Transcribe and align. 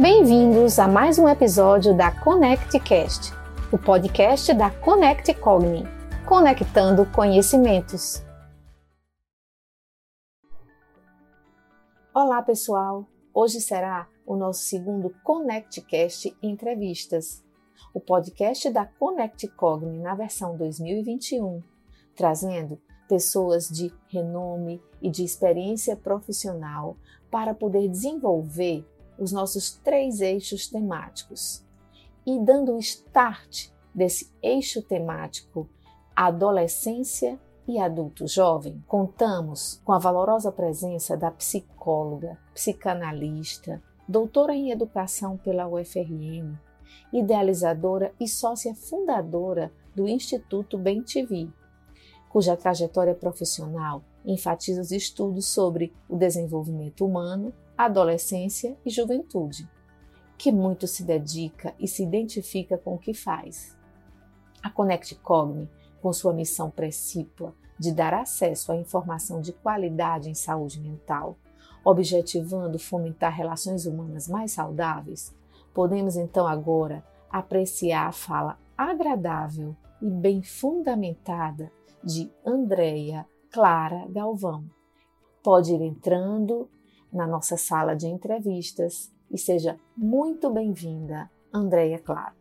Bem-vindos 0.00 0.78
a 0.78 0.86
mais 0.86 1.18
um 1.18 1.28
episódio 1.28 1.92
da 1.92 2.12
ConnectCast, 2.22 3.32
o 3.72 3.76
podcast 3.76 4.54
da 4.54 4.70
Connect 4.70 5.34
Cogni, 5.34 5.82
conectando 6.24 7.04
conhecimentos. 7.06 8.22
Olá, 12.14 12.40
pessoal! 12.42 13.08
Hoje 13.34 13.60
será 13.60 14.08
o 14.24 14.36
nosso 14.36 14.62
segundo 14.66 15.12
ConnectCast 15.24 16.32
Entrevistas, 16.40 17.44
o 17.92 17.98
podcast 17.98 18.70
da 18.70 18.86
Connect 18.86 19.48
Cogni 19.48 19.98
na 19.98 20.14
versão 20.14 20.56
2021, 20.56 21.60
trazendo 22.14 22.80
pessoas 23.08 23.68
de 23.68 23.92
renome 24.06 24.80
e 25.02 25.10
de 25.10 25.24
experiência 25.24 25.96
profissional 25.96 26.96
para 27.32 27.52
poder 27.52 27.88
desenvolver 27.88 28.86
os 29.18 29.32
nossos 29.32 29.72
três 29.72 30.20
eixos 30.20 30.68
temáticos. 30.68 31.64
E 32.24 32.38
dando 32.38 32.74
o 32.74 32.78
start 32.78 33.70
desse 33.94 34.30
eixo 34.42 34.82
temático, 34.82 35.68
adolescência 36.14 37.38
e 37.66 37.78
adulto 37.78 38.26
jovem, 38.26 38.82
contamos 38.86 39.80
com 39.84 39.92
a 39.92 39.98
valorosa 39.98 40.52
presença 40.52 41.16
da 41.16 41.30
psicóloga, 41.30 42.38
psicanalista, 42.54 43.82
doutora 44.08 44.54
em 44.54 44.70
educação 44.70 45.36
pela 45.36 45.68
UFRN, 45.68 46.56
idealizadora 47.12 48.12
e 48.18 48.26
sócia 48.26 48.74
fundadora 48.74 49.72
do 49.94 50.08
Instituto 50.08 50.78
Bem 50.78 51.02
cuja 52.28 52.56
trajetória 52.56 53.14
profissional 53.14 54.02
enfatiza 54.24 54.80
os 54.80 54.92
estudos 54.92 55.46
sobre 55.46 55.92
o 56.08 56.16
desenvolvimento 56.16 57.04
humano, 57.04 57.52
adolescência 57.78 58.76
e 58.84 58.90
juventude, 58.90 59.70
que 60.36 60.50
muito 60.50 60.88
se 60.88 61.04
dedica 61.04 61.72
e 61.78 61.86
se 61.86 62.02
identifica 62.02 62.76
com 62.76 62.94
o 62.94 62.98
que 62.98 63.14
faz. 63.14 63.78
A 64.60 64.68
Connect 64.68 65.14
Cogni, 65.16 65.70
com 66.02 66.12
sua 66.12 66.32
missão 66.32 66.70
precípua 66.70 67.54
de 67.78 67.92
dar 67.92 68.12
acesso 68.12 68.72
à 68.72 68.76
informação 68.76 69.40
de 69.40 69.52
qualidade 69.52 70.28
em 70.28 70.34
saúde 70.34 70.80
mental, 70.80 71.38
objetivando 71.84 72.78
fomentar 72.78 73.32
relações 73.32 73.86
humanas 73.86 74.28
mais 74.28 74.50
saudáveis, 74.50 75.32
podemos 75.72 76.16
então 76.16 76.48
agora 76.48 77.04
apreciar 77.30 78.08
a 78.08 78.12
fala 78.12 78.58
agradável 78.76 79.76
e 80.02 80.10
bem 80.10 80.42
fundamentada 80.42 81.70
de 82.02 82.28
Andréia 82.44 83.24
Clara 83.50 84.06
Galvão. 84.08 84.64
Pode 85.42 85.72
ir 85.72 85.80
entrando 85.80 86.68
na 87.12 87.26
nossa 87.26 87.56
sala 87.56 87.94
de 87.94 88.06
entrevistas 88.06 89.10
e 89.30 89.38
seja 89.38 89.78
muito 89.96 90.50
bem-vinda, 90.50 91.30
Andréia 91.52 91.98
Claro. 91.98 92.38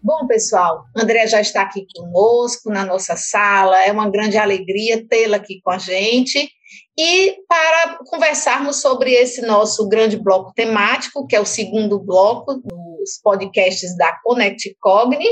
Bom, 0.00 0.26
pessoal, 0.28 0.84
Andréia 0.96 1.26
já 1.26 1.40
está 1.40 1.62
aqui 1.62 1.84
conosco 1.94 2.70
na 2.70 2.84
nossa 2.84 3.16
sala, 3.16 3.84
é 3.84 3.90
uma 3.90 4.08
grande 4.08 4.38
alegria 4.38 5.04
tê-la 5.08 5.38
aqui 5.38 5.60
com 5.60 5.70
a 5.70 5.78
gente 5.78 6.48
e 6.96 7.36
para 7.48 7.98
conversarmos 8.06 8.80
sobre 8.80 9.12
esse 9.12 9.42
nosso 9.42 9.88
grande 9.88 10.16
bloco 10.16 10.52
temático, 10.54 11.26
que 11.26 11.34
é 11.34 11.40
o 11.40 11.46
segundo 11.46 11.98
bloco 11.98 12.54
dos 12.54 13.20
podcasts 13.22 13.96
da 13.96 14.16
Connect 14.22 14.76
Cogni, 14.80 15.28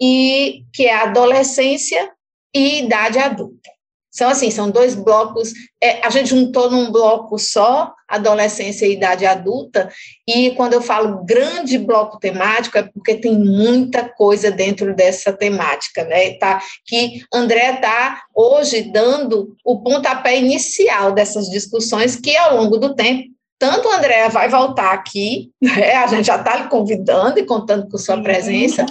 e 0.00 0.64
que 0.72 0.86
é 0.86 0.94
a 0.94 1.04
adolescência 1.04 2.12
e 2.54 2.84
idade 2.84 3.18
adulta. 3.18 3.73
São 4.14 4.30
assim, 4.30 4.48
são 4.48 4.70
dois 4.70 4.94
blocos, 4.94 5.52
é, 5.82 6.06
a 6.06 6.08
gente 6.08 6.30
juntou 6.30 6.70
num 6.70 6.92
bloco 6.92 7.36
só, 7.36 7.92
adolescência 8.06 8.86
e 8.86 8.92
idade 8.92 9.26
adulta, 9.26 9.90
e 10.28 10.52
quando 10.52 10.74
eu 10.74 10.80
falo 10.80 11.24
grande 11.24 11.76
bloco 11.78 12.20
temático, 12.20 12.78
é 12.78 12.84
porque 12.84 13.16
tem 13.16 13.36
muita 13.36 14.08
coisa 14.08 14.52
dentro 14.52 14.94
dessa 14.94 15.32
temática, 15.32 16.04
né? 16.04 16.34
Tá, 16.34 16.62
que 16.86 17.24
André 17.32 17.74
está 17.74 18.22
hoje 18.32 18.82
dando 18.82 19.56
o 19.64 19.80
pontapé 19.80 20.38
inicial 20.38 21.10
dessas 21.10 21.50
discussões, 21.50 22.14
que 22.14 22.36
ao 22.36 22.56
longo 22.56 22.78
do 22.78 22.94
tempo 22.94 23.34
tanto 23.58 23.88
a 23.88 23.96
Andrea 23.96 24.28
vai 24.28 24.48
voltar 24.48 24.92
aqui, 24.92 25.50
né, 25.60 25.94
a 25.94 26.06
gente 26.06 26.26
já 26.26 26.36
está 26.36 26.56
lhe 26.56 26.68
convidando 26.68 27.38
e 27.38 27.46
contando 27.46 27.88
com 27.88 27.96
sua 27.96 28.20
presença, 28.22 28.84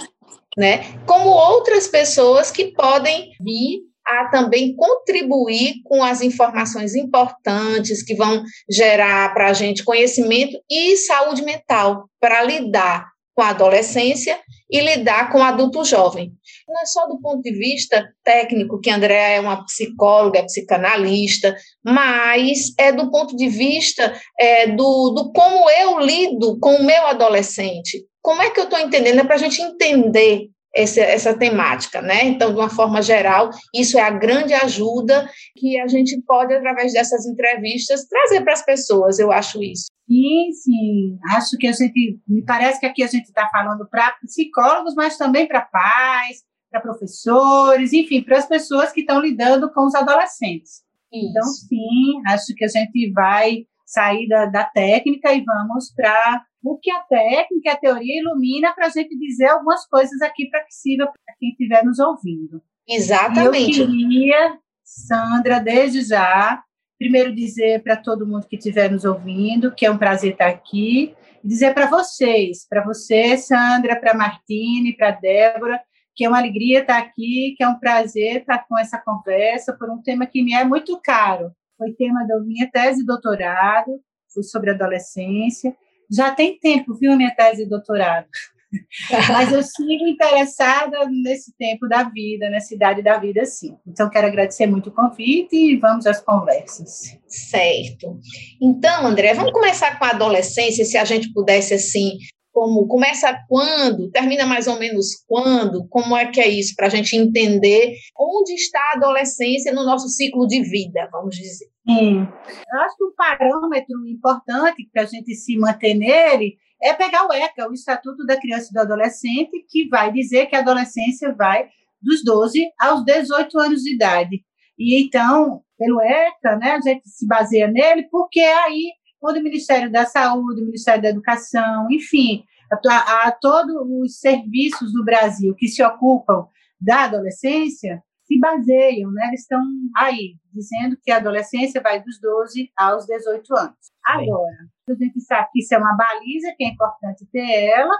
né, 0.56 0.84
como 1.06 1.28
outras 1.28 1.86
pessoas 1.86 2.50
que 2.50 2.72
podem 2.72 3.30
vir 3.40 3.82
a 4.06 4.28
também 4.28 4.74
contribuir 4.76 5.82
com 5.84 6.02
as 6.02 6.20
informações 6.20 6.94
importantes 6.94 8.02
que 8.02 8.14
vão 8.14 8.42
gerar 8.70 9.32
para 9.32 9.48
a 9.48 9.52
gente 9.52 9.84
conhecimento 9.84 10.58
e 10.70 10.96
saúde 10.96 11.42
mental 11.42 12.08
para 12.20 12.42
lidar 12.42 13.14
com 13.34 13.42
a 13.42 13.50
adolescência 13.50 14.38
e 14.70 14.80
lidar 14.80 15.30
com 15.30 15.38
o 15.38 15.42
adulto 15.42 15.84
jovem. 15.84 16.32
Não 16.68 16.80
é 16.80 16.86
só 16.86 17.06
do 17.06 17.20
ponto 17.20 17.42
de 17.42 17.52
vista 17.52 18.08
técnico, 18.22 18.80
que 18.80 18.90
André 18.90 19.36
é 19.36 19.40
uma 19.40 19.64
psicóloga, 19.64 20.38
é 20.38 20.44
psicanalista, 20.44 21.56
mas 21.84 22.72
é 22.78 22.92
do 22.92 23.10
ponto 23.10 23.36
de 23.36 23.48
vista 23.48 24.14
é, 24.38 24.68
do, 24.68 25.10
do 25.10 25.32
como 25.32 25.68
eu 25.70 25.98
lido 25.98 26.58
com 26.60 26.76
o 26.76 26.84
meu 26.84 27.06
adolescente. 27.06 28.04
Como 28.22 28.40
é 28.40 28.50
que 28.50 28.60
eu 28.60 28.64
estou 28.64 28.78
entendendo? 28.78 29.20
É 29.20 29.24
para 29.24 29.34
a 29.34 29.38
gente 29.38 29.60
entender 29.60 30.48
essa, 30.74 31.00
essa 31.00 31.38
temática, 31.38 32.02
né? 32.02 32.24
Então, 32.24 32.52
de 32.52 32.58
uma 32.58 32.68
forma 32.68 33.00
geral, 33.00 33.50
isso 33.74 33.98
é 33.98 34.02
a 34.02 34.10
grande 34.10 34.52
ajuda 34.52 35.28
que 35.56 35.78
a 35.78 35.86
gente 35.86 36.20
pode, 36.26 36.52
através 36.52 36.92
dessas 36.92 37.24
entrevistas, 37.26 38.06
trazer 38.06 38.42
para 38.42 38.54
as 38.54 38.64
pessoas, 38.64 39.18
eu 39.18 39.30
acho 39.30 39.62
isso. 39.62 39.86
Sim, 40.06 40.52
sim. 40.52 41.18
Acho 41.36 41.56
que 41.58 41.66
a 41.66 41.72
gente. 41.72 42.18
Me 42.28 42.44
parece 42.44 42.80
que 42.80 42.86
aqui 42.86 43.02
a 43.02 43.06
gente 43.06 43.24
está 43.24 43.48
falando 43.48 43.88
para 43.88 44.16
psicólogos, 44.22 44.94
mas 44.94 45.16
também 45.16 45.46
para 45.46 45.62
pais, 45.62 46.42
para 46.70 46.80
professores, 46.80 47.92
enfim, 47.92 48.22
para 48.22 48.38
as 48.38 48.46
pessoas 48.46 48.92
que 48.92 49.00
estão 49.00 49.20
lidando 49.20 49.72
com 49.72 49.86
os 49.86 49.94
adolescentes. 49.94 50.82
Isso. 51.12 51.30
Então, 51.30 51.44
sim, 51.44 52.22
acho 52.26 52.54
que 52.54 52.64
a 52.64 52.68
gente 52.68 53.12
vai 53.12 53.64
sair 53.86 54.26
da, 54.28 54.46
da 54.46 54.64
técnica 54.64 55.32
e 55.32 55.44
vamos 55.44 55.92
para 55.94 56.44
o 56.64 56.78
que 56.78 56.90
a 56.90 57.00
técnica, 57.00 57.72
a 57.72 57.76
teoria 57.76 58.20
ilumina 58.20 58.72
para 58.74 58.86
a 58.86 58.90
gente 58.90 59.16
dizer 59.18 59.48
algumas 59.48 59.86
coisas 59.86 60.20
aqui 60.22 60.48
para 60.48 60.60
que 60.64 60.74
sirva 60.74 61.06
para 61.06 61.34
quem 61.38 61.50
estiver 61.50 61.84
nos 61.84 61.98
ouvindo. 61.98 62.62
Exatamente. 62.88 63.80
E 63.80 63.82
eu 63.82 63.86
queria, 63.86 64.58
Sandra, 64.82 65.60
desde 65.60 66.02
já, 66.02 66.62
primeiro 66.98 67.34
dizer 67.34 67.82
para 67.82 67.96
todo 67.96 68.26
mundo 68.26 68.46
que 68.48 68.56
estiver 68.56 68.90
nos 68.90 69.04
ouvindo 69.04 69.74
que 69.74 69.84
é 69.84 69.90
um 69.90 69.98
prazer 69.98 70.32
estar 70.32 70.48
aqui, 70.48 71.14
e 71.42 71.48
dizer 71.48 71.74
para 71.74 71.86
vocês, 71.86 72.66
para 72.66 72.82
você, 72.82 73.36
Sandra, 73.36 74.00
para 74.00 74.14
Martine, 74.14 74.96
para 74.96 75.10
Débora, 75.10 75.78
que 76.16 76.24
é 76.24 76.28
uma 76.28 76.38
alegria 76.38 76.80
estar 76.80 76.98
aqui, 76.98 77.54
que 77.58 77.62
é 77.62 77.68
um 77.68 77.78
prazer 77.78 78.40
estar 78.40 78.66
com 78.66 78.78
essa 78.78 78.98
conversa 78.98 79.76
por 79.76 79.90
um 79.90 80.00
tema 80.00 80.26
que 80.26 80.42
me 80.42 80.54
é 80.54 80.64
muito 80.64 80.98
caro. 81.02 81.52
Foi 81.76 81.92
tema 81.92 82.26
da 82.26 82.40
minha 82.40 82.70
tese 82.70 83.00
de 83.00 83.06
doutorado, 83.06 84.00
foi 84.32 84.42
sobre 84.42 84.70
adolescência, 84.70 85.76
já 86.10 86.32
tem 86.32 86.58
tempo, 86.58 86.94
viu, 86.94 87.16
minha 87.16 87.34
tese 87.34 87.64
de 87.64 87.70
doutorado. 87.70 88.26
Mas 89.32 89.52
eu 89.52 89.62
sigo 89.62 90.06
interessada 90.06 91.06
nesse 91.08 91.56
tempo 91.56 91.88
da 91.88 92.04
vida, 92.04 92.50
nessa 92.50 92.74
idade 92.74 93.02
da 93.02 93.18
vida, 93.18 93.44
sim. 93.44 93.76
Então, 93.86 94.10
quero 94.10 94.26
agradecer 94.26 94.66
muito 94.66 94.88
o 94.88 94.92
convite 94.92 95.54
e 95.54 95.76
vamos 95.76 96.06
às 96.06 96.20
conversas. 96.20 97.16
Certo. 97.26 98.18
Então, 98.60 99.06
André, 99.06 99.34
vamos 99.34 99.52
começar 99.52 99.98
com 99.98 100.04
a 100.04 100.10
adolescência, 100.10 100.84
se 100.84 100.96
a 100.96 101.04
gente 101.04 101.32
pudesse, 101.32 101.74
assim, 101.74 102.18
como 102.54 102.86
começa 102.86 103.36
quando, 103.48 104.08
termina 104.12 104.46
mais 104.46 104.68
ou 104.68 104.78
menos 104.78 105.24
quando, 105.26 105.88
como 105.88 106.16
é 106.16 106.30
que 106.30 106.40
é 106.40 106.48
isso, 106.48 106.72
para 106.76 106.86
a 106.86 106.90
gente 106.90 107.16
entender 107.16 107.96
onde 108.16 108.54
está 108.54 108.78
a 108.78 108.96
adolescência 108.96 109.72
no 109.72 109.84
nosso 109.84 110.08
ciclo 110.08 110.46
de 110.46 110.62
vida, 110.62 111.08
vamos 111.10 111.34
dizer. 111.34 111.66
Sim. 111.84 112.20
Eu 112.20 112.80
acho 112.80 112.96
que 112.96 113.04
um 113.04 113.14
parâmetro 113.16 114.06
importante 114.06 114.88
para 114.92 115.02
a 115.02 115.06
gente 115.06 115.34
se 115.34 115.58
manter 115.58 115.94
nele 115.94 116.56
é 116.80 116.94
pegar 116.94 117.26
o 117.26 117.32
ECA, 117.32 117.68
o 117.68 117.74
Estatuto 117.74 118.24
da 118.24 118.40
Criança 118.40 118.68
e 118.70 118.72
do 118.72 118.80
Adolescente, 118.80 119.66
que 119.68 119.88
vai 119.88 120.12
dizer 120.12 120.46
que 120.46 120.54
a 120.54 120.60
adolescência 120.60 121.34
vai 121.34 121.68
dos 122.00 122.22
12 122.22 122.70
aos 122.78 123.04
18 123.04 123.58
anos 123.58 123.82
de 123.82 123.96
idade. 123.96 124.44
E 124.78 125.02
então, 125.04 125.60
pelo 125.76 126.00
ECA, 126.00 126.56
né, 126.56 126.70
a 126.70 126.80
gente 126.80 127.08
se 127.08 127.26
baseia 127.26 127.66
nele, 127.66 128.06
porque 128.10 128.40
aí 128.40 128.92
quando 129.24 129.38
o 129.38 129.42
Ministério 129.42 129.90
da 129.90 130.04
Saúde, 130.04 130.60
o 130.60 130.66
Ministério 130.66 131.00
da 131.00 131.08
Educação, 131.08 131.86
enfim, 131.90 132.44
a, 132.70 133.26
a 133.26 133.32
todos 133.32 133.74
os 133.74 134.20
serviços 134.20 134.92
do 134.92 135.02
Brasil 135.02 135.54
que 135.56 135.66
se 135.66 135.82
ocupam 135.82 136.46
da 136.78 137.04
adolescência, 137.04 138.02
se 138.24 138.38
baseiam, 138.38 139.10
né? 139.12 139.28
Eles 139.28 139.40
estão 139.40 139.62
aí, 139.96 140.34
dizendo 140.52 140.98
que 141.02 141.10
a 141.10 141.16
adolescência 141.16 141.80
vai 141.80 142.02
dos 142.02 142.20
12 142.20 142.70
aos 142.76 143.06
18 143.06 143.56
anos. 143.56 143.78
Agora, 144.06 144.68
a 144.90 144.94
gente 144.94 145.18
sabe 145.22 145.48
que 145.54 145.60
isso 145.60 145.74
é 145.74 145.78
uma 145.78 145.96
baliza, 145.96 146.52
que 146.54 146.64
é 146.64 146.68
importante 146.68 147.26
ter 147.32 147.50
ela, 147.50 147.96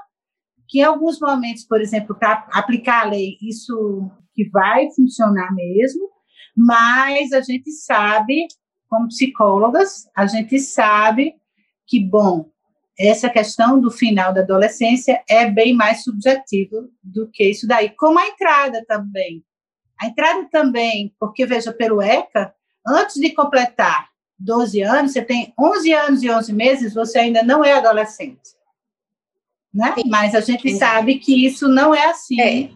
que 0.69 0.81
em 0.81 0.85
alguns 0.85 1.19
momentos, 1.19 1.65
por 1.65 1.81
exemplo, 1.81 2.15
para 2.15 2.47
aplicar 2.53 3.07
a 3.07 3.09
lei, 3.09 3.39
isso 3.41 4.11
que 4.35 4.47
vai 4.51 4.91
funcionar 4.95 5.55
mesmo, 5.55 6.07
mas 6.55 7.33
a 7.33 7.41
gente 7.41 7.71
sabe 7.71 8.47
como 8.95 9.09
psicólogas, 9.09 10.09
a 10.15 10.25
gente 10.25 10.57
sabe 10.61 11.35
que, 11.85 11.99
bom, 11.99 12.49
essa 12.97 13.29
questão 13.29 13.81
do 13.81 13.91
final 13.91 14.33
da 14.33 14.41
adolescência 14.41 15.21
é 15.29 15.51
bem 15.51 15.75
mais 15.75 16.05
subjetivo 16.05 16.89
do 17.03 17.29
que 17.29 17.43
isso 17.51 17.67
daí, 17.67 17.91
como 17.91 18.21
a 18.21 18.29
entrada 18.29 18.85
também. 18.87 19.45
A 20.01 20.07
entrada 20.07 20.49
também, 20.49 21.13
porque 21.19 21.45
veja, 21.45 21.73
pelo 21.73 22.01
ECA, 22.01 22.55
antes 22.87 23.17
de 23.17 23.31
completar 23.33 24.11
12 24.39 24.81
anos, 24.83 25.13
você 25.13 25.23
tem 25.23 25.53
11 25.59 25.93
anos 25.93 26.23
e 26.23 26.31
11 26.31 26.53
meses, 26.53 26.95
você 26.95 27.19
ainda 27.19 27.43
não 27.43 27.65
é 27.65 27.73
adolescente. 27.73 28.55
Né? 29.73 29.93
Mas 30.07 30.37
a 30.37 30.41
gente 30.41 30.71
Sim. 30.71 30.79
sabe 30.79 31.19
que 31.19 31.45
isso 31.45 31.67
não 31.67 31.93
é 31.93 32.11
assim. 32.11 32.41
É, 32.41 32.71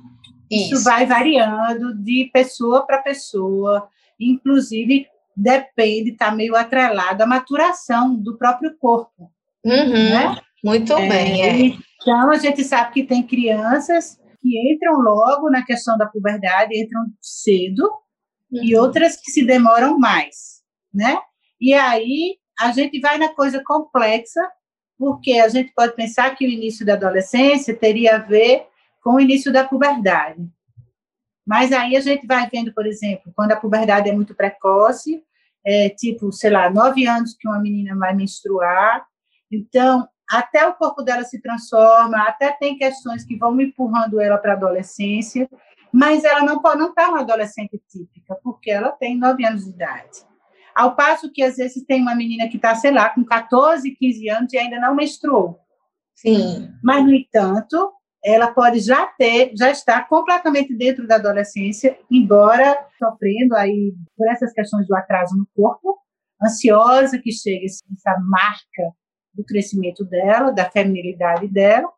isso. 0.51 0.75
isso 0.75 0.85
vai 0.85 1.07
variando 1.07 1.95
de 1.95 2.29
pessoa 2.33 2.85
para 2.85 2.99
pessoa, 2.99 3.89
inclusive 4.19 5.07
depende, 5.39 6.11
está 6.11 6.33
meio 6.33 6.57
atrelado 6.57 7.23
à 7.23 7.27
maturação 7.27 8.17
do 8.17 8.37
próprio 8.37 8.77
corpo. 8.77 9.31
Uhum, 9.65 10.11
né? 10.11 10.37
Muito 10.65 10.93
é, 10.93 11.09
bem. 11.09 11.43
É. 11.43 11.79
Então, 12.03 12.31
a 12.31 12.39
gente 12.39 12.65
sabe 12.65 12.93
que 12.93 13.05
tem 13.05 13.23
crianças 13.23 14.19
que 14.43 14.73
entram 14.73 14.99
logo 15.01 15.49
na 15.49 15.65
questão 15.65 15.97
da 15.97 16.07
puberdade, 16.07 16.77
entram 16.77 17.07
cedo, 17.21 17.85
uhum. 18.51 18.65
e 18.65 18.77
outras 18.77 19.17
que 19.17 19.31
se 19.31 19.45
demoram 19.45 19.99
mais, 19.99 20.63
né? 20.93 21.19
E 21.61 21.73
aí 21.73 22.37
a 22.59 22.73
gente 22.73 22.99
vai 23.01 23.17
na 23.19 23.33
coisa 23.33 23.63
complexa, 23.65 24.41
porque 24.99 25.35
a 25.35 25.49
gente 25.49 25.73
pode 25.73 25.95
pensar 25.95 26.35
que 26.35 26.45
o 26.45 26.51
início 26.51 26.85
da 26.85 26.95
adolescência 26.95 27.77
teria 27.77 28.17
a 28.17 28.19
ver 28.19 28.67
com 29.03 29.15
o 29.15 29.21
início 29.21 29.53
da 29.53 29.65
puberdade. 29.65 30.43
Mas 31.47 31.73
aí 31.73 31.97
a 31.97 32.01
gente 32.01 32.27
vai 32.27 32.49
vendo, 32.51 32.73
por 32.75 32.87
exemplo, 32.87 33.33
quando 33.35 33.53
a 33.53 33.57
puberdade 33.57 34.09
é 34.09 34.13
muito 34.13 34.35
precoce, 34.35 35.23
é, 35.69 35.91
tipo, 35.91 36.33
sei 36.33 36.49
lá, 36.49 36.71
nove 36.71 37.07
anos 37.07 37.37
que 37.39 37.47
uma 37.47 37.61
menina 37.61 37.95
vai 37.95 38.15
menstruar, 38.15 39.07
então, 39.53 40.09
até 40.31 40.67
o 40.67 40.73
corpo 40.75 41.03
dela 41.03 41.25
se 41.25 41.43
transforma, 41.43 42.23
até 42.23 42.53
tem 42.53 42.79
questões 42.79 43.23
que 43.23 43.37
vão 43.37 43.61
empurrando 43.61 44.19
ela 44.19 44.39
para 44.39 44.53
a 44.53 44.57
adolescência, 44.57 45.47
mas 45.93 46.25
ela 46.25 46.41
não 46.41 46.63
pode 46.63 46.79
não 46.79 46.89
estar 46.89 47.05
tá 47.05 47.11
uma 47.11 47.21
adolescente 47.21 47.79
típica, 47.87 48.35
porque 48.43 48.71
ela 48.71 48.93
tem 48.93 49.19
nove 49.19 49.45
anos 49.45 49.65
de 49.65 49.71
idade. 49.71 50.27
Ao 50.75 50.97
passo 50.97 51.31
que, 51.31 51.43
às 51.43 51.57
vezes, 51.57 51.85
tem 51.85 52.01
uma 52.01 52.15
menina 52.15 52.49
que 52.49 52.57
está, 52.57 52.75
sei 52.75 52.91
lá, 52.91 53.11
com 53.11 53.23
14, 53.23 53.91
15 53.91 54.31
anos 54.31 54.53
e 54.55 54.59
ainda 54.59 54.81
não 54.81 54.95
menstruou. 54.95 55.59
Sim. 56.15 56.73
Mas, 56.83 57.05
no 57.05 57.13
entanto, 57.13 57.93
ela 58.25 58.49
pode 58.49 58.81
já 58.81 59.07
ter, 59.07 59.53
já 59.57 59.71
estar 59.71 60.09
completamente 60.09 60.75
dentro 60.75 61.07
da 61.07 61.17
adolescência, 61.17 61.99
embora 62.11 62.77
sofrendo 62.99 63.55
aí 63.57 63.95
por 64.17 64.29
essas 64.29 64.53
questões 64.53 64.87
do 64.87 64.97
atraso 64.97 65.37
no 65.37 65.47
corpo, 65.55 65.99
ansiosa 66.43 67.19
que 67.19 67.33
chega 67.33 67.65
essa 67.65 68.21
marca 68.21 68.95
do 69.35 69.45
crescimento 69.45 70.05
dela, 70.05 70.51
da 70.51 70.69
feminilidade 70.69 71.47
dela, 71.49 71.89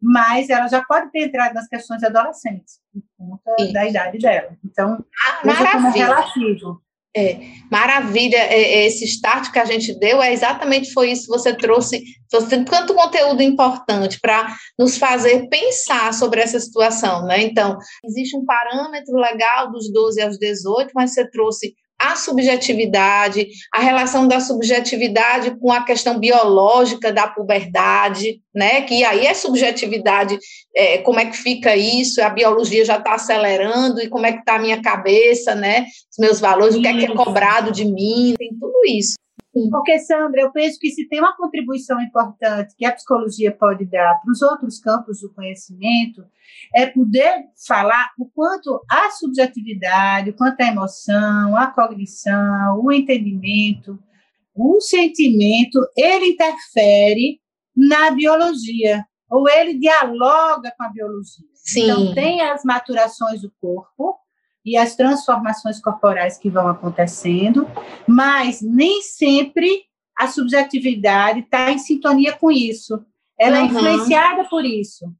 mas 0.00 0.48
ela 0.48 0.66
já 0.66 0.82
pode 0.82 1.10
ter 1.12 1.26
entrado 1.26 1.54
nas 1.54 1.68
questões 1.68 2.02
adolescentes, 2.02 2.80
por 3.16 3.38
conta 3.46 3.72
da 3.72 3.86
idade 3.86 4.18
dela. 4.18 4.56
Então, 4.64 5.04
ah, 5.28 5.40
veja 5.44 5.72
como 5.72 5.86
é 5.88 5.90
relativo. 5.90 6.82
É, 7.16 7.40
maravilha, 7.68 8.36
é, 8.36 8.62
é, 8.62 8.86
esse 8.86 9.04
start 9.04 9.50
que 9.50 9.58
a 9.58 9.64
gente 9.64 9.98
deu 9.98 10.22
é 10.22 10.32
exatamente 10.32 10.92
foi 10.92 11.10
isso. 11.10 11.26
Você 11.26 11.52
trouxe, 11.52 12.02
trouxe 12.28 12.64
tanto 12.64 12.94
conteúdo 12.94 13.42
importante 13.42 14.20
para 14.20 14.54
nos 14.78 14.96
fazer 14.96 15.48
pensar 15.48 16.14
sobre 16.14 16.40
essa 16.40 16.60
situação, 16.60 17.26
né? 17.26 17.42
Então, 17.42 17.76
existe 18.04 18.36
um 18.36 18.44
parâmetro 18.44 19.16
legal 19.16 19.72
dos 19.72 19.92
12 19.92 20.22
aos 20.22 20.38
18, 20.38 20.92
mas 20.94 21.12
você 21.12 21.28
trouxe 21.28 21.74
a 22.00 22.16
subjetividade, 22.16 23.46
a 23.74 23.80
relação 23.80 24.26
da 24.26 24.40
subjetividade 24.40 25.54
com 25.60 25.70
a 25.70 25.84
questão 25.84 26.18
biológica 26.18 27.12
da 27.12 27.28
puberdade, 27.28 28.40
né? 28.54 28.80
Que 28.82 29.04
aí 29.04 29.26
é 29.26 29.34
subjetividade, 29.34 30.38
é, 30.74 30.98
como 30.98 31.20
é 31.20 31.26
que 31.26 31.36
fica 31.36 31.76
isso? 31.76 32.22
A 32.22 32.30
biologia 32.30 32.84
já 32.84 32.96
está 32.96 33.14
acelerando 33.14 34.00
e 34.00 34.08
como 34.08 34.24
é 34.24 34.32
que 34.32 34.38
está 34.38 34.54
a 34.54 34.58
minha 34.58 34.80
cabeça, 34.80 35.54
né? 35.54 35.84
Os 36.10 36.18
meus 36.18 36.40
valores, 36.40 36.74
o 36.74 36.80
que 36.80 36.88
é 36.88 36.96
que 36.96 37.04
é 37.04 37.14
cobrado 37.14 37.70
de 37.70 37.84
mim, 37.84 38.34
tem 38.38 38.50
tudo 38.58 38.80
isso. 38.86 39.14
Porque, 39.52 39.98
Sandra, 39.98 40.42
eu 40.42 40.52
penso 40.52 40.78
que 40.78 40.90
se 40.90 41.08
tem 41.08 41.18
uma 41.18 41.36
contribuição 41.36 42.00
importante 42.00 42.74
que 42.76 42.84
a 42.84 42.92
psicologia 42.92 43.50
pode 43.50 43.84
dar 43.84 44.20
para 44.22 44.30
os 44.30 44.40
outros 44.42 44.78
campos 44.78 45.20
do 45.20 45.34
conhecimento, 45.34 46.24
é 46.74 46.86
poder 46.86 47.46
falar 47.66 48.10
o 48.16 48.26
quanto 48.26 48.80
a 48.88 49.10
subjetividade, 49.10 50.30
o 50.30 50.36
quanto 50.36 50.60
a 50.60 50.66
emoção, 50.66 51.56
a 51.56 51.66
cognição, 51.66 52.80
o 52.80 52.92
entendimento, 52.92 53.98
o 54.54 54.80
sentimento, 54.80 55.80
ele 55.96 56.26
interfere 56.26 57.40
na 57.76 58.10
biologia, 58.12 59.04
ou 59.28 59.48
ele 59.48 59.78
dialoga 59.78 60.72
com 60.76 60.84
a 60.84 60.88
biologia. 60.90 61.46
Sim. 61.54 61.84
Então, 61.84 62.14
tem 62.14 62.40
as 62.42 62.62
maturações 62.64 63.42
do 63.42 63.52
corpo, 63.60 64.16
e 64.70 64.76
as 64.76 64.94
transformações 64.94 65.80
corporais 65.80 66.38
que 66.38 66.48
vão 66.48 66.68
acontecendo, 66.68 67.68
mas 68.06 68.62
nem 68.62 69.02
sempre 69.02 69.82
a 70.16 70.28
subjetividade 70.28 71.40
está 71.40 71.72
em 71.72 71.78
sintonia 71.78 72.32
com 72.32 72.52
isso. 72.52 73.04
Ela 73.36 73.58
uhum. 73.58 73.64
é 73.64 73.66
influenciada 73.66 74.44
por 74.44 74.64
isso, 74.64 75.12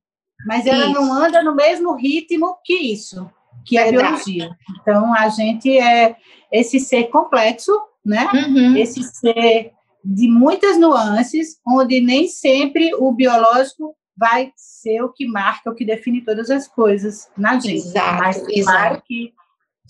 mas 0.46 0.66
ela 0.66 0.84
isso. 0.84 0.92
não 0.92 1.12
anda 1.12 1.42
no 1.42 1.52
mesmo 1.52 1.96
ritmo 1.96 2.58
que 2.64 2.74
isso, 2.74 3.28
que 3.66 3.76
é 3.76 3.88
a 3.88 3.90
biologia. 3.90 4.50
Então, 4.80 5.12
a 5.12 5.28
gente 5.28 5.76
é 5.76 6.14
esse 6.52 6.78
ser 6.78 7.04
complexo, 7.08 7.72
né? 8.06 8.28
Uhum. 8.32 8.76
Esse 8.76 9.02
ser 9.02 9.72
de 10.04 10.28
muitas 10.28 10.78
nuances, 10.78 11.58
onde 11.66 12.00
nem 12.00 12.28
sempre 12.28 12.94
o 12.94 13.10
biológico 13.10 13.96
vai 14.16 14.52
ser 14.54 15.02
o 15.02 15.12
que 15.12 15.26
marca, 15.26 15.70
o 15.70 15.74
que 15.74 15.84
define 15.84 16.22
todas 16.22 16.50
as 16.50 16.68
coisas 16.68 17.28
na 17.36 17.58
gente. 17.58 17.88
Exato, 17.88 18.18
Mas 18.22 18.36
exato. 18.48 18.78
claro 18.78 19.02
que 19.04 19.32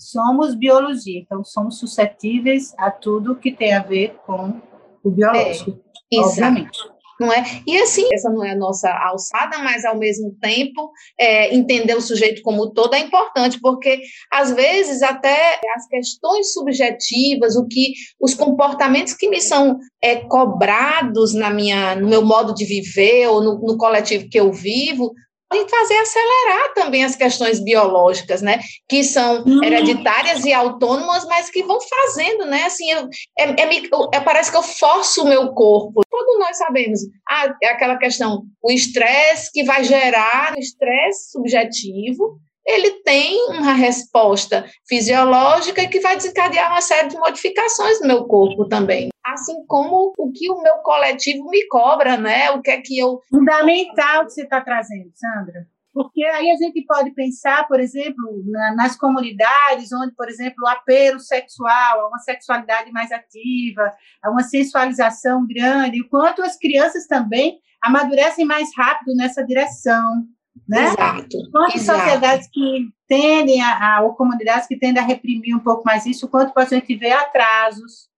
somos 0.01 0.55
biologia, 0.55 1.19
então 1.19 1.43
somos 1.43 1.77
suscetíveis 1.79 2.73
a 2.77 2.89
tudo 2.89 3.35
que 3.35 3.51
tem 3.51 3.73
a 3.73 3.81
ver 3.81 4.15
com 4.25 4.59
o 5.03 5.11
biológico, 5.11 5.79
é, 6.11 6.19
obviamente 6.19 6.79
não 7.21 7.31
é? 7.31 7.43
E 7.67 7.77
assim, 7.77 8.09
essa 8.11 8.29
não 8.29 8.43
é 8.43 8.51
a 8.51 8.57
nossa 8.57 8.91
alçada, 8.91 9.59
mas 9.59 9.85
ao 9.85 9.97
mesmo 9.97 10.35
tempo 10.41 10.91
é, 11.19 11.55
entender 11.55 11.95
o 11.95 12.01
sujeito 12.01 12.41
como 12.41 12.71
todo 12.71 12.95
é 12.95 12.99
importante, 12.99 13.59
porque 13.61 14.01
às 14.33 14.51
vezes 14.51 15.03
até 15.03 15.59
as 15.75 15.87
questões 15.87 16.51
subjetivas, 16.51 17.55
o 17.55 17.67
que 17.67 17.93
os 18.19 18.33
comportamentos 18.33 19.13
que 19.13 19.29
me 19.29 19.39
são 19.39 19.77
é, 20.01 20.15
cobrados 20.15 21.33
na 21.33 21.51
minha, 21.51 21.95
no 21.95 22.09
meu 22.09 22.25
modo 22.25 22.55
de 22.55 22.65
viver 22.65 23.27
ou 23.27 23.41
no, 23.43 23.59
no 23.59 23.77
coletivo 23.77 24.27
que 24.27 24.39
eu 24.39 24.51
vivo, 24.51 25.13
podem 25.51 25.67
fazer 25.67 25.97
acelerar 25.97 26.73
também 26.73 27.03
as 27.03 27.15
questões 27.15 27.59
biológicas, 27.59 28.41
né? 28.41 28.59
Que 28.87 29.03
são 29.03 29.43
uhum. 29.43 29.61
hereditárias 29.61 30.45
e 30.45 30.53
autônomas, 30.53 31.25
mas 31.25 31.49
que 31.49 31.61
vão 31.63 31.77
fazendo, 31.81 32.45
né? 32.45 32.63
Assim, 32.63 32.89
eu, 32.89 33.09
é, 33.37 33.43
é, 33.61 33.81
é, 34.13 34.19
parece 34.21 34.49
que 34.49 34.57
eu 34.57 34.63
forço 34.63 35.23
o 35.23 35.27
meu 35.27 35.53
corpo. 35.53 36.01
Todos 36.09 36.39
nós 36.39 36.57
sabemos. 36.57 37.01
Ah, 37.29 37.53
é 37.61 37.67
aquela 37.67 37.97
questão, 37.97 38.43
o 38.63 38.71
estresse 38.71 39.51
que 39.51 39.63
vai 39.63 39.83
gerar 39.83 40.53
estresse 40.57 41.31
subjetivo, 41.31 42.39
ele 42.65 43.01
tem 43.03 43.49
uma 43.49 43.73
resposta 43.73 44.65
fisiológica 44.87 45.87
que 45.87 45.99
vai 45.99 46.15
desencadear 46.15 46.71
uma 46.71 46.81
série 46.81 47.09
de 47.09 47.17
modificações 47.17 47.99
no 48.01 48.07
meu 48.07 48.25
corpo 48.25 48.67
também. 48.67 49.09
Assim 49.25 49.65
como 49.67 50.13
o 50.17 50.31
que 50.31 50.49
o 50.51 50.61
meu 50.61 50.77
coletivo 50.77 51.45
me 51.49 51.67
cobra, 51.67 52.17
né? 52.17 52.51
O 52.51 52.61
que 52.61 52.71
é 52.71 52.81
que 52.81 52.97
eu. 52.97 53.19
Fundamental 53.29 54.25
que 54.25 54.31
você 54.31 54.43
está 54.43 54.61
trazendo, 54.61 55.11
Sandra. 55.15 55.67
Porque 55.93 56.23
aí 56.23 56.49
a 56.49 56.55
gente 56.55 56.85
pode 56.85 57.11
pensar, 57.11 57.67
por 57.67 57.79
exemplo, 57.79 58.41
na, 58.45 58.75
nas 58.75 58.95
comunidades 58.95 59.91
onde, 59.91 60.15
por 60.15 60.29
exemplo, 60.29 60.63
o 60.63 60.67
apelo 60.67 61.19
sexual, 61.19 62.07
uma 62.07 62.19
sexualidade 62.19 62.91
mais 62.91 63.11
ativa, 63.11 63.91
uma 64.25 64.43
sensualização 64.43 65.45
grande, 65.45 66.01
o 66.01 66.07
quanto 66.07 66.41
as 66.41 66.57
crianças 66.57 67.07
também 67.07 67.59
amadurecem 67.81 68.45
mais 68.45 68.69
rápido 68.75 69.15
nessa 69.15 69.43
direção. 69.45 70.23
Né? 70.67 70.85
Exato. 70.85 71.37
Quanto 71.51 71.75
exato. 71.75 71.99
sociedades 71.99 72.49
que 72.51 72.89
tendem 73.07 73.61
a, 73.61 73.97
a, 73.97 74.01
ou 74.01 74.13
comunidades 74.13 74.67
que 74.67 74.77
tendem 74.77 75.01
a 75.01 75.05
reprimir 75.05 75.55
um 75.55 75.59
pouco 75.59 75.83
mais 75.85 76.05
isso, 76.05 76.27
quanto 76.27 76.57
a 76.57 76.65
gente 76.65 76.95
vê 76.95 77.11
atrasos 77.11 78.09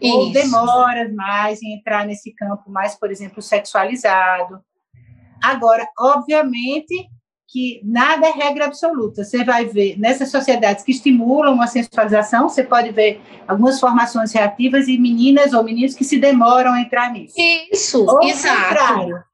isso. 0.00 0.16
ou 0.16 0.32
demoras 0.32 1.12
mais 1.14 1.62
em 1.62 1.74
entrar 1.74 2.06
nesse 2.06 2.32
campo 2.34 2.70
mais, 2.70 2.94
por 2.94 3.10
exemplo, 3.10 3.42
sexualizado. 3.42 4.60
Agora, 5.42 5.86
obviamente 5.98 7.08
que 7.52 7.82
nada 7.84 8.26
é 8.26 8.30
regra 8.30 8.64
absoluta. 8.64 9.22
Você 9.22 9.44
vai 9.44 9.66
ver 9.66 9.98
nessas 9.98 10.30
sociedades 10.30 10.82
que 10.82 10.90
estimulam 10.90 11.60
a 11.60 11.66
sensualização, 11.66 12.48
você 12.48 12.64
pode 12.64 12.90
ver 12.90 13.20
algumas 13.46 13.78
formações 13.78 14.32
reativas 14.32 14.88
e 14.88 14.96
meninas 14.96 15.52
ou 15.52 15.62
meninos 15.62 15.94
que 15.94 16.02
se 16.02 16.18
demoram 16.18 16.72
a 16.72 16.80
entrar 16.80 17.12
nisso. 17.12 17.34
Isso, 17.70 18.06
ou 18.06 18.22
exato. 18.22 18.68
Contrário, 18.68 19.24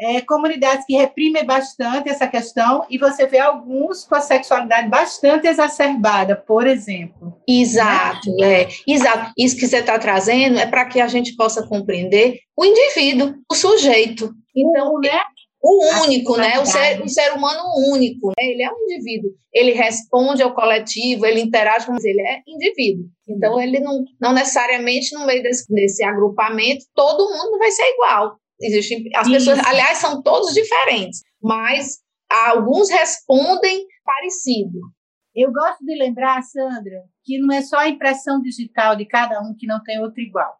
é, 0.00 0.20
comunidades 0.20 0.86
que 0.86 0.94
reprimem 0.94 1.44
bastante 1.44 2.08
essa 2.08 2.26
questão 2.26 2.86
e 2.88 2.98
você 2.98 3.26
vê 3.26 3.38
alguns 3.38 4.04
com 4.04 4.14
a 4.14 4.20
sexualidade 4.20 4.88
bastante 4.88 5.48
exacerbada, 5.48 6.36
por 6.36 6.66
exemplo. 6.66 7.36
Exato, 7.48 8.30
é. 8.42 8.68
Exato. 8.86 9.32
Isso 9.36 9.56
que 9.56 9.66
você 9.66 9.78
está 9.78 9.98
trazendo 9.98 10.58
é 10.58 10.66
para 10.66 10.86
que 10.86 11.00
a 11.00 11.08
gente 11.08 11.34
possa 11.34 11.66
compreender 11.66 12.38
o 12.56 12.64
indivíduo, 12.64 13.34
o 13.50 13.54
sujeito. 13.54 14.32
Então, 14.54 14.98
né? 15.00 15.20
O 15.60 16.04
único, 16.04 16.36
né? 16.36 16.60
O 16.60 16.64
ser, 16.64 17.02
o 17.02 17.08
ser 17.08 17.32
humano 17.32 17.60
único, 17.92 18.28
né? 18.28 18.46
Ele 18.46 18.62
é 18.62 18.70
um 18.70 18.84
indivíduo. 18.84 19.32
Ele 19.52 19.72
responde 19.72 20.40
ao 20.40 20.54
coletivo, 20.54 21.26
ele 21.26 21.40
interage, 21.40 21.90
mas 21.90 22.04
ele 22.04 22.20
é 22.20 22.42
indivíduo. 22.46 23.06
Então, 23.28 23.60
ele 23.60 23.80
não, 23.80 24.04
não 24.20 24.32
necessariamente 24.32 25.12
no 25.14 25.26
meio 25.26 25.42
desse, 25.42 25.66
desse 25.68 26.04
agrupamento, 26.04 26.84
todo 26.94 27.28
mundo 27.28 27.58
vai 27.58 27.72
ser 27.72 27.82
igual. 27.82 28.36
Existem 28.60 29.04
as 29.14 29.26
Isso. 29.26 29.36
pessoas, 29.36 29.58
aliás, 29.60 29.98
são 29.98 30.22
todos 30.22 30.52
diferentes, 30.52 31.22
mas 31.42 31.98
alguns 32.30 32.90
respondem 32.90 33.86
parecido. 34.04 34.80
Eu 35.34 35.52
gosto 35.52 35.84
de 35.84 35.94
lembrar, 35.96 36.42
Sandra, 36.42 37.04
que 37.24 37.38
não 37.38 37.54
é 37.54 37.62
só 37.62 37.78
a 37.78 37.88
impressão 37.88 38.40
digital 38.42 38.96
de 38.96 39.06
cada 39.06 39.40
um 39.40 39.54
que 39.56 39.66
não 39.66 39.82
tem 39.82 40.00
outro 40.00 40.20
igual. 40.20 40.56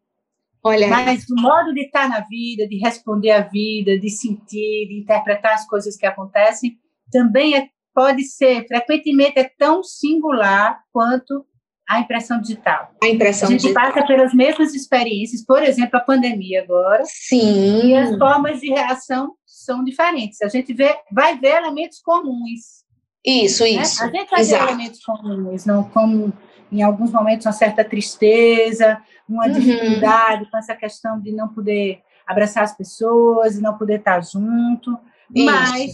Olha. 0.62 0.88
Mas 0.88 1.24
o 1.28 1.40
modo 1.40 1.72
de 1.72 1.82
estar 1.82 2.08
na 2.08 2.20
vida, 2.20 2.68
de 2.68 2.78
responder 2.78 3.30
à 3.30 3.40
vida, 3.40 3.98
de 3.98 4.10
sentir, 4.10 4.86
de 4.88 5.00
interpretar 5.00 5.54
as 5.54 5.66
coisas 5.66 5.96
que 5.96 6.06
acontecem, 6.06 6.78
também 7.10 7.56
é, 7.56 7.68
pode 7.94 8.22
ser, 8.24 8.66
frequentemente 8.66 9.38
é 9.38 9.50
tão 9.58 9.82
singular 9.82 10.80
quanto 10.92 11.44
a 11.88 12.00
impressão 12.00 12.40
digital. 12.40 12.90
A 13.02 13.08
impressão 13.08 13.48
A 13.48 13.52
gente 13.52 13.62
digital. 13.62 13.92
passa 13.92 14.06
pelas 14.06 14.34
mesmas 14.34 14.74
experiências, 14.74 15.42
por 15.44 15.62
exemplo, 15.62 15.96
a 15.96 16.00
pandemia 16.00 16.62
agora. 16.62 17.02
Sim. 17.06 17.86
E 17.86 17.96
as 17.96 18.16
formas 18.18 18.60
de 18.60 18.68
reação 18.68 19.34
são 19.46 19.82
diferentes. 19.82 20.42
A 20.42 20.48
gente 20.48 20.74
vê, 20.74 20.94
vai 21.10 21.38
ver 21.38 21.56
elementos 21.56 22.00
comuns. 22.00 22.84
Isso, 23.24 23.64
né? 23.64 23.70
isso. 23.70 24.04
A 24.04 24.08
gente 24.08 24.30
vai 24.30 24.40
Exato. 24.40 24.64
ver 24.64 24.70
elementos 24.70 25.02
comuns, 25.02 25.64
não 25.64 25.84
como 25.84 26.32
em 26.70 26.82
alguns 26.82 27.10
momentos 27.10 27.46
uma 27.46 27.52
certa 27.52 27.82
tristeza, 27.82 29.02
uma 29.26 29.46
uhum. 29.46 29.52
dificuldade 29.54 30.50
com 30.50 30.58
essa 30.58 30.76
questão 30.76 31.18
de 31.18 31.32
não 31.32 31.48
poder 31.48 32.02
abraçar 32.26 32.64
as 32.64 32.76
pessoas, 32.76 33.56
e 33.56 33.62
não 33.62 33.78
poder 33.78 34.00
estar 34.00 34.20
junto. 34.20 34.98
Isso. 35.34 35.46
Mas 35.46 35.92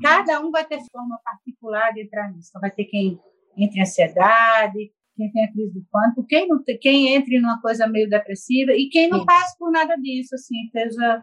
cada 0.00 0.40
um 0.40 0.52
vai 0.52 0.64
ter 0.64 0.80
forma 0.92 1.18
particular 1.24 1.92
de 1.92 2.02
entrar 2.02 2.30
nisso. 2.30 2.50
Então, 2.50 2.60
vai 2.60 2.70
ter 2.70 2.84
quem 2.84 3.18
entre 3.56 3.80
ansiedade, 3.80 4.92
quem 5.16 5.32
tem 5.32 5.44
a 5.44 5.52
crise 5.52 5.72
do 5.72 5.84
pânico, 5.90 6.26
quem, 6.26 6.46
não 6.46 6.62
quem 6.80 7.14
entre 7.14 7.40
numa 7.40 7.60
coisa 7.60 7.86
meio 7.86 8.08
depressiva 8.08 8.72
e 8.72 8.88
quem 8.88 9.08
não 9.08 9.24
passa 9.24 9.56
por 9.58 9.70
nada 9.70 9.96
disso, 9.96 10.34
assim, 10.34 10.64
esteja 10.66 11.22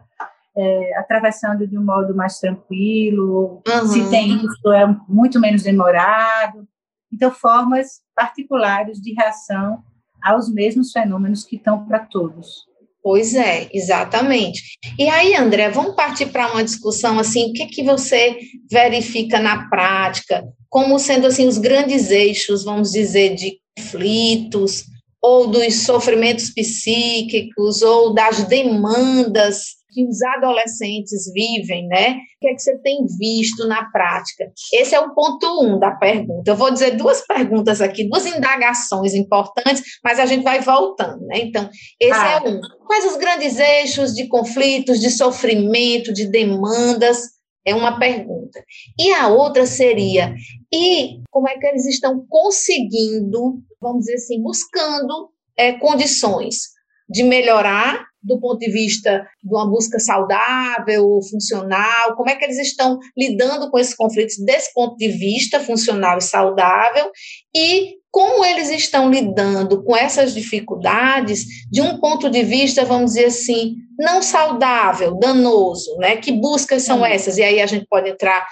é, 0.56 0.98
atravessando 0.98 1.66
de 1.66 1.78
um 1.78 1.84
modo 1.84 2.14
mais 2.14 2.38
tranquilo, 2.38 3.62
uhum. 3.66 3.86
se 3.86 4.10
tem 4.10 4.36
isso, 4.36 4.72
é 4.72 4.86
muito 5.08 5.40
menos 5.40 5.62
demorado. 5.62 6.66
Então, 7.12 7.30
formas 7.30 8.02
particulares 8.14 9.00
de 9.00 9.14
reação 9.14 9.82
aos 10.22 10.52
mesmos 10.52 10.90
fenômenos 10.90 11.44
que 11.44 11.56
estão 11.56 11.86
para 11.86 12.00
todos. 12.00 12.64
Pois 13.02 13.34
é, 13.34 13.68
exatamente. 13.72 14.62
E 14.98 15.08
aí, 15.10 15.36
André, 15.36 15.68
vamos 15.68 15.94
partir 15.94 16.26
para 16.26 16.50
uma 16.50 16.64
discussão 16.64 17.18
assim, 17.18 17.50
o 17.50 17.52
que 17.52 17.66
que 17.66 17.82
você 17.84 18.38
verifica 18.70 19.38
na 19.38 19.68
prática, 19.68 20.42
como 20.70 20.98
sendo 20.98 21.26
assim 21.26 21.46
os 21.46 21.58
grandes 21.58 22.10
eixos, 22.10 22.64
vamos 22.64 22.92
dizer, 22.92 23.34
de 23.34 23.58
conflitos, 23.76 24.84
ou 25.22 25.46
dos 25.46 25.74
sofrimentos 25.84 26.50
psíquicos, 26.50 27.82
ou 27.82 28.12
das 28.12 28.44
demandas 28.44 29.82
que 29.94 30.04
os 30.04 30.20
adolescentes 30.22 31.32
vivem, 31.32 31.86
né? 31.86 32.14
O 32.14 32.40
que 32.40 32.48
é 32.48 32.54
que 32.54 32.60
você 32.60 32.76
tem 32.78 33.06
visto 33.16 33.66
na 33.68 33.84
prática? 33.90 34.52
Esse 34.72 34.94
é 34.94 35.00
o 35.00 35.14
ponto 35.14 35.46
um 35.62 35.78
da 35.78 35.92
pergunta. 35.92 36.50
Eu 36.50 36.56
vou 36.56 36.70
dizer 36.70 36.96
duas 36.96 37.24
perguntas 37.24 37.80
aqui, 37.80 38.08
duas 38.08 38.26
indagações 38.26 39.14
importantes, 39.14 39.82
mas 40.02 40.18
a 40.18 40.26
gente 40.26 40.42
vai 40.42 40.60
voltando, 40.60 41.24
né? 41.26 41.38
Então, 41.38 41.70
esse 42.00 42.18
ah. 42.18 42.42
é 42.44 42.48
um. 42.48 42.60
Quais 42.86 43.06
os 43.06 43.16
grandes 43.16 43.58
eixos 43.58 44.12
de 44.12 44.26
conflitos, 44.26 45.00
de 45.00 45.10
sofrimento, 45.10 46.12
de 46.12 46.26
demandas 46.26 47.33
é 47.64 47.74
uma 47.74 47.98
pergunta. 47.98 48.62
E 48.98 49.12
a 49.12 49.28
outra 49.28 49.66
seria: 49.66 50.34
e 50.72 51.20
como 51.30 51.48
é 51.48 51.58
que 51.58 51.66
eles 51.66 51.86
estão 51.86 52.24
conseguindo, 52.28 53.62
vamos 53.80 54.00
dizer 54.00 54.14
assim, 54.14 54.42
buscando 54.42 55.30
é, 55.56 55.72
condições 55.72 56.74
de 57.08 57.22
melhorar 57.22 58.06
do 58.22 58.40
ponto 58.40 58.58
de 58.58 58.70
vista 58.70 59.26
de 59.42 59.54
uma 59.54 59.68
busca 59.68 59.98
saudável, 59.98 61.20
funcional? 61.30 62.16
Como 62.16 62.30
é 62.30 62.36
que 62.36 62.44
eles 62.44 62.58
estão 62.58 62.98
lidando 63.16 63.70
com 63.70 63.78
esses 63.78 63.94
conflitos 63.94 64.36
desse 64.44 64.72
ponto 64.72 64.96
de 64.96 65.08
vista 65.08 65.60
funcional 65.60 66.18
e 66.18 66.22
saudável? 66.22 67.10
E 67.54 67.96
como 68.14 68.44
eles 68.44 68.70
estão 68.70 69.10
lidando 69.10 69.82
com 69.82 69.96
essas 69.96 70.32
dificuldades 70.32 71.44
de 71.68 71.82
um 71.82 71.98
ponto 71.98 72.30
de 72.30 72.44
vista, 72.44 72.84
vamos 72.84 73.14
dizer 73.14 73.24
assim, 73.24 73.74
não 73.98 74.22
saudável, 74.22 75.18
danoso, 75.18 75.96
né? 75.96 76.16
Que 76.16 76.30
buscas 76.30 76.84
são 76.84 77.04
essas? 77.04 77.38
E 77.38 77.42
aí 77.42 77.60
a 77.60 77.66
gente 77.66 77.88
pode 77.90 78.08
entrar 78.08 78.46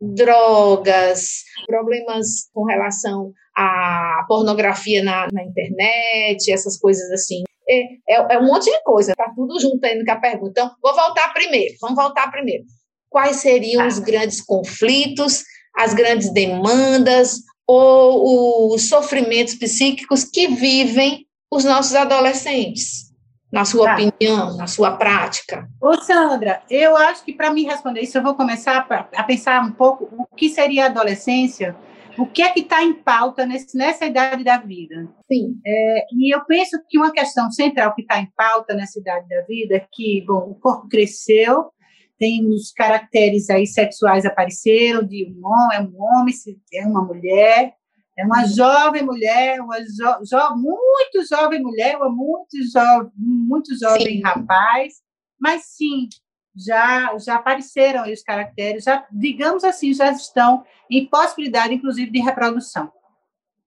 drogas, 0.00 1.42
problemas 1.66 2.48
com 2.54 2.64
relação 2.64 3.32
à 3.56 4.24
pornografia 4.28 5.02
na, 5.02 5.26
na 5.32 5.42
internet, 5.42 6.52
essas 6.52 6.78
coisas 6.78 7.10
assim. 7.10 7.42
É, 7.68 8.14
é, 8.14 8.34
é, 8.34 8.38
um 8.38 8.46
monte 8.46 8.66
de 8.66 8.82
coisa, 8.84 9.14
tá 9.16 9.32
tudo 9.34 9.58
junto 9.58 9.84
aí 9.84 10.04
com 10.04 10.12
a 10.12 10.20
pergunta. 10.20 10.50
Então, 10.50 10.70
vou 10.80 10.94
voltar 10.94 11.34
primeiro, 11.34 11.74
vamos 11.80 11.96
voltar 11.96 12.30
primeiro. 12.30 12.62
Quais 13.10 13.38
seriam 13.38 13.84
os 13.84 13.98
grandes 13.98 14.40
conflitos, 14.40 15.42
as 15.76 15.92
grandes 15.92 16.32
demandas 16.32 17.40
ou 17.68 18.74
os 18.74 18.88
sofrimentos 18.88 19.54
psíquicos 19.54 20.24
que 20.24 20.48
vivem 20.48 21.26
os 21.50 21.64
nossos 21.64 21.94
adolescentes? 21.94 23.08
na 23.50 23.64
sua 23.64 23.86
tá. 23.86 23.94
opinião, 23.94 24.56
na 24.56 24.66
sua 24.66 24.96
prática? 24.96 25.68
Ô, 25.80 25.94
Sandra, 25.94 26.62
eu 26.70 26.96
acho 26.96 27.24
que 27.24 27.32
para 27.32 27.50
mim 27.50 27.64
responder 27.64 28.02
isso, 28.02 28.18
eu 28.18 28.22
vou 28.22 28.34
começar 28.34 28.86
a 29.14 29.22
pensar 29.22 29.64
um 29.64 29.72
pouco 29.72 30.04
o 30.04 30.36
que 30.36 30.50
seria 30.50 30.84
a 30.84 30.86
adolescência, 30.86 31.74
o 32.18 32.26
que 32.26 32.42
é 32.42 32.50
que 32.50 32.60
está 32.60 32.82
em 32.82 32.92
pauta 32.92 33.46
nesse, 33.46 33.76
nessa 33.76 34.04
idade 34.04 34.44
da 34.44 34.58
vida. 34.58 35.08
Sim. 35.30 35.58
É, 35.64 36.06
e 36.12 36.34
eu 36.34 36.44
penso 36.44 36.76
que 36.88 36.98
uma 36.98 37.12
questão 37.12 37.50
central 37.50 37.94
que 37.94 38.02
está 38.02 38.20
em 38.20 38.30
pauta 38.36 38.74
nessa 38.74 38.98
idade 38.98 39.26
da 39.28 39.40
vida 39.42 39.76
é 39.76 39.86
que, 39.90 40.24
bom, 40.26 40.50
o 40.50 40.54
corpo 40.54 40.88
cresceu, 40.88 41.70
tem 42.18 42.46
os 42.48 42.72
caracteres 42.72 43.48
aí 43.48 43.66
sexuais 43.66 44.24
apareceram, 44.24 45.06
de 45.06 45.26
um 45.26 45.46
homem, 45.46 45.78
é 45.78 45.80
um 45.82 46.02
homem, 46.02 46.34
é 46.74 46.86
uma 46.86 47.04
mulher, 47.04 47.74
é 48.18 48.24
uma 48.24 48.44
jovem 48.46 49.04
mulher, 49.04 49.60
uma 49.60 49.78
jo, 49.78 50.24
jo, 50.24 50.56
muito 50.56 51.24
jovem 51.28 51.62
mulher, 51.62 51.96
uma 51.96 52.10
muito, 52.10 52.56
jo, 52.72 53.10
muito 53.16 53.78
jovem 53.78 54.16
sim. 54.16 54.22
rapaz, 54.22 54.94
mas 55.40 55.62
sim, 55.66 56.08
já, 56.56 57.16
já 57.18 57.36
apareceram 57.36 58.02
aí 58.02 58.12
os 58.12 58.22
caracteres, 58.22 58.82
já, 58.82 59.06
digamos 59.12 59.62
assim, 59.62 59.94
já 59.94 60.10
estão 60.10 60.64
em 60.90 61.06
possibilidade, 61.06 61.74
inclusive, 61.74 62.10
de 62.10 62.20
reprodução. 62.20 62.90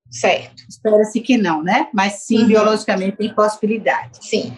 Certo. 0.10 0.64
Espera-se 0.68 1.22
que 1.22 1.38
não, 1.38 1.64
né? 1.64 1.90
Mas 1.94 2.24
sim, 2.26 2.40
uhum. 2.40 2.48
biologicamente 2.48 3.16
tem 3.16 3.34
possibilidade. 3.34 4.28
Sim. 4.28 4.54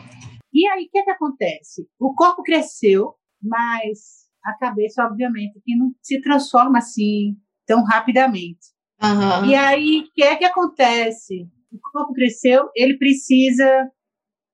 E 0.52 0.68
aí, 0.68 0.86
o 0.86 0.90
que, 0.90 0.98
é 0.98 1.04
que 1.04 1.12
acontece? 1.12 1.88
O 2.00 2.16
corpo 2.16 2.42
cresceu, 2.42 3.16
mas 3.44 4.24
a 4.44 4.54
cabeça, 4.54 5.06
obviamente, 5.06 5.62
que 5.64 5.76
não 5.76 5.94
se 6.02 6.22
transforma 6.22 6.80
assim 6.80 7.36
tão 7.66 7.84
rapidamente. 7.84 8.74
Uhum. 9.02 9.46
E 9.46 9.56
aí, 9.56 10.00
o 10.00 10.14
que 10.14 10.24
é 10.24 10.36
que 10.36 10.46
acontece? 10.46 11.48
O 11.72 11.80
corpo 11.92 12.14
cresceu, 12.14 12.70
ele 12.76 12.98
precisa. 12.98 13.90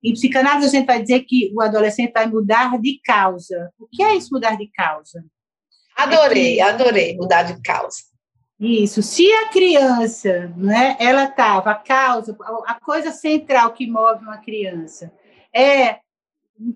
Em 0.01 0.13
psicanálise, 0.13 0.67
a 0.67 0.79
gente 0.79 0.87
vai 0.87 1.01
dizer 1.01 1.21
que 1.21 1.51
o 1.53 1.61
adolescente 1.61 2.13
vai 2.13 2.25
mudar 2.25 2.79
de 2.79 2.99
causa. 3.03 3.69
O 3.77 3.85
que 3.87 4.01
é 4.01 4.15
isso, 4.15 4.29
mudar 4.31 4.55
de 4.55 4.69
causa? 4.71 5.23
Adorei, 5.95 6.53
é 6.53 6.55
que... 6.55 6.61
adorei 6.61 7.17
mudar 7.17 7.43
de 7.43 7.61
causa. 7.61 7.97
Isso. 8.59 9.01
Se 9.01 9.29
a 9.31 9.49
criança, 9.49 10.53
né, 10.55 10.95
ela 10.99 11.25
estava, 11.25 11.71
a 11.71 11.75
causa, 11.75 12.37
a 12.65 12.79
coisa 12.79 13.11
central 13.11 13.73
que 13.73 13.87
move 13.87 14.23
uma 14.23 14.37
criança 14.37 15.11
é 15.53 15.99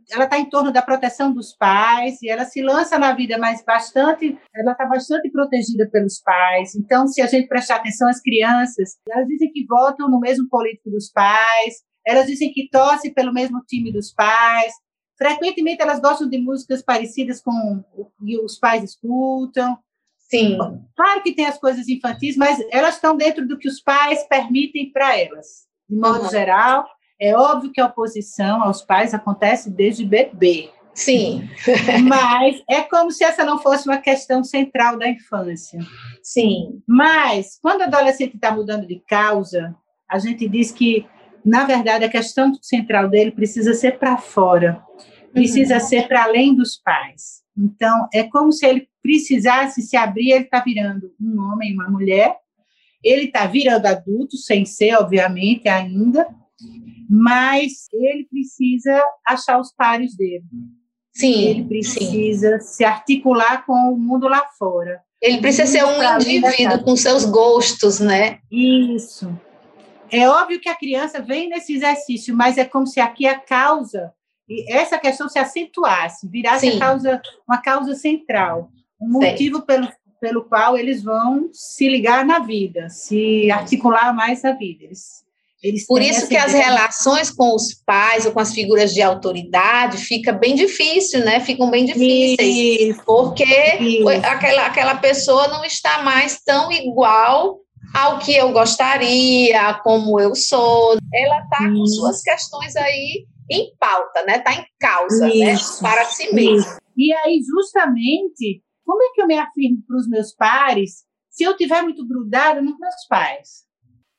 ela 0.09 0.23
está 0.23 0.39
em 0.39 0.49
torno 0.49 0.71
da 0.71 0.81
proteção 0.81 1.33
dos 1.33 1.53
pais 1.55 2.21
e 2.21 2.29
ela 2.29 2.45
se 2.45 2.61
lança 2.61 2.97
na 2.97 3.13
vida, 3.13 3.37
mas 3.37 3.63
bastante, 3.65 4.37
ela 4.55 4.71
está 4.71 4.85
bastante 4.85 5.29
protegida 5.29 5.89
pelos 5.91 6.21
pais. 6.21 6.73
Então, 6.75 7.07
se 7.07 7.21
a 7.21 7.27
gente 7.27 7.47
prestar 7.47 7.77
atenção 7.77 8.07
às 8.07 8.21
crianças, 8.21 8.97
elas 9.09 9.27
dizem 9.27 9.51
que 9.51 9.65
votam 9.65 10.09
no 10.09 10.19
mesmo 10.19 10.47
político 10.47 10.89
dos 10.89 11.11
pais, 11.11 11.83
elas 12.05 12.27
dizem 12.27 12.51
que 12.53 12.69
torcem 12.69 13.13
pelo 13.13 13.33
mesmo 13.33 13.61
time 13.67 13.91
dos 13.91 14.13
pais. 14.13 14.73
Frequentemente 15.17 15.81
elas 15.81 15.99
gostam 15.99 16.29
de 16.29 16.37
músicas 16.37 16.81
parecidas 16.81 17.41
com 17.41 17.83
o 17.95 18.05
que 18.05 18.39
os 18.39 18.57
pais 18.57 18.83
escutam. 18.83 19.77
Sim. 20.17 20.57
Claro 20.95 21.21
que 21.21 21.35
tem 21.35 21.45
as 21.45 21.57
coisas 21.57 21.87
infantis, 21.87 22.35
mas 22.37 22.57
elas 22.71 22.95
estão 22.95 23.15
dentro 23.15 23.47
do 23.47 23.57
que 23.57 23.67
os 23.67 23.81
pais 23.81 24.25
permitem 24.27 24.91
para 24.91 25.17
elas, 25.17 25.67
de 25.87 25.95
modo 25.95 26.23
uhum. 26.23 26.29
geral 26.29 26.87
é 27.24 27.38
óbvio 27.38 27.72
que 27.72 27.80
a 27.80 27.86
oposição 27.86 28.62
aos 28.62 28.82
pais 28.82 29.13
acontece 29.13 29.70
desde 29.70 30.06
bebê. 30.06 30.70
Sim. 30.94 31.50
Mas 32.08 32.62
é 32.70 32.82
como 32.82 33.12
se 33.12 33.24
essa 33.24 33.46
não 33.46 33.58
fosse 33.60 33.88
uma 33.88 33.98
questão 33.98 34.44
central 34.44 34.98
da 34.98 35.08
infância. 35.08 35.80
Sim. 36.22 36.82
Mas, 36.86 37.58
quando 37.62 37.80
o 37.80 37.84
adolescente 37.86 38.36
está 38.36 38.51
mudando 38.51 38.86
de 38.86 39.01
causa, 39.08 39.74
a 40.10 40.20
gente 40.20 40.48
diz 40.50 40.72
que, 40.72 41.08
na 41.44 41.63
verdade, 41.63 42.03
a 42.03 42.10
questão 42.10 42.53
central 42.62 43.10
dele 43.10 43.32
precisa 43.32 43.74
ser 43.74 43.98
para 43.98 44.18
fora, 44.18 44.84
precisa 45.32 45.75
uhum. 45.75 45.80
ser 45.80 46.08
para 46.08 46.25
além 46.25 46.53
dos 46.53 46.77
pais. 46.77 47.42
Então, 47.58 48.08
é 48.13 48.24
como 48.24 48.51
se 48.51 48.65
ele 48.65 48.88
precisasse 49.01 49.82
se 49.82 49.96
abrir, 49.96 50.32
ele 50.32 50.44
está 50.44 50.60
virando 50.60 51.13
um 51.20 51.39
homem, 51.42 51.74
uma 51.74 51.89
mulher, 51.89 52.36
ele 53.03 53.25
está 53.25 53.46
virando 53.46 53.86
adulto, 53.86 54.38
sem 54.38 54.65
ser, 54.65 54.96
obviamente, 54.96 55.68
ainda, 55.68 56.27
mas 57.10 57.88
ele 57.91 58.27
precisa 58.29 59.03
achar 59.25 59.60
os 59.60 59.74
pares 59.74 60.15
dele. 60.15 60.43
Sim. 61.13 61.43
Ele 61.43 61.63
precisa 61.65 62.60
sim. 62.60 62.67
se 62.67 62.83
articular 62.83 63.65
com 63.65 63.74
o 63.93 63.98
mundo 63.98 64.27
lá 64.27 64.45
fora. 64.57 65.01
Ele 65.22 65.39
precisa 65.39 65.65
ser 65.65 65.86
um 65.86 66.03
indivíduo 66.03 66.83
com 66.83 66.95
seus 66.95 67.24
gostos, 67.24 68.00
né? 68.00 68.39
Isso. 68.51 69.33
É 70.12 70.27
óbvio 70.27 70.60
que 70.60 70.69
a 70.69 70.75
criança 70.75 71.22
vem 71.22 71.50
nesse 71.50 71.75
exercício, 71.75 72.36
mas 72.36 72.57
é 72.57 72.65
como 72.65 72.86
se 72.86 73.00
aqui 73.00 73.25
a 73.25 73.39
causa, 73.39 74.12
essa 74.67 74.98
questão 74.98 75.29
se 75.29 75.39
acentuasse, 75.39 76.27
virasse 76.27 76.67
a 76.67 76.77
causa, 76.77 77.22
uma 77.48 77.62
causa 77.62 77.95
central, 77.95 78.69
um 79.01 79.10
motivo 79.10 79.62
pelo, 79.62 79.88
pelo 80.19 80.43
qual 80.43 80.77
eles 80.77 81.01
vão 81.01 81.50
se 81.51 81.88
ligar 81.88 82.25
na 82.25 82.39
vida, 82.39 82.89
se 82.89 83.50
articular 83.50 84.13
mais 84.13 84.43
na 84.43 84.51
vida. 84.51 84.83
Eles 84.83 85.23
eles 85.63 85.88
Por 85.88 86.01
isso 86.01 86.27
que 86.27 86.36
as 86.36 86.51
relações 86.51 87.32
com 87.32 87.55
os 87.55 87.74
pais 87.86 88.25
ou 88.25 88.34
com 88.34 88.39
as 88.41 88.53
figuras 88.53 88.93
de 88.93 89.01
autoridade 89.01 89.98
fica 89.98 90.34
bem 90.34 90.55
difícil, 90.55 91.24
né? 91.24 91.39
Ficam 91.39 91.72
bem 91.72 91.86
difíceis, 91.86 92.89
isso, 92.89 93.01
porque 93.05 93.46
isso. 93.79 94.10
Aquela, 94.10 94.65
aquela 94.65 94.96
pessoa 94.96 95.48
não 95.48 95.63
está 95.63 96.03
mais 96.03 96.41
tão 96.43 96.70
igual 96.70 97.62
ao 97.93 98.20
que 98.20 98.36
eu 98.36 98.51
gostaria, 98.51 99.74
como 99.75 100.20
eu 100.20 100.36
sou. 100.36 100.98
Ela 101.13 101.39
está 101.39 101.70
com 101.70 101.86
suas 101.86 102.22
questões 102.22 102.75
aí 102.75 103.25
em 103.50 103.72
pauta, 103.79 104.24
né? 104.25 104.38
Está 104.38 104.53
em 104.53 104.65
causa, 104.77 105.27
né? 105.27 105.55
Para 105.79 106.03
si 106.05 106.34
mesma. 106.34 106.77
E 106.98 107.13
aí, 107.13 107.39
justamente, 107.41 108.62
como 108.86 109.01
é 109.01 109.13
que 109.13 109.22
eu 109.22 109.27
me 109.27 109.38
afirmo 109.38 109.82
para 109.88 109.98
os 109.98 110.10
meus 110.10 110.36
pares 110.36 111.05
se 111.29 111.43
eu 111.43 111.55
tiver 111.55 111.82
muito 111.84 112.05
grudada 112.05 112.62
nos 112.62 112.77
meus 112.77 113.08
pais? 113.08 113.62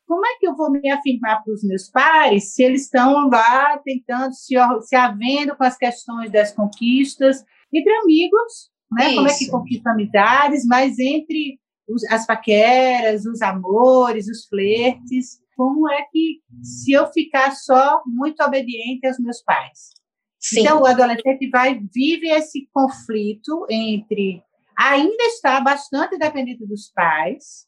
Como 0.07 0.25
é 0.27 0.37
que 0.39 0.47
eu 0.47 0.55
vou 0.55 0.71
me 0.71 0.91
afirmar 0.91 1.43
para 1.43 1.53
os 1.53 1.65
meus 1.65 1.89
pares 1.89 2.53
se 2.53 2.63
eles 2.63 2.83
estão 2.83 3.29
lá 3.29 3.79
tentando 3.79 4.33
se, 4.35 4.55
se 4.83 4.97
havendo 4.97 5.57
com 5.57 5.65
as 5.65 5.77
questões 5.77 6.31
das 6.31 6.53
conquistas 6.53 7.45
entre 7.73 7.93
amigos, 7.93 8.71
né? 8.93 9.07
Isso. 9.07 9.17
Como 9.17 9.29
é 9.29 9.35
que 9.35 9.51
conquista 9.51 9.91
amizades, 9.91 10.65
mas 10.67 10.99
entre 10.99 11.59
os, 11.89 12.05
as 12.05 12.27
paqueras, 12.27 13.25
os 13.25 13.43
amores, 13.43 14.29
os 14.29 14.47
flertes, 14.47 15.41
como 15.57 15.91
é 15.91 16.03
que 16.11 16.41
se 16.63 16.93
eu 16.93 17.07
ficar 17.13 17.53
só 17.53 18.03
muito 18.07 18.43
obediente 18.43 19.07
aos 19.07 19.19
meus 19.19 19.43
pais? 19.43 19.91
Sim. 20.39 20.61
Então 20.61 20.83
o 20.83 20.87
adolescente 20.87 21.49
vai 21.49 21.81
vive 21.93 22.29
esse 22.29 22.69
conflito 22.73 23.67
entre 23.71 24.43
ainda 24.77 25.25
está 25.25 25.61
bastante 25.61 26.19
dependente 26.19 26.67
dos 26.67 26.91
pais, 26.93 27.67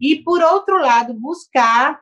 e, 0.00 0.16
por 0.16 0.42
outro 0.42 0.78
lado, 0.78 1.14
buscar 1.14 2.00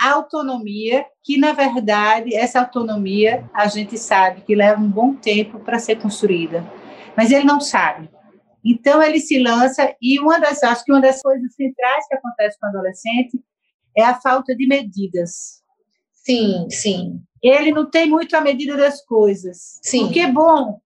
a 0.00 0.10
autonomia, 0.12 1.04
que, 1.22 1.36
na 1.36 1.52
verdade, 1.52 2.34
essa 2.34 2.60
autonomia 2.60 3.48
a 3.52 3.66
gente 3.66 3.98
sabe 3.98 4.42
que 4.42 4.54
leva 4.54 4.80
um 4.80 4.90
bom 4.90 5.14
tempo 5.14 5.60
para 5.60 5.78
ser 5.78 5.96
construída, 5.96 6.64
mas 7.16 7.30
ele 7.30 7.44
não 7.44 7.60
sabe. 7.60 8.10
Então, 8.64 9.02
ele 9.02 9.20
se 9.20 9.38
lança, 9.38 9.94
e 10.00 10.18
uma 10.20 10.38
das, 10.38 10.62
acho 10.62 10.84
que 10.84 10.92
uma 10.92 11.00
das 11.00 11.20
coisas 11.20 11.54
centrais 11.54 12.06
que 12.08 12.14
acontece 12.14 12.58
com 12.60 12.66
o 12.66 12.70
adolescente 12.70 13.40
é 13.96 14.02
a 14.02 14.20
falta 14.20 14.54
de 14.54 14.66
medidas. 14.66 15.62
Sim, 16.12 16.68
sim. 16.70 17.20
Ele 17.42 17.72
não 17.72 17.90
tem 17.90 18.08
muito 18.08 18.36
a 18.36 18.40
medida 18.40 18.76
das 18.76 19.04
coisas. 19.04 19.80
Sim. 19.82 20.04
Porque, 20.04 20.26
bom, 20.28 20.80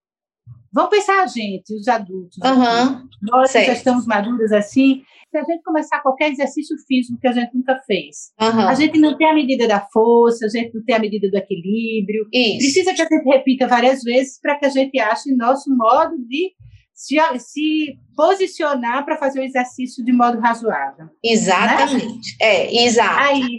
vamos 0.72 0.90
pensar 0.90 1.22
a 1.22 1.26
gente, 1.26 1.74
os 1.74 1.86
adultos. 1.86 2.38
Uhum. 2.38 3.08
Nós 3.22 3.52
já 3.52 3.72
estamos 3.72 4.06
maduros 4.06 4.52
assim, 4.52 5.02
se 5.36 5.38
a 5.38 5.44
gente 5.44 5.62
começar 5.62 6.00
qualquer 6.00 6.32
exercício 6.32 6.76
físico 6.86 7.18
que 7.20 7.28
a 7.28 7.32
gente 7.32 7.54
nunca 7.54 7.78
fez, 7.86 8.32
uhum. 8.40 8.68
a 8.68 8.74
gente 8.74 8.98
não 8.98 9.16
tem 9.16 9.28
a 9.28 9.34
medida 9.34 9.68
da 9.68 9.80
força, 9.92 10.46
a 10.46 10.48
gente 10.48 10.74
não 10.74 10.82
tem 10.84 10.94
a 10.94 10.98
medida 10.98 11.28
do 11.30 11.36
equilíbrio. 11.36 12.26
Isso. 12.32 12.58
Precisa 12.58 12.94
que 12.94 13.02
a 13.02 13.04
gente 13.04 13.24
repita 13.24 13.66
várias 13.66 14.02
vezes 14.02 14.40
para 14.40 14.58
que 14.58 14.66
a 14.66 14.70
gente 14.70 14.98
ache 14.98 15.34
nosso 15.34 15.68
modo 15.76 16.16
de 16.26 16.52
se, 16.94 17.16
se 17.38 17.98
posicionar 18.16 19.04
para 19.04 19.18
fazer 19.18 19.40
o 19.40 19.44
exercício 19.44 20.02
de 20.02 20.12
modo 20.12 20.40
razoável. 20.40 21.08
Exatamente. 21.22 22.06
Né? 22.06 22.20
É, 22.40 22.84
exato. 22.84 23.20
Aí, 23.20 23.58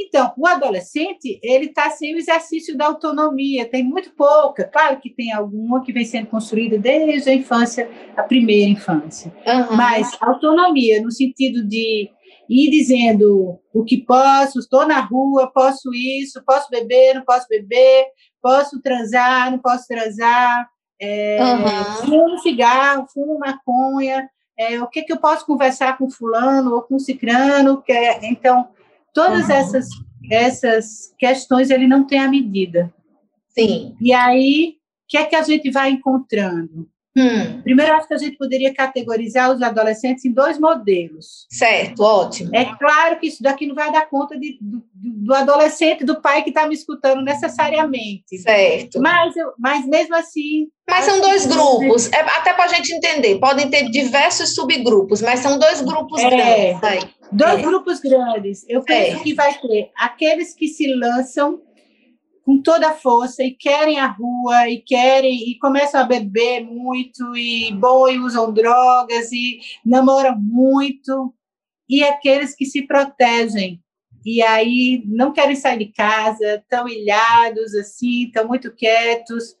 então, 0.00 0.32
o 0.36 0.46
adolescente, 0.46 1.40
ele 1.42 1.66
está 1.66 1.90
sem 1.90 2.14
o 2.14 2.18
exercício 2.18 2.76
da 2.76 2.86
autonomia, 2.86 3.68
tem 3.68 3.82
muito 3.82 4.10
pouca, 4.12 4.64
claro 4.64 5.00
que 5.00 5.10
tem 5.10 5.32
alguma 5.32 5.82
que 5.82 5.92
vem 5.92 6.04
sendo 6.04 6.28
construída 6.28 6.78
desde 6.78 7.30
a 7.30 7.34
infância, 7.34 7.90
a 8.16 8.22
primeira 8.22 8.70
infância, 8.70 9.32
uhum. 9.46 9.76
mas 9.76 10.16
autonomia 10.20 11.02
no 11.02 11.10
sentido 11.10 11.66
de 11.66 12.10
ir 12.48 12.70
dizendo 12.70 13.58
o 13.74 13.84
que 13.84 13.98
posso, 13.98 14.58
estou 14.58 14.86
na 14.86 15.00
rua, 15.00 15.50
posso 15.52 15.92
isso, 15.92 16.42
posso 16.44 16.70
beber, 16.70 17.14
não 17.14 17.24
posso 17.24 17.46
beber, 17.48 18.06
posso 18.40 18.80
transar, 18.80 19.50
não 19.50 19.58
posso 19.58 19.86
transar, 19.86 20.68
é, 21.00 21.38
uhum. 21.42 22.06
fumo 22.06 22.38
cigarro, 22.38 23.06
fumo 23.12 23.38
maconha, 23.38 24.28
é, 24.58 24.82
o 24.82 24.88
que, 24.88 25.02
que 25.02 25.12
eu 25.12 25.18
posso 25.18 25.46
conversar 25.46 25.96
com 25.98 26.10
fulano 26.10 26.74
ou 26.74 26.82
com 26.82 26.98
cicrano, 26.98 27.82
que 27.82 27.92
é, 27.92 28.28
então 28.28 28.68
Todas 29.14 29.50
essas, 29.50 29.88
essas 30.30 31.14
questões 31.18 31.70
ele 31.70 31.86
não 31.86 32.06
tem 32.06 32.18
a 32.18 32.28
medida. 32.28 32.92
Sim. 33.48 33.96
E 34.00 34.12
aí, 34.12 34.76
o 34.76 35.08
que 35.08 35.16
é 35.16 35.24
que 35.24 35.36
a 35.36 35.42
gente 35.42 35.70
vai 35.70 35.90
encontrando? 35.90 36.88
Hum. 37.16 37.62
Primeiro, 37.62 37.94
acho 37.94 38.06
que 38.06 38.14
a 38.14 38.18
gente 38.18 38.36
poderia 38.36 38.72
categorizar 38.72 39.50
os 39.50 39.60
adolescentes 39.60 40.24
em 40.24 40.32
dois 40.32 40.58
modelos. 40.58 41.46
Certo, 41.50 42.02
ótimo. 42.02 42.50
É 42.54 42.64
claro 42.76 43.18
que 43.18 43.26
isso 43.26 43.42
daqui 43.42 43.66
não 43.66 43.74
vai 43.74 43.90
dar 43.90 44.08
conta 44.08 44.38
de, 44.38 44.58
do, 44.60 44.82
do 44.94 45.34
adolescente, 45.34 46.04
do 46.04 46.20
pai 46.20 46.42
que 46.42 46.50
está 46.50 46.66
me 46.66 46.74
escutando 46.74 47.22
necessariamente. 47.22 48.38
Certo. 48.38 49.00
Mas, 49.00 49.36
eu, 49.36 49.52
mas 49.58 49.86
mesmo 49.86 50.14
assim. 50.14 50.68
Mas 50.88 51.04
são 51.04 51.20
dois 51.20 51.44
grupos, 51.44 52.10
é, 52.12 52.20
até 52.20 52.52
para 52.54 52.64
a 52.64 52.68
gente 52.68 52.92
entender. 52.94 53.38
Podem 53.38 53.68
ter 53.68 53.90
diversos 53.90 54.54
subgrupos, 54.54 55.20
mas 55.20 55.40
são 55.40 55.58
dois 55.58 55.80
grupos 55.80 56.20
é, 56.22 56.30
grandes 56.30 56.84
aí. 56.84 57.00
Dois 57.30 57.58
é. 57.58 57.62
grupos 57.62 58.00
grandes. 58.00 58.64
Eu 58.68 58.82
penso 58.82 59.18
é. 59.18 59.22
que 59.22 59.34
vai 59.34 59.52
ter 59.54 59.90
aqueles 59.96 60.54
que 60.54 60.68
se 60.68 60.86
lançam 60.94 61.60
com 62.48 62.62
toda 62.62 62.88
a 62.88 62.94
força 62.94 63.42
e 63.42 63.50
querem 63.50 64.00
a 64.00 64.06
rua 64.06 64.70
e 64.70 64.80
querem 64.80 65.50
e 65.50 65.58
começam 65.58 66.00
a 66.00 66.04
beber 66.04 66.64
muito 66.64 67.36
e 67.36 67.70
bom 67.74 68.08
e 68.08 68.18
usam 68.18 68.50
drogas 68.54 69.30
e 69.30 69.60
namoram 69.84 70.34
muito 70.40 71.34
e 71.86 72.02
aqueles 72.02 72.54
que 72.54 72.64
se 72.64 72.86
protegem 72.86 73.78
e 74.24 74.40
aí 74.40 75.02
não 75.04 75.30
querem 75.30 75.56
sair 75.56 75.78
de 75.78 75.92
casa, 75.92 76.54
estão 76.54 76.88
ilhados 76.88 77.74
assim, 77.74 78.24
estão 78.24 78.48
muito 78.48 78.74
quietos. 78.74 79.54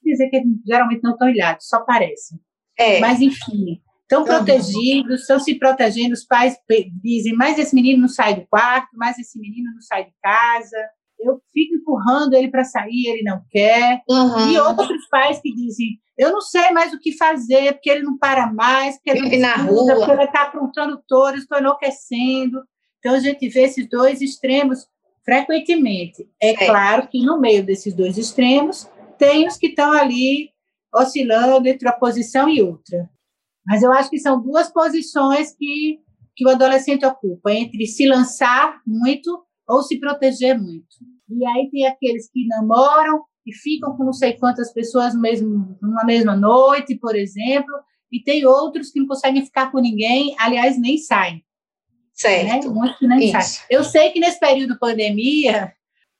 Dizer 0.00 0.30
que 0.30 0.40
geralmente 0.64 1.02
não 1.02 1.14
estão 1.14 1.28
ilhados, 1.28 1.66
só 1.66 1.80
parecem. 1.80 2.38
É. 2.78 3.00
Mas 3.00 3.20
enfim, 3.20 3.82
estão 4.02 4.24
protegidos, 4.24 5.22
estão 5.22 5.40
se 5.40 5.56
protegendo. 5.56 6.14
Os 6.14 6.24
pais 6.24 6.56
dizem: 7.02 7.34
mas 7.34 7.58
esse 7.58 7.74
menino 7.74 8.02
não 8.02 8.08
sai 8.08 8.36
do 8.36 8.46
quarto, 8.46 8.90
mas 8.94 9.18
esse 9.18 9.40
menino 9.40 9.72
não 9.74 9.80
sai 9.80 10.04
de 10.04 10.12
casa 10.22 10.78
eu 11.20 11.40
fico 11.52 11.74
empurrando 11.74 12.34
ele 12.34 12.48
para 12.48 12.64
sair, 12.64 13.06
ele 13.06 13.22
não 13.22 13.42
quer. 13.50 14.02
Uhum. 14.08 14.50
E 14.50 14.58
outros 14.58 15.08
pais 15.08 15.40
que 15.40 15.52
dizem, 15.54 15.98
eu 16.16 16.32
não 16.32 16.40
sei 16.40 16.70
mais 16.70 16.92
o 16.92 16.98
que 16.98 17.16
fazer, 17.16 17.72
porque 17.74 17.90
ele 17.90 18.02
não 18.02 18.18
para 18.18 18.52
mais, 18.52 18.96
porque 18.96 19.10
ele 19.10 19.22
Vive 19.22 19.38
não 19.38 19.48
na 19.48 19.56
rua. 19.56 19.94
porque 19.94 20.10
ele 20.10 20.24
está 20.24 20.42
aprontando 20.42 21.02
todos, 21.06 21.42
estou 21.42 21.58
enlouquecendo. 21.58 22.62
Então, 22.98 23.14
a 23.14 23.20
gente 23.20 23.48
vê 23.48 23.62
esses 23.62 23.88
dois 23.88 24.20
extremos 24.20 24.86
frequentemente. 25.24 26.28
É, 26.42 26.50
é 26.50 26.66
claro 26.66 27.06
que 27.08 27.24
no 27.24 27.38
meio 27.38 27.64
desses 27.64 27.94
dois 27.94 28.16
extremos, 28.16 28.88
tem 29.18 29.46
os 29.46 29.56
que 29.56 29.68
estão 29.68 29.92
ali 29.92 30.50
oscilando 30.94 31.68
entre 31.68 31.86
uma 31.86 31.98
posição 31.98 32.48
e 32.48 32.62
outra. 32.62 33.08
Mas 33.66 33.82
eu 33.82 33.92
acho 33.92 34.08
que 34.08 34.18
são 34.18 34.40
duas 34.40 34.72
posições 34.72 35.54
que, 35.54 36.00
que 36.34 36.46
o 36.46 36.48
adolescente 36.48 37.04
ocupa, 37.04 37.52
entre 37.52 37.86
se 37.86 38.06
lançar 38.06 38.80
muito 38.86 39.44
ou 39.68 39.82
se 39.82 40.00
proteger 40.00 40.58
muito. 40.58 40.86
E 41.28 41.46
aí 41.46 41.68
tem 41.70 41.86
aqueles 41.86 42.30
que 42.30 42.46
namoram 42.46 43.22
e 43.46 43.54
ficam 43.54 43.96
com 43.96 44.04
não 44.04 44.12
sei 44.12 44.34
quantas 44.34 44.72
pessoas 44.72 45.14
mesmo, 45.14 45.76
numa 45.80 46.04
mesma 46.04 46.34
noite, 46.34 46.96
por 46.96 47.14
exemplo, 47.14 47.74
e 48.10 48.22
tem 48.22 48.46
outros 48.46 48.90
que 48.90 49.00
não 49.00 49.06
conseguem 49.06 49.44
ficar 49.44 49.70
com 49.70 49.78
ninguém, 49.78 50.34
aliás, 50.38 50.80
nem 50.80 50.96
saem. 50.96 51.44
Certo. 52.14 52.68
Né? 52.68 52.74
Muitos 52.74 52.98
que 52.98 53.06
nem 53.06 53.18
Isso. 53.18 53.32
saem. 53.32 53.66
Eu 53.70 53.84
sei 53.84 54.10
que 54.10 54.20
nesse 54.20 54.40
período 54.40 54.74
de 54.74 54.78
pandemia, 54.78 55.72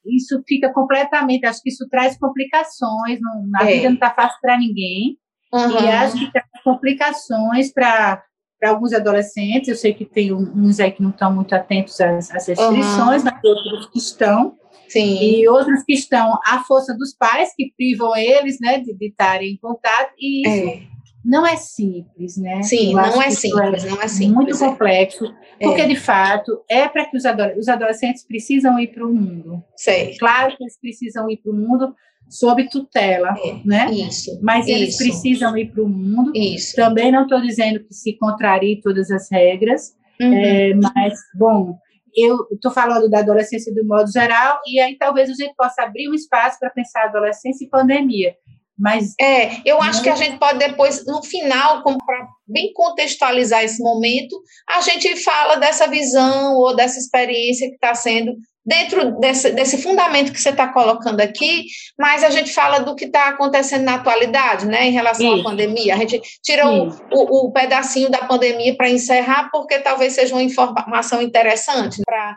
isso 0.05 0.43
fica 0.47 0.73
completamente, 0.73 1.47
acho 1.47 1.63
que 1.63 1.71
isso 1.71 1.89
traz 1.89 2.17
complicações, 2.19 3.21
não, 3.21 3.47
na 3.49 3.63
é. 3.63 3.75
vida 3.75 3.89
não 3.89 3.95
está 3.95 4.11
fácil 4.11 4.39
para 4.41 4.59
ninguém, 4.59 5.19
uhum. 5.53 5.71
e 5.71 5.89
acho 5.89 6.19
que 6.19 6.33
traz 6.33 6.47
complicações 6.63 7.73
para 7.73 8.23
para 8.59 8.71
alguns 8.71 8.93
adolescentes, 8.93 9.69
eu 9.69 9.77
sei 9.77 9.95
que 9.95 10.05
tem 10.05 10.33
uns 10.33 10.81
aí 10.81 10.91
que 10.91 11.03
não 11.03 11.11
estão 11.11 11.33
muito 11.33 11.55
atentos 11.55 12.01
às, 12.01 12.31
às 12.31 12.47
restrições, 12.49 13.23
uhum. 13.23 13.31
mas 13.31 13.45
outros 13.45 13.87
que 13.87 13.99
estão, 13.99 14.57
Sim. 14.89 15.19
e 15.23 15.49
outros 15.49 15.85
que 15.85 15.93
estão 15.93 16.39
à 16.45 16.63
força 16.67 16.97
dos 16.97 17.15
pais, 17.15 17.51
que 17.57 17.73
privam 17.77 18.17
eles, 18.17 18.59
né, 18.61 18.81
de 18.81 18.97
estarem 19.07 19.53
em 19.53 19.57
contato, 19.59 20.13
e 20.19 20.43
isso 20.47 20.69
é. 20.69 20.83
não 21.25 21.47
é 21.47 21.57
simples, 21.57 22.37
né? 22.37 22.63
Sim, 22.63 22.95
não 22.95 23.23
é 23.23 23.31
simples, 23.31 23.85
é 23.85 23.91
não 23.91 24.03
é 24.03 24.09
simples. 24.09 24.35
Muito 24.35 24.57
é. 24.57 24.59
complexo, 24.59 25.33
porque, 25.61 25.87
de 25.87 25.97
fato, 25.97 26.63
é 26.69 26.89
para 26.89 27.05
que 27.05 27.17
os, 27.17 27.25
adolescentes, 27.25 27.63
os 27.63 27.69
adolescentes 27.69 28.27
precisam 28.27 28.79
ir 28.81 28.89
para 28.89 29.07
o 29.07 29.15
mundo. 29.15 29.63
Sei. 29.77 30.17
Claro 30.19 30.57
que 30.57 30.65
eles 30.65 30.79
precisam 30.81 31.31
ir 31.31 31.37
para 31.37 31.53
o 31.53 31.55
mundo, 31.55 31.95
sob 32.29 32.69
tutela, 32.69 33.35
é, 33.45 33.61
né? 33.65 33.91
Isso. 33.93 34.39
Mas 34.43 34.67
eles 34.67 34.91
isso. 34.91 34.99
precisam 34.99 35.57
ir 35.57 35.73
para 35.73 35.83
o 35.83 35.89
mundo. 35.89 36.33
Isso. 36.35 36.77
Também 36.77 37.11
não 37.11 37.23
estou 37.23 37.41
dizendo 37.41 37.81
que 37.81 37.95
se 37.95 38.17
contrarie 38.19 38.81
todas 38.81 39.11
as 39.11 39.31
regras, 39.31 39.95
uhum. 40.21 40.35
é, 40.35 40.75
mas, 40.75 41.19
bom, 41.39 41.79
eu 42.15 42.37
estou 42.53 42.71
falando 42.71 43.09
da 43.09 43.21
adolescência 43.21 43.73
do 43.75 43.87
modo 43.87 44.11
geral, 44.11 44.61
e 44.67 44.81
aí 44.81 44.97
talvez 44.99 45.31
a 45.31 45.35
gente 45.35 45.55
possa 45.57 45.83
abrir 45.83 46.09
um 46.09 46.15
espaço 46.15 46.59
para 46.59 46.71
pensar 46.71 47.05
adolescência 47.05 47.65
e 47.65 47.71
pandemia. 47.71 48.35
Mas 48.79 49.15
é, 49.21 49.61
eu 49.65 49.83
acho 49.83 50.01
que 50.03 50.09
a 50.09 50.15
gente 50.15 50.39
pode 50.39 50.59
depois, 50.59 51.05
no 51.05 51.21
final, 51.23 51.83
para 51.83 52.29
bem 52.47 52.73
contextualizar 52.73 53.65
esse 53.65 53.83
momento, 53.83 54.41
a 54.71 54.81
gente 54.81 55.17
fala 55.17 55.57
dessa 55.57 55.89
visão 55.89 56.55
ou 56.55 56.77
dessa 56.77 56.97
experiência 56.97 57.69
que 57.69 57.75
está 57.75 57.93
sendo 57.97 58.37
dentro 58.69 59.19
desse, 59.19 59.51
desse 59.53 59.83
fundamento 59.83 60.31
que 60.31 60.39
você 60.39 60.51
está 60.51 60.71
colocando 60.71 61.23
aqui, 61.23 61.65
mas 61.99 62.23
a 62.23 62.29
gente 62.29 62.53
fala 62.53 62.81
do 62.81 62.95
que 62.95 63.07
está 63.07 63.29
acontecendo 63.29 63.85
na 63.85 63.95
atualidade, 63.95 64.67
né, 64.67 64.87
em 64.87 64.93
relação 64.93 65.27
Isso. 65.27 65.41
à 65.41 65.51
pandemia. 65.51 65.95
A 65.95 65.97
gente 65.97 66.21
tira 66.43 66.69
o, 66.69 66.89
o, 67.11 67.47
o, 67.47 67.53
pedacinho 67.53 68.11
da 68.11 68.19
pandemia 68.19 68.77
para 68.77 68.91
encerrar, 68.91 69.49
porque 69.51 69.79
talvez 69.79 70.13
seja 70.13 70.35
uma 70.35 70.43
informação 70.43 71.23
interessante 71.23 72.03
para 72.05 72.37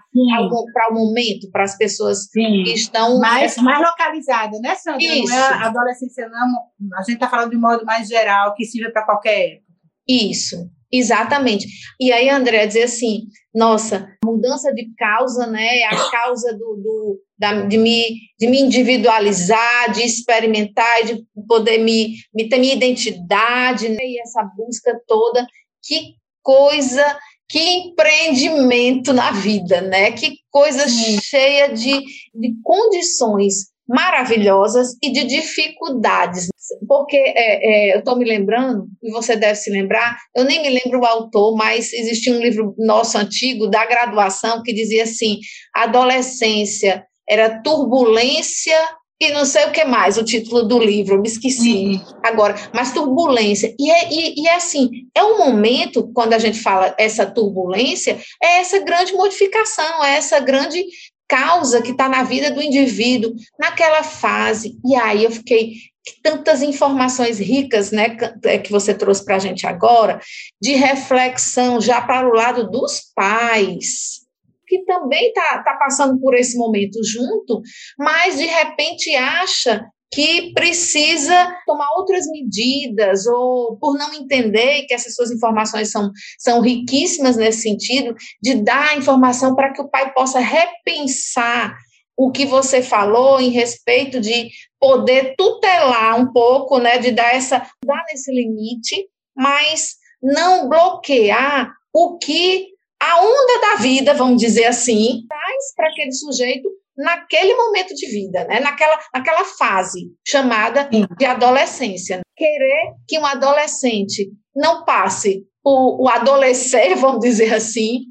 o 0.89 0.94
momento, 0.94 1.52
para 1.52 1.63
as 1.63 1.78
pessoas 1.78 2.30
Sim. 2.32 2.63
que 2.63 2.74
estão. 2.74 3.20
Mais, 3.20 3.58
mais 3.58 3.82
localizada, 3.82 4.58
né, 4.62 4.74
Sandra? 4.76 5.04
Isso. 5.04 5.30
Não 5.30 5.38
é 5.38 5.41
a 5.41 5.65
adolescência, 5.65 6.30
não. 6.30 6.98
A 6.98 7.02
gente 7.02 7.15
está 7.15 7.28
falando 7.28 7.52
de 7.52 7.58
modo 7.58 7.84
mais 7.84 8.08
geral, 8.08 8.54
que 8.56 8.63
sirva 8.63 8.89
para 8.91 9.04
qualquer 9.04 9.56
época. 9.56 9.65
Isso. 10.08 10.56
Exatamente. 10.91 11.67
E 12.00 12.12
aí, 12.12 12.30
André, 12.30 12.67
dizer 12.67 12.84
assim, 12.84 13.28
nossa, 13.54 14.08
mudança 14.23 14.73
de 14.73 14.93
causa, 14.97 15.47
né? 15.47 15.79
É 15.79 15.86
a 15.86 16.10
causa 16.10 16.53
do, 16.53 16.75
do 16.75 17.19
da, 17.38 17.62
de, 17.62 17.77
me, 17.77 18.19
de 18.39 18.47
me 18.47 18.62
individualizar, 18.62 19.91
de 19.93 20.03
experimentar, 20.03 21.03
de 21.03 21.23
poder 21.47 21.79
me, 21.79 22.15
me 22.34 22.47
ter 22.47 22.60
minha 22.60 22.73
identidade, 22.73 23.89
né? 23.89 24.03
E 24.03 24.21
essa 24.21 24.43
busca 24.55 24.99
toda. 25.07 25.45
Que 25.84 26.15
coisa, 26.43 27.17
que 27.49 27.60
empreendimento 27.60 29.12
na 29.13 29.31
vida, 29.31 29.81
né? 29.81 30.12
Que 30.12 30.38
coisa 30.51 30.88
Sim. 30.88 31.19
cheia 31.21 31.73
de, 31.73 31.91
de 32.34 32.55
condições 32.63 33.71
maravilhosas 33.88 34.95
e 35.01 35.12
de 35.12 35.23
dificuldades. 35.25 36.51
Porque 36.88 37.17
é, 37.17 37.91
é, 37.91 37.95
eu 37.95 37.99
estou 37.99 38.17
me 38.17 38.25
lembrando, 38.25 38.88
e 39.01 39.12
você 39.12 39.36
deve 39.36 39.55
se 39.55 39.69
lembrar, 39.69 40.17
eu 40.36 40.43
nem 40.43 40.62
me 40.62 40.69
lembro 40.69 40.99
o 40.99 41.05
autor, 41.05 41.55
mas 41.55 41.91
existia 41.93 42.34
um 42.34 42.41
livro 42.41 42.75
nosso 42.77 43.17
antigo, 43.17 43.67
da 43.67 43.86
graduação, 43.86 44.62
que 44.63 44.73
dizia 44.73 45.03
assim: 45.03 45.39
adolescência 45.75 47.05
era 47.27 47.62
turbulência 47.62 48.77
e 49.21 49.31
não 49.31 49.45
sei 49.45 49.65
o 49.65 49.71
que 49.71 49.86
mais, 49.86 50.17
o 50.17 50.25
título 50.25 50.63
do 50.63 50.79
livro, 50.79 51.13
eu 51.13 51.21
me 51.21 51.27
esqueci 51.27 51.93
uhum. 51.93 52.01
agora, 52.23 52.55
mas 52.73 52.91
turbulência. 52.91 53.71
E 53.79 53.91
é, 53.91 54.12
e, 54.12 54.41
e 54.41 54.47
é 54.47 54.55
assim, 54.55 54.89
é 55.15 55.23
um 55.23 55.38
momento, 55.38 56.12
quando 56.12 56.34
a 56.34 56.39
gente 56.39 56.60
fala 56.60 56.95
essa 56.97 57.23
turbulência, 57.23 58.17
é 58.41 58.62
essa 58.62 58.79
grande 58.79 59.13
modificação, 59.13 60.03
é 60.03 60.15
essa 60.15 60.39
grande 60.39 60.84
causa 61.32 61.82
que 61.82 61.91
está 61.91 62.10
na 62.10 62.24
vida 62.24 62.52
do 62.52 62.62
indivíduo 62.62 63.34
naquela 63.58 64.04
fase. 64.04 64.78
E 64.86 64.94
aí 64.96 65.24
eu 65.24 65.32
fiquei 65.32 65.76
tantas 66.22 66.62
informações 66.62 67.39
ricas, 67.39 67.89
né, 67.89 68.17
é, 68.44 68.58
que 68.58 68.70
você 68.70 68.94
trouxe 68.94 69.24
para 69.24 69.38
a 69.38 69.39
gente 69.39 69.65
agora, 69.65 70.20
de 70.62 70.74
reflexão 70.74 71.80
já 71.80 72.02
para 72.02 72.28
o 72.28 72.34
lado 72.34 72.70
dos 72.70 73.13
pais, 73.15 74.20
que 74.67 74.84
também 74.84 75.30
está 75.30 75.63
tá 75.63 75.76
passando 75.76 76.20
por 76.20 76.36
esse 76.36 76.58
momento 76.58 77.00
junto, 77.06 77.62
mas 77.98 78.38
de 78.38 78.46
repente 78.46 79.15
acha 79.15 79.86
que 80.12 80.54
precisa 80.54 81.56
tomar 81.65 81.88
outras 81.95 82.28
medidas, 82.28 83.26
ou 83.26 83.78
por 83.78 83.97
não 83.97 84.13
entender 84.13 84.84
que 84.84 84.93
essas 84.93 85.15
suas 85.15 85.32
informações 85.32 85.89
são, 85.89 86.12
são 86.38 86.62
riquíssimas 86.62 87.38
nesse 87.38 87.62
sentido, 87.62 88.13
de 88.41 88.56
dar 88.56 88.97
informação 88.97 89.56
para 89.56 89.71
que 89.71 89.82
o 89.82 89.88
pai 89.88 90.13
possa 90.13 90.39
repensar 90.39 91.78
o 92.17 92.30
que 92.30 92.45
você 92.45 92.84
falou 92.84 93.39
em 93.39 93.50
respeito 93.50 94.19
de 94.19 94.50
poder 94.80 95.34
tutelar 95.38 96.19
um 96.19 96.32
pouco, 96.32 96.78
né, 96.78 96.97
de 96.97 97.12
dar 97.12 97.34
essa, 97.34 97.65
dar 97.86 98.04
nesse 98.12 98.32
limite, 98.34 99.08
mas 99.36 99.95
não 100.21 100.67
bloquear 100.67 101.71
o 101.93 102.17
que 102.17 102.67
a 103.02 103.21
onda 103.21 103.62
da 103.62 103.76
vida, 103.82 104.13
vamos 104.13 104.39
dizer 104.39 104.65
assim, 104.65 105.26
traz 105.28 105.74
para 105.76 105.88
aquele 105.88 106.12
sujeito 106.12 106.69
naquele 106.97 107.56
momento 107.56 107.93
de 107.93 108.08
vida, 108.08 108.45
né? 108.45 108.60
naquela, 108.60 108.99
naquela 109.13 109.45
fase 109.45 110.12
chamada 110.27 110.89
de 111.17 111.25
adolescência. 111.25 112.21
Querer 112.36 112.93
que 113.08 113.17
um 113.19 113.25
adolescente 113.25 114.30
não 114.56 114.84
passe 114.84 115.45
o, 115.63 116.04
o 116.04 116.10
adolescer, 116.10 116.95
vamos 116.97 117.19
dizer 117.21 117.54
assim, 117.54 118.01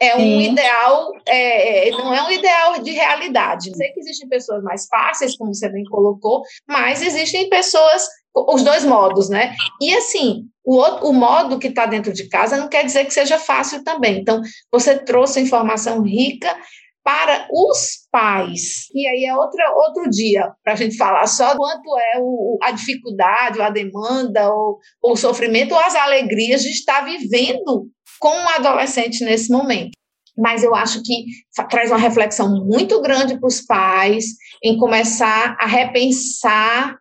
é 0.00 0.14
um 0.14 0.20
Sim. 0.20 0.52
ideal, 0.52 1.10
é, 1.26 1.88
é, 1.88 1.90
não 1.90 2.14
é 2.14 2.22
um 2.22 2.30
ideal 2.30 2.80
de 2.80 2.92
realidade. 2.92 3.76
Sei 3.76 3.88
que 3.90 4.00
existem 4.00 4.28
pessoas 4.28 4.62
mais 4.62 4.86
fáceis, 4.86 5.36
como 5.36 5.52
você 5.52 5.68
bem 5.68 5.82
colocou, 5.84 6.42
mas 6.68 7.02
existem 7.02 7.48
pessoas, 7.48 8.06
os 8.32 8.62
dois 8.62 8.84
modos, 8.84 9.28
né? 9.28 9.56
E 9.80 9.92
assim, 9.96 10.44
o, 10.64 10.76
outro, 10.76 11.08
o 11.08 11.12
modo 11.12 11.58
que 11.58 11.66
está 11.66 11.84
dentro 11.84 12.12
de 12.12 12.28
casa 12.28 12.56
não 12.56 12.68
quer 12.68 12.84
dizer 12.84 13.06
que 13.06 13.12
seja 13.12 13.38
fácil 13.38 13.82
também. 13.82 14.20
Então, 14.20 14.40
você 14.70 14.96
trouxe 14.96 15.40
informação 15.40 16.02
rica 16.02 16.56
para 17.02 17.48
os 17.50 17.97
pais. 18.10 18.86
E 18.94 19.06
aí 19.06 19.24
é 19.24 19.36
outra, 19.36 19.72
outro 19.74 20.10
dia 20.10 20.50
para 20.62 20.72
a 20.72 20.76
gente 20.76 20.96
falar 20.96 21.26
só 21.26 21.56
quanto 21.56 21.96
é 22.14 22.18
o, 22.20 22.58
a 22.62 22.70
dificuldade, 22.70 23.58
ou 23.58 23.64
a 23.64 23.70
demanda, 23.70 24.50
ou, 24.52 24.78
ou 25.02 25.12
o 25.12 25.16
sofrimento, 25.16 25.72
ou 25.72 25.80
as 25.80 25.94
alegrias 25.94 26.62
de 26.62 26.70
estar 26.70 27.04
vivendo 27.04 27.88
com 28.18 28.34
um 28.34 28.48
adolescente 28.48 29.24
nesse 29.24 29.50
momento. 29.50 29.92
Mas 30.36 30.62
eu 30.62 30.74
acho 30.74 31.02
que 31.02 31.24
traz 31.68 31.90
uma 31.90 31.98
reflexão 31.98 32.64
muito 32.64 33.00
grande 33.02 33.38
para 33.38 33.48
os 33.48 33.60
pais 33.60 34.24
em 34.62 34.78
começar 34.78 35.56
a 35.58 35.66
repensar 35.66 36.96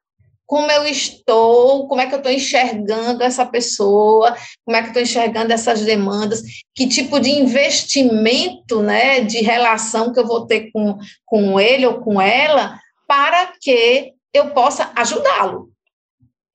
como 0.48 0.72
eu 0.72 0.86
estou, 0.86 1.90
como 1.90 2.00
é 2.00 2.08
que 2.08 2.16
eu 2.16 2.20
estou 2.20 2.32
enxergando 2.32 3.22
essa 3.22 3.46
pessoa, 3.46 4.34
como 4.66 4.78
é 4.78 4.82
que 4.82 4.88
eu 4.88 4.92
estou 4.92 5.02
enxergando 5.04 5.52
essas 5.52 5.84
demandas, 5.84 6.42
que 6.74 6.88
tipo 6.88 7.20
de 7.20 7.30
investimento, 7.30 8.82
né, 8.82 9.20
de 9.20 9.40
relação 9.40 10.14
que 10.14 10.20
eu 10.20 10.26
vou 10.26 10.48
ter 10.48 10.72
com, 10.72 10.98
com 11.26 11.60
ele 11.60 11.86
ou 11.86 12.00
com 12.00 12.22
ela, 12.22 12.80
para 13.06 13.52
que 13.62 14.14
eu 14.34 14.52
possa 14.52 14.90
ajudá-lo 14.96 15.70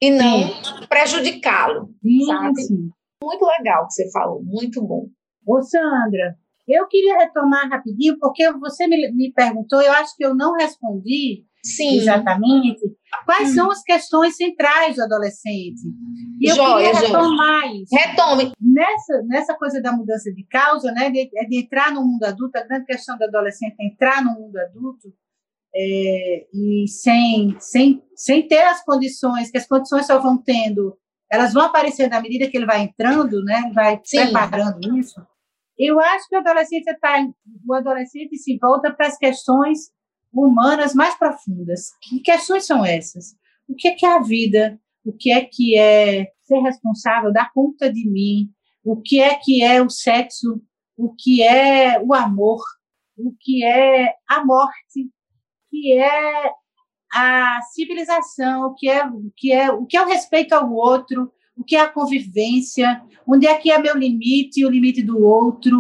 e 0.01 0.11
não 0.11 0.51
prejudicá-lo, 0.89 1.91
sabe? 2.27 2.63
Sim. 2.63 2.91
Muito 3.23 3.45
legal 3.45 3.87
que 3.87 3.93
você 3.93 4.11
falou, 4.11 4.43
muito 4.43 4.83
bom. 4.83 5.07
Ô, 5.47 5.63
Sandra, 5.63 6.37
eu 6.67 6.89
queria 6.89 7.19
retomar 7.19 7.69
rapidinho, 7.69 8.17
porque 8.19 8.51
você 8.53 8.87
me, 8.87 9.13
me 9.13 9.33
perguntou, 9.33 9.83
eu 9.83 9.93
acho 9.93 10.17
que 10.17 10.25
eu 10.25 10.35
não 10.35 10.55
respondi 10.55 11.45
Sim. 11.62 11.96
exatamente 11.96 12.81
Quais 13.25 13.51
hum. 13.51 13.55
são 13.55 13.70
as 13.70 13.83
questões 13.83 14.37
centrais 14.37 14.96
do 14.96 15.03
adolescente? 15.03 15.83
E 16.40 16.51
eu 16.51 16.57
Joia, 16.57 16.90
queria 16.90 17.07
retomar 17.07 17.66
isso. 17.75 17.94
Retome. 17.94 18.53
Nessa, 18.61 19.22
nessa 19.27 19.55
coisa 19.55 19.81
da 19.81 19.92
mudança 19.92 20.33
de 20.33 20.44
causa, 20.44 20.90
né, 20.90 21.11
de, 21.11 21.31
é 21.37 21.44
de 21.44 21.61
entrar 21.61 21.92
no 21.92 22.05
mundo 22.05 22.25
adulto, 22.25 22.59
a 22.59 22.64
grande 22.64 22.87
questão 22.87 23.16
do 23.16 23.25
adolescente 23.25 23.77
é 23.81 23.87
entrar 23.87 24.25
no 24.25 24.33
mundo 24.33 24.57
adulto 24.57 25.12
é, 25.75 26.46
e 26.53 26.85
sem, 26.88 27.57
sem, 27.61 28.03
sem 28.16 28.48
ter 28.48 28.62
as 28.64 28.85
condições, 28.85 29.51
que 29.51 29.59
as 29.59 29.66
condições 29.66 30.07
só 30.07 30.18
vão 30.18 30.37
tendo, 30.37 30.96
elas 31.31 31.53
vão 31.53 31.64
aparecendo 31.64 32.14
à 32.14 32.20
medida 32.20 32.51
que 32.51 32.57
ele 32.57 32.66
vai 32.66 32.83
entrando, 32.83 33.42
né, 33.44 33.70
vai 33.75 34.01
Sim. 34.05 34.22
preparando 34.22 34.98
isso. 34.98 35.20
Eu 35.79 35.98
acho 36.01 36.29
que 36.29 36.37
o 36.37 36.40
adolescente, 36.40 36.85
tá, 37.01 37.27
o 37.66 37.75
adolescente 37.75 38.37
se 38.37 38.59
volta 38.59 38.92
para 38.92 39.07
as 39.07 39.16
questões 39.16 39.90
humanas 40.33 40.95
mais 40.95 41.14
profundas. 41.16 41.90
Que 42.01 42.21
questões 42.21 42.66
são 42.66 42.85
essas? 42.85 43.35
O 43.68 43.75
que 43.75 43.88
é 43.88 43.95
que 43.95 44.07
é 44.07 44.16
a 44.16 44.23
vida? 44.23 44.81
O 45.05 45.12
que 45.12 45.31
é 45.33 45.45
que 45.45 45.77
é 45.77 46.29
ser 46.42 46.61
responsável, 46.61 47.33
dar 47.33 47.53
conta 47.53 47.92
de 47.92 48.09
mim? 48.09 48.51
O 48.85 49.01
que 49.01 49.21
é 49.21 49.35
que 49.35 49.62
é 49.62 49.83
o 49.83 49.90
sexo? 49.90 50.61
O 50.97 51.14
que 51.14 51.42
é 51.42 52.01
o 52.01 52.14
amor? 52.14 52.61
O 53.16 53.35
que 53.38 53.64
é 53.64 54.14
a 54.29 54.45
morte? 54.45 55.11
que 55.73 55.99
é 55.99 56.53
a 57.14 57.62
civilização, 57.73 58.66
o 58.66 58.75
que 58.75 58.88
é, 58.88 59.07
o 59.07 59.33
que 59.35 59.53
é, 59.53 59.71
o 59.73 59.87
que 59.87 59.97
é 59.97 60.03
o 60.03 60.09
respeito 60.09 60.53
ao 60.53 60.71
outro, 60.71 61.33
o 61.57 61.64
que 61.64 61.75
é 61.75 61.81
a 61.81 61.88
convivência, 61.88 63.03
onde 63.27 63.47
é 63.47 63.57
que 63.57 63.71
é 63.71 63.79
meu 63.79 63.97
limite 63.97 64.61
e 64.61 64.66
o 64.66 64.71
limite 64.71 65.03
do 65.03 65.25
outro, 65.25 65.79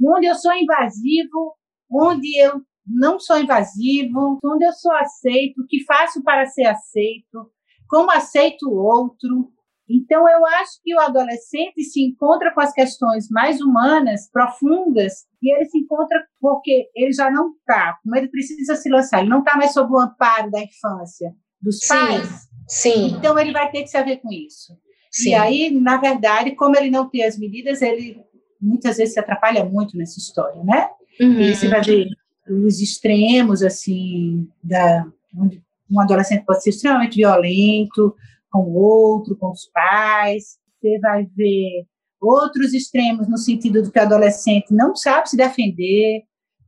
onde 0.00 0.26
eu 0.26 0.36
sou 0.36 0.54
invasivo, 0.54 1.56
onde 1.90 2.38
eu 2.38 2.62
não 2.86 3.18
sou 3.18 3.38
invasivo, 3.38 4.38
onde 4.44 4.64
eu 4.64 4.72
sou 4.72 4.92
aceito, 4.92 5.62
o 5.62 5.66
que 5.66 5.84
faço 5.84 6.22
para 6.22 6.46
ser 6.46 6.66
aceito, 6.66 7.50
como 7.88 8.10
aceito 8.10 8.68
o 8.68 8.76
outro. 8.76 9.50
Então, 9.88 10.28
eu 10.28 10.44
acho 10.46 10.80
que 10.82 10.94
o 10.94 11.00
adolescente 11.00 11.82
se 11.84 12.02
encontra 12.02 12.52
com 12.54 12.60
as 12.60 12.72
questões 12.72 13.28
mais 13.28 13.60
humanas, 13.60 14.30
profundas, 14.30 15.24
e 15.42 15.54
ele 15.54 15.66
se 15.66 15.78
encontra 15.78 16.24
porque 16.40 16.88
ele 16.94 17.12
já 17.12 17.30
não 17.30 17.50
está, 17.50 17.98
como 18.02 18.16
ele 18.16 18.28
precisa 18.28 18.76
se 18.76 18.88
lançar, 18.88 19.20
ele 19.20 19.28
não 19.28 19.40
está 19.40 19.56
mais 19.56 19.72
sob 19.72 19.92
o 19.92 19.98
amparo 19.98 20.50
da 20.50 20.60
infância, 20.60 21.34
dos 21.60 21.80
sim, 21.80 21.88
pais. 21.88 22.48
Sim. 22.66 23.06
Então, 23.08 23.38
ele 23.38 23.52
vai 23.52 23.70
ter 23.70 23.82
que 23.82 23.88
se 23.88 23.96
haver 23.96 24.22
com 24.22 24.32
isso. 24.32 24.72
Sim. 25.10 25.30
E 25.30 25.34
aí, 25.34 25.70
na 25.70 25.98
verdade, 25.98 26.56
como 26.56 26.76
ele 26.76 26.90
não 26.90 27.08
tem 27.08 27.22
as 27.22 27.38
medidas, 27.38 27.82
ele 27.82 28.20
muitas 28.60 28.96
vezes 28.96 29.12
se 29.12 29.20
atrapalha 29.20 29.64
muito 29.64 29.96
nessa 29.96 30.18
história, 30.18 30.64
né? 30.64 30.88
Uhum. 31.20 31.40
E 31.40 31.54
você 31.54 31.68
vai 31.68 31.82
ver 31.82 32.08
os 32.48 32.80
extremos, 32.80 33.62
assim, 33.62 34.48
da, 34.62 35.06
onde 35.36 35.62
um 35.90 36.00
adolescente 36.00 36.44
pode 36.44 36.62
ser 36.62 36.70
extremamente 36.70 37.16
violento 37.16 38.14
com 38.50 38.60
o 38.60 38.74
outro, 38.74 39.36
com 39.36 39.50
os 39.50 39.66
pais. 39.72 40.58
Você 40.80 40.98
vai 40.98 41.26
ver 41.36 41.86
outros 42.20 42.72
extremos 42.72 43.28
no 43.28 43.36
sentido 43.36 43.82
do 43.82 43.90
que 43.90 43.98
o 43.98 44.02
adolescente 44.02 44.72
não 44.72 44.96
sabe 44.96 45.28
se 45.28 45.36
defender, 45.36 46.22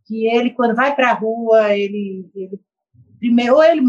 que 0.07 0.27
ele, 0.27 0.51
quando 0.51 0.77
vai 0.77 0.95
para 0.95 1.11
a 1.11 1.15
rua, 1.15 1.75
ele, 1.75 2.29
ele 2.35 2.61
primeiro, 3.19 3.57
ou 3.57 3.65
ele 3.65 3.83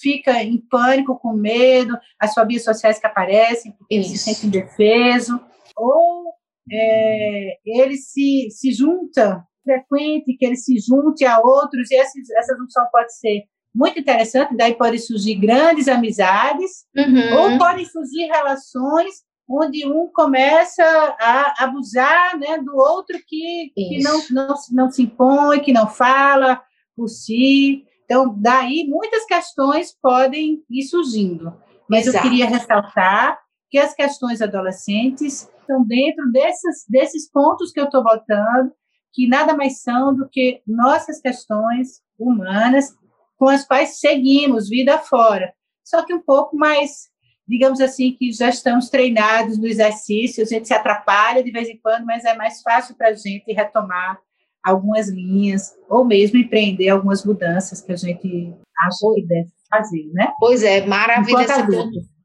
fica 0.00 0.42
em 0.42 0.58
pânico, 0.58 1.18
com 1.18 1.32
medo, 1.32 1.96
as 2.18 2.34
fobias 2.34 2.64
sociais 2.64 2.98
que 2.98 3.06
aparecem, 3.06 3.72
porque 3.72 3.94
ele 3.94 4.04
se 4.04 4.18
sente 4.18 4.46
indefeso, 4.46 5.40
ou 5.76 6.24
é, 6.70 7.58
ele 7.64 7.96
se, 7.96 8.48
se 8.50 8.72
junta, 8.72 9.44
frequente 9.64 10.36
que 10.36 10.44
ele 10.46 10.56
se 10.56 10.78
junte 10.78 11.24
a 11.24 11.40
outros, 11.40 11.90
e 11.90 11.96
essa, 11.96 12.12
essa 12.38 12.54
junção 12.56 12.84
pode 12.92 13.16
ser 13.16 13.42
muito 13.74 13.98
interessante, 13.98 14.56
daí 14.56 14.74
pode 14.74 14.98
surgir 15.00 15.34
grandes 15.34 15.88
amizades, 15.88 16.84
Uhum. 16.96 17.36
ou 17.52 17.58
podem 17.58 17.84
surgir 17.84 18.26
relações 18.26 19.24
onde 19.48 19.84
um 19.86 20.08
começa 20.12 20.82
a 21.20 21.64
abusar 21.64 22.38
né, 22.38 22.58
do 22.58 22.74
outro 22.76 23.18
que, 23.26 23.72
que 23.74 23.98
não, 24.02 24.20
não, 24.30 24.56
se- 24.56 24.74
não 24.74 24.90
se 24.90 25.02
impõe, 25.02 25.60
que 25.60 25.72
não 25.72 25.86
fala 25.88 26.62
por 26.96 27.08
si. 27.08 27.84
Então, 28.04 28.34
daí 28.38 28.86
muitas 28.88 29.24
questões 29.26 29.92
podem 30.00 30.62
ir 30.70 30.82
surgindo. 30.84 31.52
Mas 31.90 32.06
Exato. 32.06 32.24
eu 32.24 32.30
queria 32.30 32.46
ressaltar 32.46 33.38
que 33.70 33.76
as 33.78 33.92
questões 33.92 34.40
adolescentes 34.40 35.50
estão 35.60 35.84
dentro 35.84 36.30
desses, 36.30 36.84
desses 36.88 37.30
pontos 37.30 37.70
que 37.72 37.80
eu 37.80 37.84
estou 37.86 38.02
botando, 38.02 38.72
que 39.14 39.28
nada 39.28 39.56
mais 39.56 39.80
são 39.80 40.14
do 40.14 40.28
que 40.28 40.60
nossas 40.66 41.20
questões 41.20 42.02
humanas 42.18 42.92
com 43.38 43.48
as 43.48 43.64
quais 43.64 44.00
seguimos 44.00 44.68
vida 44.68 44.98
fora. 44.98 45.52
Só 45.84 46.04
que 46.04 46.12
um 46.12 46.20
pouco 46.20 46.56
mais, 46.56 47.08
digamos 47.46 47.80
assim, 47.80 48.16
que 48.18 48.32
já 48.32 48.48
estamos 48.48 48.88
treinados 48.88 49.56
no 49.56 49.66
exercício, 49.66 50.42
a 50.42 50.46
gente 50.46 50.66
se 50.66 50.74
atrapalha 50.74 51.42
de 51.44 51.50
vez 51.50 51.68
em 51.68 51.78
quando, 51.78 52.04
mas 52.04 52.24
é 52.24 52.34
mais 52.34 52.60
fácil 52.60 52.96
para 52.96 53.08
a 53.08 53.14
gente 53.14 53.52
retomar 53.52 54.18
algumas 54.64 55.08
linhas, 55.08 55.74
ou 55.90 56.04
mesmo 56.04 56.38
empreender 56.38 56.88
algumas 56.88 57.24
mudanças 57.24 57.82
que 57.82 57.92
a 57.92 57.96
gente 57.96 58.52
acha 58.86 59.14
que 59.14 59.26
deve 59.26 59.48
fazer, 59.70 60.10
né? 60.12 60.32
Pois 60.40 60.62
é, 60.62 60.86
maravilha 60.86 61.46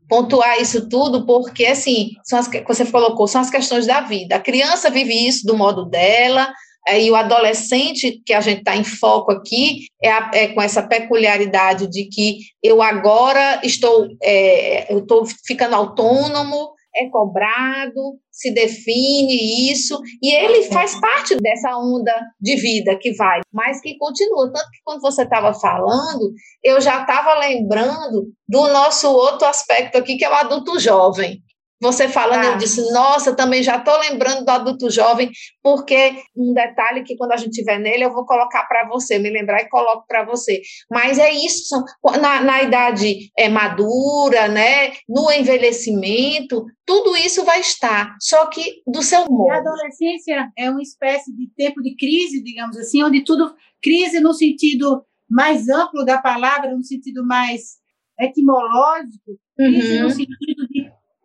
pontuar 0.10 0.60
isso 0.60 0.90
tudo, 0.90 1.26
porque 1.26 1.68
assim, 1.68 2.14
são 2.24 2.40
as 2.40 2.48
que 2.48 2.62
você 2.64 2.84
colocou, 2.86 3.28
são 3.28 3.42
as 3.42 3.50
questões 3.50 3.86
da 3.86 4.02
vida. 4.02 4.36
A 4.36 4.40
criança 4.40 4.90
vive 4.90 5.14
isso 5.14 5.46
do 5.46 5.56
modo 5.56 5.86
dela, 5.86 6.52
e 6.98 7.12
o 7.12 7.16
adolescente, 7.16 8.22
que 8.26 8.34
a 8.34 8.42
gente 8.42 8.60
está 8.60 8.76
em 8.76 8.84
foco 8.84 9.32
aqui, 9.32 9.86
é, 10.02 10.10
a- 10.10 10.32
é 10.34 10.48
com 10.48 10.62
essa 10.62 10.82
peculiaridade 10.82 11.88
de 11.90 12.06
que 12.06 12.38
eu 12.64 12.82
agora 12.82 13.60
estou, 13.64 14.08
eh, 14.24 14.92
eu 14.92 15.00
estou 15.00 15.26
ficando 15.46 15.76
autônomo, 15.76 16.72
é 16.96 17.08
cobrado, 17.10 18.18
se 18.32 18.52
define 18.52 19.72
isso, 19.72 20.00
e 20.24 20.34
ele 20.34 20.64
faz 20.64 21.00
parte 21.00 21.36
dessa 21.36 21.78
onda 21.78 22.14
de 22.42 22.56
vida 22.56 22.98
que 23.00 23.14
vai, 23.14 23.42
mas 23.54 23.80
que 23.82 23.98
continua. 23.98 24.52
Tanto 24.52 24.66
que 24.72 24.80
quando 24.84 25.02
você 25.02 25.24
estava 25.24 25.54
falando, 25.54 26.32
eu 26.64 26.82
já 26.82 27.02
estava 27.02 27.38
lembrando 27.40 28.28
do 28.48 28.68
nosso 28.70 29.10
outro 29.12 29.48
aspecto 29.48 29.98
aqui, 29.98 30.18
que 30.18 30.26
é 30.26 30.30
o 30.30 30.34
adulto 30.34 30.80
jovem. 30.80 31.42
Você 31.82 32.10
falando, 32.10 32.44
eu 32.44 32.52
Ah. 32.54 32.58
disse, 32.58 32.92
nossa, 32.92 33.34
também 33.36 33.64
já 33.64 33.78
estou 33.78 33.98
lembrando 34.00 34.44
do 34.44 34.50
adulto 34.50 34.90
jovem, 34.90 35.32
porque 35.64 36.16
um 36.36 36.54
detalhe 36.54 37.04
que 37.04 37.16
quando 37.16 37.32
a 37.32 37.38
gente 37.38 37.52
tiver 37.54 37.80
nele, 37.80 38.04
eu 38.04 38.14
vou 38.14 38.26
colocar 38.26 38.66
para 38.66 38.86
você, 38.88 39.18
me 39.18 39.30
lembrar 39.30 39.62
e 39.62 39.70
coloco 39.70 40.06
para 40.08 40.26
você. 40.26 40.62
Mas 40.92 41.18
é 41.18 41.32
isso, 41.32 41.82
na, 42.22 42.42
na 42.42 42.64
idade 42.64 43.32
é, 43.38 43.48
madura, 43.48 44.48
né, 44.50 44.92
no 45.08 45.32
envelhecimento, 45.32 46.66
tudo 46.86 47.16
isso 47.16 47.46
vai 47.46 47.62
estar, 47.62 48.16
só 48.22 48.46
que 48.48 48.82
do 48.86 49.02
seu 49.02 49.22
E 49.22 49.24
a 49.24 49.30
modo. 49.30 49.52
adolescência 49.52 50.50
é 50.58 50.70
uma 50.70 50.82
espécie 50.82 51.34
de 51.36 51.48
tempo 51.56 51.82
de 51.82 51.96
crise, 51.96 52.44
digamos 52.44 52.78
assim, 52.78 53.04
onde 53.04 53.24
tudo 53.24 53.54
crise 53.82 54.20
no 54.20 54.34
sentido 54.34 55.04
mais 55.30 55.70
amplo 55.70 56.04
da 56.04 56.18
palavra, 56.20 56.76
no 56.76 56.84
sentido 56.84 57.26
mais 57.26 57.78
etimológico, 58.20 59.38
crise 59.56 59.98
Uhum. 59.98 60.04
no 60.04 60.10
sentido 60.10 60.38
de 60.40 60.59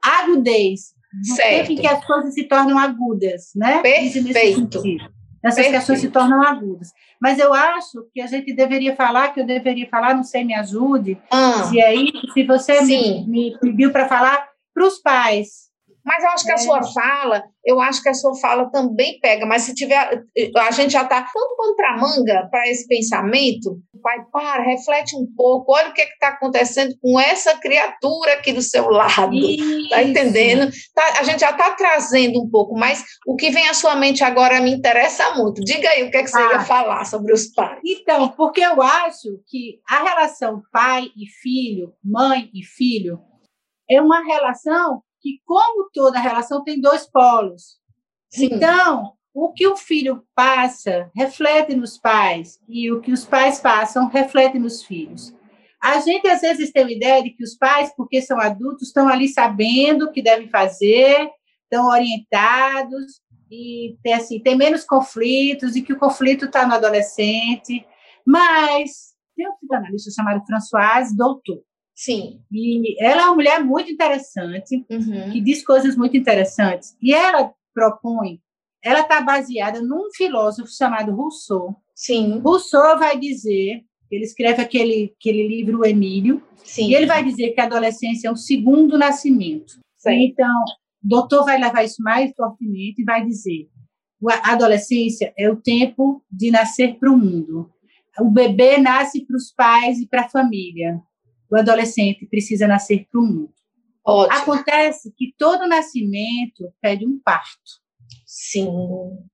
agudez, 0.05 0.93
no 1.29 1.35
Certo. 1.37 1.49
tempo 1.69 1.73
em 1.73 1.77
que 1.77 1.87
as 1.87 2.05
coisas 2.05 2.35
se 2.35 2.45
tornam 2.45 2.79
agudas, 2.79 3.51
né? 3.55 3.81
Perfeito. 3.83 4.81
sentido. 4.81 5.05
Essas 5.43 5.57
Perfeito. 5.57 5.77
questões 5.77 6.01
se 6.01 6.09
tornam 6.09 6.43
agudas. 6.43 6.89
Mas 7.21 7.39
eu 7.39 7.53
acho 7.53 8.07
que 8.13 8.21
a 8.21 8.27
gente 8.27 8.53
deveria 8.55 8.97
falar, 8.97 9.29
que 9.29 9.41
eu 9.41 9.47
deveria 9.47 9.87
falar, 9.89 10.15
não 10.15 10.25
sei, 10.25 10.43
me 10.43 10.55
ajude, 10.55 11.19
Ah, 11.31 11.65
se 11.65 11.79
é 11.79 11.95
isso, 11.95 12.33
se 12.33 12.45
você 12.45 12.81
me, 12.83 13.27
me 13.27 13.59
pediu 13.61 13.91
para 13.93 14.09
falar 14.09 14.49
para 14.75 14.87
os 14.87 14.99
pais. 14.99 15.65
Mas 16.05 16.23
eu 16.23 16.31
acho 16.31 16.45
que 16.45 16.51
a 16.53 16.55
É. 16.55 16.59
sua 16.59 16.83
fala, 16.83 17.43
eu 17.65 17.81
acho 17.81 18.03
que 18.03 18.09
a 18.11 18.15
sua 18.15 18.35
fala 18.39 18.71
também 18.71 19.19
pega, 19.21 19.47
mas 19.47 19.63
se 19.63 19.75
tiver, 19.75 20.23
a 20.59 20.71
gente 20.71 20.93
já 20.93 21.03
está 21.03 21.23
tanto 21.23 21.57
pano 21.57 21.75
para 21.77 21.97
manga 21.97 22.47
para 22.51 22.69
esse 22.69 22.87
pensamento, 22.87 23.79
pai, 24.03 24.19
para, 24.31 24.63
reflete 24.63 25.17
um 25.17 25.27
pouco, 25.35 25.73
olha 25.73 25.89
o 25.89 25.95
que 25.95 26.03
está 26.03 26.29
acontecendo 26.29 26.95
com 27.01 27.19
essa 27.19 27.57
criatura 27.59 28.35
aqui 28.35 28.53
do 28.53 28.61
seu 28.61 28.91
lado. 28.91 29.31
Tá 29.89 30.03
Isso. 30.03 30.11
entendendo? 30.11 30.71
Tá, 30.95 31.21
a 31.21 31.23
gente 31.23 31.41
já 31.41 31.51
está 31.51 31.71
trazendo 31.73 32.43
um 32.43 32.51
pouco, 32.51 32.77
mas 32.79 33.03
o 33.27 33.35
que 33.35 33.49
vem 33.51 33.67
à 33.69 33.73
sua 33.73 33.97
mente 33.97 34.23
agora 34.23 34.61
me 34.61 34.71
interessa 34.75 35.35
muito. 35.37 35.63
Diga 35.65 35.89
aí 35.89 36.03
o 36.03 36.11
que, 36.11 36.19
é 36.19 36.23
que 36.23 36.29
você 36.29 36.39
Ah. 36.39 36.53
ia 36.53 36.61
falar 36.61 37.05
sobre 37.07 37.33
os 37.33 37.47
pais. 37.55 37.81
Então, 37.83 38.29
porque 38.37 38.61
eu 38.61 38.83
acho 38.83 39.41
que 39.47 39.81
a 39.89 40.03
relação 40.03 40.61
pai 40.71 41.05
e 41.17 41.27
filho, 41.41 41.95
mãe 42.05 42.51
e 42.53 42.63
filho, 42.63 43.19
é 43.91 44.01
uma 44.03 44.23
relação 44.25 45.03
que, 45.25 45.41
como 45.47 45.89
toda 45.91 46.21
relação, 46.21 46.63
tem 46.63 46.79
dois 46.79 47.07
polos. 47.07 47.79
Sim, 48.31 48.51
Então, 48.53 49.15
o 49.33 49.51
que 49.55 49.67
o 49.67 49.75
filho 49.75 50.23
passa 50.35 51.11
reflete 51.17 51.75
nos 51.75 51.97
pais, 51.97 52.61
e 52.69 52.93
o 52.93 53.01
que 53.01 53.11
os 53.11 53.25
pais 53.25 53.59
passam 53.59 54.09
reflete 54.09 54.59
nos 54.59 54.83
filhos. 54.83 55.35
A 55.83 55.99
gente, 56.01 56.29
às 56.29 56.43
vezes, 56.43 56.71
tem 56.71 56.85
a 56.85 56.93
ideia 56.93 57.23
de 57.23 57.31
que 57.31 57.43
os 57.43 57.57
pais, 57.57 57.91
porque 57.97 58.21
são 58.21 58.39
adultos, 58.39 58.89
estão 58.89 59.09
ali 59.09 59.27
sabendo 59.29 60.05
o 60.05 60.13
que 60.13 60.23
devem 60.23 60.49
fazer, 60.51 61.31
estão 61.63 61.89
orientados, 61.89 63.23
e 63.51 63.97
tem, 64.03 64.13
assim, 64.13 64.41
tem 64.41 64.57
menos 64.57 64.85
conflitos, 64.85 65.75
e 65.75 65.83
que 65.83 65.93
o 65.95 65.99
conflito 65.99 66.45
está 66.45 66.67
no 66.67 66.75
adolescente. 66.75 67.87
Mas 68.27 69.15
tem 69.35 69.49
um 69.49 69.55
psicanalista 69.57 70.11
chamado 70.11 70.45
Françoise 70.47 71.17
Doutor, 71.17 71.63
sim. 71.95 72.41
e 72.51 72.97
ela 73.03 73.23
é 73.23 73.25
uma 73.27 73.35
mulher 73.35 73.63
muito 73.65 73.91
interessante, 73.91 74.85
Uhum. 74.91 75.31
que 75.33 75.41
diz 75.41 75.65
coisas 75.65 75.97
muito 75.97 76.17
interessantes. 76.17 76.97
E 77.01 77.13
ela 77.15 77.53
propõe, 77.73 78.41
ela 78.83 79.01
está 79.01 79.21
baseada 79.21 79.81
num 79.81 80.11
filósofo 80.15 80.71
chamado 80.71 81.15
Rousseau. 81.15 81.77
Sim, 81.95 82.39
Rousseau 82.41 82.99
vai 82.99 83.19
dizer, 83.19 83.83
ele 84.11 84.25
escreve 84.25 84.61
aquele, 84.63 85.15
aquele 85.19 85.47
livro 85.49 85.81
O 85.81 85.85
Emílio, 85.85 86.43
sim. 86.65 86.89
e 86.91 86.95
ele 86.95 87.07
vai 87.07 87.25
dizer 87.25 87.51
que 87.53 87.61
a 87.61 87.65
adolescência 87.65 88.29
é 88.29 88.31
o 88.31 88.37
segundo 88.37 88.99
nascimento. 88.99 89.79
Certo. 89.97 90.19
Então, 90.21 90.65
o 91.05 91.09
doutor 91.09 91.45
vai 91.45 91.59
levar 91.59 91.85
isso 91.85 92.03
mais 92.03 92.33
fortemente 92.37 93.01
e 93.01 93.05
vai 93.05 93.25
dizer: 93.25 93.69
a 94.43 94.53
adolescência 94.53 95.33
é 95.37 95.51
o 95.51 95.57
tempo 95.57 96.23
de 96.31 96.51
nascer 96.51 96.99
para 96.99 97.11
o 97.11 97.17
mundo. 97.17 97.71
O 98.21 98.31
bebê 98.31 98.79
nasce 98.79 99.25
para 99.25 99.37
os 99.37 99.53
pais 99.53 99.99
e 99.99 100.07
para 100.07 100.23
a 100.23 100.29
família. 100.29 101.01
O 101.55 101.57
adolescente 101.57 102.27
precisa 102.27 102.67
nascer 102.67 103.07
para 103.09 103.21
o 103.21 103.25
mundo. 103.25 103.53
Ótimo. 104.05 104.37
Acontece 104.37 105.15
que 105.17 105.33
todo 105.39 105.69
nascimento 105.69 106.75
pede 106.81 107.07
um 107.07 107.17
parto. 107.25 107.85
Sim, 108.27 108.69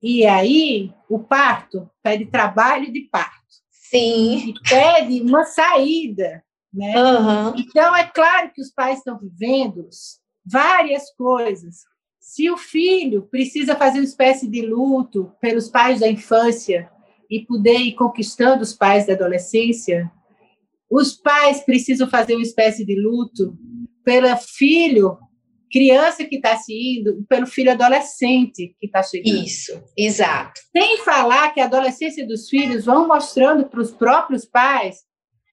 E 0.02 0.26
aí, 0.26 0.92
o 1.08 1.18
parto 1.18 1.90
pede 2.02 2.26
trabalho 2.26 2.92
de 2.92 3.08
parto. 3.10 3.40
Sim. 3.70 4.50
E 4.50 4.54
pede 4.68 5.22
uma 5.22 5.44
saída. 5.44 6.44
Né? 6.70 6.92
Uhum. 7.02 7.54
Então, 7.56 7.96
é 7.96 8.04
claro 8.04 8.52
que 8.52 8.60
os 8.60 8.70
pais 8.70 8.98
estão 8.98 9.18
vivendo 9.18 9.88
várias 10.44 11.10
coisas. 11.14 11.84
Se 12.20 12.50
o 12.50 12.58
filho 12.58 13.22
precisa 13.30 13.74
fazer 13.74 13.98
uma 13.98 14.04
espécie 14.04 14.46
de 14.46 14.60
luto 14.60 15.32
pelos 15.40 15.70
pais 15.70 16.00
da 16.00 16.08
infância 16.08 16.90
e 17.30 17.40
poder 17.46 17.78
ir 17.78 17.94
conquistando 17.94 18.62
os 18.62 18.74
pais 18.74 19.06
da 19.06 19.14
adolescência, 19.14 20.12
os 20.90 21.12
pais 21.14 21.60
precisam 21.64 22.08
fazer 22.08 22.34
uma 22.34 22.42
espécie 22.42 22.84
de 22.84 23.00
luto 23.00 23.56
pelo 24.04 24.36
filho, 24.36 25.16
criança 25.70 26.24
que 26.24 26.36
está 26.36 26.56
se 26.56 26.72
indo, 26.72 27.24
pelo 27.28 27.46
filho 27.46 27.70
adolescente 27.70 28.74
que 28.80 28.86
está 28.86 29.02
chegando. 29.02 29.44
Isso, 29.44 29.80
exato. 29.96 30.60
Sem 30.76 30.98
falar 30.98 31.54
que 31.54 31.60
a 31.60 31.66
adolescência 31.66 32.26
dos 32.26 32.48
filhos 32.48 32.86
vão 32.86 33.06
mostrando 33.06 33.66
para 33.68 33.80
os 33.80 33.92
próprios 33.92 34.44
pais 34.44 34.98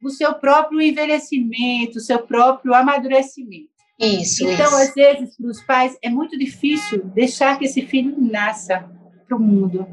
o 0.04 0.10
seu 0.10 0.34
próprio 0.34 0.82
envelhecimento, 0.82 1.98
o 1.98 2.02
seu 2.02 2.20
próprio 2.20 2.74
amadurecimento. 2.74 3.70
Isso. 4.00 4.44
Então, 4.44 4.68
isso. 4.68 4.76
às 4.76 4.94
vezes, 4.94 5.38
para 5.38 5.50
os 5.50 5.62
pais, 5.64 5.98
é 6.04 6.10
muito 6.10 6.38
difícil 6.38 7.04
deixar 7.06 7.58
que 7.58 7.66
esse 7.66 7.82
filho 7.82 8.16
nasça 8.20 8.90
para 9.28 9.38
o 9.38 9.40
mundo. 9.40 9.88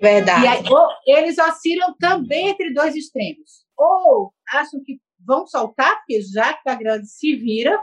Verdade. 0.00 0.44
E 0.44 0.48
aí, 0.48 0.64
eles 1.06 1.38
oscilam 1.38 1.94
também 1.98 2.48
entre 2.48 2.72
dois 2.74 2.96
extremos. 2.96 3.63
Ou 3.76 4.32
acham 4.52 4.82
que 4.84 5.00
vão 5.24 5.46
soltar, 5.46 5.96
porque 5.98 6.20
já 6.22 6.52
que 6.52 6.58
está 6.58 6.74
grande, 6.74 7.08
se 7.08 7.34
vira. 7.36 7.82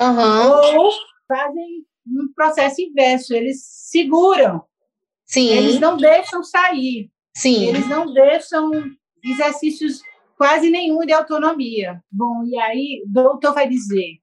Uhum. 0.00 0.78
Ou 0.78 0.92
fazem 1.28 1.84
um 2.06 2.32
processo 2.34 2.80
inverso, 2.80 3.34
eles 3.34 3.62
seguram. 3.64 4.64
Sim. 5.24 5.48
Eles 5.48 5.80
não 5.80 5.96
deixam 5.96 6.42
sair. 6.42 7.10
Sim. 7.34 7.68
Eles 7.68 7.88
não 7.88 8.12
deixam 8.12 8.70
exercícios 9.24 10.02
quase 10.36 10.70
nenhum 10.70 11.00
de 11.00 11.12
autonomia. 11.12 12.02
Bom, 12.10 12.44
e 12.44 12.58
aí, 12.58 13.02
o 13.06 13.08
doutor 13.08 13.54
vai 13.54 13.68
dizer, 13.68 14.18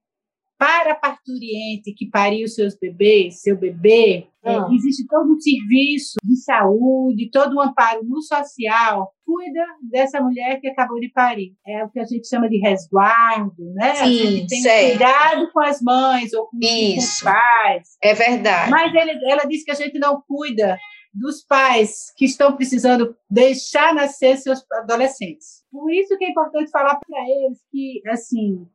para 0.59 0.91
a 0.91 0.95
parturiente 0.95 1.93
que 1.95 2.09
pariu 2.09 2.45
seus 2.49 2.77
bebês, 2.77 3.41
seu 3.41 3.57
bebê, 3.57 4.27
ah. 4.43 4.67
é, 4.69 4.75
existe 4.75 5.07
todo 5.07 5.33
um 5.33 5.39
serviço 5.39 6.19
de 6.21 6.35
saúde, 6.35 7.31
todo 7.31 7.55
um 7.55 7.61
amparo 7.61 8.03
no 8.03 8.21
social. 8.21 9.09
Cuida 9.25 9.65
dessa 9.89 10.19
mulher 10.19 10.59
que 10.59 10.67
acabou 10.67 10.99
de 10.99 11.09
parir. 11.13 11.53
É 11.65 11.85
o 11.85 11.89
que 11.89 11.97
a 11.97 12.03
gente 12.03 12.27
chama 12.27 12.49
de 12.49 12.57
resguardo, 12.57 13.73
né? 13.73 13.95
Sim, 13.95 14.03
a 14.03 14.31
gente 14.31 14.47
tem 14.47 14.61
sei. 14.61 14.89
cuidado 14.89 15.49
com 15.53 15.61
as 15.61 15.81
mães 15.81 16.33
ou 16.33 16.47
com, 16.47 16.59
com 16.59 16.97
os 16.97 17.21
pais. 17.21 17.87
É 18.03 18.13
verdade. 18.13 18.69
Mas 18.69 18.93
ele, 18.93 19.31
ela 19.31 19.45
diz 19.45 19.63
que 19.63 19.71
a 19.71 19.75
gente 19.75 19.97
não 19.97 20.21
cuida 20.27 20.77
dos 21.13 21.41
pais 21.41 22.11
que 22.17 22.25
estão 22.25 22.53
precisando 22.55 23.15
deixar 23.29 23.93
nascer 23.93 24.37
seus 24.37 24.59
adolescentes. 24.73 25.63
Por 25.71 25.89
isso 25.93 26.17
que 26.17 26.25
é 26.25 26.29
importante 26.29 26.69
falar 26.69 26.99
para 26.99 27.21
eles 27.21 27.59
que, 27.71 28.01
assim, 28.09 28.67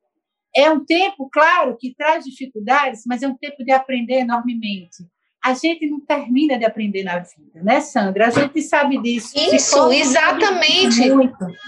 é 0.56 0.70
um 0.70 0.84
tempo, 0.84 1.28
claro, 1.30 1.76
que 1.78 1.94
traz 1.94 2.24
dificuldades, 2.24 3.02
mas 3.06 3.22
é 3.22 3.28
um 3.28 3.36
tempo 3.36 3.64
de 3.64 3.72
aprender 3.72 4.20
enormemente. 4.20 5.04
A 5.44 5.52
gente 5.52 5.86
não 5.90 6.00
termina 6.00 6.56
de 6.56 6.64
aprender 6.64 7.02
na 7.02 7.18
vida, 7.18 7.62
né, 7.62 7.78
Sandra? 7.78 8.28
A 8.28 8.30
gente 8.30 8.62
sabe 8.62 8.96
disso. 9.02 9.34
Isso, 9.36 9.92
exatamente. 9.92 11.02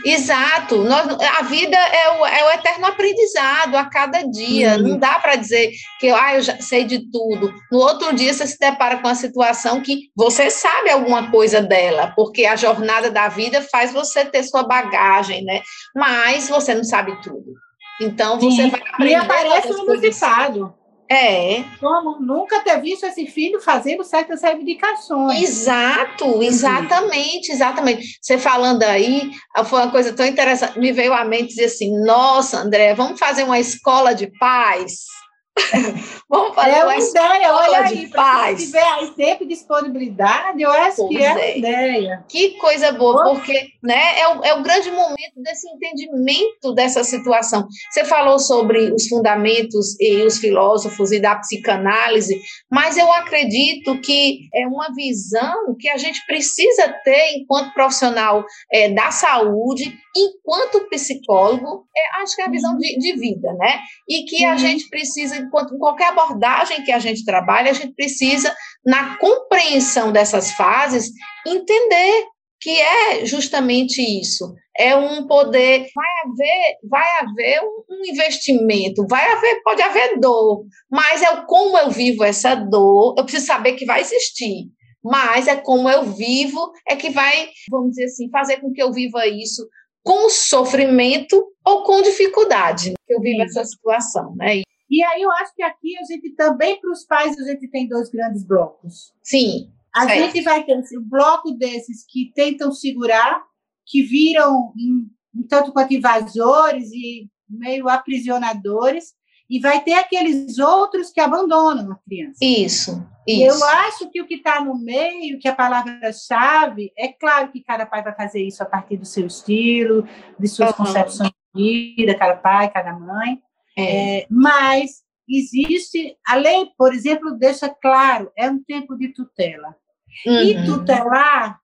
Exato. 0.02 0.82
Nós, 0.82 1.06
a 1.06 1.42
vida 1.42 1.76
é 1.76 2.18
o, 2.18 2.26
é 2.26 2.44
o 2.46 2.50
eterno 2.52 2.86
aprendizado 2.86 3.74
a 3.74 3.84
cada 3.84 4.22
dia. 4.22 4.76
Hum. 4.76 4.82
Não 4.82 4.98
dá 4.98 5.18
para 5.18 5.36
dizer 5.36 5.72
que 6.00 6.08
ah, 6.08 6.36
eu 6.36 6.40
já 6.40 6.58
sei 6.58 6.84
de 6.84 7.10
tudo. 7.10 7.52
No 7.70 7.80
outro 7.80 8.14
dia 8.14 8.32
você 8.32 8.46
se 8.46 8.58
depara 8.58 8.96
com 8.96 9.08
uma 9.08 9.14
situação 9.14 9.82
que 9.82 10.10
você 10.16 10.48
sabe 10.48 10.88
alguma 10.88 11.30
coisa 11.30 11.60
dela, 11.60 12.14
porque 12.16 12.46
a 12.46 12.56
jornada 12.56 13.10
da 13.10 13.28
vida 13.28 13.60
faz 13.60 13.92
você 13.92 14.24
ter 14.24 14.42
sua 14.44 14.62
bagagem, 14.62 15.44
né? 15.44 15.60
Mas 15.94 16.48
você 16.48 16.74
não 16.74 16.84
sabe 16.84 17.14
tudo. 17.20 17.52
Então 18.00 18.38
você 18.38 18.62
Sim. 18.62 18.70
vai 18.70 18.80
aprender. 18.80 19.10
E 19.10 19.14
aparece 19.14 19.72
um 19.72 19.84
inusitado. 19.84 20.74
É. 21.08 21.62
Como 21.78 22.20
nunca 22.20 22.60
ter 22.60 22.80
visto 22.80 23.04
esse 23.04 23.26
filho 23.26 23.60
fazendo 23.60 24.02
certas 24.02 24.42
reivindicações. 24.42 25.40
Exato, 25.40 26.42
exatamente, 26.42 27.52
exatamente. 27.52 28.18
Você 28.20 28.38
falando 28.38 28.82
aí, 28.82 29.30
foi 29.66 29.82
uma 29.82 29.90
coisa 29.90 30.12
tão 30.12 30.26
interessante. 30.26 30.78
Me 30.78 30.92
veio 30.92 31.12
à 31.12 31.24
mente 31.24 31.48
dizer 31.50 31.66
assim: 31.66 31.96
nossa, 32.04 32.58
André, 32.58 32.94
vamos 32.94 33.18
fazer 33.18 33.44
uma 33.44 33.58
escola 33.58 34.14
de 34.14 34.26
paz. 34.38 35.15
Vamos 36.28 36.54
fazer 36.54 36.70
é 36.70 36.84
uma, 36.84 36.96
ideia, 36.96 37.54
olha 37.54 37.82
de 37.84 37.98
aí, 37.98 38.08
paz. 38.08 38.60
se 38.60 38.66
tiver 38.66 38.82
aí 38.82 39.12
sempre 39.14 39.46
disponibilidade, 39.46 40.60
eu 40.60 40.70
acho 40.70 40.96
Pois 40.96 41.16
que 41.16 41.22
é, 41.22 41.30
uma 41.30 41.40
é. 41.40 41.58
ideia. 41.58 42.24
Que 42.28 42.50
coisa 42.58 42.92
boa, 42.92 43.24
Nossa. 43.24 43.34
porque 43.34 43.68
né, 43.82 44.20
é, 44.20 44.28
o, 44.28 44.44
é 44.44 44.54
o 44.54 44.62
grande 44.62 44.90
momento 44.90 45.34
desse 45.36 45.68
entendimento 45.68 46.74
dessa 46.74 47.04
situação. 47.04 47.66
Você 47.90 48.04
falou 48.04 48.38
sobre 48.38 48.92
os 48.92 49.06
fundamentos 49.08 49.98
e 50.00 50.22
os 50.22 50.38
filósofos 50.38 51.12
e 51.12 51.20
da 51.20 51.36
psicanálise, 51.36 52.40
mas 52.70 52.96
eu 52.96 53.10
acredito 53.12 53.98
que 54.00 54.48
é 54.54 54.66
uma 54.66 54.92
visão 54.94 55.76
que 55.78 55.88
a 55.88 55.96
gente 55.96 56.24
precisa 56.26 56.92
ter 57.04 57.36
enquanto 57.36 57.72
profissional 57.72 58.44
é, 58.72 58.90
da 58.90 59.10
saúde, 59.10 59.96
enquanto 60.16 60.88
psicólogo, 60.88 61.86
é, 61.96 62.22
acho 62.22 62.34
que 62.34 62.42
é 62.42 62.46
a 62.46 62.50
visão 62.50 62.76
de, 62.76 62.98
de 62.98 63.16
vida, 63.16 63.52
né? 63.54 63.80
E 64.08 64.24
que 64.24 64.44
a 64.44 64.52
Uhum. 64.52 64.58
gente 64.58 64.88
precisa, 64.88 65.36
enquanto 65.36 65.78
qualquer 65.78 66.08
abordagem 66.08 66.82
que 66.84 66.92
a 66.92 66.98
gente 66.98 67.24
trabalha, 67.24 67.70
a 67.70 67.74
gente 67.74 67.94
precisa, 67.94 68.54
na 68.84 69.16
compreensão 69.18 70.12
dessas 70.12 70.52
fases, 70.52 71.10
entender 71.46 72.24
que 72.60 72.80
é 72.80 73.24
justamente 73.24 74.00
isso. 74.00 74.54
É 74.78 74.96
um 74.96 75.26
poder, 75.26 75.86
vai 75.94 76.10
haver, 76.24 76.76
vai 76.88 77.08
haver 77.20 77.60
um, 77.62 78.10
investimento, 78.10 79.06
vai 79.08 79.30
haver, 79.30 79.62
pode 79.62 79.82
haver 79.82 80.18
dor, 80.18 80.64
mas 80.90 81.22
é 81.22 81.44
como 81.46 81.76
eu 81.78 81.90
vivo 81.90 82.24
essa 82.24 82.54
dor, 82.54 83.14
eu 83.16 83.24
preciso 83.24 83.46
saber 83.46 83.72
que 83.72 83.84
vai 83.86 84.00
existir. 84.00 84.66
Mas 85.04 85.46
é 85.46 85.54
como 85.54 85.88
eu 85.88 86.02
vivo, 86.04 86.72
é 86.88 86.96
que 86.96 87.10
vai, 87.10 87.48
vamos 87.70 87.90
dizer 87.90 88.06
assim, 88.06 88.28
fazer 88.30 88.56
com 88.60 88.72
que 88.72 88.82
eu 88.82 88.92
viva 88.92 89.24
isso 89.26 89.62
com 90.06 90.30
sofrimento 90.30 91.52
ou 91.64 91.82
com 91.82 92.00
dificuldade, 92.00 92.94
que 93.04 93.12
eu 93.12 93.20
vivo 93.20 93.42
essa 93.42 93.64
situação, 93.64 94.36
né? 94.36 94.62
E 94.88 95.02
aí 95.02 95.20
eu 95.20 95.32
acho 95.32 95.52
que 95.52 95.64
aqui 95.64 95.98
a 95.98 96.04
gente 96.04 96.30
também, 96.36 96.80
para 96.80 96.92
os 96.92 97.04
pais, 97.04 97.36
a 97.36 97.42
gente 97.42 97.68
tem 97.68 97.88
dois 97.88 98.08
grandes 98.08 98.46
blocos. 98.46 99.12
Sim, 99.20 99.68
A 99.92 100.04
Certo. 100.04 100.32
gente 100.32 100.44
vai 100.44 100.62
ter 100.62 100.76
um 100.76 100.82
bloco 101.02 101.50
desses 101.52 102.04
que 102.08 102.30
tentam 102.36 102.70
segurar, 102.70 103.42
que 103.84 104.02
viram 104.02 104.72
um 104.78 105.42
tanto 105.48 105.72
quanto 105.72 105.92
invasores 105.92 106.92
e 106.92 107.28
meio 107.50 107.88
aprisionadores, 107.88 109.12
e 109.48 109.60
vai 109.60 109.82
ter 109.82 109.94
aqueles 109.94 110.58
outros 110.58 111.10
que 111.10 111.20
abandonam 111.20 111.92
a 111.92 111.96
criança. 111.96 112.38
isso, 112.42 113.06
E 113.26 113.44
isso. 113.46 113.58
eu 113.62 113.68
acho 113.68 114.10
que 114.10 114.20
o 114.20 114.26
que 114.26 114.34
está 114.34 114.60
no 114.60 114.76
meio, 114.76 115.38
que 115.38 115.48
a 115.48 115.54
palavra-chave, 115.54 116.92
é 116.96 117.08
claro 117.08 117.50
que 117.50 117.62
cada 117.62 117.86
pai 117.86 118.02
vai 118.02 118.14
fazer 118.14 118.42
isso 118.42 118.62
a 118.62 118.66
partir 118.66 118.96
do 118.96 119.04
seu 119.06 119.26
estilo, 119.26 120.06
de 120.38 120.48
suas 120.48 120.70
Uhum. 120.70 120.76
concepções 120.76 121.30
de 121.54 121.94
vida, 121.96 122.14
cada 122.16 122.36
pai, 122.36 122.70
cada 122.70 122.92
mãe. 122.92 123.40
É. 123.76 124.18
É, 124.20 124.26
mas 124.30 125.02
existe, 125.28 126.16
a 126.26 126.34
lei, 126.36 126.68
por 126.78 126.94
exemplo, 126.94 127.32
deixa 127.36 127.68
claro, 127.68 128.30
é 128.36 128.48
um 128.50 128.62
tempo 128.62 128.96
de 128.96 129.08
tutela. 129.12 129.76
E 130.24 130.54
Uhum. 130.56 130.64
tutelar 130.64 131.60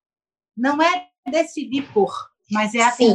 não 0.57 0.81
é 0.83 1.07
decidir 1.31 1.83
por, 1.93 2.13
mas 2.51 2.75
é 2.75 2.89
Sim. 2.91 3.13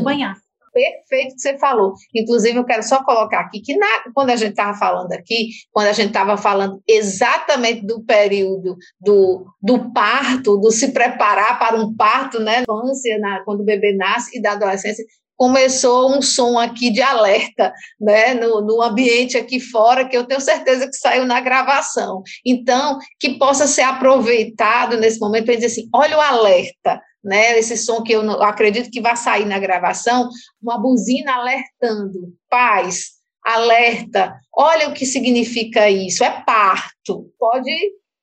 Perfeito 0.78 1.36
que 1.36 1.42
você 1.42 1.58
falou. 1.58 1.94
Inclusive, 2.16 2.58
eu 2.58 2.66
quero 2.66 2.84
só 2.84 3.04
colocar 3.04 3.42
aqui 3.42 3.62
que 3.62 3.76
na, 3.76 3.88
quando 4.14 4.30
a 4.30 4.36
gente 4.36 4.52
estava 4.52 4.78
falando 4.78 5.12
aqui, 5.12 5.50
quando 5.72 5.88
a 5.88 5.94
gente 5.94 6.10
estava 6.10 6.38
falando 6.38 6.82
exatamente 6.88 7.86
do 7.86 8.04
período 8.04 8.76
do, 9.00 9.46
do 9.62 9.92
parto, 9.92 10.58
do 10.58 10.72
se 10.72 10.92
preparar 10.92 11.60
para 11.60 11.78
um 11.78 11.96
parto, 11.96 12.40
né? 12.40 12.62
Infância, 12.62 13.18
na, 13.20 13.44
quando 13.44 13.62
o 13.62 13.66
bebê 13.66 13.94
nasce 13.94 14.38
e 14.38 14.42
da 14.42 14.54
adolescência, 14.54 15.04
começou 15.38 16.18
um 16.18 16.22
som 16.22 16.58
aqui 16.58 16.90
de 16.90 17.02
alerta, 17.02 17.72
né, 18.02 18.34
no, 18.34 18.60
no 18.62 18.82
ambiente 18.82 19.38
aqui 19.38 19.60
fora, 19.60 20.08
que 20.08 20.18
eu 20.18 20.26
tenho 20.26 20.42
certeza 20.42 20.88
que 20.88 20.98
saiu 20.98 21.26
na 21.26 21.40
gravação. 21.40 22.24
Então, 22.44 22.98
que 23.20 23.38
possa 23.38 23.68
ser 23.68 23.84
aproveitado 23.84 24.98
nesse 24.98 25.20
momento 25.20 25.46
para 25.46 25.56
dizer 25.56 25.68
assim, 25.68 25.88
olha 25.94 26.18
o 26.18 26.22
alerta, 26.22 27.00
né, 27.24 27.58
esse 27.60 27.78
som 27.78 28.02
que 28.02 28.14
eu, 28.14 28.24
eu 28.24 28.44
acredito 28.44 28.90
que 28.90 29.02
vai 29.02 29.16
sair 29.16 29.46
na 29.46 29.60
gravação, 29.60 30.28
uma 30.62 30.80
buzina 30.80 31.36
alertando, 31.36 32.34
paz, 32.50 33.18
alerta, 33.44 34.36
olha 34.52 34.90
o 34.90 34.94
que 34.94 35.06
significa 35.06 35.90
isso, 35.90 36.24
é 36.24 36.44
parto, 36.46 37.32
pode 37.40 37.72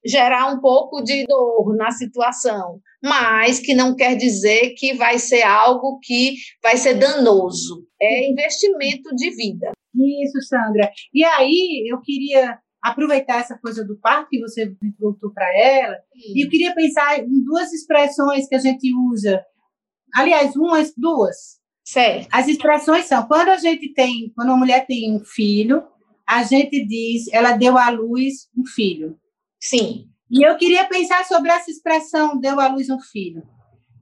gerar 0.05 0.52
um 0.52 0.61
pouco 0.61 1.02
de 1.02 1.24
dor 1.26 1.74
na 1.76 1.90
situação, 1.90 2.80
mas 3.02 3.59
que 3.59 3.74
não 3.74 3.96
quer 3.96 4.16
dizer 4.16 4.74
que 4.76 4.94
vai 4.94 5.18
ser 5.18 5.42
algo 5.42 5.98
que 6.02 6.34
vai 6.62 6.76
ser 6.76 6.94
danoso. 6.94 7.86
É 8.00 8.28
investimento 8.28 9.14
de 9.14 9.30
vida. 9.30 9.72
Isso, 9.94 10.40
Sandra. 10.42 10.90
E 11.12 11.24
aí, 11.24 11.86
eu 11.88 12.00
queria 12.00 12.59
aproveitar 12.82 13.40
essa 13.40 13.57
coisa 13.59 13.82
do 13.82 13.98
parto 13.98 14.28
que 14.28 14.40
você 14.40 14.76
voltou 15.00 15.32
para 15.32 15.46
ela, 15.57 15.96
e 16.14 16.44
eu 16.44 16.50
queria 16.50 16.74
pensar 16.74 17.18
em 17.18 17.42
duas 17.42 17.72
expressões 17.72 18.46
que 18.46 18.55
a 18.55 18.59
gente 18.59 18.92
usa. 19.11 19.42
aliás, 20.14 20.55
umas, 20.55 20.92
duas. 20.96 21.59
Certo. 21.82 22.28
As 22.30 22.46
expressões 22.46 23.07
são, 23.07 23.26
quando 23.26 23.48
a 23.48 23.57
gente 23.57 23.92
tem, 23.94 24.32
quando 24.34 24.48
uma 24.48 24.59
mulher 24.59 24.86
tem 24.86 25.14
um 25.14 25.24
filho, 25.24 25.82
a 26.26 26.42
gente 26.42 26.84
diz, 26.86 27.32
ela 27.32 27.52
deu 27.52 27.76
à 27.76 27.90
luz 27.90 28.48
um 28.57 28.64
filho. 28.66 29.18
Sim. 29.64 30.10
E 30.30 30.42
eu 30.42 30.56
queria 30.56 30.86
pensar 30.86 31.24
sobre 31.24 31.50
essa 31.50 31.70
expressão, 31.70 32.38
deu 32.38 32.60
à 32.60 32.68
luz 32.68 32.90
um 32.90 33.00
filho. 33.00 33.42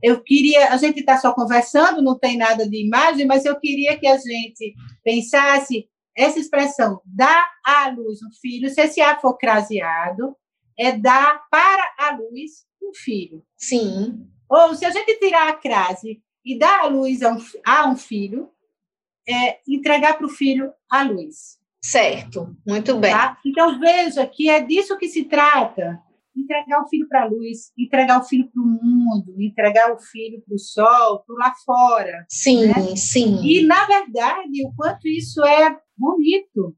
Eu 0.03 0.21
queria, 0.21 0.73
a 0.73 0.77
gente 0.77 0.99
está 1.01 1.17
só 1.19 1.33
conversando, 1.33 2.03
não 2.03 2.19
tem 2.19 2.37
nada 2.37 2.69
de 2.69 2.85
imagem, 2.85 3.25
mas 3.25 3.45
eu 3.45 3.59
queria 3.59 3.97
que 3.97 4.07
a 4.07 4.17
gente 4.17 4.75
pensasse 5.05 5.89
essa 6.17 6.41
expressão, 6.41 7.01
dar 7.05 7.49
à 7.65 7.89
luz 7.89 8.21
um 8.23 8.33
filho, 8.41 8.69
se 8.69 8.81
esse 8.81 9.01
A 9.01 9.19
for 9.19 9.39
craseado, 9.39 10.37
é 10.77 10.93
dar 10.93 11.43
para 11.49 11.95
a 11.97 12.17
luz 12.17 12.67
um 12.83 12.93
filho. 12.93 13.45
Sim. 13.57 14.27
Ou 14.49 14.75
se 14.75 14.85
a 14.85 14.91
gente 14.91 15.19
tirar 15.21 15.49
a 15.49 15.55
crase 15.55 16.21
e 16.45 16.59
dar 16.59 16.81
à 16.81 16.87
luz 16.87 17.23
a 17.23 17.33
um, 17.33 17.39
a 17.65 17.89
um 17.89 17.97
filho, 17.97 18.51
é 19.29 19.61
entregar 19.69 20.19
para 20.19 20.27
o 20.27 20.31
filho 20.31 20.73
a 20.91 21.05
luz. 21.05 21.62
Certo, 21.85 22.55
muito 22.67 22.97
bem. 22.97 23.13
Tá? 23.13 23.37
Então 23.45 23.79
veja 23.81 24.25
que 24.27 24.49
é 24.49 24.61
disso 24.61 24.97
que 24.97 25.09
se 25.09 25.25
trata. 25.25 25.99
Entregar 26.35 26.81
o 26.81 26.89
filho 26.89 27.07
para 27.09 27.25
a 27.25 27.27
luz, 27.27 27.73
entregar 27.77 28.21
o 28.21 28.25
filho 28.25 28.49
para 28.51 28.63
o 28.63 28.67
mundo, 28.67 29.35
entregar 29.39 29.93
o 29.93 29.99
filho 29.99 30.43
para 30.47 30.55
o 30.55 30.59
sol, 30.59 31.25
para 31.27 31.37
lá 31.37 31.55
fora. 31.67 32.25
Sim, 32.29 32.67
né? 32.67 32.97
sim. 32.97 33.45
E, 33.45 33.67
na 33.67 33.85
verdade, 33.85 34.65
o 34.65 34.73
quanto 34.75 35.07
isso 35.09 35.45
é 35.45 35.77
bonito. 35.97 36.75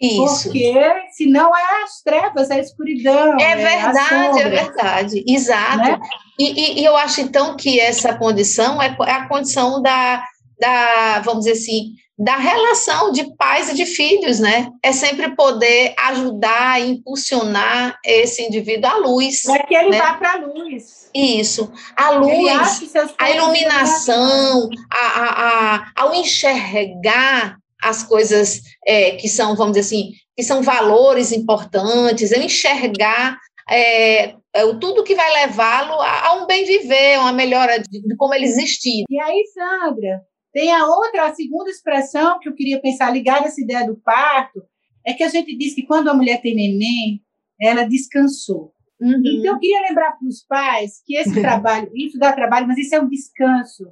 Isso. 0.00 0.44
Porque 0.44 0.74
senão 1.12 1.56
é 1.56 1.84
as 1.84 2.02
trevas, 2.02 2.50
é 2.50 2.54
a 2.54 2.60
escuridão. 2.60 3.38
É 3.38 3.56
verdade, 3.56 4.40
é 4.40 4.48
verdade. 4.48 5.24
Exato. 5.26 5.78
Né? 5.78 6.00
E, 6.38 6.44
e, 6.44 6.80
e, 6.80 6.84
eu 6.84 6.96
acho, 6.96 7.20
então, 7.20 7.56
que 7.56 7.78
essa 7.78 8.16
condição 8.16 8.82
é, 8.82 8.94
é 9.06 9.12
a 9.12 9.28
condição 9.28 9.80
da, 9.80 10.22
da, 10.60 11.20
vamos 11.20 11.44
dizer 11.44 11.52
assim, 11.52 11.94
da 12.18 12.36
relação 12.36 13.12
de 13.12 13.36
pais 13.36 13.68
e 13.70 13.74
de 13.74 13.84
filhos, 13.84 14.40
né? 14.40 14.70
É 14.82 14.90
sempre 14.92 15.34
poder 15.36 15.94
ajudar, 15.98 16.80
impulsionar 16.80 17.98
esse 18.04 18.42
indivíduo 18.42 18.90
à 18.90 18.96
luz. 18.96 19.44
É 19.46 19.58
que 19.58 19.74
ele 19.74 19.90
né? 19.90 19.98
vá 19.98 20.14
para 20.14 20.32
a 20.32 20.36
luz. 20.36 21.10
Isso. 21.14 21.70
A 21.96 22.10
luz, 22.10 22.92
a 23.18 23.30
iluminação, 23.30 24.68
a, 24.90 25.06
a, 25.06 25.74
a, 25.74 25.92
ao 25.94 26.14
enxergar 26.14 27.58
as 27.82 28.02
coisas 28.02 28.62
é, 28.86 29.12
que 29.12 29.28
são, 29.28 29.54
vamos 29.54 29.76
dizer 29.76 29.86
assim, 29.86 30.12
que 30.34 30.42
são 30.42 30.62
valores 30.62 31.32
importantes, 31.32 32.32
eu 32.32 32.42
enxergar 32.42 33.38
é, 33.68 34.34
é, 34.54 34.74
tudo 34.80 35.04
que 35.04 35.14
vai 35.14 35.32
levá-lo 35.46 36.00
a, 36.00 36.28
a, 36.28 36.34
um 36.34 36.46
bem 36.46 36.64
viver, 36.64 37.16
a 37.16 37.20
uma 37.20 37.32
melhora 37.32 37.78
de, 37.78 38.00
de, 38.00 38.16
como 38.16 38.34
ele 38.34 38.46
existir. 38.46 39.04
E 39.08 39.20
aí, 39.20 39.44
Sandra, 39.52 40.22
tem 40.56 40.72
a 40.72 40.86
outra, 40.86 41.26
a 41.26 41.34
segunda 41.34 41.68
expressão 41.68 42.38
que 42.38 42.48
eu 42.48 42.54
queria 42.54 42.80
pensar 42.80 43.10
ligada 43.10 43.44
a 43.44 43.48
essa 43.48 43.60
ideia 43.60 43.86
do 43.86 43.94
parto, 43.94 44.62
é 45.04 45.12
que 45.12 45.22
a 45.22 45.28
gente 45.28 45.54
diz 45.54 45.74
que 45.74 45.82
quando 45.82 46.08
a 46.08 46.14
mulher 46.14 46.40
tem 46.40 46.54
neném, 46.54 47.22
ela 47.60 47.84
descansou. 47.84 48.72
Uhum. 48.98 49.22
Então, 49.22 49.52
eu 49.52 49.58
queria 49.58 49.82
lembrar 49.82 50.12
para 50.12 50.26
os 50.26 50.42
pais 50.46 51.02
que 51.04 51.14
esse 51.14 51.34
trabalho, 51.42 51.90
isso 51.94 52.18
dá 52.18 52.32
trabalho, 52.32 52.66
mas 52.66 52.78
isso 52.78 52.94
é 52.94 52.98
um 52.98 53.06
descanso. 53.06 53.84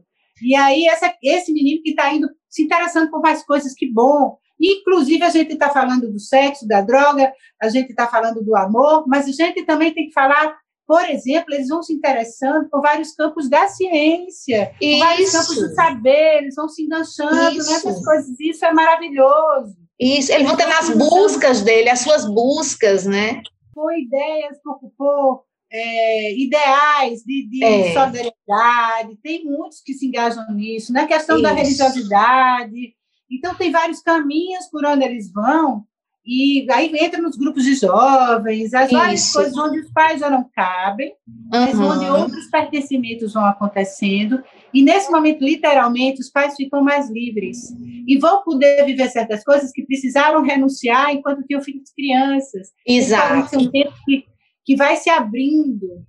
E 0.43 0.57
aí, 0.57 0.87
essa, 0.87 1.15
esse 1.23 1.53
menino 1.53 1.83
que 1.83 1.91
está 1.91 2.11
indo 2.15 2.31
se 2.49 2.63
interessando 2.63 3.11
por 3.11 3.21
mais 3.21 3.45
coisas, 3.45 3.75
que 3.75 3.93
bom. 3.93 4.39
Inclusive, 4.59 5.23
a 5.23 5.29
gente 5.29 5.53
está 5.53 5.69
falando 5.69 6.11
do 6.11 6.19
sexo, 6.19 6.67
da 6.67 6.81
droga, 6.81 7.31
a 7.61 7.69
gente 7.69 7.91
está 7.91 8.07
falando 8.07 8.43
do 8.43 8.57
amor, 8.57 9.05
mas 9.07 9.29
a 9.29 9.33
gente 9.33 9.67
também 9.67 9.93
tem 9.93 10.07
que 10.07 10.15
falar, 10.15 10.57
por 10.87 11.03
exemplo, 11.09 11.55
eles 11.55 11.69
vão 11.69 11.83
se 11.83 11.93
interessando 11.93 12.69
por 12.69 12.83
vários 12.83 13.13
campos 13.13 13.49
da 13.49 13.67
ciência, 13.69 14.73
vários 14.99 15.33
campos 15.33 15.57
do 15.57 15.75
saber, 15.75 16.43
eles 16.43 16.55
vão 16.55 16.69
se 16.69 16.83
enganchando 16.83 17.59
Isso. 17.59 17.71
nessas 17.71 18.05
coisas. 18.05 18.39
Isso 18.39 18.65
é 18.65 18.73
maravilhoso. 18.73 19.77
Isso, 19.99 20.33
eles 20.33 20.47
vão 20.47 20.57
ter 20.57 20.67
nas 20.67 20.91
buscas 20.91 21.63
dele, 21.63 21.89
as 21.89 22.01
suas 22.01 22.27
buscas, 22.27 23.07
né? 23.07 23.43
Por 23.73 23.97
ideias, 23.97 24.59
por, 24.63 24.79
por 24.99 25.45
é, 25.73 26.39
ideais 26.39 27.23
de, 27.23 27.49
de 27.49 27.65
é. 27.65 27.93
solidariedade, 27.93 29.17
tem 29.23 29.45
muitos 29.45 29.81
que 29.81 29.95
se 29.95 30.07
engajam 30.07 30.45
nisso, 30.53 30.93
na 30.93 31.07
questão 31.07 31.37
Isso. 31.37 31.43
da 31.43 31.53
religiosidade. 31.53 32.95
Então, 33.31 33.55
tem 33.55 33.73
vários 33.73 34.01
caminhos 34.01 34.67
por 34.67 34.85
onde 34.85 35.05
eles 35.05 35.33
vão, 35.33 35.85
e 36.27 36.67
aí 36.71 36.91
entra 37.01 37.21
nos 37.21 37.37
grupos 37.37 37.65
de 37.65 37.75
jovens, 37.75 38.73
as 38.73 38.87
Isso. 38.87 38.99
várias 38.99 39.33
coisas 39.33 39.57
onde 39.57 39.81
os 39.81 39.91
pais 39.93 40.21
já 40.21 40.31
não 40.31 40.49
cabem, 40.55 41.13
uhum. 41.29 41.49
mas 41.51 41.79
onde 41.79 42.07
outros 42.07 42.47
pertencimentos 42.51 43.35
vão 43.35 43.45
acontecendo, 43.45 44.43
e 44.73 44.83
nesse 44.83 45.11
momento, 45.11 45.45
literalmente, 45.45 46.21
os 46.21 46.31
pais 46.31 46.55
ficam 46.57 46.83
mais 46.83 47.11
livres 47.11 47.59
e 48.07 48.19
vão 48.19 48.43
poder 48.43 48.85
viver 48.85 49.09
certas 49.09 49.45
coisas 49.45 49.71
que 49.71 49.85
precisaram 49.85 50.43
renunciar 50.43 51.11
enquanto 51.11 51.45
tinham 51.45 51.63
filhos 51.63 51.91
crianças. 51.95 52.69
Exato. 52.87 53.47
Então, 53.47 53.61
é 53.61 53.63
um 53.63 53.71
tempo 53.71 53.95
que 54.05 54.25
que 54.65 54.75
vai 54.75 54.97
se 54.97 55.11
abrindo. 55.11 56.05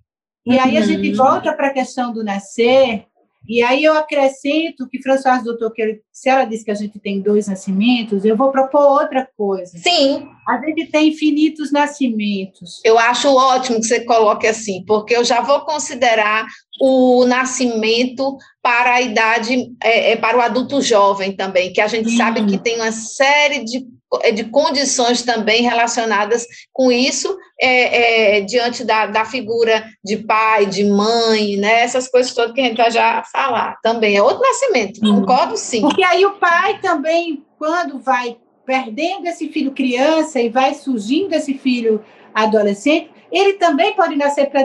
E 0.46 0.54
uhum. 0.54 0.62
aí 0.62 0.78
a 0.78 0.82
gente 0.82 1.10
uhum. 1.10 1.16
volta 1.16 1.54
para 1.54 1.68
a 1.68 1.74
questão 1.74 2.14
do 2.14 2.24
nascer, 2.24 3.06
e 3.48 3.62
aí 3.62 3.84
eu 3.84 3.94
acrescento 3.94 4.88
que 4.90 5.02
Françoise 5.02 5.44
Doutor, 5.44 5.72
que 5.72 6.02
se 6.12 6.30
ela 6.30 6.46
diz 6.46 6.64
que 6.64 6.72
a 6.72 6.76
gente 6.76 7.00
tem 7.00 7.22
dois 7.22 7.48
nascimentos, 7.48 8.26
eu 8.26 8.36
vou 8.36 8.52
propor 8.52 9.02
outra 9.02 9.28
coisa. 9.38 9.78
Sim. 9.78 10.28
A 10.48 10.60
gente 10.60 10.88
tem 10.92 11.10
infinitos 11.10 11.72
nascimentos. 11.72 12.82
Eu 12.84 12.98
acho 12.98 13.34
ótimo 13.34 13.80
que 13.80 13.86
você 13.86 14.04
coloque 14.04 14.48
assim, 14.48 14.84
porque 14.86 15.16
eu 15.16 15.24
já 15.24 15.42
vou 15.42 15.62
considerar 15.62 16.46
o 16.80 17.26
nascimento 17.26 18.38
para 18.62 18.96
a 18.96 19.02
idade, 19.02 19.72
é, 19.82 20.12
é 20.12 20.16
para 20.16 20.38
o 20.38 20.42
adulto 20.42 20.82
jovem 20.82 21.36
também, 21.36 21.72
que 21.72 21.82
a 21.82 21.88
gente 21.88 22.10
Sim. 22.10 22.18
sabe 22.18 22.46
que 22.46 22.58
tem 22.58 22.76
uma 22.76 22.92
série 22.92 23.64
de 23.64 23.86
de 24.34 24.46
condições 24.46 25.22
também 25.22 25.62
relacionadas 25.62 26.46
com 26.72 26.92
isso, 26.92 27.38
é, 27.60 28.38
é, 28.38 28.42
diante 28.42 28.84
da, 28.84 29.06
da 29.08 29.26
figura 29.26 29.86
de 30.04 30.18
pai, 30.18 30.66
de 30.66 30.84
mãe, 30.84 31.58
né? 31.58 31.82
essas 31.82 32.08
coisas 32.08 32.34
todas 32.34 32.54
que 32.54 32.62
a 32.62 32.66
gente 32.66 32.78
vai 32.78 32.92
já 32.92 33.24
falar 33.32 33.78
também. 33.82 34.18
É 34.18 34.22
outro 34.22 34.42
nascimento, 34.42 35.00
concordo 35.00 35.58
sim. 35.58 35.82
Porque 35.82 36.04
aí 36.04 36.26
o 36.26 36.34
pai 36.34 36.80
também, 36.80 37.44
quando 37.58 38.00
vai 38.00 38.38
perdendo 38.66 39.28
esse 39.28 39.48
filho 39.50 39.72
criança 39.72 40.42
e 40.42 40.50
vai 40.50 40.74
surgindo 40.74 41.34
esse 41.34 41.54
filho 41.54 42.04
adolescente, 42.34 43.10
ele 43.32 43.54
também 43.54 43.94
pode 43.96 44.16
nascer 44.16 44.50
para 44.50 44.64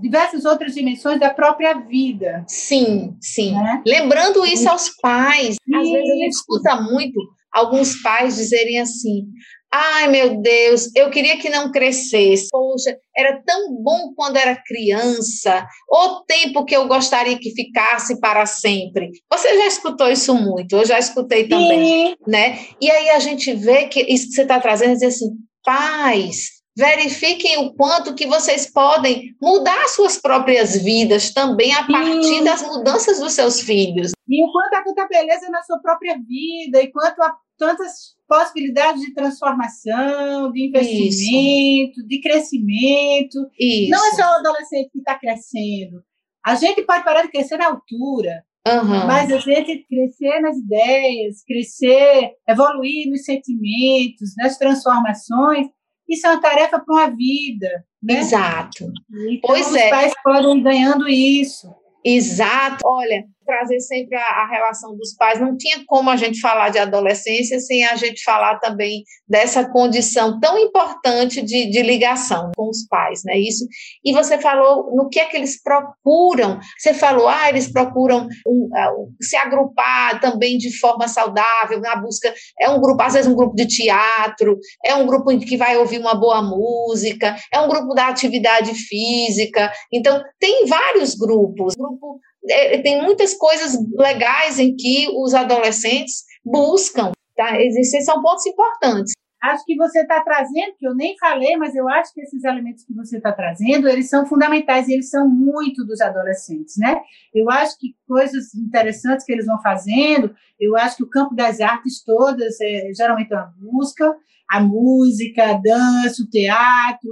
diversas 0.00 0.44
outras 0.44 0.74
dimensões 0.74 1.18
da 1.18 1.30
própria 1.30 1.74
vida. 1.74 2.44
Sim, 2.46 3.16
sim. 3.20 3.52
Né? 3.52 3.82
Lembrando 3.86 4.44
isso 4.44 4.68
aos 4.68 4.90
pais. 5.00 5.56
Às 5.74 5.90
vezes 5.90 6.10
a 6.10 6.14
gente 6.14 6.30
escuta 6.30 6.80
muito 6.80 7.18
alguns 7.52 8.00
pais 8.02 8.36
dizerem 8.36 8.78
assim: 8.80 9.26
Ai, 9.72 10.08
meu 10.08 10.42
Deus, 10.42 10.90
eu 10.96 11.10
queria 11.10 11.38
que 11.38 11.48
não 11.48 11.70
crescesse. 11.70 12.48
Poxa, 12.50 12.96
era 13.16 13.40
tão 13.46 13.72
bom 13.76 14.12
quando 14.16 14.36
era 14.36 14.60
criança. 14.66 15.64
O 15.88 16.24
tempo 16.26 16.64
que 16.64 16.74
eu 16.74 16.88
gostaria 16.88 17.38
que 17.38 17.52
ficasse 17.52 18.18
para 18.20 18.44
sempre. 18.46 19.10
Você 19.32 19.56
já 19.56 19.66
escutou 19.66 20.10
isso 20.10 20.34
muito, 20.34 20.74
eu 20.76 20.84
já 20.84 20.98
escutei 20.98 21.46
também, 21.46 22.08
Sim. 22.08 22.16
né? 22.26 22.58
E 22.80 22.90
aí 22.90 23.10
a 23.10 23.20
gente 23.20 23.52
vê 23.54 23.86
que 23.86 24.00
isso 24.00 24.28
que 24.28 24.34
você 24.34 24.42
está 24.42 24.58
trazendo, 24.58 24.94
dizer 24.94 25.06
assim, 25.06 25.30
pais, 25.64 26.60
verifiquem 26.76 27.58
o 27.58 27.74
quanto 27.74 28.14
que 28.14 28.26
vocês 28.26 28.70
podem 28.72 29.34
mudar 29.40 29.86
suas 29.88 30.16
próprias 30.16 30.76
vidas 30.76 31.32
também 31.32 31.72
a 31.74 31.84
partir 31.84 32.42
das 32.42 32.62
mudanças 32.62 33.20
dos 33.20 33.34
seus 33.34 33.60
filhos. 33.60 34.12
E 34.30 34.44
o 34.44 34.52
quanto 34.52 34.74
há 34.74 34.84
tanta 34.84 35.08
beleza 35.08 35.50
na 35.50 35.62
sua 35.62 35.78
própria 35.80 36.16
vida, 36.16 36.80
e 36.80 36.92
quanto 36.92 37.20
há 37.20 37.36
tantas 37.58 38.14
possibilidades 38.28 39.02
de 39.02 39.12
transformação, 39.12 40.52
de 40.52 40.68
investimento, 40.68 41.98
Isso. 41.98 42.06
de 42.06 42.20
crescimento. 42.20 43.50
Isso. 43.58 43.90
Não 43.90 44.06
é 44.06 44.10
só 44.12 44.22
o 44.22 44.38
adolescente 44.38 44.90
que 44.90 44.98
está 44.98 45.18
crescendo. 45.18 46.02
A 46.46 46.54
gente 46.54 46.82
pode 46.82 47.04
parar 47.04 47.22
de 47.22 47.30
crescer 47.30 47.56
na 47.56 47.66
altura, 47.66 48.44
Uhum. 48.66 49.06
Mas 49.06 49.32
a 49.32 49.38
gente 49.38 49.86
crescer 49.88 50.40
nas 50.40 50.58
ideias, 50.58 51.42
crescer, 51.46 52.34
evoluir 52.46 53.08
nos 53.08 53.24
sentimentos, 53.24 54.34
nas 54.36 54.58
transformações, 54.58 55.66
isso 56.06 56.26
é 56.26 56.30
uma 56.30 56.40
tarefa 56.40 56.78
para 56.78 56.94
uma 56.94 57.10
vida. 57.10 57.84
Né? 58.02 58.18
Exato. 58.18 58.92
Então, 59.10 59.40
pois 59.42 59.66
os 59.66 59.76
é. 59.76 59.88
pais 59.88 60.12
podem 60.22 60.58
ir 60.58 60.62
ganhando 60.62 61.08
isso. 61.08 61.74
Exato. 62.04 62.78
Olha, 62.84 63.24
trazer 63.50 63.80
sempre 63.80 64.16
a, 64.16 64.22
a, 64.22 64.48
relação 64.48 64.96
dos 64.96 65.12
pais. 65.16 65.40
Não 65.40 65.56
tinha 65.56 65.82
como 65.86 66.08
a 66.08 66.16
gente 66.16 66.40
falar 66.40 66.68
de 66.68 66.78
adolescência 66.78 67.58
sem 67.58 67.84
a 67.84 67.96
gente 67.96 68.22
falar 68.22 68.60
também 68.60 69.02
dessa 69.28 69.68
condição 69.68 70.38
tão 70.38 70.56
importante 70.56 71.42
de, 71.42 71.68
de 71.68 71.82
ligação 71.82 72.52
com 72.56 72.68
os 72.68 72.86
pais, 72.86 73.22
né? 73.24 73.36
Isso. 73.36 73.66
E 74.04 74.12
você 74.12 74.38
falou 74.38 74.94
no 74.94 75.08
que 75.08 75.18
é 75.18 75.24
que 75.24 75.36
eles 75.36 75.60
procuram. 75.60 76.60
Você 76.78 76.94
falou, 76.94 77.28
ah, 77.28 77.48
eles 77.48 77.72
procuram 77.72 78.28
um, 78.46 78.66
uh, 78.66 79.12
se 79.20 79.36
agrupar 79.36 80.20
também 80.20 80.56
de 80.56 80.78
forma 80.78 81.08
saudável 81.08 81.80
na 81.80 81.96
busca. 81.96 82.32
É 82.60 82.70
um 82.70 82.80
grupo, 82.80 83.02
às 83.02 83.14
vezes 83.14 83.28
um 83.28 83.34
grupo 83.34 83.56
de 83.56 83.66
teatro, 83.66 84.56
é 84.84 84.94
um 84.94 85.06
grupo 85.06 85.36
que 85.40 85.56
vai 85.56 85.76
ouvir 85.76 85.98
uma 85.98 86.14
boa 86.14 86.40
música, 86.40 87.34
é 87.52 87.58
um 87.58 87.68
grupo 87.68 87.94
da 87.94 88.06
atividade 88.06 88.72
física. 88.74 89.72
Então 89.92 90.22
tem 90.38 90.66
vários 90.66 91.16
grupos. 91.16 91.74
Grupo 91.74 92.20
é, 92.48 92.78
tem 92.78 93.02
muitas 93.02 93.34
coisas 93.34 93.76
legais 93.96 94.58
em 94.58 94.74
que 94.74 95.08
os 95.14 95.34
adolescentes 95.34 96.24
buscam, 96.44 97.12
tá? 97.36 97.60
Esses 97.60 98.04
são 98.04 98.22
pontos 98.22 98.46
importantes. 98.46 99.12
Acho 99.42 99.64
que 99.64 99.74
você 99.74 100.00
está 100.00 100.20
trazendo, 100.20 100.74
que 100.78 100.86
eu 100.86 100.94
nem 100.94 101.16
falei, 101.16 101.56
mas 101.56 101.74
eu 101.74 101.88
acho 101.88 102.12
que 102.12 102.20
esses 102.20 102.44
elementos 102.44 102.84
que 102.84 102.92
você 102.92 103.16
está 103.16 103.32
trazendo, 103.32 103.88
eles 103.88 104.10
são 104.10 104.26
fundamentais 104.26 104.86
e 104.86 104.92
eles 104.92 105.08
são 105.08 105.26
muito 105.26 105.82
dos 105.86 106.00
adolescentes, 106.02 106.76
né? 106.76 107.00
Eu 107.34 107.50
acho 107.50 107.78
que 107.78 107.94
coisas 108.06 108.54
interessantes 108.54 109.24
que 109.24 109.32
eles 109.32 109.46
vão 109.46 109.60
fazendo, 109.62 110.34
eu 110.58 110.76
acho 110.76 110.98
que 110.98 111.04
o 111.04 111.08
campo 111.08 111.34
das 111.34 111.58
artes 111.58 112.04
todas, 112.04 112.60
é, 112.60 112.92
geralmente 112.94 113.32
é 113.32 113.36
uma 113.36 113.54
busca, 113.58 114.14
a 114.50 114.60
música, 114.60 115.50
a 115.50 115.54
dança, 115.54 116.22
o 116.22 116.28
teatro, 116.28 117.10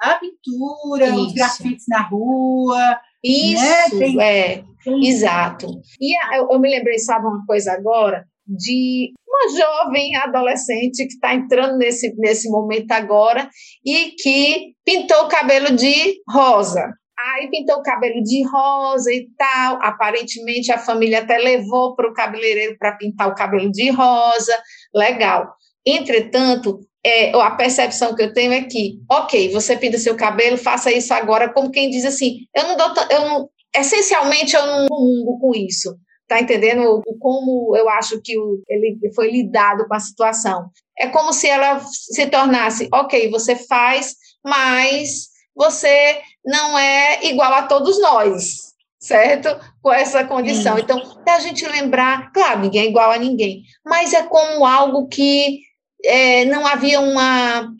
a 0.00 0.14
pintura, 0.14 1.06
Isso. 1.06 1.26
os 1.26 1.32
grafites 1.32 1.84
na 1.88 2.02
rua. 2.02 2.98
Isso, 3.24 3.64
né? 3.64 3.90
tem, 3.90 4.20
é, 4.20 4.64
tem... 4.84 5.08
exato. 5.08 5.66
E 6.00 6.36
eu, 6.36 6.48
eu 6.50 6.60
me 6.60 6.70
lembrei, 6.70 6.98
sabe 6.98 7.26
uma 7.26 7.44
coisa 7.46 7.72
agora? 7.72 8.24
de 8.48 9.12
uma 9.28 9.58
jovem 9.58 10.16
adolescente 10.16 11.06
que 11.06 11.12
está 11.12 11.34
entrando 11.34 11.76
nesse, 11.76 12.14
nesse 12.16 12.48
momento 12.48 12.90
agora 12.92 13.48
e 13.84 14.12
que 14.12 14.72
pintou 14.84 15.24
o 15.24 15.28
cabelo 15.28 15.76
de 15.76 16.22
rosa. 16.26 16.90
Aí 17.18 17.50
pintou 17.50 17.76
o 17.76 17.82
cabelo 17.82 18.22
de 18.22 18.42
rosa 18.48 19.12
e 19.12 19.28
tal. 19.36 19.78
Aparentemente 19.82 20.72
a 20.72 20.78
família 20.78 21.18
até 21.18 21.36
levou 21.36 21.94
para 21.94 22.08
o 22.08 22.14
cabeleireiro 22.14 22.76
para 22.78 22.96
pintar 22.96 23.28
o 23.28 23.34
cabelo 23.34 23.70
de 23.70 23.90
rosa. 23.90 24.56
Legal. 24.94 25.52
Entretanto, 25.84 26.78
é, 27.08 27.32
a 27.32 27.50
percepção 27.52 28.14
que 28.14 28.22
eu 28.22 28.32
tenho 28.32 28.52
é 28.52 28.62
que, 28.62 29.00
ok, 29.10 29.50
você 29.50 29.76
pinta 29.76 29.98
seu 29.98 30.14
cabelo, 30.14 30.58
faça 30.58 30.92
isso 30.92 31.12
agora, 31.14 31.52
como 31.52 31.70
quem 31.70 31.88
diz 31.88 32.04
assim, 32.04 32.40
eu 32.54 32.64
não 32.64 32.76
dou, 32.76 33.04
eu 33.10 33.20
não, 33.22 33.50
essencialmente 33.74 34.54
eu 34.54 34.66
não 34.66 34.86
comungo 34.86 35.38
com 35.38 35.54
isso. 35.54 35.96
Tá 36.26 36.40
entendendo 36.40 37.02
como 37.18 37.74
eu 37.74 37.88
acho 37.88 38.20
que 38.20 38.38
o, 38.38 38.62
ele 38.68 38.98
foi 39.14 39.30
lidado 39.30 39.88
com 39.88 39.94
a 39.94 40.00
situação? 40.00 40.68
É 40.98 41.06
como 41.06 41.32
se 41.32 41.48
ela 41.48 41.80
se 41.80 42.26
tornasse, 42.26 42.86
ok, 42.92 43.30
você 43.30 43.56
faz, 43.56 44.14
mas 44.44 45.28
você 45.56 46.20
não 46.44 46.78
é 46.78 47.24
igual 47.26 47.52
a 47.54 47.62
todos 47.62 47.98
nós, 48.00 48.74
certo? 49.00 49.48
Com 49.80 49.90
essa 49.90 50.24
condição. 50.24 50.78
Então, 50.78 51.00
a 51.26 51.40
gente 51.40 51.66
lembrar, 51.66 52.30
claro, 52.32 52.60
ninguém 52.60 52.82
é 52.82 52.88
igual 52.88 53.10
a 53.10 53.16
ninguém, 53.16 53.62
mas 53.86 54.12
é 54.12 54.22
como 54.24 54.66
algo 54.66 55.08
que 55.08 55.60
é, 56.04 56.44
não 56.44 56.66
havia 56.66 57.00
uma, 57.00 57.72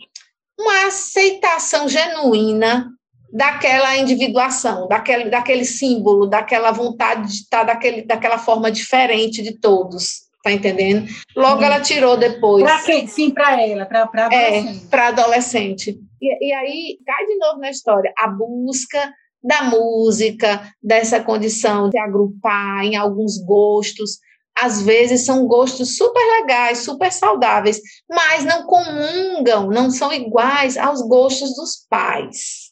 uma 0.58 0.86
aceitação 0.86 1.88
genuína 1.88 2.88
daquela 3.32 3.96
individuação, 3.96 4.88
daquele, 4.88 5.30
daquele 5.30 5.64
símbolo, 5.64 6.26
daquela 6.26 6.70
vontade 6.70 7.28
de 7.28 7.34
estar 7.34 7.64
daquele, 7.64 8.02
daquela 8.02 8.38
forma 8.38 8.70
diferente 8.70 9.42
de 9.42 9.58
todos, 9.58 10.28
tá 10.42 10.50
entendendo? 10.50 11.06
Logo 11.36 11.62
ela 11.62 11.80
tirou 11.80 12.16
depois. 12.16 12.64
Quem? 12.84 13.06
Sim, 13.06 13.30
para 13.30 13.60
ela, 13.60 13.84
para 13.86 14.02
adolescente. 14.02 14.84
É, 14.84 14.88
para 14.88 15.08
adolescente. 15.08 15.98
E, 16.20 16.48
e 16.48 16.52
aí 16.52 16.98
cai 17.06 17.26
de 17.26 17.36
novo 17.36 17.58
na 17.58 17.70
história 17.70 18.12
a 18.16 18.28
busca 18.28 19.12
da 19.42 19.62
música, 19.64 20.62
dessa 20.82 21.22
condição 21.22 21.88
de 21.90 21.98
agrupar 21.98 22.84
em 22.84 22.96
alguns 22.96 23.38
gostos. 23.38 24.18
Às 24.60 24.82
vezes 24.82 25.24
são 25.24 25.46
gostos 25.46 25.96
super 25.96 26.22
legais, 26.40 26.78
super 26.78 27.12
saudáveis, 27.12 27.80
mas 28.08 28.44
não 28.44 28.64
comungam, 28.64 29.70
não 29.70 29.90
são 29.90 30.12
iguais 30.12 30.76
aos 30.76 31.00
gostos 31.02 31.54
dos 31.54 31.86
pais 31.88 32.68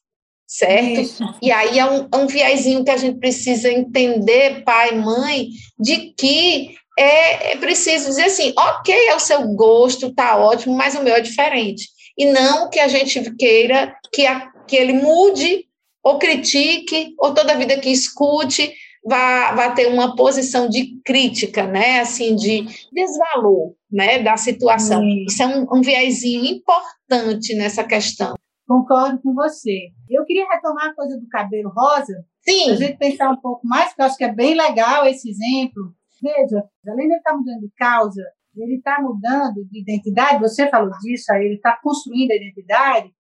certo? 0.47 1.01
Isso. 1.01 1.25
E 1.43 1.51
aí 1.51 1.79
é 1.79 1.85
um, 1.85 2.09
é 2.11 2.17
um 2.17 2.27
viésinho 2.27 2.85
que 2.85 2.91
a 2.91 2.97
gente 2.97 3.19
precisa 3.19 3.71
entender, 3.71 4.63
pai, 4.65 4.93
mãe, 4.93 5.49
de 5.79 6.15
que 6.17 6.75
é, 6.99 7.53
é, 7.53 7.57
preciso 7.57 8.07
dizer 8.07 8.25
assim, 8.25 8.55
ok, 8.57 8.95
é 9.09 9.15
o 9.15 9.21
seu 9.21 9.47
gosto, 9.49 10.15
tá 10.15 10.39
ótimo, 10.39 10.75
mas 10.75 10.95
o 10.95 11.03
meu 11.03 11.15
é 11.15 11.21
diferente. 11.21 11.89
E 12.17 12.25
não 12.27 12.71
que 12.71 12.81
a 12.81 12.89
gente 12.89 13.35
queira 13.37 13.95
que, 14.13 14.27
a, 14.27 14.51
que 14.67 14.77
ele 14.77 14.95
mude 14.95 15.67
ou 16.03 16.19
critique, 16.19 17.15
ou 17.19 17.35
toda 17.35 17.57
vida 17.57 17.77
que 17.79 17.91
escute 17.91 18.73
vá, 19.07 19.55
vá 19.55 19.71
ter 19.71 19.87
uma 19.87 20.17
posição 20.17 20.69
de 20.69 21.01
crítica, 21.03 21.67
né, 21.67 22.01
assim, 22.01 22.35
de 22.35 22.67
desvalor, 22.93 23.75
né, 23.91 24.23
da 24.23 24.37
situação. 24.37 25.03
Isso 25.27 25.43
é 25.43 25.47
um, 25.47 25.67
um 25.73 25.81
viésinho 25.81 26.45
importante 26.45 27.55
nessa 27.55 27.85
questão. 27.85 28.35
Concordo 28.67 29.21
com 29.23 29.33
você. 29.33 29.91
Eu 30.11 30.25
queria 30.25 30.49
retomar 30.49 30.89
a 30.89 30.95
coisa 30.95 31.19
do 31.19 31.29
cabelo 31.29 31.71
rosa. 31.71 32.25
Sim. 32.41 32.71
a 32.71 32.77
gente 32.77 32.97
pensar 32.97 33.31
um 33.31 33.41
pouco 33.41 33.67
mais, 33.67 33.89
porque 33.89 34.03
eu 34.03 34.07
acho 34.07 34.17
que 34.17 34.25
é 34.25 34.33
bem 34.33 34.55
legal 34.55 35.07
esse 35.07 35.31
exemplo. 35.31 35.93
Veja, 36.23 36.65
além 36.87 37.07
de 37.07 37.13
ele 37.13 37.17
estar 37.17 37.31
tá 37.31 37.37
mudando 37.37 37.61
de 37.61 37.71
causa, 37.77 38.23
ele 38.57 38.77
está 38.77 39.01
mudando 39.01 39.65
de 39.71 39.81
identidade, 39.81 40.41
você 40.41 40.69
falou 40.69 40.91
disso, 41.01 41.33
aí 41.33 41.45
ele 41.45 41.57
está 41.57 41.79
construindo 41.83 42.31
a 42.31 42.37
identidade, 42.37 43.11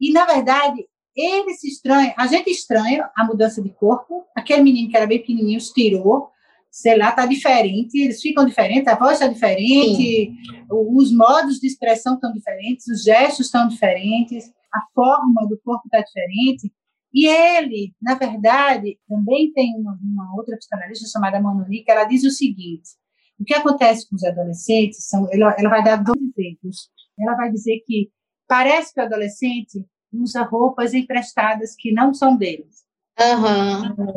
e, 0.00 0.12
na 0.12 0.24
verdade, 0.24 0.86
ele 1.16 1.54
se 1.54 1.68
estranha, 1.68 2.14
a 2.16 2.26
gente 2.26 2.50
estranha 2.50 3.10
a 3.16 3.24
mudança 3.24 3.62
de 3.62 3.70
corpo, 3.70 4.24
aquele 4.34 4.62
menino 4.62 4.90
que 4.90 4.96
era 4.96 5.06
bem 5.06 5.18
pequenininho 5.18 5.60
se 5.60 5.72
tirou, 5.72 6.30
sei 6.70 6.96
lá, 6.98 7.10
está 7.10 7.24
diferente, 7.24 7.96
eles 7.96 8.20
ficam 8.20 8.44
diferentes, 8.44 8.88
a 8.88 8.96
voz 8.96 9.12
está 9.12 9.28
diferente, 9.28 9.96
Sim. 9.96 10.36
os 10.68 11.12
modos 11.12 11.60
de 11.60 11.68
expressão 11.68 12.14
estão 12.14 12.32
diferentes, 12.32 12.88
os 12.88 13.04
gestos 13.04 13.46
estão 13.46 13.68
diferentes, 13.68 14.52
a 14.72 14.80
forma 14.92 15.46
do 15.48 15.56
corpo 15.64 15.86
está 15.86 16.00
diferente. 16.00 16.72
E 17.12 17.28
ele, 17.28 17.94
na 18.02 18.16
verdade, 18.16 18.98
também 19.08 19.52
tem 19.52 19.72
uma, 19.76 19.96
uma 20.02 20.34
outra 20.36 20.56
psicanalista 20.56 21.08
chamada 21.08 21.40
Manoni, 21.40 21.84
ela 21.86 22.04
diz 22.04 22.24
o 22.24 22.30
seguinte: 22.30 22.90
o 23.38 23.44
que 23.44 23.54
acontece 23.54 24.08
com 24.08 24.16
os 24.16 24.24
adolescentes 24.24 25.06
são, 25.06 25.28
ela, 25.30 25.54
ela 25.56 25.70
vai 25.70 25.84
dar 25.84 26.02
dois 26.02 26.18
exemplos. 26.36 26.90
Ela 27.16 27.36
vai 27.36 27.52
dizer 27.52 27.84
que 27.86 28.10
parece 28.48 28.92
que 28.92 29.00
o 29.00 29.04
adolescente 29.04 29.84
usa 30.22 30.42
roupas 30.42 30.94
emprestadas 30.94 31.74
que 31.76 31.92
não 31.92 32.14
são 32.14 32.36
deles. 32.36 32.84
Uhum. 33.18 34.16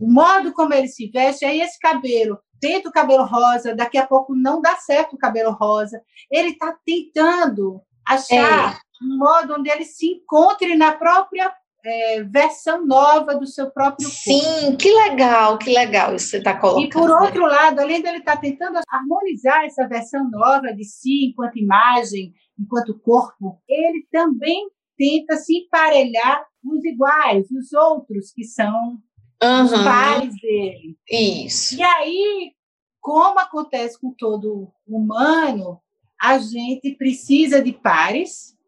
O 0.00 0.10
modo 0.10 0.52
como 0.52 0.72
ele 0.74 0.88
se 0.88 1.08
veste, 1.08 1.44
aí 1.44 1.60
esse 1.60 1.78
cabelo, 1.78 2.38
tenta 2.60 2.88
o 2.88 2.92
cabelo 2.92 3.24
rosa, 3.24 3.74
daqui 3.74 3.98
a 3.98 4.06
pouco 4.06 4.34
não 4.34 4.60
dá 4.60 4.76
certo 4.76 5.14
o 5.14 5.18
cabelo 5.18 5.52
rosa. 5.52 6.00
Ele 6.30 6.50
está 6.50 6.76
tentando 6.84 7.80
achar 8.06 8.74
é 8.74 9.04
um 9.04 9.18
modo 9.18 9.54
onde 9.58 9.70
ele 9.70 9.84
se 9.84 10.06
encontre 10.06 10.74
na 10.76 10.92
própria 10.92 11.52
é, 11.84 12.22
versão 12.24 12.84
nova 12.84 13.36
do 13.36 13.46
seu 13.46 13.70
próprio 13.70 14.06
corpo. 14.08 14.22
Sim, 14.22 14.76
que 14.76 14.90
legal, 14.90 15.58
que 15.58 15.70
legal 15.72 16.14
isso 16.14 16.26
que 16.26 16.30
você 16.32 16.38
está 16.38 16.58
colocando. 16.58 16.86
E 16.86 16.90
por 16.90 17.10
outro 17.10 17.46
lado, 17.46 17.80
além 17.80 18.02
dele 18.02 18.18
estar 18.18 18.36
tá 18.36 18.40
tentando 18.40 18.78
harmonizar 18.88 19.64
essa 19.64 19.86
versão 19.86 20.28
nova 20.28 20.72
de 20.72 20.84
si 20.84 21.26
enquanto 21.26 21.58
imagem, 21.58 22.32
enquanto 22.58 22.98
corpo, 22.98 23.60
ele 23.68 24.06
também 24.10 24.68
tenta 24.98 25.36
se 25.36 25.56
emparelhar 25.58 26.44
os 26.64 26.84
iguais, 26.84 27.46
os 27.50 27.72
outros 27.72 28.32
que 28.32 28.44
são 28.44 28.98
uhum. 29.42 29.64
os 29.64 29.72
pares 29.72 30.34
dele. 30.40 30.98
Isso. 31.08 31.76
E 31.76 31.82
aí, 31.82 32.52
como 33.00 33.38
acontece 33.38 33.98
com 33.98 34.12
todo 34.12 34.68
humano, 34.86 35.80
a 36.20 36.38
gente 36.38 36.96
precisa 36.96 37.62
de 37.62 37.72
pares 37.72 38.58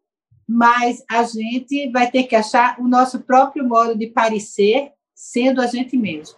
mas 0.51 1.01
a 1.09 1.23
gente 1.23 1.89
vai 1.91 2.11
ter 2.11 2.23
que 2.23 2.35
achar 2.35 2.77
o 2.77 2.87
nosso 2.87 3.21
próprio 3.21 3.65
modo 3.67 3.97
de 3.97 4.07
parecer 4.07 4.91
sendo 5.15 5.61
a 5.61 5.67
gente 5.67 5.95
mesmo. 5.95 6.35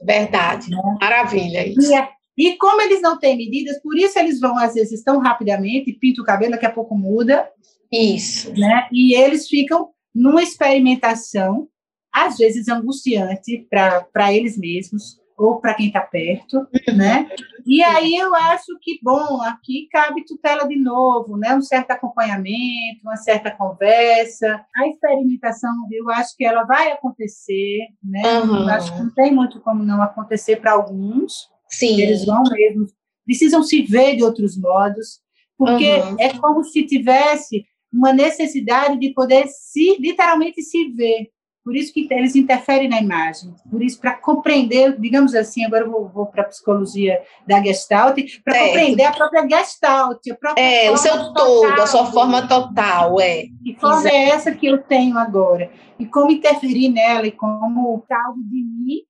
Verdade, 0.00 0.70
né? 0.70 0.80
maravilha 1.00 1.66
isso. 1.66 1.90
E, 1.90 1.94
é, 1.94 2.08
e, 2.38 2.56
como 2.58 2.80
eles 2.82 3.02
não 3.02 3.18
têm 3.18 3.36
medidas, 3.36 3.80
por 3.82 3.96
isso 3.96 4.16
eles 4.18 4.38
vão, 4.38 4.56
às 4.56 4.74
vezes, 4.74 5.02
tão 5.02 5.18
rapidamente, 5.18 5.92
pinta 5.92 6.22
o 6.22 6.24
cabelo, 6.24 6.52
daqui 6.52 6.66
a 6.66 6.70
pouco 6.70 6.96
muda. 6.96 7.48
Isso. 7.92 8.52
Né? 8.58 8.88
E 8.92 9.14
eles 9.14 9.48
ficam 9.48 9.90
numa 10.14 10.42
experimentação, 10.42 11.68
às 12.12 12.38
vezes 12.38 12.68
angustiante 12.68 13.66
para 13.70 14.32
eles 14.32 14.58
mesmos, 14.58 15.20
ou 15.36 15.60
para 15.60 15.74
quem 15.74 15.88
está 15.88 16.00
perto, 16.00 16.56
uhum. 16.56 16.96
né? 16.96 17.28
E 17.66 17.82
aí 17.82 18.14
eu 18.14 18.34
acho 18.34 18.78
que, 18.80 18.98
bom, 19.02 19.42
aqui 19.42 19.86
cabe 19.92 20.24
tutela 20.24 20.66
de 20.66 20.76
novo, 20.76 21.36
né? 21.36 21.54
Um 21.54 21.60
certo 21.60 21.90
acompanhamento, 21.90 23.02
uma 23.02 23.16
certa 23.16 23.50
conversa. 23.50 24.64
A 24.74 24.88
experimentação, 24.88 25.70
eu 25.92 26.08
acho 26.10 26.34
que 26.36 26.44
ela 26.44 26.64
vai 26.64 26.90
acontecer, 26.90 27.80
né? 28.02 28.40
Uhum. 28.40 28.62
Eu 28.62 28.68
acho 28.68 28.94
que 28.94 29.02
não 29.02 29.12
tem 29.12 29.34
muito 29.34 29.60
como 29.60 29.84
não 29.84 30.00
acontecer 30.00 30.56
para 30.56 30.72
alguns. 30.72 31.50
Sim. 31.68 32.00
Eles 32.00 32.24
vão 32.24 32.42
mesmo, 32.50 32.86
precisam 33.26 33.62
se 33.62 33.82
ver 33.82 34.16
de 34.16 34.24
outros 34.24 34.56
modos, 34.56 35.20
porque 35.58 35.98
uhum. 35.98 36.16
é 36.18 36.32
como 36.38 36.64
se 36.64 36.86
tivesse 36.86 37.66
uma 37.96 38.12
necessidade 38.12 38.98
de 38.98 39.12
poder 39.12 39.46
se 39.48 39.96
literalmente 39.98 40.62
se 40.62 40.88
ver, 40.90 41.30
por 41.64 41.74
isso 41.74 41.92
que 41.92 42.06
eles 42.12 42.36
interferem 42.36 42.88
na 42.88 43.00
imagem. 43.00 43.52
Por 43.68 43.82
isso, 43.82 44.00
para 44.00 44.14
compreender, 44.14 45.00
digamos 45.00 45.34
assim, 45.34 45.64
agora 45.64 45.84
eu 45.84 45.90
vou, 45.90 46.08
vou 46.08 46.26
para 46.26 46.42
a 46.42 46.46
psicologia 46.46 47.20
da 47.46 47.60
Gestalt, 47.60 48.16
para 48.44 48.56
compreender 48.66 49.04
a 49.04 49.12
própria 49.12 49.48
Gestalt. 49.48 50.20
A 50.30 50.34
própria 50.36 50.62
é, 50.62 50.90
o 50.92 50.96
seu 50.96 51.32
todo, 51.32 51.82
a 51.82 51.86
sua 51.86 52.06
forma 52.06 52.46
total, 52.46 53.20
é. 53.20 53.46
Que 53.64 53.76
forma 53.80 53.98
Exato. 53.98 54.14
é 54.14 54.28
essa 54.28 54.54
que 54.54 54.66
eu 54.66 54.80
tenho 54.82 55.18
agora? 55.18 55.70
E 55.98 56.06
como 56.06 56.30
interferir 56.30 56.88
nela, 56.88 57.26
e 57.26 57.32
como 57.32 58.04
algo 58.08 58.42
de 58.44 58.62
mim 58.62 59.02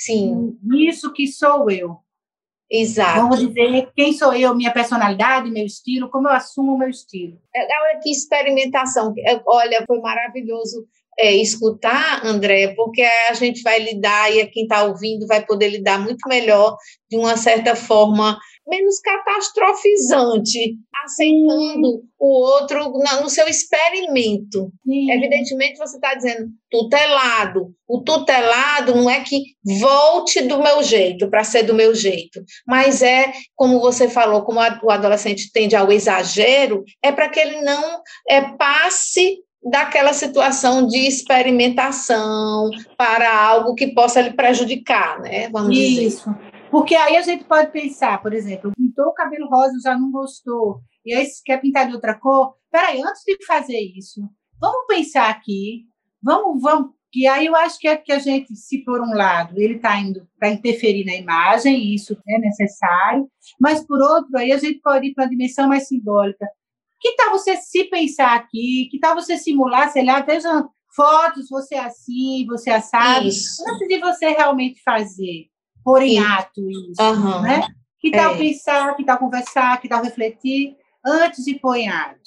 Sim. 0.00 0.56
Isso 0.72 1.12
que 1.12 1.26
sou 1.26 1.70
eu. 1.70 1.98
Exato. 2.70 3.20
Vamos 3.20 3.40
dizer 3.40 3.90
quem 3.96 4.12
sou 4.12 4.32
eu, 4.32 4.54
minha 4.54 4.72
personalidade, 4.72 5.50
meu 5.50 5.66
estilo, 5.66 6.08
como 6.08 6.28
eu 6.28 6.32
assumo 6.32 6.74
o 6.74 6.78
meu 6.78 6.88
estilo. 6.88 7.36
É, 7.54 7.62
olha 7.62 8.00
que 8.00 8.10
experimentação. 8.10 9.12
Olha, 9.46 9.84
foi 9.86 10.00
maravilhoso 10.00 10.86
é, 11.20 11.34
escutar, 11.34 12.24
André, 12.24 12.74
porque 12.74 13.02
a 13.02 13.34
gente 13.34 13.62
vai 13.62 13.78
lidar 13.78 14.32
e 14.32 14.46
quem 14.46 14.62
está 14.62 14.84
ouvindo 14.84 15.26
vai 15.26 15.44
poder 15.44 15.68
lidar 15.68 16.00
muito 16.00 16.26
melhor, 16.28 16.76
de 17.10 17.16
uma 17.16 17.36
certa 17.36 17.76
forma 17.76 18.38
menos 18.66 19.00
catastrofizante, 19.00 20.76
aceitando 21.04 22.02
o 22.18 22.44
outro 22.44 22.92
no 23.20 23.28
seu 23.28 23.48
experimento. 23.48 24.72
Sim. 24.86 25.10
Evidentemente, 25.10 25.76
você 25.76 25.96
está 25.96 26.14
dizendo 26.14 26.48
tutelado. 26.70 27.74
O 27.88 28.02
tutelado 28.02 28.94
não 28.94 29.10
é 29.10 29.20
que 29.20 29.42
volte 29.80 30.42
do 30.42 30.62
meu 30.62 30.82
jeito, 30.82 31.28
para 31.28 31.42
ser 31.42 31.64
do 31.64 31.74
meu 31.74 31.94
jeito, 31.94 32.40
mas 32.66 33.02
é, 33.02 33.32
como 33.56 33.80
você 33.80 34.08
falou, 34.08 34.42
como 34.42 34.60
o 34.60 34.90
adolescente 34.90 35.50
tende 35.52 35.74
ao 35.74 35.90
exagero, 35.90 36.84
é 37.02 37.10
para 37.10 37.28
que 37.28 37.40
ele 37.40 37.60
não 37.62 38.00
é, 38.28 38.40
passe 38.56 39.38
daquela 39.62 40.12
situação 40.12 40.86
de 40.86 41.06
experimentação 41.06 42.70
para 42.96 43.46
algo 43.46 43.74
que 43.74 43.88
possa 43.88 44.20
lhe 44.20 44.32
prejudicar, 44.32 45.20
né? 45.20 45.48
Vamos 45.50 45.76
Isso. 45.76 46.30
Dizer. 46.30 46.50
Porque 46.70 46.94
aí 46.94 47.16
a 47.16 47.22
gente 47.22 47.44
pode 47.44 47.72
pensar, 47.72 48.22
por 48.22 48.32
exemplo, 48.32 48.72
pintou 48.76 49.06
o 49.06 49.12
cabelo 49.12 49.48
rosa, 49.48 49.76
já 49.82 49.98
não 49.98 50.10
gostou, 50.10 50.80
e 51.04 51.12
aí 51.12 51.26
quer 51.44 51.60
pintar 51.60 51.88
de 51.88 51.94
outra 51.94 52.14
cor. 52.14 52.54
Peraí, 52.70 53.02
antes 53.02 53.22
de 53.26 53.44
fazer 53.44 53.80
isso, 53.80 54.20
vamos 54.60 54.86
pensar 54.86 55.28
aqui, 55.28 55.86
vamos, 56.22 56.62
vamos. 56.62 56.90
E 57.12 57.26
aí 57.26 57.46
eu 57.46 57.56
acho 57.56 57.76
que 57.80 57.88
é 57.88 57.96
que 57.96 58.12
a 58.12 58.20
gente, 58.20 58.54
se 58.54 58.84
por 58.84 59.00
um 59.00 59.12
lado 59.12 59.58
ele 59.58 59.74
está 59.74 59.98
indo 59.98 60.28
para 60.38 60.50
interferir 60.50 61.04
na 61.04 61.16
imagem, 61.16 61.92
isso 61.92 62.16
é 62.28 62.38
necessário, 62.38 63.28
mas 63.58 63.84
por 63.84 64.00
outro, 64.00 64.38
aí 64.38 64.52
a 64.52 64.58
gente 64.58 64.80
pode 64.80 65.08
ir 65.08 65.14
para 65.14 65.24
uma 65.24 65.30
dimensão 65.30 65.66
mais 65.68 65.88
simbólica. 65.88 66.46
Que 67.00 67.16
tal 67.16 67.30
você 67.30 67.56
se 67.56 67.84
pensar 67.84 68.34
aqui? 68.34 68.88
Que 68.90 68.98
tal 68.98 69.14
você 69.14 69.38
simular, 69.38 69.90
sei 69.90 70.04
lá, 70.04 70.20
veja 70.20 70.68
fotos, 70.94 71.48
você 71.48 71.76
é 71.76 71.84
assim, 71.84 72.44
você 72.46 72.70
é 72.70 72.76
assado, 72.76 73.26
isso. 73.26 73.62
antes 73.68 73.88
de 73.88 73.98
você 73.98 74.30
realmente 74.30 74.82
fazer, 74.82 75.46
pôr 75.84 76.02
em 76.02 76.18
ato 76.18 76.68
isso, 76.68 77.00
uhum. 77.00 77.42
né? 77.42 77.66
Que 77.98 78.10
tal 78.10 78.34
é. 78.34 78.38
pensar, 78.38 78.94
que 78.96 79.04
tal 79.04 79.18
conversar, 79.18 79.80
que 79.80 79.88
tal 79.88 80.02
refletir 80.02 80.76
antes 81.04 81.44
de 81.44 81.58
pôr 81.58 81.76
em 81.76 81.88
ato? 81.88 82.18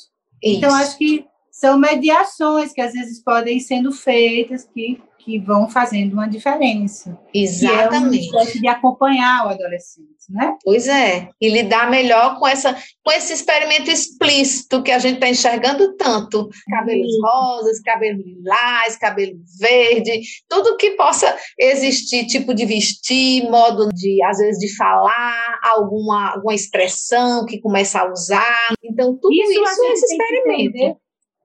Então, 0.41 0.51
isso. 0.51 0.57
Então, 0.57 0.75
acho 0.75 0.97
que 0.97 1.25
são 1.51 1.77
mediações 1.77 2.73
que 2.73 2.81
às 2.81 2.93
vezes 2.93 3.23
podem 3.23 3.59
sendo 3.59 3.91
feitas 3.91 4.63
que 4.63 5.01
que 5.23 5.39
vão 5.39 5.69
fazendo 5.69 6.13
uma 6.13 6.27
diferença. 6.27 7.17
Exatamente. 7.33 8.29
Que 8.29 8.37
é 8.37 8.41
um 8.41 8.61
de 8.61 8.67
acompanhar 8.67 9.45
o 9.45 9.49
adolescente, 9.49 10.07
né? 10.29 10.55
Pois 10.63 10.87
é, 10.87 11.29
e 11.39 11.49
lidar 11.49 11.89
melhor 11.89 12.37
com, 12.39 12.47
essa, 12.47 12.75
com 13.03 13.11
esse 13.11 13.33
experimento 13.33 13.89
explícito 13.89 14.83
que 14.83 14.91
a 14.91 14.99
gente 14.99 15.15
está 15.15 15.29
enxergando 15.29 15.95
tanto. 15.95 16.49
Cabelos 16.69 17.11
Sim. 17.11 17.21
rosas, 17.21 17.79
cabelo 17.81 18.21
lilás, 18.21 18.97
cabelo 18.97 19.37
verde, 19.59 20.21
tudo 20.49 20.77
que 20.77 20.91
possa 20.91 21.35
existir, 21.59 22.27
tipo 22.27 22.53
de 22.53 22.65
vestir, 22.65 23.49
modo 23.49 23.89
de, 23.89 24.21
às 24.23 24.37
vezes, 24.37 24.59
de 24.59 24.75
falar, 24.75 25.59
alguma, 25.63 26.33
alguma 26.33 26.53
expressão 26.53 27.45
que 27.45 27.59
começa 27.59 28.01
a 28.01 28.11
usar. 28.11 28.73
Então, 28.83 29.17
tudo 29.19 29.33
isso, 29.33 29.51
isso 29.51 29.83
é 29.83 29.91
esse 29.91 30.05
experimento. 30.05 31.02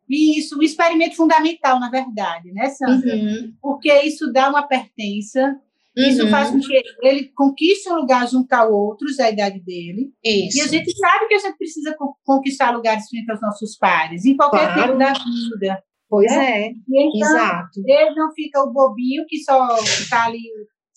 Isso, 0.09 0.59
um 0.59 0.63
experimento 0.63 1.17
fundamental, 1.17 1.79
na 1.79 1.91
verdade, 1.91 2.53
né, 2.53 2.69
Sandra? 2.71 3.15
Uhum. 3.15 3.53
Porque 3.61 3.93
isso 4.03 4.33
dá 4.33 4.49
uma 4.49 4.67
pertença, 4.67 5.61
uhum. 5.97 6.09
isso 6.09 6.29
faz 6.29 6.51
com 6.51 6.61
que 6.61 6.83
ele 7.03 7.31
conquiste 7.35 7.91
um 7.91 7.97
lugar 7.97 8.27
junto 8.27 8.53
a 8.53 8.65
outros 8.65 9.17
da 9.17 9.31
idade 9.31 9.61
dele. 9.61 10.11
Isso. 10.25 10.59
E 10.59 10.61
a 10.63 10.67
gente 10.67 10.91
sabe 10.97 11.27
que 11.29 11.35
a 11.35 11.39
gente 11.39 11.59
precisa 11.59 11.95
conquistar 12.25 12.71
lugares 12.71 13.09
frente 13.09 13.31
aos 13.31 13.41
nossos 13.41 13.77
pares, 13.77 14.25
em 14.25 14.37
qualquer 14.37 14.73
claro. 14.73 14.83
tempo 14.83 14.99
da 14.99 15.13
vida. 15.13 15.83
Pois 16.09 16.31
né? 16.31 16.63
é, 16.63 16.71
então, 16.71 17.29
exato. 17.29 17.83
Ele 17.87 18.15
não 18.15 18.33
fica 18.33 18.63
o 18.63 18.73
bobinho 18.73 19.27
que 19.29 19.39
só 19.45 19.77
está 19.77 20.25
ali 20.25 20.41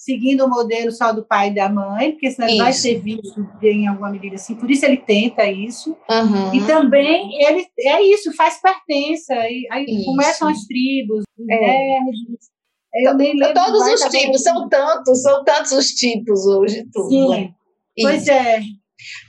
seguindo 0.01 0.43
o 0.43 0.49
modelo 0.49 0.91
só 0.91 1.13
do 1.13 1.23
pai 1.23 1.49
e 1.49 1.53
da 1.53 1.69
mãe, 1.69 2.13
porque 2.13 2.31
senão 2.31 2.49
ele 2.49 2.57
vai 2.57 2.73
ser 2.73 2.99
visto 2.99 3.47
em 3.61 3.85
alguma 3.85 4.09
medida 4.09 4.33
assim, 4.33 4.55
por 4.55 4.69
isso 4.69 4.83
ele 4.83 4.97
tenta 4.97 5.45
isso. 5.45 5.95
Uhum. 6.09 6.55
E 6.55 6.65
também 6.65 7.39
ele 7.39 7.67
é 7.77 8.01
isso, 8.01 8.35
faz 8.35 8.59
pertença, 8.59 9.35
e 9.47 9.67
aí 9.69 9.85
isso. 9.85 10.05
começam 10.05 10.49
as 10.49 10.65
tribos, 10.65 11.23
os 11.37 11.49
é. 11.49 11.59
nerds, 11.59 13.53
Todos 13.53 13.81
os 13.93 14.09
tipos, 14.09 14.41
são 14.41 14.67
tantos, 14.67 15.21
são 15.21 15.43
tantos 15.43 15.71
os 15.71 15.89
tipos 15.89 16.47
hoje, 16.47 16.83
tudo. 16.91 17.07
Sim. 17.07 17.29
Né? 17.29 17.49
Pois 18.01 18.27
é. 18.27 18.59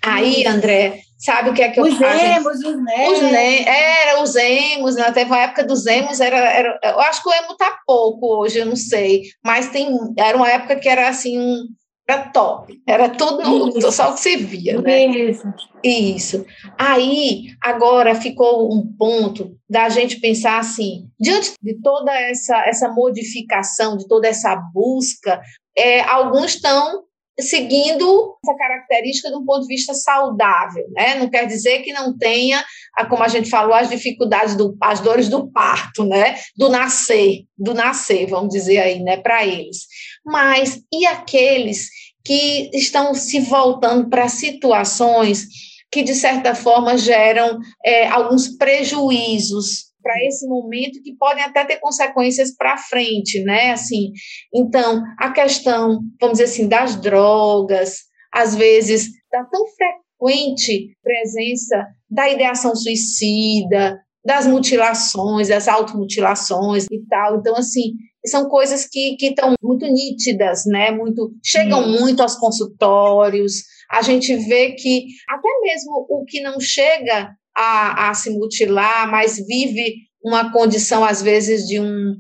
Aí, 0.02 0.46
André, 0.46 1.02
Sabe 1.22 1.50
o 1.50 1.54
que 1.54 1.62
é 1.62 1.68
que 1.68 1.78
eu 1.78 1.84
Os 1.84 2.00
emos, 2.00 2.58
os 2.64 2.82
nerds. 2.84 3.12
Os 3.12 3.22
ne 3.22 3.64
era, 3.64 4.22
os 4.22 4.34
emos, 4.34 4.96
né? 4.96 5.12
teve 5.12 5.30
uma 5.30 5.38
época 5.38 5.62
dos 5.62 5.86
emos, 5.86 6.18
era, 6.20 6.36
era, 6.36 6.80
eu 6.82 7.00
acho 7.00 7.22
que 7.22 7.28
o 7.28 7.32
emo 7.32 7.56
tá 7.56 7.78
pouco 7.86 8.38
hoje, 8.38 8.58
eu 8.58 8.66
não 8.66 8.74
sei, 8.74 9.22
mas 9.44 9.68
tem, 9.68 9.88
era 10.18 10.36
uma 10.36 10.50
época 10.50 10.74
que 10.74 10.88
era 10.88 11.08
assim, 11.08 11.38
um, 11.38 11.68
era 12.08 12.28
top, 12.30 12.76
era 12.88 13.08
tudo 13.08 13.40
no, 13.44 13.92
só 13.92 14.10
o 14.10 14.14
que 14.14 14.20
se 14.20 14.36
via, 14.36 14.80
né? 14.82 15.06
Isso. 15.06 15.54
Isso. 15.84 16.46
Aí, 16.76 17.50
agora 17.62 18.16
ficou 18.16 18.74
um 18.74 18.92
ponto 18.98 19.56
da 19.70 19.88
gente 19.88 20.18
pensar 20.18 20.58
assim, 20.58 21.08
diante 21.20 21.52
de 21.62 21.80
toda 21.80 22.12
essa, 22.12 22.64
essa 22.66 22.88
modificação, 22.88 23.96
de 23.96 24.08
toda 24.08 24.26
essa 24.26 24.56
busca, 24.74 25.40
é, 25.78 26.00
alguns 26.00 26.56
estão 26.56 27.04
seguindo 27.41 28.37
essa 28.45 28.57
característica 28.57 29.30
de 29.30 29.37
um 29.37 29.45
ponto 29.45 29.62
de 29.62 29.74
vista 29.74 29.95
saudável, 29.95 30.87
né? 30.91 31.14
Não 31.14 31.28
quer 31.28 31.47
dizer 31.47 31.80
que 31.80 31.93
não 31.93 32.16
tenha, 32.16 32.62
como 33.09 33.22
a 33.22 33.28
gente 33.28 33.49
falou, 33.49 33.74
as 33.74 33.89
dificuldades 33.89 34.55
do, 34.55 34.76
as 34.80 35.01
dores 35.01 35.28
do 35.28 35.51
parto, 35.51 36.05
né? 36.05 36.39
Do 36.57 36.68
nascer, 36.68 37.45
do 37.57 37.74
nascer, 37.74 38.26
vamos 38.26 38.53
dizer 38.53 38.78
aí, 38.78 39.03
né? 39.03 39.16
Para 39.16 39.47
eles. 39.47 39.87
Mas 40.24 40.83
e 40.93 41.07
aqueles 41.07 41.89
que 42.24 42.70
estão 42.72 43.14
se 43.14 43.41
voltando 43.41 44.09
para 44.09 44.28
situações 44.28 45.47
que 45.91 46.03
de 46.03 46.14
certa 46.14 46.55
forma 46.55 46.97
geram 46.97 47.59
é, 47.85 48.09
alguns 48.09 48.49
prejuízos 48.49 49.91
para 50.03 50.14
esse 50.24 50.46
momento 50.46 51.03
que 51.03 51.14
podem 51.16 51.42
até 51.44 51.64
ter 51.64 51.78
consequências 51.78 52.55
para 52.57 52.76
frente, 52.76 53.42
né? 53.44 53.72
Assim, 53.72 54.11
então 54.55 55.03
a 55.18 55.30
questão, 55.30 56.00
vamos 56.20 56.38
dizer 56.38 56.44
assim, 56.44 56.68
das 56.68 56.96
drogas, 56.96 57.98
às 58.32 58.55
vezes 58.55 59.11
da 59.30 59.44
tão 59.44 59.64
frequente 59.66 60.96
presença 61.03 61.86
da 62.11 62.28
ideação 62.28 62.74
suicida, 62.74 63.98
das 64.24 64.46
mutilações, 64.46 65.48
das 65.48 65.66
automutilações 65.66 66.86
e 66.90 67.05
tal. 67.09 67.38
Então, 67.38 67.57
assim, 67.57 67.94
são 68.26 68.48
coisas 68.48 68.86
que 68.86 69.16
estão 69.20 69.55
muito 69.62 69.84
nítidas, 69.86 70.62
né? 70.66 70.90
Muito 70.92 71.32
chegam 71.44 71.80
hum. 71.82 72.00
muito 72.00 72.22
aos 72.22 72.36
consultórios. 72.36 73.64
A 73.90 74.00
gente 74.00 74.34
vê 74.36 74.72
que 74.72 75.07
até 75.28 75.48
mesmo 75.62 76.07
o 76.09 76.24
que 76.24 76.40
não 76.40 76.61
chega 76.61 77.30
a, 77.57 78.11
a 78.11 78.14
se 78.14 78.30
mutilar, 78.30 79.11
mas 79.11 79.36
vive 79.46 79.94
uma 80.24 80.53
condição, 80.53 81.05
às 81.05 81.20
vezes, 81.20 81.66
de 81.66 81.80
um, 81.80 82.16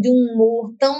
de 0.00 0.10
um 0.10 0.32
humor 0.32 0.74
tão, 0.78 0.96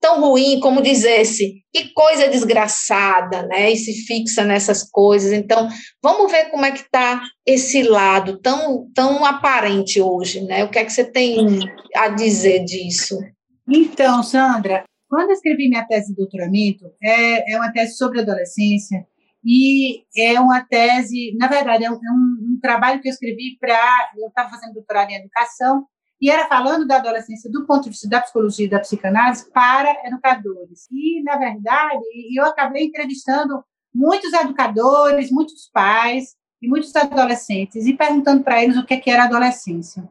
tão 0.00 0.20
ruim, 0.20 0.60
como 0.60 0.82
dissesse, 0.82 1.62
que 1.72 1.92
coisa 1.94 2.28
desgraçada, 2.28 3.46
né? 3.46 3.70
E 3.70 3.76
se 3.76 4.04
fixa 4.04 4.44
nessas 4.44 4.82
coisas. 4.82 5.32
Então, 5.32 5.68
vamos 6.02 6.30
ver 6.30 6.50
como 6.50 6.64
é 6.64 6.72
que 6.72 6.80
está 6.80 7.22
esse 7.46 7.82
lado 7.82 8.38
tão, 8.40 8.90
tão 8.94 9.24
aparente 9.24 10.00
hoje, 10.00 10.42
né? 10.42 10.64
O 10.64 10.70
que 10.70 10.78
é 10.78 10.84
que 10.84 10.92
você 10.92 11.04
tem 11.04 11.58
a 11.96 12.08
dizer 12.08 12.64
disso? 12.64 13.18
Então, 13.66 14.22
Sandra, 14.22 14.84
quando 15.08 15.30
eu 15.30 15.34
escrevi 15.34 15.68
minha 15.68 15.86
tese 15.86 16.08
de 16.08 16.16
doutoramento, 16.16 16.84
é, 17.02 17.54
é 17.54 17.56
uma 17.56 17.72
tese 17.72 17.96
sobre 17.96 18.20
adolescência, 18.20 19.06
e 19.50 20.04
é 20.14 20.38
uma 20.38 20.62
tese, 20.62 21.34
na 21.38 21.46
verdade, 21.48 21.84
é 21.84 21.90
um, 21.90 21.94
é 21.94 22.12
um, 22.12 22.54
um 22.54 22.58
trabalho 22.60 23.00
que 23.00 23.08
eu 23.08 23.12
escrevi 23.12 23.56
para. 23.58 24.10
Eu 24.18 24.28
estava 24.28 24.50
fazendo 24.50 24.74
doutorado 24.74 25.10
em 25.10 25.16
educação, 25.16 25.86
e 26.20 26.30
era 26.30 26.46
falando 26.48 26.86
da 26.86 26.96
adolescência 26.96 27.50
do 27.50 27.64
ponto 27.64 27.84
de 27.84 27.90
vista 27.90 28.08
da 28.08 28.20
psicologia 28.20 28.66
e 28.66 28.70
da 28.70 28.80
psicanálise 28.80 29.50
para 29.52 30.06
educadores. 30.06 30.86
E, 30.90 31.22
na 31.22 31.36
verdade, 31.36 32.04
eu 32.36 32.44
acabei 32.44 32.86
entrevistando 32.86 33.62
muitos 33.94 34.32
educadores, 34.32 35.30
muitos 35.30 35.70
pais 35.72 36.34
e 36.60 36.68
muitos 36.68 36.94
adolescentes 36.94 37.86
e 37.86 37.96
perguntando 37.96 38.42
para 38.42 38.62
eles 38.62 38.76
o 38.76 38.84
que, 38.84 38.94
é 38.94 39.00
que 39.00 39.10
era 39.10 39.24
adolescência. 39.24 40.02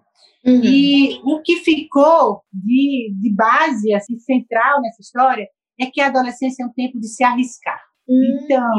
Uhum. 0.45 0.61
E 0.63 1.19
o 1.25 1.41
que 1.41 1.57
ficou 1.57 2.41
de, 2.53 3.13
de 3.19 3.29
base, 3.35 3.93
assim, 3.93 4.17
central 4.17 4.81
nessa 4.81 5.01
história, 5.01 5.47
é 5.79 5.87
que 5.87 5.99
a 5.99 6.07
adolescência 6.07 6.63
é 6.63 6.65
um 6.65 6.71
tempo 6.71 6.99
de 6.99 7.07
se 7.07 7.23
arriscar. 7.23 7.81
Uhum. 8.07 8.39
Então, 8.43 8.71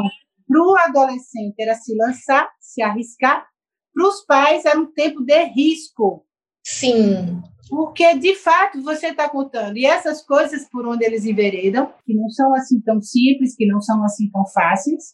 para 0.49 0.59
o 0.63 0.75
adolescente 0.77 1.53
era 1.59 1.75
se 1.75 1.95
lançar, 1.95 2.49
se 2.59 2.81
arriscar. 2.81 3.45
Para 3.93 4.07
os 4.07 4.25
pais 4.25 4.65
era 4.65 4.79
um 4.79 4.91
tempo 4.91 5.21
de 5.21 5.43
risco. 5.43 6.25
Sim. 6.65 7.39
Porque, 7.69 8.17
de 8.17 8.33
fato, 8.33 8.81
você 8.81 9.09
está 9.09 9.29
contando. 9.29 9.77
E 9.77 9.85
essas 9.85 10.25
coisas 10.25 10.67
por 10.69 10.87
onde 10.87 11.05
eles 11.05 11.23
enveredam, 11.23 11.93
que 12.03 12.15
não 12.15 12.27
são 12.29 12.55
assim 12.55 12.81
tão 12.81 12.99
simples, 12.99 13.55
que 13.55 13.67
não 13.67 13.79
são 13.79 14.03
assim 14.03 14.27
tão 14.31 14.43
fáceis, 14.47 15.13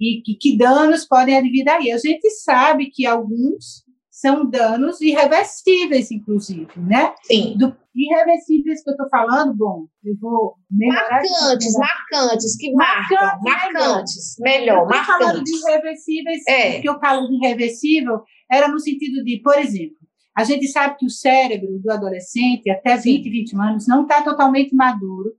e 0.00 0.22
que, 0.22 0.34
que 0.36 0.56
danos 0.56 1.04
podem 1.04 1.36
advir 1.36 1.64
daí. 1.64 1.90
A 1.90 1.98
gente 1.98 2.30
sabe 2.30 2.90
que 2.90 3.04
alguns 3.04 3.84
são 4.16 4.48
danos 4.48 4.98
irreversíveis, 5.02 6.10
inclusive, 6.10 6.72
né? 6.78 7.14
Sim. 7.22 7.54
Do, 7.58 7.76
irreversíveis 7.94 8.82
que 8.82 8.88
eu 8.88 8.92
estou 8.92 9.10
falando, 9.10 9.54
bom, 9.54 9.86
eu 10.02 10.16
vou 10.18 10.54
melhorar. 10.70 11.20
Marcantes, 11.20 11.74
marcantes, 11.76 12.56
que 12.56 12.72
marcam, 12.72 13.40
marcantes, 13.42 14.36
melhor, 14.40 14.86
melhor 14.86 14.88
marcantes. 14.88 15.06
falando 15.06 15.44
de 15.44 15.54
irreversíveis, 15.54 16.42
é. 16.48 16.80
que 16.80 16.88
eu 16.88 16.98
falo 16.98 17.28
de 17.28 17.34
irreversível 17.34 18.22
era 18.50 18.68
no 18.68 18.80
sentido 18.80 19.22
de, 19.22 19.38
por 19.42 19.58
exemplo, 19.58 19.98
a 20.34 20.44
gente 20.44 20.66
sabe 20.66 20.96
que 20.96 21.04
o 21.04 21.10
cérebro 21.10 21.78
do 21.78 21.90
adolescente, 21.90 22.70
até 22.70 22.96
20, 22.96 23.22
Sim. 23.22 23.30
21 23.30 23.60
anos, 23.60 23.86
não 23.86 24.04
está 24.04 24.22
totalmente 24.22 24.74
maduro, 24.74 25.34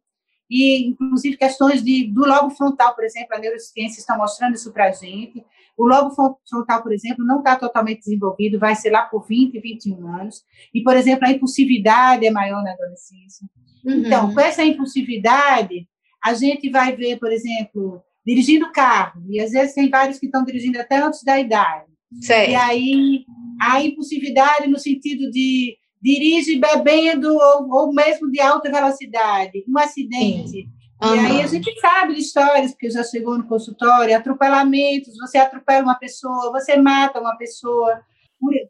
e, 0.47 0.87
inclusive, 0.87 1.35
questões 1.35 1.83
de, 1.83 2.05
do 2.13 2.25
lobo 2.25 2.51
frontal, 2.51 2.93
por 2.93 3.03
exemplo, 3.03 3.35
a 3.35 3.39
neurociência 3.39 3.99
está 3.99 4.15
mostrando 4.15 4.53
isso 4.53 4.71
para 4.71 4.85
a 4.85 4.91
gente. 4.91 5.43
O 5.77 5.85
lobo 5.85 6.13
frontal, 6.49 6.81
por 6.81 6.91
exemplo, 6.91 7.23
não 7.23 7.39
está 7.39 7.55
totalmente 7.55 7.99
desenvolvido, 7.99 8.57
vai 8.57 8.75
ser 8.75 8.89
lá 8.89 9.03
por 9.03 9.27
20, 9.27 9.59
21 9.59 10.07
anos. 10.07 10.43
E, 10.73 10.81
por 10.81 10.97
exemplo, 10.97 11.27
a 11.27 11.31
impulsividade 11.31 12.25
é 12.25 12.31
maior 12.31 12.63
na 12.63 12.71
adolescência. 12.71 13.47
Uhum. 13.85 13.99
Então, 13.99 14.33
com 14.33 14.39
essa 14.39 14.63
impulsividade, 14.63 15.87
a 16.23 16.33
gente 16.33 16.69
vai 16.69 16.95
ver, 16.95 17.19
por 17.19 17.31
exemplo, 17.31 18.01
dirigindo 18.25 18.71
carro, 18.71 19.23
e 19.29 19.39
às 19.39 19.51
vezes 19.51 19.75
tem 19.75 19.89
vários 19.89 20.19
que 20.19 20.25
estão 20.25 20.43
dirigindo 20.43 20.79
até 20.81 20.97
antes 20.97 21.23
da 21.23 21.39
idade. 21.39 21.85
Sei. 22.21 22.49
E 22.49 22.55
aí, 22.55 23.25
a 23.61 23.81
impulsividade 23.81 24.67
no 24.67 24.79
sentido 24.79 25.29
de 25.31 25.77
dirige 26.01 26.59
bebendo 26.59 27.33
ou, 27.33 27.69
ou 27.69 27.93
mesmo 27.93 28.29
de 28.31 28.39
alta 28.39 28.71
velocidade, 28.71 29.63
um 29.67 29.77
acidente. 29.77 30.67
Uhum. 31.01 31.15
E 31.15 31.19
aí 31.19 31.41
a 31.41 31.47
gente 31.47 31.79
sabe 31.79 32.15
de 32.15 32.21
histórias, 32.21 32.71
porque 32.71 32.89
já 32.89 33.03
chegou 33.03 33.37
no 33.37 33.47
consultório, 33.47 34.15
atropelamentos, 34.15 35.15
você 35.17 35.37
atropela 35.37 35.83
uma 35.83 35.99
pessoa, 35.99 36.51
você 36.51 36.75
mata 36.77 37.19
uma 37.19 37.37
pessoa. 37.37 38.01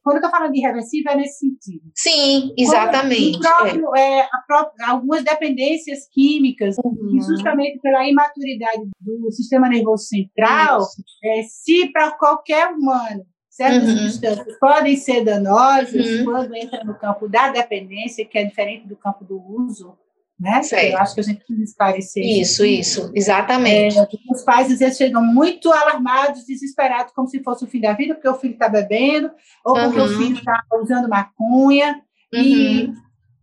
Quando 0.01 0.15
eu 0.15 0.21
estou 0.21 0.31
falando 0.31 0.53
de 0.53 0.59
irreversível, 0.59 1.11
é 1.11 1.15
nesse 1.17 1.39
sentido. 1.39 1.91
Sim, 1.93 2.53
exatamente. 2.57 3.39
Próprio, 3.39 3.95
é. 3.95 4.19
É, 4.19 4.27
própria, 4.47 4.87
algumas 4.87 5.23
dependências 5.23 6.07
químicas, 6.09 6.75
uhum. 6.83 7.19
justamente 7.21 7.79
pela 7.79 8.07
imaturidade 8.07 8.83
do 9.01 9.31
sistema 9.31 9.67
nervoso 9.67 10.05
central, 10.05 10.87
é, 11.23 11.43
se 11.43 11.91
para 11.91 12.11
qualquer 12.11 12.69
humano 12.69 13.25
Certas 13.57 13.89
uhum. 13.89 13.97
substâncias 13.97 14.59
podem 14.59 14.95
ser 14.95 15.25
danosas 15.25 16.05
uhum. 16.05 16.25
quando 16.25 16.55
entra 16.55 16.83
no 16.83 16.93
campo 16.93 17.27
da 17.27 17.49
dependência, 17.49 18.23
que 18.23 18.37
é 18.37 18.43
diferente 18.43 18.87
do 18.87 18.95
campo 18.95 19.25
do 19.25 19.41
uso, 19.41 19.97
né? 20.39 20.61
Eu 20.91 20.97
acho 20.99 21.15
que 21.15 21.19
a 21.19 21.23
gente 21.23 21.39
precisa 21.39 21.63
esclarecer 21.63 22.23
isso. 22.23 22.63
Isso, 22.63 23.01
isso, 23.01 23.11
exatamente. 23.15 23.97
É, 23.97 24.07
os 24.31 24.43
pais 24.43 24.71
às 24.71 24.79
vezes 24.79 24.97
chegam 24.97 25.23
muito 25.23 25.71
alarmados, 25.71 26.45
desesperados, 26.45 27.11
como 27.13 27.27
se 27.27 27.41
fosse 27.41 27.63
o 27.63 27.67
fim 27.67 27.81
da 27.81 27.93
vida, 27.93 28.13
porque 28.13 28.29
o 28.29 28.35
filho 28.35 28.53
está 28.53 28.69
bebendo, 28.69 29.31
ou 29.65 29.73
porque 29.73 29.99
uhum. 29.99 30.05
o 30.05 30.09
filho 30.09 30.37
está 30.37 30.63
usando 30.79 31.09
maconha. 31.09 32.01
E, 32.31 32.85
uhum. 32.85 32.95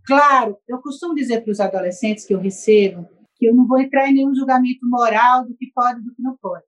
claro, 0.06 0.56
eu 0.68 0.78
costumo 0.78 1.14
dizer 1.14 1.42
para 1.42 1.50
os 1.50 1.58
adolescentes 1.58 2.24
que 2.24 2.34
eu 2.34 2.38
recebo 2.38 3.08
que 3.36 3.46
eu 3.46 3.54
não 3.54 3.66
vou 3.66 3.80
entrar 3.80 4.08
em 4.08 4.14
nenhum 4.14 4.34
julgamento 4.34 4.86
moral 4.88 5.44
do 5.44 5.56
que 5.56 5.70
pode 5.74 6.00
e 6.00 6.04
do 6.04 6.14
que 6.14 6.22
não 6.22 6.36
pode. 6.40 6.64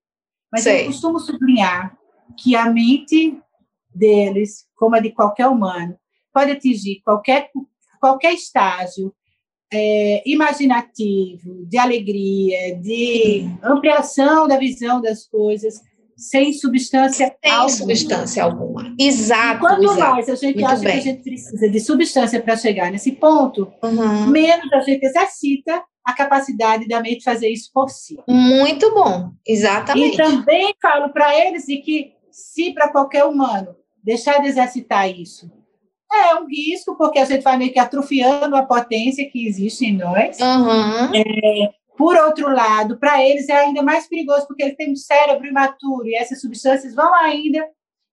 Mas 0.50 0.62
Sei. 0.62 0.82
eu 0.82 0.86
costumo 0.86 1.20
sublinhar 1.20 1.96
que 2.36 2.56
a 2.56 2.70
mente 2.70 3.40
deles, 3.94 4.66
como 4.74 4.96
a 4.96 5.00
de 5.00 5.12
qualquer 5.12 5.46
humano, 5.46 5.96
pode 6.32 6.50
atingir 6.50 7.00
qualquer, 7.02 7.50
qualquer 8.00 8.34
estágio 8.34 9.14
é, 9.72 10.22
imaginativo, 10.26 11.66
de 11.66 11.78
alegria, 11.78 12.76
de 12.76 13.48
ampliação 13.62 14.46
da 14.46 14.56
visão 14.56 15.00
das 15.00 15.26
coisas, 15.26 15.80
sem 16.16 16.52
substância 16.52 17.36
sem 17.42 17.52
alguma. 17.52 17.68
substância 17.70 18.44
alguma. 18.44 18.94
Exato. 18.98 19.56
E 19.56 19.60
quanto 19.60 19.82
exato. 19.84 20.00
mais 20.00 20.28
a 20.28 20.34
gente 20.34 20.54
Muito 20.54 20.66
acha 20.66 20.82
bem. 20.82 20.92
que 20.92 20.98
a 20.98 21.02
gente 21.02 21.22
precisa 21.22 21.68
de 21.68 21.80
substância 21.80 22.40
para 22.40 22.56
chegar 22.56 22.90
nesse 22.90 23.12
ponto, 23.12 23.70
uhum. 23.82 24.26
menos 24.28 24.72
a 24.72 24.80
gente 24.80 25.04
exercita 25.04 25.82
a 26.04 26.12
capacidade 26.14 26.86
da 26.86 27.02
mente 27.02 27.24
fazer 27.24 27.48
isso 27.48 27.70
por 27.74 27.90
si. 27.90 28.16
Muito 28.28 28.94
bom, 28.94 29.30
exatamente. 29.46 30.14
E 30.14 30.16
também 30.16 30.74
falo 30.80 31.12
para 31.12 31.36
eles 31.36 31.64
de 31.64 31.78
que 31.78 32.12
se 32.30 32.72
para 32.72 32.90
qualquer 32.90 33.24
humano 33.24 33.74
deixar 34.02 34.40
de 34.40 34.46
exercitar 34.46 35.10
isso 35.10 35.50
é 36.16 36.34
um 36.40 36.46
risco, 36.46 36.96
porque 36.96 37.18
a 37.18 37.24
gente 37.24 37.42
vai 37.42 37.56
meio 37.56 37.72
que 37.72 37.78
atrofiando 37.78 38.56
a 38.56 38.62
potência 38.62 39.28
que 39.30 39.46
existe 39.46 39.84
em 39.86 39.96
nós. 39.96 40.38
Uhum. 40.40 41.14
É, 41.14 41.70
por 41.96 42.16
outro 42.16 42.48
lado, 42.48 42.98
para 42.98 43.22
eles 43.22 43.48
é 43.48 43.56
ainda 43.56 43.82
mais 43.82 44.08
perigoso, 44.08 44.46
porque 44.46 44.62
eles 44.62 44.76
têm 44.76 44.92
um 44.92 44.96
cérebro 44.96 45.46
imaturo 45.46 46.06
e 46.06 46.14
essas 46.14 46.40
substâncias 46.40 46.94
vão 46.94 47.14
ainda 47.14 47.66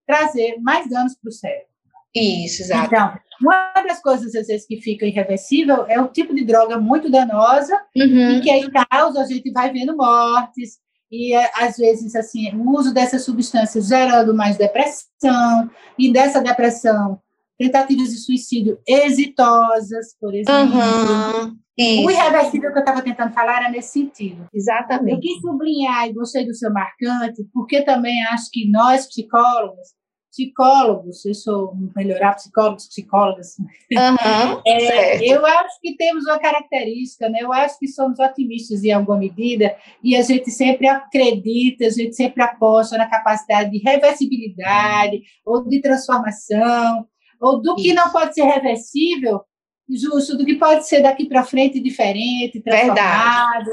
trazer 0.07 0.57
mais 0.61 0.89
danos 0.89 1.15
para 1.15 1.29
o 1.29 1.31
cérebro. 1.31 1.67
Isso, 2.15 2.61
exato. 2.61 2.85
Então, 2.85 3.13
uma 3.41 3.73
das 3.87 4.01
coisas, 4.01 4.35
às 4.35 4.47
vezes, 4.47 4.67
que 4.67 4.79
fica 4.79 5.05
irreversível 5.05 5.85
é 5.87 5.99
o 5.99 6.07
tipo 6.07 6.33
de 6.33 6.45
droga 6.45 6.77
muito 6.77 7.09
danosa 7.09 7.75
uhum. 7.95 8.37
e 8.37 8.41
que 8.41 8.49
aí 8.49 8.69
causa, 8.71 9.21
a 9.21 9.25
gente 9.25 9.51
vai 9.51 9.71
vendo 9.71 9.97
mortes, 9.97 10.77
e 11.13 11.35
às 11.35 11.77
vezes 11.77 12.15
assim 12.15 12.55
o 12.55 12.71
uso 12.71 12.91
dessas 12.91 13.23
substâncias 13.23 13.87
gerando 13.87 14.33
mais 14.33 14.57
depressão 14.57 15.69
e 15.97 16.11
dessa 16.11 16.41
depressão 16.41 17.21
tentativas 17.63 18.09
de 18.09 18.17
suicídio 18.17 18.77
exitosas, 18.85 20.17
por 20.19 20.35
exemplo. 20.35 20.77
Uhum, 20.77 21.57
o 22.05 22.11
irreversível 22.11 22.71
que 22.71 22.77
eu 22.77 22.81
estava 22.81 23.01
tentando 23.01 23.33
falar 23.33 23.61
era 23.61 23.71
nesse 23.71 23.93
sentido. 23.93 24.45
Exatamente. 24.53 25.13
Eu 25.13 25.19
quis 25.19 25.41
sublinhar 25.41 26.07
e 26.07 26.13
gostei 26.13 26.45
do 26.45 26.53
seu 26.53 26.71
marcante, 26.71 27.43
porque 27.53 27.81
também 27.83 28.21
acho 28.25 28.49
que 28.51 28.69
nós, 28.69 29.07
psicólogos, 29.07 29.87
psicólogos, 30.29 31.23
eu 31.25 31.33
sou 31.33 31.73
melhorar 31.95 32.33
psicólogos, 32.33 32.87
psicólogas. 32.87 33.55
Uhum, 33.59 34.61
é, 34.67 35.25
eu 35.25 35.45
acho 35.45 35.79
que 35.81 35.95
temos 35.95 36.25
uma 36.25 36.39
característica, 36.39 37.29
né? 37.29 37.39
Eu 37.41 37.53
acho 37.53 37.79
que 37.79 37.87
somos 37.87 38.19
otimistas 38.19 38.83
em 38.83 38.91
alguma 38.91 39.17
medida 39.17 39.75
e 40.03 40.15
a 40.15 40.21
gente 40.21 40.51
sempre 40.51 40.87
acredita, 40.87 41.85
a 41.85 41.89
gente 41.89 42.15
sempre 42.15 42.43
aposta 42.43 42.97
na 42.97 43.09
capacidade 43.09 43.71
de 43.71 43.77
reversibilidade 43.77 45.21
ou 45.45 45.63
de 45.67 45.79
transformação 45.81 47.07
ou 47.43 47.61
do 47.61 47.75
que 47.75 47.93
não 47.93 48.09
pode 48.09 48.33
ser 48.33 48.43
reversível, 48.43 49.41
justo, 49.89 50.37
do 50.37 50.45
que 50.45 50.55
pode 50.55 50.87
ser 50.87 51.01
daqui 51.01 51.25
para 51.25 51.43
frente 51.43 51.79
diferente, 51.79 52.61
transformado. 52.61 53.69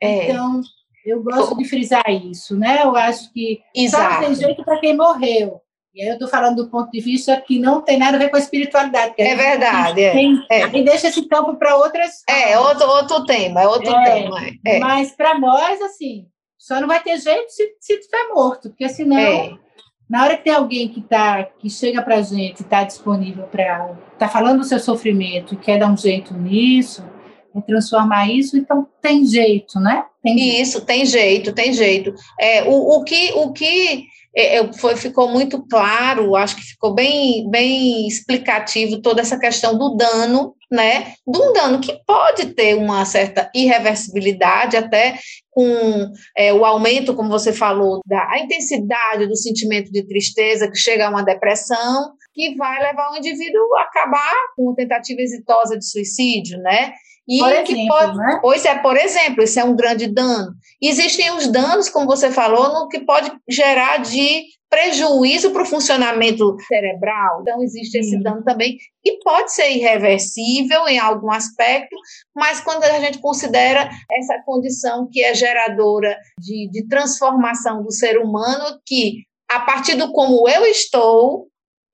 É. 0.00 0.30
Então, 0.30 0.60
eu 1.06 1.22
gosto 1.22 1.56
de 1.56 1.64
frisar 1.64 2.04
isso, 2.08 2.56
né? 2.56 2.82
Eu 2.82 2.94
acho 2.94 3.32
que 3.32 3.60
Exato. 3.74 4.14
só 4.14 4.20
tem 4.20 4.34
jeito 4.34 4.64
para 4.64 4.78
quem 4.78 4.96
morreu. 4.96 5.60
E 5.94 6.02
aí 6.02 6.08
eu 6.08 6.14
estou 6.14 6.28
falando 6.28 6.56
do 6.56 6.70
ponto 6.70 6.90
de 6.90 7.00
vista 7.00 7.40
que 7.40 7.58
não 7.58 7.80
tem 7.80 7.96
nada 7.96 8.16
a 8.16 8.18
ver 8.18 8.28
com 8.28 8.36
a 8.36 8.40
espiritualidade. 8.40 9.14
É 9.16 9.36
verdade. 9.36 10.02
É, 10.02 10.12
tem, 10.12 10.44
é. 10.50 10.64
Aí 10.64 10.84
deixa 10.84 11.06
esse 11.06 11.22
campo 11.28 11.54
para 11.54 11.76
outras. 11.76 12.22
É, 12.28 12.58
outro, 12.58 12.88
outro 12.88 13.24
tema, 13.24 13.62
é 13.62 13.68
outro 13.68 13.94
é, 13.94 14.04
tema. 14.04 14.36
É. 14.66 14.78
Mas 14.80 15.12
para 15.12 15.38
nós, 15.38 15.80
assim, 15.82 16.26
só 16.58 16.80
não 16.80 16.88
vai 16.88 17.00
ter 17.00 17.16
jeito 17.18 17.48
se, 17.48 17.76
se 17.80 17.96
tu 17.96 18.00
estiver 18.00 18.28
morto, 18.34 18.70
porque 18.70 18.88
senão, 18.88 19.16
é. 19.16 19.56
Na 20.08 20.24
hora 20.24 20.36
que 20.36 20.44
tem 20.44 20.52
alguém 20.52 20.88
que, 20.88 21.00
tá, 21.00 21.44
que 21.58 21.70
chega 21.70 22.02
para 22.02 22.16
a 22.16 22.22
gente, 22.22 22.62
está 22.62 22.84
disponível 22.84 23.44
para. 23.44 23.92
está 24.12 24.28
falando 24.28 24.58
do 24.58 24.64
seu 24.64 24.78
sofrimento 24.78 25.54
e 25.54 25.56
quer 25.56 25.78
dar 25.78 25.90
um 25.90 25.96
jeito 25.96 26.34
nisso, 26.34 27.04
e 27.54 27.62
transformar 27.62 28.28
isso, 28.28 28.56
então 28.56 28.86
tem 29.00 29.24
jeito, 29.24 29.78
né? 29.78 30.04
Tem 30.22 30.36
jeito. 30.36 30.60
Isso, 30.60 30.80
tem 30.84 31.06
jeito, 31.06 31.52
tem 31.52 31.72
jeito. 31.72 32.14
É, 32.40 32.64
o, 32.64 32.98
o 32.98 33.04
que. 33.04 33.32
O 33.34 33.52
que 33.52 34.06
é, 34.36 34.56
é, 34.56 34.72
foi, 34.72 34.96
ficou 34.96 35.28
muito 35.28 35.64
claro, 35.66 36.34
acho 36.34 36.56
que 36.56 36.62
ficou 36.62 36.92
bem, 36.92 37.48
bem 37.48 38.06
explicativo 38.08 39.00
toda 39.00 39.20
essa 39.20 39.38
questão 39.38 39.78
do 39.78 39.94
dano, 39.94 40.54
né? 40.70 41.14
De 41.26 41.38
um 41.38 41.52
dano 41.52 41.80
que 41.80 41.96
pode 42.04 42.46
ter 42.46 42.74
uma 42.74 43.04
certa 43.04 43.48
irreversibilidade, 43.54 44.76
até 44.76 45.16
com 45.50 46.12
é, 46.36 46.52
o 46.52 46.64
aumento, 46.64 47.14
como 47.14 47.28
você 47.28 47.52
falou, 47.52 48.00
da 48.04 48.38
intensidade 48.40 49.26
do 49.28 49.36
sentimento 49.36 49.92
de 49.92 50.04
tristeza, 50.04 50.68
que 50.68 50.76
chega 50.76 51.06
a 51.06 51.10
uma 51.10 51.22
depressão, 51.22 52.12
que 52.32 52.56
vai 52.56 52.82
levar 52.82 53.12
o 53.12 53.16
indivíduo 53.16 53.62
a 53.76 53.82
acabar 53.82 54.34
com 54.56 54.74
tentativa 54.74 55.20
exitosa 55.20 55.78
de 55.78 55.88
suicídio, 55.88 56.58
né? 56.58 56.92
E 57.26 57.38
por 57.38 57.50
exemplo, 57.50 57.74
que 57.74 57.86
pode, 57.88 58.16
né? 58.16 58.38
Pois 58.42 58.64
é, 58.64 58.74
por 58.76 58.96
exemplo, 58.96 59.42
isso 59.42 59.58
é 59.58 59.64
um 59.64 59.76
grande 59.76 60.06
dano. 60.06 60.52
Existem 60.82 61.30
os 61.32 61.46
danos, 61.46 61.88
como 61.88 62.06
você 62.06 62.30
falou, 62.30 62.72
no 62.72 62.88
que 62.88 63.00
pode 63.00 63.32
gerar 63.48 63.98
de 63.98 64.44
prejuízo 64.68 65.52
para 65.52 65.62
o 65.62 65.66
funcionamento 65.66 66.56
cerebral. 66.66 67.40
Então, 67.42 67.62
existe 67.62 67.96
esse 67.96 68.20
dano 68.20 68.42
também, 68.42 68.76
e 69.04 69.18
pode 69.22 69.52
ser 69.54 69.70
irreversível 69.70 70.88
em 70.88 70.98
algum 70.98 71.30
aspecto, 71.30 71.96
mas 72.34 72.60
quando 72.60 72.82
a 72.82 72.98
gente 72.98 73.18
considera 73.18 73.88
essa 74.10 74.42
condição 74.44 75.08
que 75.10 75.22
é 75.22 75.32
geradora 75.32 76.18
de, 76.40 76.68
de 76.70 76.88
transformação 76.88 77.84
do 77.84 77.92
ser 77.92 78.18
humano, 78.18 78.80
que 78.84 79.22
a 79.48 79.60
partir 79.60 79.94
do 79.94 80.10
como 80.10 80.48
eu 80.48 80.66
estou, 80.66 81.46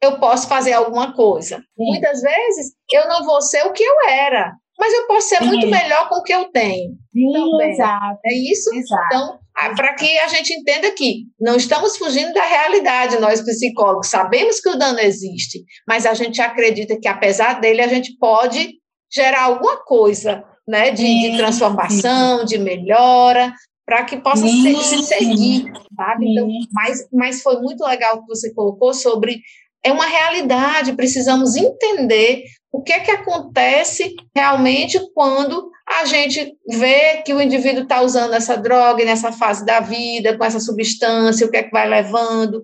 eu 0.02 0.18
posso 0.18 0.48
fazer 0.48 0.72
alguma 0.72 1.14
coisa. 1.14 1.56
Sim. 1.58 1.64
Muitas 1.76 2.22
vezes 2.22 2.72
eu 2.90 3.06
não 3.08 3.24
vou 3.26 3.42
ser 3.42 3.66
o 3.66 3.72
que 3.72 3.82
eu 3.82 4.08
era, 4.08 4.54
mas 4.80 4.94
eu 4.94 5.06
posso 5.06 5.28
ser 5.28 5.36
Sim. 5.36 5.46
muito 5.46 5.66
melhor 5.66 6.08
com 6.08 6.16
o 6.16 6.22
que 6.22 6.32
eu 6.32 6.46
tenho. 6.46 6.92
Sim, 7.12 7.32
também. 7.32 7.70
exato. 7.70 8.18
É 8.24 8.34
isso? 8.34 8.74
Exato. 8.74 9.04
Então, 9.06 9.38
para 9.76 9.94
que 9.94 10.18
a 10.20 10.28
gente 10.28 10.54
entenda 10.54 10.90
que 10.92 11.26
não 11.38 11.56
estamos 11.56 11.98
fugindo 11.98 12.32
da 12.32 12.42
realidade, 12.42 13.20
nós 13.20 13.42
psicólogos 13.42 14.08
sabemos 14.08 14.58
que 14.58 14.70
o 14.70 14.76
dano 14.76 14.98
existe, 14.98 15.62
mas 15.86 16.06
a 16.06 16.14
gente 16.14 16.40
acredita 16.40 16.98
que 16.98 17.06
apesar 17.06 17.60
dele 17.60 17.82
a 17.82 17.88
gente 17.88 18.16
pode 18.16 18.74
gerar 19.12 19.42
alguma 19.42 19.76
coisa, 19.84 20.42
né, 20.66 20.90
de, 20.92 21.04
de 21.04 21.36
transformação, 21.36 22.44
de 22.44 22.56
melhora, 22.56 23.52
para 23.84 24.04
que 24.04 24.16
possa 24.16 24.46
se, 24.46 24.76
se, 24.76 25.02
seguir, 25.02 25.70
sabe? 25.94 26.30
Então, 26.30 26.48
mas, 26.72 27.06
mas 27.12 27.42
foi 27.42 27.60
muito 27.60 27.84
legal 27.84 28.16
o 28.16 28.20
que 28.22 28.28
você 28.28 28.54
colocou 28.54 28.94
sobre 28.94 29.40
é 29.84 29.92
uma 29.92 30.06
realidade, 30.06 30.94
precisamos 30.94 31.56
entender 31.56 32.44
o 32.72 32.82
que 32.82 32.92
é 32.92 33.00
que 33.00 33.10
acontece 33.10 34.14
realmente 34.34 34.98
quando 35.12 35.70
a 35.88 36.04
gente 36.04 36.56
vê 36.68 37.22
que 37.24 37.34
o 37.34 37.40
indivíduo 37.40 37.82
está 37.82 38.00
usando 38.00 38.34
essa 38.34 38.56
droga 38.56 39.04
nessa 39.04 39.32
fase 39.32 39.64
da 39.64 39.80
vida, 39.80 40.36
com 40.38 40.44
essa 40.44 40.60
substância, 40.60 41.46
o 41.46 41.50
que 41.50 41.56
é 41.56 41.62
que 41.64 41.72
vai 41.72 41.88
levando. 41.88 42.62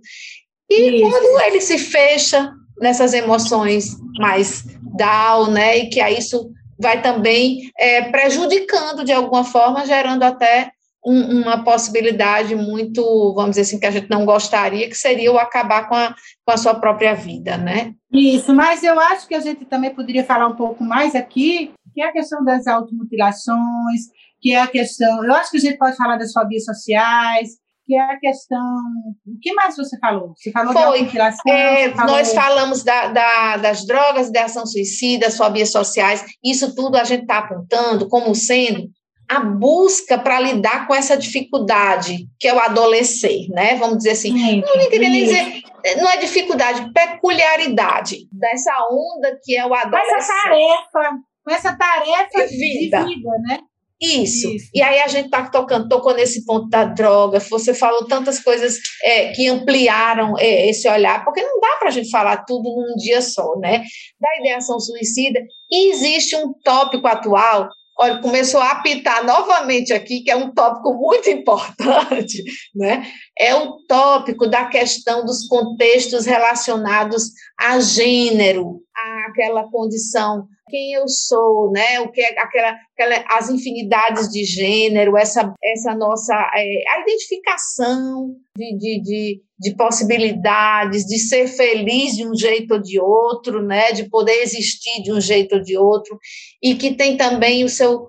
E 0.70 0.96
Isso. 0.96 1.11
quando 1.11 1.40
ele 1.42 1.61
se 1.61 1.76
fecha 1.76 2.52
nessas 2.80 3.14
emoções 3.14 3.96
mais 4.18 4.64
down, 4.96 5.50
né, 5.50 5.78
e 5.78 5.88
que 5.88 6.00
aí 6.00 6.18
isso 6.18 6.50
vai 6.78 7.02
também 7.02 7.70
é, 7.78 8.02
prejudicando 8.02 9.04
de 9.04 9.12
alguma 9.12 9.44
forma, 9.44 9.86
gerando 9.86 10.22
até 10.22 10.70
um, 11.07 11.42
uma 11.42 11.62
possibilidade 11.62 12.57
muito, 12.57 13.32
vamos 13.32 13.50
dizer 13.50 13.62
assim, 13.62 13.78
que 13.78 13.86
a 13.86 13.90
gente 13.92 14.11
não 14.11 14.26
gostaria, 14.26 14.88
que 14.88 14.96
seria 14.96 15.30
o 15.32 15.38
acabar 15.38 15.88
com 15.88 15.94
a, 15.94 16.12
com 16.44 16.52
a 16.52 16.57
sua 16.57 16.74
própria 16.74 17.14
vida, 17.14 17.57
né? 17.57 17.94
Isso, 18.12 18.52
mas 18.52 18.82
eu 18.82 18.98
acho 18.98 19.28
que 19.28 19.34
a 19.34 19.40
gente 19.40 19.64
também 19.66 19.94
poderia 19.94 20.24
falar 20.24 20.48
um 20.48 20.57
pouco 20.57 20.82
mais 20.82 21.14
aqui, 21.14 21.72
que 21.94 22.02
é 22.02 22.09
a 22.09 22.12
questão 22.12 22.44
das 22.44 22.66
automutilações, 22.66 24.00
que 24.40 24.52
é 24.52 24.61
a 24.61 24.66
questão, 24.66 25.24
eu 25.24 25.32
acho 25.34 25.52
que 25.52 25.59
a 25.59 25.61
gente 25.61 25.78
pode 25.78 25.96
falar 25.96 26.16
das 26.16 26.32
fobias 26.32 26.64
sociais, 26.64 27.50
que 27.86 27.94
é 27.94 28.00
a 28.00 28.18
questão. 28.18 28.76
O 29.24 29.38
que 29.40 29.54
mais 29.54 29.76
você 29.76 29.96
falou? 30.00 30.34
Você 30.36 30.50
falou 30.50 30.72
Foi. 30.72 31.04
de 31.04 31.18
É, 31.48 31.90
falou... 31.92 32.16
Nós 32.16 32.32
falamos 32.34 32.82
da, 32.82 33.09
da, 33.09 33.57
das 33.59 33.86
drogas, 33.86 34.32
da 34.32 34.46
ação 34.46 34.66
suicida, 34.66 35.30
fobias 35.30 35.70
sociais, 35.70 36.24
isso 36.44 36.74
tudo 36.74 36.96
a 36.96 37.04
gente 37.04 37.22
está 37.22 37.38
apontando 37.38 38.09
como 38.09 38.34
sendo 38.34 38.90
a 39.28 39.40
busca 39.40 40.18
para 40.18 40.40
lidar 40.40 40.86
com 40.86 40.94
essa 40.94 41.16
dificuldade 41.16 42.28
que 42.38 42.48
é 42.48 42.54
o 42.54 42.58
adolescer, 42.58 43.48
né? 43.50 43.74
Vamos 43.76 43.98
dizer 43.98 44.12
assim. 44.12 44.32
Sim, 44.32 44.60
não 44.60 44.90
queria 44.90 45.08
nem 45.08 45.24
dizer, 45.24 45.62
não 45.98 46.08
é 46.08 46.16
dificuldade, 46.18 46.92
peculiaridade 46.92 48.28
dessa 48.32 48.72
onda 48.90 49.38
que 49.42 49.56
é 49.56 49.66
o 49.66 49.74
adolescer. 49.74 50.10
Com 50.10 50.18
essa 50.18 50.42
tarefa, 50.42 51.18
com 51.44 51.50
essa 51.50 51.76
tarefa 51.76 52.46
de 52.46 52.56
vida, 52.56 53.04
de 53.04 53.14
vida 53.14 53.30
né? 53.48 53.58
Isso. 54.00 54.50
Isso. 54.50 54.70
E 54.74 54.82
aí 54.82 55.00
a 55.00 55.08
gente 55.08 55.26
está 55.26 55.48
tocando, 55.48 55.88
tocou 55.88 56.14
nesse 56.14 56.44
ponto 56.44 56.68
da 56.68 56.84
droga. 56.84 57.40
Você 57.40 57.72
falou 57.72 58.06
tantas 58.06 58.40
coisas 58.40 58.78
é, 59.02 59.32
que 59.32 59.48
ampliaram 59.48 60.34
é, 60.38 60.68
esse 60.68 60.86
olhar, 60.88 61.24
porque 61.24 61.40
não 61.40 61.58
dá 61.60 61.76
para 61.78 61.88
a 61.88 61.90
gente 61.90 62.10
falar 62.10 62.44
tudo 62.44 62.68
num 62.68 62.94
dia 62.96 63.22
só, 63.22 63.56
né? 63.56 63.82
Da 64.20 64.38
ideação 64.40 64.78
suicida. 64.78 65.40
E 65.70 65.92
existe 65.92 66.36
um 66.36 66.52
tópico 66.62 67.06
atual 67.06 67.68
Olha, 67.99 68.18
começou 68.20 68.61
a 68.61 68.72
apitar 68.72 69.24
novamente 69.24 69.92
aqui, 69.92 70.20
que 70.22 70.30
é 70.30 70.36
um 70.36 70.53
tópico 70.53 70.92
muito 70.94 71.28
importante, 71.30 72.44
né? 72.74 73.11
É 73.39 73.55
o 73.55 73.78
tópico 73.87 74.47
da 74.47 74.66
questão 74.66 75.24
dos 75.24 75.47
contextos 75.47 76.24
relacionados 76.24 77.30
a 77.59 77.78
gênero, 77.80 78.80
aquela 79.28 79.70
condição, 79.70 80.47
quem 80.68 80.95
eu 80.95 81.07
sou, 81.09 81.70
né? 81.70 82.01
O 82.01 82.11
que 82.11 82.20
é 82.20 82.41
aquela, 82.41 82.76
aquela 82.93 83.24
as 83.28 83.51
infinidades 83.51 84.28
de 84.28 84.45
gênero, 84.45 85.16
essa, 85.16 85.55
essa 85.62 85.95
nossa 85.95 86.34
é, 86.55 86.82
a 86.91 87.01
identificação 87.03 88.34
de, 88.57 88.76
de, 88.76 89.03
de, 89.03 89.43
de, 89.59 89.76
possibilidades, 89.76 91.05
de 91.05 91.18
ser 91.18 91.47
feliz 91.47 92.16
de 92.16 92.26
um 92.26 92.34
jeito 92.34 92.74
ou 92.74 92.82
de 92.82 92.99
outro, 93.01 93.62
né? 93.62 93.93
De 93.93 94.09
poder 94.09 94.43
existir 94.43 95.03
de 95.03 95.12
um 95.12 95.20
jeito 95.20 95.57
ou 95.57 95.62
de 95.62 95.76
outro, 95.76 96.18
e 96.62 96.74
que 96.74 96.95
tem 96.95 97.16
também 97.16 97.64
o 97.64 97.68
seu. 97.68 98.09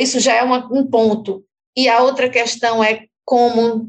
Isso 0.00 0.18
já 0.18 0.34
é 0.34 0.42
uma, 0.42 0.66
um 0.72 0.88
ponto. 0.88 1.44
E 1.76 1.88
a 1.88 2.02
outra 2.02 2.28
questão 2.28 2.82
é 2.82 3.04
como 3.24 3.88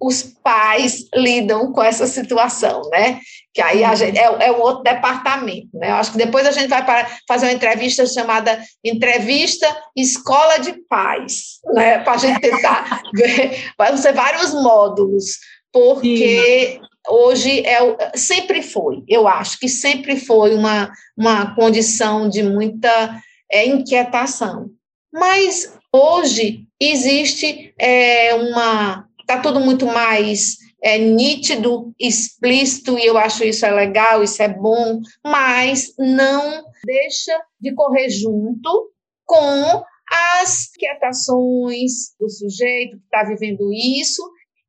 os 0.00 0.22
pais 0.22 1.06
lidam 1.14 1.72
com 1.72 1.82
essa 1.82 2.06
situação, 2.06 2.82
né? 2.90 3.20
Que 3.54 3.62
aí 3.62 3.82
a 3.82 3.94
gente, 3.94 4.18
é, 4.18 4.24
é 4.24 4.52
um 4.52 4.60
outro 4.60 4.82
departamento, 4.82 5.68
né? 5.74 5.90
Eu 5.90 5.94
acho 5.94 6.12
que 6.12 6.18
depois 6.18 6.46
a 6.46 6.50
gente 6.50 6.68
vai 6.68 6.84
para 6.84 7.08
fazer 7.26 7.46
uma 7.46 7.52
entrevista 7.52 8.06
chamada 8.06 8.62
Entrevista 8.84 9.66
Escola 9.96 10.58
de 10.58 10.74
Pais, 10.88 11.60
né? 11.72 11.98
Para 12.00 12.12
a 12.12 12.18
gente 12.18 12.40
tentar 12.40 13.02
ver, 13.14 13.72
vão 13.78 13.96
ser 13.96 14.12
vários 14.12 14.52
módulos, 14.52 15.38
porque 15.72 16.78
Sim. 16.78 16.80
hoje 17.08 17.60
é 17.66 17.78
sempre 18.14 18.62
foi, 18.62 19.02
eu 19.08 19.26
acho 19.26 19.58
que 19.58 19.68
sempre 19.68 20.16
foi 20.16 20.54
uma, 20.54 20.92
uma 21.16 21.54
condição 21.54 22.28
de 22.28 22.42
muita 22.42 23.18
é, 23.50 23.66
inquietação. 23.66 24.68
Mas 25.12 25.72
hoje 25.90 26.66
existe 26.78 27.72
é, 27.78 28.34
uma 28.34 29.06
está 29.26 29.40
tudo 29.40 29.58
muito 29.58 29.86
mais 29.86 30.56
é, 30.80 30.98
nítido, 30.98 31.92
explícito, 31.98 32.96
e 32.96 33.06
eu 33.06 33.18
acho 33.18 33.42
isso 33.42 33.66
é 33.66 33.70
legal, 33.72 34.22
isso 34.22 34.40
é 34.40 34.48
bom, 34.48 35.00
mas 35.24 35.92
não 35.98 36.62
deixa 36.84 37.36
de 37.60 37.74
correr 37.74 38.08
junto 38.08 38.92
com 39.24 39.82
as 40.08 40.70
quietações 40.78 42.14
do 42.20 42.30
sujeito 42.30 42.98
que 42.98 43.04
está 43.04 43.24
vivendo 43.24 43.72
isso 43.72 44.22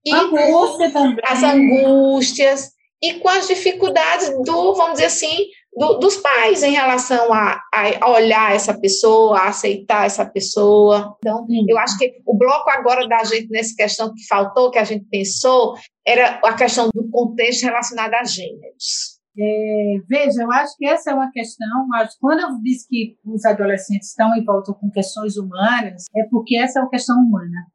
e 0.03 0.11
Angústia 0.11 0.91
as 1.23 1.43
angústias 1.43 2.71
e 2.99 3.15
com 3.15 3.29
as 3.29 3.47
dificuldades 3.47 4.29
do, 4.43 4.73
vamos 4.73 4.93
dizer 4.93 5.05
assim, 5.05 5.47
do, 5.77 5.99
dos 5.99 6.17
pais 6.17 6.63
em 6.63 6.71
relação 6.71 7.31
a, 7.31 7.61
a, 8.01 8.09
olhar 8.09 8.55
essa 8.55 8.77
pessoa, 8.77 9.37
a 9.37 9.49
aceitar 9.49 10.05
essa 10.07 10.25
pessoa. 10.25 11.15
Então, 11.19 11.45
eu 11.67 11.77
acho 11.77 11.97
que 11.97 12.19
o 12.25 12.35
bloco 12.35 12.69
agora 12.71 13.07
da 13.07 13.23
gente, 13.23 13.47
nessa 13.49 13.75
questão 13.75 14.11
que 14.13 14.25
faltou, 14.27 14.71
que 14.71 14.79
a 14.79 14.83
gente 14.83 15.05
pensou, 15.05 15.75
era 16.05 16.39
a 16.43 16.53
questão 16.55 16.89
do 16.93 17.07
contexto 17.11 17.63
relacionado 17.63 18.13
a 18.15 18.23
gêneros. 18.23 19.17
É, 19.39 19.97
veja, 20.09 20.41
eu 20.41 20.51
acho 20.51 20.75
que 20.77 20.87
essa 20.87 21.11
é 21.11 21.13
uma 21.13 21.31
questão. 21.31 21.67
Quando 22.19 22.39
eu 22.39 22.59
disse 22.63 22.87
que 22.87 23.15
os 23.23 23.45
adolescentes 23.45 24.09
estão 24.09 24.35
em 24.35 24.43
volta 24.43 24.73
com 24.73 24.89
questões 24.89 25.37
humanas, 25.37 26.05
é 26.15 26.23
porque 26.31 26.57
essa 26.57 26.79
é 26.79 26.81
uma 26.81 26.89
questão 26.89 27.15
humana, 27.19 27.67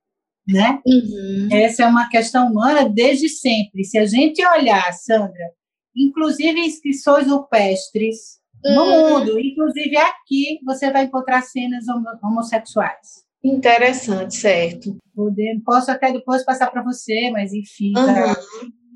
né? 0.48 0.80
Uhum. 0.84 1.48
Essa 1.52 1.84
é 1.84 1.86
uma 1.86 2.08
questão 2.08 2.50
humana 2.50 2.88
desde 2.88 3.28
sempre. 3.28 3.84
Se 3.84 3.96
a 3.96 4.04
gente 4.04 4.44
olhar, 4.44 4.92
Sandra, 4.92 5.52
inclusive 5.94 6.60
inscrições 6.60 7.26
rupestres 7.26 8.40
uhum. 8.64 8.74
no 8.74 8.86
mundo. 8.86 9.38
Inclusive 9.38 9.96
aqui 9.96 10.60
você 10.64 10.90
vai 10.90 11.04
encontrar 11.04 11.42
cenas 11.42 11.84
homossexuais. 12.22 13.22
Interessante, 13.44 14.36
certo. 14.36 14.96
Posso 15.64 15.90
até 15.90 16.12
depois 16.12 16.44
passar 16.44 16.70
para 16.70 16.82
você, 16.82 17.30
mas 17.30 17.52
enfim. 17.52 17.92
Uhum. 17.96 18.06
Tá, 18.06 18.34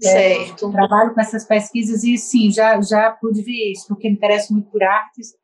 certo. 0.01 0.69
É, 0.69 0.73
trabalho 0.73 1.15
com 1.15 1.21
essas 1.21 1.45
pesquisas 1.45 2.05
e 2.05 2.17
sim, 2.17 2.51
já, 2.51 2.81
já 2.81 3.11
pude 3.11 3.43
ver 3.43 3.73
isso, 3.73 3.89
porque 3.89 4.09
me 4.09 4.15
interessa 4.15 4.53
muito 4.53 4.71
por 4.71 4.83
artes. 4.83 5.35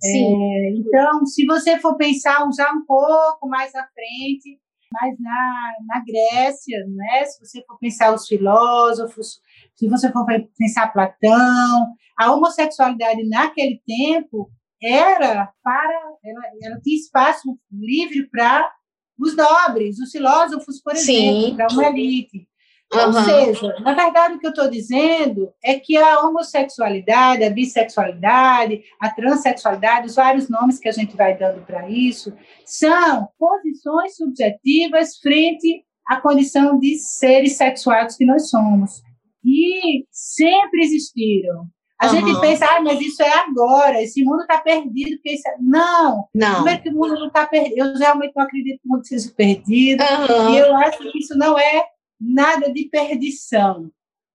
Sim. 0.00 0.34
É, 0.34 0.70
então, 0.70 1.24
se 1.26 1.44
você 1.46 1.78
for 1.78 1.96
pensar 1.96 2.38
já 2.56 2.70
um 2.72 2.84
pouco 2.84 3.48
mais 3.48 3.74
à 3.74 3.86
frente, 3.94 4.58
mas 4.92 5.18
na, 5.18 5.72
na 5.86 6.04
Grécia, 6.04 6.78
né? 6.88 7.24
se 7.24 7.44
você 7.44 7.64
for 7.64 7.78
pensar 7.78 8.14
os 8.14 8.26
filósofos, 8.26 9.40
se 9.76 9.88
você 9.88 10.10
for 10.12 10.26
pensar 10.58 10.92
Platão, 10.92 11.94
a 12.18 12.32
homossexualidade 12.32 13.28
naquele 13.28 13.80
tempo 13.86 14.50
era 14.82 15.50
para. 15.62 16.12
Ela, 16.24 16.42
ela 16.62 16.80
tinha 16.80 16.96
espaço 16.96 17.58
livre 17.70 18.28
para 18.28 18.70
os 19.18 19.36
nobres, 19.36 19.98
os 19.98 20.10
filósofos, 20.10 20.80
por 20.80 20.94
exemplo, 20.94 21.56
para 21.56 21.72
uma 21.72 21.86
elite. 21.86 22.48
Uhum. 22.92 23.06
Ou 23.06 23.12
seja, 23.12 23.80
na 23.80 23.94
verdade, 23.94 24.34
o 24.34 24.38
que 24.38 24.46
eu 24.46 24.50
estou 24.50 24.68
dizendo 24.68 25.50
é 25.64 25.78
que 25.78 25.96
a 25.96 26.20
homossexualidade, 26.20 27.42
a 27.42 27.50
bissexualidade, 27.50 28.82
a 29.00 29.10
transexualidade, 29.10 30.08
os 30.08 30.14
vários 30.14 30.48
nomes 30.50 30.78
que 30.78 30.88
a 30.88 30.92
gente 30.92 31.16
vai 31.16 31.36
dando 31.36 31.64
para 31.64 31.88
isso, 31.88 32.32
são 32.66 33.28
posições 33.38 34.16
subjetivas 34.16 35.16
frente 35.18 35.84
à 36.06 36.20
condição 36.20 36.78
de 36.78 36.98
seres 36.98 37.56
sexuados 37.56 38.16
que 38.16 38.26
nós 38.26 38.50
somos. 38.50 39.02
E 39.44 40.06
sempre 40.10 40.82
existiram. 40.82 41.66
A 42.02 42.06
uhum. 42.06 42.26
gente 42.26 42.40
pensa, 42.40 42.66
ah, 42.66 42.80
mas 42.80 43.00
isso 43.00 43.22
é 43.22 43.32
agora, 43.32 44.02
esse 44.02 44.24
mundo 44.24 44.42
está 44.42 44.58
perdido. 44.58 45.16
Porque 45.16 45.34
isso 45.34 45.48
é... 45.48 45.54
Não, 45.60 46.26
não. 46.34 46.56
Como 46.56 46.68
é 46.68 46.76
que 46.76 46.88
o 46.88 46.92
mundo 46.92 47.14
não 47.14 47.28
está 47.28 47.46
perdido? 47.46 47.76
Eu 47.76 47.96
realmente 47.96 48.32
não 48.34 48.42
acredito 48.42 48.80
que 48.80 48.88
o 48.88 48.92
mundo 48.92 49.06
seja 49.06 49.30
perdido. 49.36 50.02
Uhum. 50.02 50.54
E 50.54 50.58
eu 50.58 50.76
acho 50.76 50.98
que 50.98 51.18
isso 51.18 51.38
não 51.38 51.56
é 51.56 51.84
nada 52.20 52.72
de 52.72 52.86
perdição. 52.86 53.88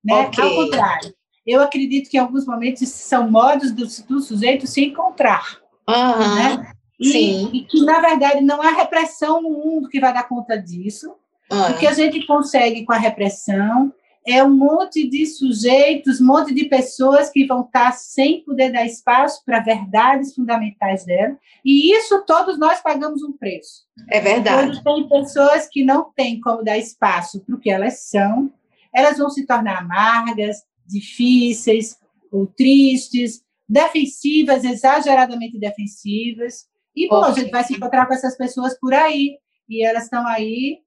Né? 0.03 0.27
Okay. 0.27 0.43
Ao 0.43 0.55
contrário. 0.55 1.13
eu 1.45 1.61
acredito 1.61 2.09
que 2.09 2.15
em 2.15 2.21
alguns 2.21 2.45
momentos 2.45 2.87
são 2.87 3.29
modos 3.29 3.71
do, 3.71 3.85
do 3.85 4.21
sujeito 4.21 4.65
se 4.65 4.85
encontrar. 4.85 5.59
Uhum. 5.89 6.35
Né? 6.35 6.71
E, 6.97 7.11
Sim. 7.11 7.49
e 7.53 7.61
que, 7.63 7.81
na 7.81 7.99
verdade, 7.99 8.41
não 8.41 8.61
a 8.61 8.71
repressão 8.71 9.41
no 9.41 9.49
mundo 9.49 9.89
que 9.89 9.99
vai 9.99 10.13
dar 10.13 10.23
conta 10.23 10.57
disso. 10.57 11.13
Uhum. 11.51 11.71
O 11.71 11.77
que 11.77 11.85
a 11.85 11.93
gente 11.93 12.25
consegue 12.25 12.85
com 12.85 12.93
a 12.93 12.97
repressão 12.97 13.93
é 14.27 14.43
um 14.43 14.53
monte 14.53 15.09
de 15.09 15.25
sujeitos, 15.25 16.19
um 16.19 16.25
monte 16.25 16.53
de 16.53 16.65
pessoas 16.65 17.29
que 17.29 17.45
vão 17.45 17.61
estar 17.61 17.93
sem 17.93 18.43
poder 18.43 18.73
dar 18.73 18.85
espaço 18.85 19.41
para 19.45 19.61
verdades 19.61 20.35
fundamentais 20.35 21.05
dela, 21.05 21.37
e 21.63 21.93
isso 21.93 22.25
todos 22.25 22.59
nós 22.59 22.81
pagamos 22.81 23.23
um 23.23 23.31
preço. 23.31 23.85
É 24.09 24.19
verdade. 24.19 24.83
Quando 24.83 25.07
tem 25.07 25.21
pessoas 25.21 25.69
que 25.71 25.83
não 25.83 26.11
têm 26.13 26.41
como 26.41 26.61
dar 26.61 26.77
espaço 26.77 27.39
para 27.39 27.55
o 27.55 27.59
que 27.59 27.69
elas 27.69 28.01
são, 28.01 28.51
elas 28.93 29.17
vão 29.17 29.29
se 29.29 29.45
tornar 29.45 29.79
amargas, 29.79 30.57
difíceis, 30.85 31.97
ou 32.29 32.45
tristes, 32.45 33.41
defensivas, 33.67 34.65
exageradamente 34.65 35.57
defensivas, 35.57 36.65
e, 36.93 37.07
bom, 37.07 37.23
a 37.23 37.31
gente 37.31 37.51
vai 37.51 37.63
se 37.63 37.75
encontrar 37.75 38.05
com 38.07 38.13
essas 38.13 38.35
pessoas 38.35 38.77
por 38.77 38.93
aí, 38.93 39.37
e 39.69 39.85
elas 39.85 40.03
estão 40.03 40.27
aí 40.27 40.79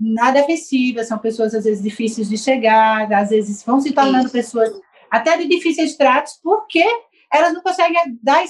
na 0.00 0.30
defensiva, 0.30 1.04
são 1.04 1.18
pessoas 1.18 1.54
às 1.54 1.64
vezes 1.64 1.82
difíceis 1.82 2.28
de 2.28 2.38
chegar, 2.38 3.12
às 3.12 3.30
vezes 3.30 3.62
vão 3.64 3.80
se 3.80 3.92
tornando 3.92 4.26
Isso. 4.26 4.32
pessoas 4.32 4.70
até 5.10 5.36
de 5.36 5.48
difíceis 5.48 5.96
tratos, 5.96 6.38
porque 6.42 6.84
elas 7.32 7.52
não 7.52 7.62
conseguem 7.62 8.18
dar, 8.22 8.44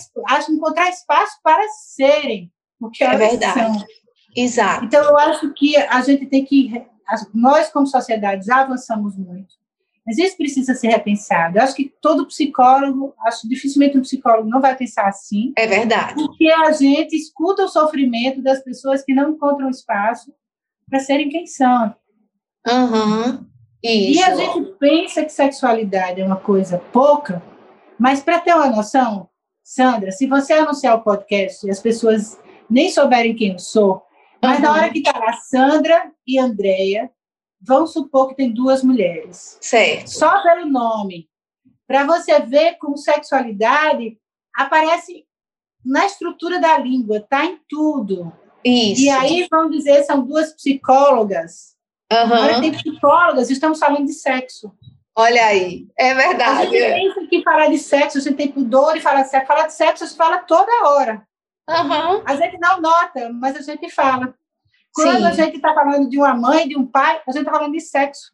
encontrar 0.49 0.88
espaço 0.90 1.38
para 1.42 1.66
serem 1.68 2.53
porque 2.78 3.05
é 3.05 3.16
verdade. 3.16 3.61
São. 3.61 3.86
Exato. 4.36 4.84
Então 4.84 5.03
eu 5.03 5.18
acho 5.18 5.53
que 5.55 5.76
a 5.76 6.01
gente 6.01 6.26
tem 6.26 6.44
que 6.44 6.86
nós 7.34 7.70
como 7.70 7.86
sociedade 7.86 8.46
já 8.46 8.61
avançamos 8.61 9.16
muito, 9.16 9.55
mas 10.07 10.18
isso 10.18 10.36
precisa 10.36 10.74
ser 10.74 10.88
repensado. 10.88 11.59
Eu 11.59 11.62
acho 11.62 11.74
que 11.74 11.92
todo 12.01 12.26
psicólogo, 12.26 13.14
acho 13.26 13.49
dificilmente 13.49 13.99
um 13.99 14.03
psicólogo 14.03 14.49
não 14.49 14.61
vai 14.61 14.76
pensar 14.76 15.09
assim. 15.09 15.53
É 15.57 15.66
verdade. 15.66 16.14
Porque 16.14 16.51
a 16.51 16.70
gente 16.72 17.16
escuta 17.16 17.64
o 17.64 17.68
sofrimento 17.68 18.42
das 18.42 18.62
pessoas 18.62 19.03
que 19.03 19.14
não 19.14 19.30
encontram 19.30 19.70
espaço 19.70 20.32
para 20.89 21.01
serem 21.01 21.28
quem 21.28 21.47
são. 21.47 21.95
Uhum. 22.66 23.47
Isso. 23.82 24.18
E 24.18 24.22
a 24.22 24.34
gente 24.34 24.72
pensa 24.78 25.24
que 25.24 25.32
sexualidade 25.32 26.20
é 26.20 26.24
uma 26.24 26.36
coisa 26.36 26.78
pouca, 26.93 27.43
mas 27.99 28.22
para 28.22 28.41
ter 28.41 28.55
uma 28.55 28.68
noção, 28.68 29.28
Sandra, 29.62 30.11
se 30.11 30.26
você 30.26 30.55
anunciar 30.55 30.97
o 30.97 31.03
podcast 31.03 31.66
e 31.66 31.70
as 31.70 31.80
pessoas 31.80 32.39
nem 32.68 32.91
souberem 32.91 33.36
quem 33.36 33.53
eu 33.53 33.59
sou, 33.59 34.03
mas 34.43 34.57
uhum. 34.57 34.62
na 34.62 34.72
hora 34.72 34.91
que 34.91 34.99
está 34.99 35.18
lá 35.18 35.32
Sandra 35.34 36.12
e 36.26 36.39
Andréia, 36.39 37.11
vão 37.61 37.86
supor 37.86 38.28
que 38.28 38.36
tem 38.36 38.53
duas 38.53 38.82
mulheres. 38.82 39.59
Certo. 39.61 40.11
Só 40.11 40.43
pelo 40.43 40.66
nome. 40.66 41.28
Para 41.86 42.05
você 42.05 42.39
ver 42.41 42.76
como 42.78 42.97
sexualidade 42.99 44.18
aparece 44.55 45.24
na 45.84 46.05
estrutura 46.05 46.61
da 46.61 46.78
língua, 46.78 47.18
está 47.18 47.45
em 47.45 47.59
tudo. 47.68 48.32
Isso. 48.64 49.02
E 49.02 49.09
aí 49.09 49.46
vão 49.50 49.68
dizer 49.70 50.02
são 50.04 50.24
duas 50.24 50.52
psicólogas. 50.52 51.76
Uhum. 52.12 52.18
Agora 52.18 52.61
tem 52.61 52.72
psicólogas, 52.72 53.50
estamos 53.50 53.78
falando 53.78 54.06
de 54.06 54.14
sexo. 54.14 54.72
Olha 55.16 55.46
aí, 55.46 55.86
é 55.98 56.14
verdade. 56.14 56.76
A 56.76 56.94
gente 56.94 57.14
pensa 57.14 57.26
que 57.28 57.42
falar 57.42 57.66
de 57.68 57.78
sexo, 57.78 58.18
a 58.18 58.20
gente 58.20 58.36
tem 58.36 58.52
pudor 58.52 58.94
de 58.94 59.00
falar 59.00 59.22
de 59.22 59.30
sexo. 59.30 59.46
Falar 59.46 59.66
de 59.66 59.74
sexo, 59.74 60.04
a 60.04 60.06
gente 60.06 60.16
fala 60.16 60.38
toda 60.38 60.88
hora. 60.88 61.26
Uhum. 61.68 62.22
A 62.24 62.36
gente 62.36 62.56
não 62.59 62.80
nota, 62.80 63.30
mas 63.32 63.56
a 63.56 63.61
gente 63.61 63.90
fala. 63.90 64.34
Quando 64.94 65.18
Sim. 65.18 65.26
a 65.26 65.30
gente 65.32 65.56
está 65.56 65.74
falando 65.74 66.09
de 66.09 66.18
uma 66.18 66.34
mãe, 66.34 66.66
de 66.66 66.76
um 66.76 66.86
pai, 66.86 67.20
a 67.26 67.32
gente 67.32 67.42
está 67.42 67.52
falando 67.52 67.72
de 67.72 67.80
sexo. 67.80 68.32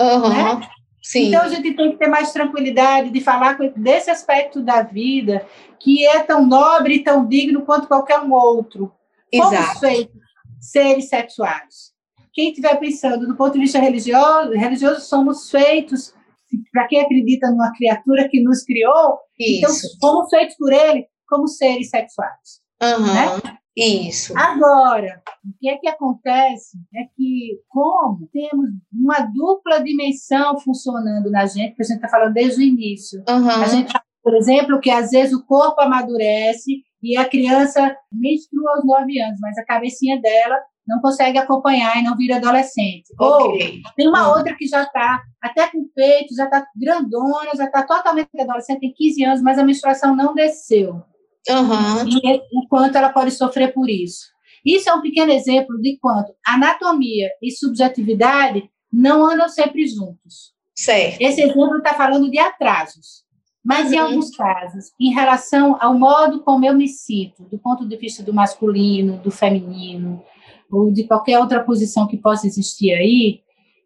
Uhum. 0.00 0.28
Né? 0.28 0.68
Sim. 1.02 1.28
Então 1.28 1.42
a 1.42 1.48
gente 1.48 1.72
tem 1.72 1.92
que 1.92 1.98
ter 1.98 2.08
mais 2.08 2.32
tranquilidade 2.32 3.10
de 3.10 3.20
falar 3.20 3.56
desse 3.76 4.10
aspecto 4.10 4.60
da 4.60 4.82
vida 4.82 5.46
que 5.78 6.06
é 6.06 6.20
tão 6.20 6.44
nobre 6.44 6.96
e 6.96 7.02
tão 7.04 7.26
digno 7.26 7.62
quanto 7.62 7.88
qualquer 7.88 8.20
um 8.20 8.32
outro. 8.32 8.92
Exato. 9.32 9.80
feitos 9.80 10.16
seres 10.60 11.08
sexuais. 11.08 11.94
Quem 12.32 12.50
estiver 12.50 12.78
pensando 12.78 13.26
do 13.26 13.36
ponto 13.36 13.54
de 13.54 13.60
vista 13.60 13.78
religioso, 13.78 14.50
religioso 14.50 15.00
somos 15.00 15.50
feitos, 15.50 16.14
para 16.72 16.86
quem 16.86 17.00
acredita 17.00 17.50
numa 17.50 17.72
criatura 17.72 18.28
que 18.28 18.42
nos 18.42 18.62
criou, 18.62 19.18
então 19.38 19.70
Isso. 19.70 19.86
então 19.86 20.10
fomos 20.10 20.30
feitos 20.30 20.56
por 20.56 20.72
ele 20.72 21.06
como 21.28 21.48
seres 21.48 21.88
sexuais. 21.88 22.60
Uhum. 22.82 23.06
Né? 23.06 23.56
Isso. 23.76 24.32
Agora, 24.36 25.22
o 25.44 25.52
que 25.58 25.68
é 25.68 25.76
que 25.76 25.88
acontece 25.88 26.78
é 26.94 27.04
que, 27.14 27.60
como 27.68 28.26
temos 28.32 28.70
uma 28.92 29.20
dupla 29.20 29.82
dimensão 29.82 30.58
funcionando 30.60 31.30
na 31.30 31.44
gente, 31.46 31.74
que 31.74 31.82
a 31.82 31.84
gente 31.84 31.96
está 31.96 32.08
falando 32.08 32.32
desde 32.32 32.60
o 32.60 32.64
início, 32.64 33.22
uhum. 33.28 33.50
a 33.50 33.66
gente, 33.66 33.92
por 34.22 34.34
exemplo, 34.34 34.80
que 34.80 34.90
às 34.90 35.10
vezes 35.10 35.34
o 35.34 35.44
corpo 35.44 35.80
amadurece 35.80 36.82
e 37.12 37.16
a 37.16 37.24
criança 37.28 37.96
menstrua 38.12 38.76
aos 38.76 38.84
nove 38.84 39.20
anos, 39.20 39.38
mas 39.40 39.56
a 39.58 39.64
cabecinha 39.64 40.20
dela 40.20 40.58
não 40.86 41.00
consegue 41.00 41.38
acompanhar 41.38 41.96
e 41.98 42.02
não 42.02 42.16
vira 42.16 42.36
adolescente. 42.36 43.12
Okay. 43.18 43.82
Ou 43.84 43.92
tem 43.94 44.08
uma 44.08 44.36
outra 44.36 44.54
que 44.54 44.66
já 44.66 44.82
está 44.82 45.22
até 45.40 45.68
com 45.68 45.88
peito, 45.94 46.34
já 46.34 46.44
está 46.44 46.66
grandona, 46.76 47.50
já 47.56 47.64
está 47.64 47.82
totalmente 47.82 48.28
adolescente, 48.38 48.80
tem 48.80 48.92
15 48.92 49.24
anos, 49.24 49.42
mas 49.42 49.58
a 49.58 49.64
menstruação 49.64 50.14
não 50.14 50.34
desceu. 50.34 51.02
Uhum. 51.48 52.08
E 52.08 52.28
é 52.28 52.40
o 52.52 52.66
quanto 52.68 52.96
ela 52.96 53.10
pode 53.10 53.30
sofrer 53.30 53.72
por 53.72 53.88
isso. 53.88 54.26
Isso 54.64 54.90
é 54.90 54.94
um 54.94 55.00
pequeno 55.00 55.30
exemplo 55.30 55.80
de 55.80 55.96
quanto 55.98 56.34
anatomia 56.44 57.30
e 57.40 57.52
subjetividade 57.52 58.68
não 58.92 59.24
andam 59.24 59.48
sempre 59.48 59.86
juntos. 59.86 60.54
Certo. 60.74 61.20
Esse 61.20 61.42
exemplo 61.42 61.78
está 61.78 61.94
falando 61.94 62.30
de 62.30 62.38
atrasos. 62.38 63.24
Mas, 63.66 63.88
uhum. 63.88 63.94
em 63.94 63.98
alguns 63.98 64.30
casos, 64.30 64.92
em 64.98 65.12
relação 65.12 65.76
ao 65.80 65.98
modo 65.98 66.40
como 66.44 66.64
eu 66.64 66.72
me 66.72 66.86
sinto, 66.86 67.42
do 67.50 67.58
ponto 67.58 67.84
de 67.84 67.96
vista 67.96 68.22
do 68.22 68.32
masculino, 68.32 69.18
do 69.18 69.30
feminino, 69.32 70.22
ou 70.70 70.92
de 70.92 71.02
qualquer 71.02 71.40
outra 71.40 71.64
posição 71.64 72.06
que 72.06 72.16
possa 72.16 72.46
existir 72.46 72.92
aí, 72.92 73.40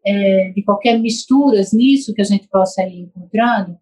é, 0.05 0.53
de 0.55 0.63
qualquer 0.63 0.99
misturas 0.99 1.73
nisso 1.73 2.13
que 2.13 2.21
a 2.21 2.25
gente 2.25 2.47
possa 2.49 2.83
ir 2.83 3.05
encontrando, 3.05 3.79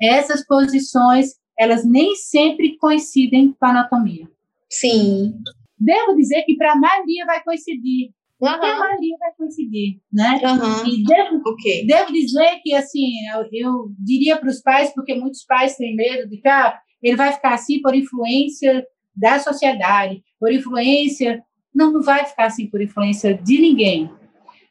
essas 0.00 0.42
posições, 0.46 1.34
elas 1.58 1.84
nem 1.84 2.16
sempre 2.16 2.78
coincidem 2.78 3.52
com 3.52 3.66
a 3.66 3.70
anatomia. 3.70 4.26
Sim. 4.70 5.34
Devo 5.78 6.16
dizer 6.16 6.44
que 6.44 6.56
para 6.56 6.72
a 6.72 6.76
maioria 6.76 7.26
vai 7.26 7.44
coincidir, 7.44 8.10
Uhum. 8.42 8.48
A 8.48 8.78
maioria 8.78 9.16
vai 9.20 9.32
coincidir, 9.38 10.00
né? 10.12 10.40
Uhum. 10.42 10.86
E 10.86 11.04
devo, 11.04 11.40
okay. 11.46 11.86
devo 11.86 12.12
dizer 12.12 12.58
que, 12.60 12.74
assim, 12.74 13.12
eu, 13.32 13.48
eu 13.52 13.92
diria 14.00 14.36
para 14.36 14.48
os 14.48 14.60
pais, 14.60 14.92
porque 14.92 15.14
muitos 15.14 15.44
pais 15.44 15.76
têm 15.76 15.94
medo 15.94 16.28
de 16.28 16.38
que 16.38 16.48
ah, 16.48 16.76
ele 17.00 17.16
vai 17.16 17.32
ficar 17.32 17.54
assim 17.54 17.80
por 17.80 17.94
influência 17.94 18.84
da 19.14 19.38
sociedade, 19.38 20.24
por 20.40 20.52
influência. 20.52 21.40
Não, 21.72 21.92
não 21.92 22.02
vai 22.02 22.24
ficar 22.24 22.46
assim 22.46 22.66
por 22.66 22.82
influência 22.82 23.32
de 23.32 23.60
ninguém, 23.60 24.10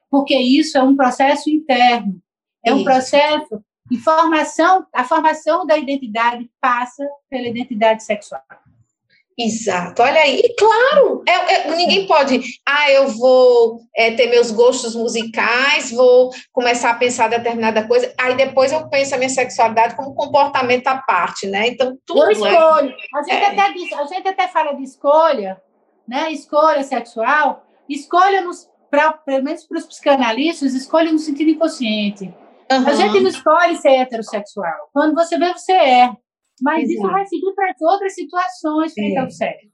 porque 0.10 0.36
isso 0.36 0.78
é 0.78 0.84
um 0.84 0.96
processo 0.96 1.50
interno, 1.50 2.22
é 2.64 2.74
um 2.74 2.84
processo 2.84 3.64
de 3.90 3.98
formação, 3.98 4.86
a 4.94 5.04
formação 5.06 5.66
da 5.66 5.78
identidade 5.78 6.50
passa 6.60 7.08
pela 7.30 7.48
identidade 7.48 8.04
sexual. 8.04 8.44
Exato, 9.44 10.04
olha 10.04 10.22
aí, 10.22 10.40
e 10.40 10.56
claro, 10.56 11.24
é, 11.28 11.54
é, 11.54 11.76
ninguém 11.76 12.06
pode, 12.06 12.42
ah, 12.68 12.92
eu 12.92 13.08
vou 13.08 13.80
é, 13.96 14.12
ter 14.12 14.28
meus 14.28 14.52
gostos 14.52 14.96
musicais, 14.96 15.92
vou 15.92 16.32
começar 16.52 16.92
a 16.92 16.96
pensar 16.96 17.28
determinada 17.28 17.88
coisa, 17.88 18.14
aí 18.20 18.36
depois 18.36 18.72
eu 18.72 18.88
penso 18.88 19.16
a 19.16 19.18
minha 19.18 19.30
sexualidade 19.30 19.96
como 19.96 20.14
comportamento 20.14 20.88
à 20.88 20.98
parte, 20.98 21.48
né? 21.48 21.68
Então, 21.68 21.98
tudo 22.06 22.22
Eu 22.22 22.28
é 22.28 22.32
escolho, 22.34 22.96
a, 23.16 23.24
gente 23.24 23.44
é. 23.44 23.46
até 23.48 23.74
diz, 23.74 23.94
a 23.94 24.06
gente 24.06 24.28
até 24.28 24.48
fala 24.48 24.74
de 24.74 24.84
escolha, 24.84 25.60
né? 26.08 26.32
Escolha 26.32 26.84
sexual, 26.84 27.66
escolha, 27.90 28.42
nos, 28.42 28.70
pra, 28.92 29.14
pelo 29.14 29.44
menos 29.44 29.64
para 29.64 29.80
os 29.80 29.86
psicanalistas, 29.86 30.74
escolha 30.74 31.12
no 31.12 31.20
sentido 31.20 31.50
inconsciente. 31.50 32.26
Uhum. 32.72 32.88
A 32.88 32.94
gente 32.94 33.20
não 33.20 33.30
escolhe 33.30 33.76
ser 33.78 33.92
heterossexual, 33.92 34.90
quando 34.94 35.16
você 35.16 35.38
vê, 35.38 35.52
você 35.52 35.74
é. 35.74 36.12
Mas 36.62 36.84
Exato. 36.84 36.94
isso 36.94 37.12
vai 37.12 37.26
seguir 37.26 37.54
para 37.54 37.74
outras 37.82 38.14
situações 38.14 38.94
frente 38.94 39.18
é. 39.18 39.20
ao 39.20 39.30
sexo. 39.30 39.68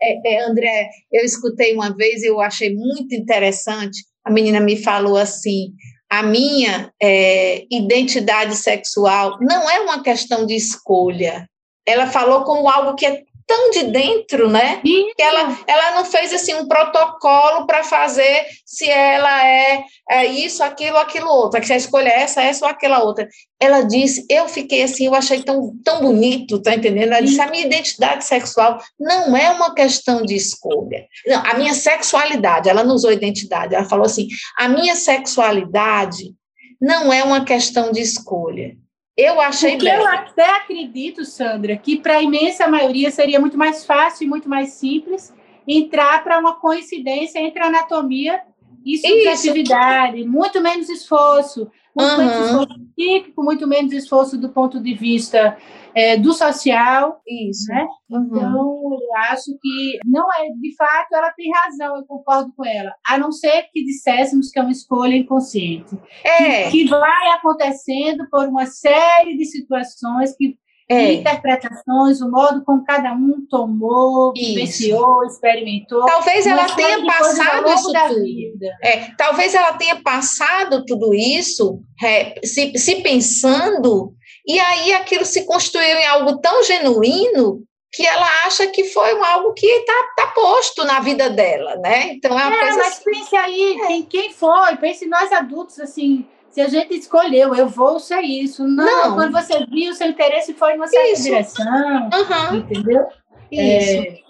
É, 0.00 0.34
é, 0.34 0.44
André, 0.44 0.90
eu 1.12 1.24
escutei 1.24 1.74
uma 1.74 1.94
vez 1.94 2.22
e 2.22 2.26
eu 2.26 2.40
achei 2.40 2.74
muito 2.74 3.14
interessante. 3.14 4.04
A 4.24 4.30
menina 4.30 4.60
me 4.60 4.76
falou 4.76 5.16
assim: 5.16 5.72
a 6.08 6.22
minha 6.22 6.92
é, 7.02 7.64
identidade 7.70 8.54
sexual 8.54 9.38
não 9.40 9.68
é 9.68 9.80
uma 9.80 10.02
questão 10.02 10.46
de 10.46 10.54
escolha. 10.54 11.48
Ela 11.86 12.06
falou 12.06 12.44
como 12.44 12.68
algo 12.68 12.94
que 12.94 13.06
é 13.06 13.22
tão 13.48 13.70
de 13.70 13.84
dentro, 13.84 14.50
né? 14.50 14.80
Que 15.16 15.22
ela, 15.22 15.58
ela 15.66 15.96
não 15.96 16.04
fez 16.04 16.32
assim 16.34 16.54
um 16.54 16.68
protocolo 16.68 17.66
para 17.66 17.82
fazer 17.82 18.46
se 18.64 18.88
ela 18.88 19.44
é, 19.44 19.82
é 20.10 20.26
isso, 20.26 20.62
aquilo, 20.62 20.98
aquilo 20.98 21.28
outro, 21.28 21.58
que 21.60 21.72
a 21.72 21.76
escolha 21.76 22.10
é 22.10 22.20
essa, 22.20 22.42
essa 22.42 22.66
ou 22.66 22.70
aquela 22.70 23.02
outra. 23.02 23.26
Ela 23.58 23.80
disse, 23.80 24.26
eu 24.28 24.46
fiquei 24.46 24.82
assim, 24.82 25.06
eu 25.06 25.14
achei 25.14 25.42
tão, 25.42 25.72
tão 25.82 26.02
bonito, 26.02 26.60
tá 26.60 26.74
entendendo? 26.74 27.12
Ela 27.12 27.22
disse, 27.22 27.40
a 27.40 27.50
minha 27.50 27.64
identidade 27.64 28.24
sexual 28.24 28.78
não 29.00 29.34
é 29.34 29.50
uma 29.50 29.74
questão 29.74 30.22
de 30.22 30.36
escolha. 30.36 31.06
Não, 31.26 31.42
a 31.44 31.54
minha 31.54 31.72
sexualidade, 31.72 32.68
ela 32.68 32.84
não 32.84 32.94
usou 32.94 33.10
identidade, 33.10 33.74
ela 33.74 33.88
falou 33.88 34.04
assim, 34.04 34.28
a 34.58 34.68
minha 34.68 34.94
sexualidade 34.94 36.34
não 36.78 37.10
é 37.10 37.24
uma 37.24 37.44
questão 37.44 37.90
de 37.90 38.00
escolha 38.00 38.76
Eu 39.18 39.40
achei 39.40 39.72
Porque 39.72 39.88
eu 39.88 40.06
até 40.06 40.48
acredito, 40.48 41.24
Sandra, 41.24 41.76
que 41.76 41.98
para 41.98 42.18
a 42.18 42.22
imensa 42.22 42.68
maioria 42.68 43.10
seria 43.10 43.40
muito 43.40 43.58
mais 43.58 43.84
fácil 43.84 44.24
e 44.24 44.28
muito 44.28 44.48
mais 44.48 44.74
simples 44.74 45.34
entrar 45.66 46.22
para 46.22 46.38
uma 46.38 46.54
coincidência 46.54 47.40
entre 47.40 47.60
anatomia 47.60 48.40
e 48.86 48.96
subjetividade, 48.96 50.20
Isso. 50.20 50.30
muito 50.30 50.62
menos 50.62 50.88
esforço, 50.88 51.68
muito 51.98 52.12
uhum. 52.12 52.18
menos 52.18 52.46
esforço 52.46 52.88
muito 53.36 53.66
menos 53.66 53.92
esforço 53.92 54.38
do 54.38 54.48
ponto 54.48 54.80
de 54.80 54.94
vista 54.94 55.56
é, 55.94 56.16
do 56.16 56.32
social. 56.32 57.20
Isso. 57.26 57.70
Né? 57.70 57.86
Uhum. 58.10 58.26
Então, 58.26 58.98
eu 59.00 59.16
acho 59.30 59.56
que 59.60 59.98
não 60.04 60.26
é, 60.32 60.48
de 60.60 60.76
fato, 60.76 61.14
ela 61.14 61.30
tem 61.32 61.50
razão, 61.52 61.96
eu 61.96 62.04
concordo 62.04 62.52
com 62.56 62.64
ela, 62.64 62.94
a 63.06 63.18
não 63.18 63.32
ser 63.32 63.68
que 63.72 63.84
disséssemos 63.84 64.50
que 64.50 64.58
é 64.58 64.62
uma 64.62 64.72
escolha 64.72 65.16
inconsciente. 65.16 65.96
É. 66.24 66.70
Que, 66.70 66.84
que 66.84 66.88
vai 66.88 67.28
acontecendo 67.32 68.28
por 68.30 68.46
uma 68.48 68.66
série 68.66 69.36
de 69.36 69.44
situações 69.44 70.36
que 70.36 70.56
é. 70.88 71.12
interpretações, 71.14 72.20
o 72.20 72.30
modo 72.30 72.64
como 72.64 72.84
cada 72.84 73.12
um 73.12 73.46
tomou, 73.48 74.32
vivenciou, 74.32 75.24
experimentou. 75.24 76.04
Talvez 76.06 76.46
ela 76.46 76.64
tenha 76.74 77.04
passado 77.04 77.68
isso 77.68 77.92
tudo. 77.92 78.66
É, 78.82 79.10
talvez 79.16 79.54
ela 79.54 79.74
tenha 79.74 80.02
passado 80.02 80.84
tudo 80.86 81.14
isso, 81.14 81.80
é, 82.02 82.40
se, 82.44 82.76
se 82.78 82.96
pensando, 83.02 84.14
e 84.46 84.58
aí 84.58 84.94
aquilo 84.94 85.26
se 85.26 85.44
construiu 85.44 85.98
em 85.98 86.06
algo 86.06 86.38
tão 86.40 86.62
genuíno 86.62 87.62
que 87.92 88.06
ela 88.06 88.26
acha 88.46 88.66
que 88.66 88.84
foi 88.84 89.14
um, 89.14 89.24
algo 89.24 89.52
que 89.54 89.66
está 89.66 89.94
tá 90.16 90.26
posto 90.28 90.84
na 90.84 91.00
vida 91.00 91.30
dela, 91.30 91.76
né? 91.76 92.12
Então 92.12 92.38
é 92.38 92.46
uma 92.46 92.54
é, 92.54 92.60
coisa 92.60 92.76
mas 92.76 92.86
assim, 92.88 93.04
pense 93.04 93.36
aí, 93.36 93.80
é. 93.80 94.02
quem 94.02 94.30
foi? 94.30 94.76
Pense 94.76 95.06
nós 95.06 95.32
adultos, 95.32 95.80
assim, 95.80 96.26
se 96.50 96.60
a 96.60 96.68
gente 96.68 96.94
escolheu, 96.94 97.54
eu 97.54 97.68
vou 97.68 97.98
ser 98.00 98.20
isso. 98.22 98.66
Não, 98.66 98.84
não. 98.84 99.14
quando 99.14 99.32
você 99.32 99.64
viu, 99.66 99.92
seu 99.94 100.08
interesse 100.08 100.54
foi 100.54 100.74
numa 100.74 100.86
certa 100.86 101.12
isso. 101.12 101.22
direção, 101.22 102.10
uhum. 102.12 102.56
entendeu? 102.56 103.06
Isso. 103.50 104.22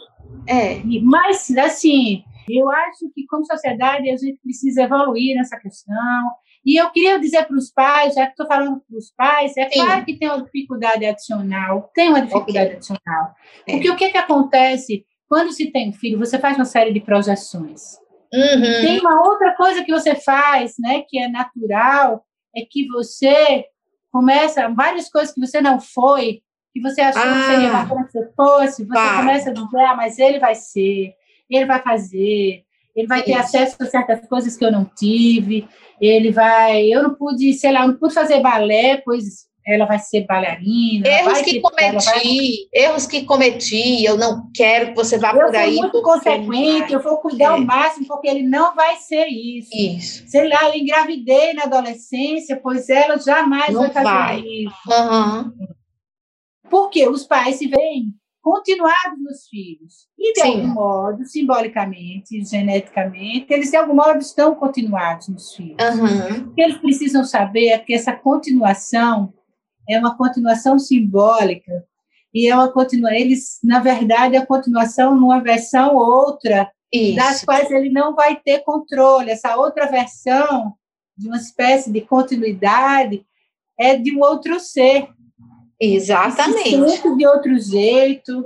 É, 0.47 0.73
é. 0.75 0.83
Mas, 1.03 1.51
assim, 1.57 2.25
eu 2.49 2.71
acho 2.71 3.11
que 3.15 3.27
como 3.27 3.45
sociedade 3.45 4.11
a 4.11 4.17
gente 4.17 4.39
precisa 4.43 4.83
evoluir 4.83 5.37
nessa 5.37 5.59
questão. 5.59 5.95
E 6.65 6.77
eu 6.77 6.91
queria 6.91 7.19
dizer 7.19 7.47
para 7.47 7.57
os 7.57 7.71
pais, 7.71 8.15
já 8.15 8.27
que 8.27 8.33
estou 8.33 8.47
falando 8.47 8.83
para 8.87 8.99
os 8.99 9.11
pais, 9.17 9.57
é 9.57 9.69
Sim. 9.71 9.81
claro 9.81 10.05
que 10.05 10.19
tem 10.19 10.29
uma 10.29 10.43
dificuldade 10.43 11.05
adicional, 11.07 11.91
tem 11.95 12.09
uma 12.09 12.21
dificuldade 12.21 12.67
okay. 12.67 12.77
adicional. 12.77 13.35
É. 13.67 13.73
Porque 13.73 13.91
o 13.91 13.97
que, 13.97 14.11
que 14.11 14.19
acontece 14.19 15.07
quando 15.29 15.53
se 15.53 15.71
tem 15.71 15.91
um 15.91 15.93
filho? 15.93 16.19
Você 16.19 16.39
faz 16.39 16.57
uma 16.57 16.65
série 16.65 16.93
de 16.93 17.01
projeções. 17.01 17.99
Uhum. 18.33 18.61
Tem 18.61 19.01
uma 19.01 19.27
outra 19.27 19.55
coisa 19.55 19.83
que 19.83 19.93
você 19.93 20.15
faz, 20.15 20.75
né, 20.79 21.03
que 21.09 21.19
é 21.19 21.29
natural, 21.29 22.25
é 22.55 22.63
que 22.63 22.87
você 22.89 23.65
começa, 24.11 24.69
várias 24.69 25.09
coisas 25.09 25.35
que 25.35 25.41
você 25.41 25.61
não 25.61 25.81
foi, 25.81 26.43
que 26.73 26.81
você 26.81 27.01
achou 27.01 27.23
ah, 27.23 27.35
que 27.35 27.53
seria 27.53 27.71
bacana 27.71 28.05
que 28.05 28.13
você 28.13 28.31
fosse, 28.37 28.85
você 28.85 28.95
pá. 28.95 29.17
começa 29.19 29.51
a 29.51 29.53
dizer, 29.53 29.81
ah, 29.81 29.95
mas 29.95 30.19
ele 30.19 30.39
vai 30.39 30.55
ser, 30.55 31.15
ele 31.49 31.67
vai 31.67 31.83
fazer, 31.83 32.65
ele 32.95 33.07
vai 33.07 33.23
ter 33.23 33.33
Isso. 33.33 33.41
acesso 33.41 33.77
a 33.81 33.87
certas 33.87 34.29
coisas 34.29 34.57
que 34.57 34.65
eu 34.65 34.73
não 34.73 34.85
tive, 34.85 35.69
ele 36.01 36.31
vai, 36.31 36.87
eu 36.87 37.03
não 37.03 37.15
pude, 37.15 37.53
sei 37.55 37.73
lá, 37.73 37.83
eu 37.83 37.89
não 37.89 37.97
pude 37.97 38.15
fazer 38.15 38.41
balé, 38.41 38.99
pois 38.99 39.49
ela 39.69 39.85
vai 39.85 39.99
ser 39.99 40.25
bailarina. 40.25 41.07
Erros 41.07 41.43
que 41.43 41.61
cometi, 41.61 42.05
vai... 42.05 42.25
erros 42.73 43.07
que 43.07 43.25
cometi, 43.25 44.03
eu 44.03 44.17
não 44.17 44.51
quero 44.55 44.89
que 44.89 44.95
você 44.95 45.19
vá 45.19 45.33
eu 45.33 45.47
por 45.47 45.55
aí. 45.55 45.75
Eu 45.75 45.83
muito 45.83 46.03
consequente, 46.03 46.93
eu 46.93 47.03
vou 47.03 47.19
cuidar 47.19 47.45
é. 47.45 47.49
ao 47.49 47.61
máximo, 47.61 48.07
porque 48.07 48.29
ele 48.29 48.43
não 48.43 48.75
vai 48.75 48.97
ser 48.97 49.27
isso. 49.27 49.69
Isso. 49.75 50.25
Sei 50.27 50.49
lá, 50.49 50.69
eu 50.69 50.75
engravidei 50.75 51.53
na 51.53 51.65
adolescência, 51.65 52.59
pois 52.63 52.89
ela 52.89 53.19
jamais 53.19 53.71
não 53.75 53.83
vai 53.83 53.93
fazer 53.93 54.05
vai. 54.05 54.41
isso. 54.41 54.75
Uhum. 54.89 55.53
Porque 56.71 57.07
os 57.07 57.25
pais 57.25 57.57
se 57.57 57.67
veem 57.67 58.15
continuados 58.41 59.23
nos 59.23 59.47
filhos. 59.49 60.09
E, 60.19 60.33
de 60.33 60.41
Sim. 60.41 60.49
algum 60.49 60.69
modo, 60.69 61.25
simbolicamente, 61.27 62.43
geneticamente, 62.43 63.53
eles, 63.53 63.71
de 63.71 63.77
algum 63.77 63.95
modo, 63.95 64.19
estão 64.21 64.55
continuados 64.55 65.29
nos 65.29 65.55
filhos. 65.55 65.77
Uhum. 65.79 66.49
O 66.49 66.55
que 66.55 66.63
eles 66.63 66.79
precisam 66.79 67.23
saber 67.23 67.69
é 67.69 67.79
que 67.79 67.93
essa 67.93 68.15
continuação 68.15 69.35
é 69.89 69.99
uma 69.99 70.17
continuação 70.17 70.79
simbólica. 70.79 71.85
E 72.35 72.47
é 72.47 72.55
uma 72.55 72.71
continua 72.71 73.15
eles 73.15 73.59
na 73.65 73.81
verdade 73.81 74.37
é 74.37 74.39
a 74.39 74.47
continuação 74.47 75.17
numa 75.17 75.41
versão 75.41 75.97
outra 75.97 76.71
Isso. 76.93 77.17
das 77.17 77.43
quais 77.43 77.71
ele 77.71 77.91
não 77.91 78.15
vai 78.15 78.37
ter 78.37 78.61
controle. 78.61 79.31
Essa 79.31 79.57
outra 79.57 79.87
versão 79.87 80.75
de 81.17 81.27
uma 81.27 81.39
espécie 81.39 81.91
de 81.91 82.03
continuidade 82.03 83.25
é 83.79 83.97
de 83.97 84.15
um 84.15 84.21
outro 84.21 84.61
ser. 84.61 85.09
Exatamente. 85.81 87.17
De 87.17 87.27
outro 87.27 87.59
jeito. 87.59 88.45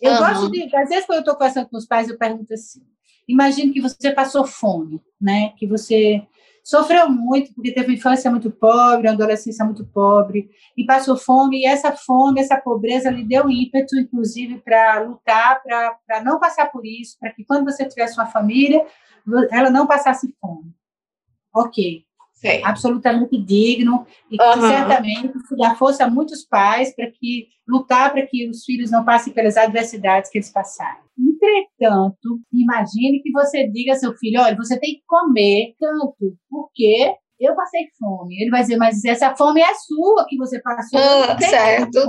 Eu 0.00 0.12
uhum. 0.12 0.18
gosto 0.18 0.50
de 0.50 0.76
às 0.76 0.88
vezes 0.88 1.06
quando 1.06 1.18
eu 1.18 1.20
estou 1.20 1.36
conversando 1.36 1.68
com 1.68 1.76
os 1.76 1.86
pais 1.86 2.08
eu 2.08 2.18
pergunto 2.18 2.52
assim 2.52 2.82
imagine 3.28 3.72
que 3.72 3.80
você 3.80 4.10
passou 4.10 4.44
fome 4.44 5.00
né? 5.20 5.52
Que 5.56 5.66
você 5.66 6.26
sofreu 6.62 7.10
muito, 7.10 7.52
porque 7.54 7.72
teve 7.72 7.88
uma 7.88 7.94
infância 7.94 8.30
muito 8.30 8.50
pobre, 8.50 9.08
uma 9.08 9.14
adolescência 9.14 9.64
muito 9.64 9.84
pobre, 9.84 10.48
e 10.76 10.84
passou 10.84 11.16
fome, 11.16 11.60
e 11.60 11.66
essa 11.66 11.92
fome, 11.92 12.40
essa 12.40 12.56
pobreza 12.56 13.10
lhe 13.10 13.24
deu 13.24 13.50
ímpeto, 13.50 13.98
inclusive, 13.98 14.60
para 14.60 15.00
lutar, 15.00 15.60
para 15.62 16.22
não 16.22 16.38
passar 16.38 16.70
por 16.70 16.86
isso, 16.86 17.16
para 17.18 17.32
que 17.32 17.44
quando 17.44 17.64
você 17.64 17.84
tivesse 17.84 18.14
uma 18.18 18.26
família, 18.26 18.84
ela 19.50 19.70
não 19.70 19.86
passasse 19.86 20.34
fome. 20.40 20.72
Ok. 21.54 22.04
Sim. 22.34 22.60
absolutamente 22.64 23.38
digno 23.38 24.04
e 24.28 24.36
que 24.36 24.42
uhum. 24.42 24.68
certamente 24.68 25.38
isso 25.38 25.56
dá 25.56 25.76
força 25.76 26.04
a 26.04 26.10
muitos 26.10 26.44
pais 26.44 26.92
para 26.92 27.08
que 27.08 27.46
lutar 27.68 28.10
para 28.10 28.26
que 28.26 28.48
os 28.50 28.64
filhos 28.64 28.90
não 28.90 29.04
passem 29.04 29.32
pelas 29.32 29.56
adversidades 29.56 30.28
que 30.28 30.38
eles 30.38 30.50
passaram. 30.50 31.01
Entretanto, 31.42 32.40
imagine 32.52 33.20
que 33.20 33.32
você 33.32 33.68
diga 33.68 33.92
ao 33.92 33.98
seu 33.98 34.14
filho, 34.14 34.40
olha, 34.40 34.56
você 34.56 34.78
tem 34.78 34.94
que 34.94 35.02
comer 35.06 35.74
tanto, 35.80 36.36
porque 36.48 37.14
eu 37.40 37.56
passei 37.56 37.86
fome. 37.98 38.40
Ele 38.40 38.50
vai 38.50 38.62
dizer, 38.62 38.76
mas 38.76 39.04
essa 39.04 39.34
fome 39.34 39.60
é 39.60 39.74
sua 39.74 40.24
que 40.28 40.36
você 40.36 40.60
passou. 40.62 41.00
Ah, 41.00 41.36
certo. 41.40 42.00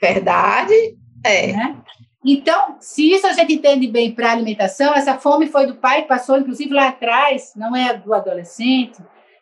Verdade. 0.00 0.74
É. 1.24 1.52
Né? 1.52 1.82
Então, 2.24 2.76
se 2.80 3.12
isso 3.12 3.26
a 3.26 3.32
gente 3.32 3.54
entende 3.54 3.86
bem 3.86 4.14
para 4.14 4.30
a 4.30 4.32
alimentação, 4.32 4.94
essa 4.94 5.18
fome 5.18 5.46
foi 5.46 5.66
do 5.66 5.76
pai 5.76 6.02
que 6.02 6.08
passou, 6.08 6.38
inclusive 6.38 6.72
lá 6.72 6.88
atrás, 6.88 7.52
não 7.54 7.76
é 7.76 7.96
do 7.96 8.12
adolescente. 8.14 8.98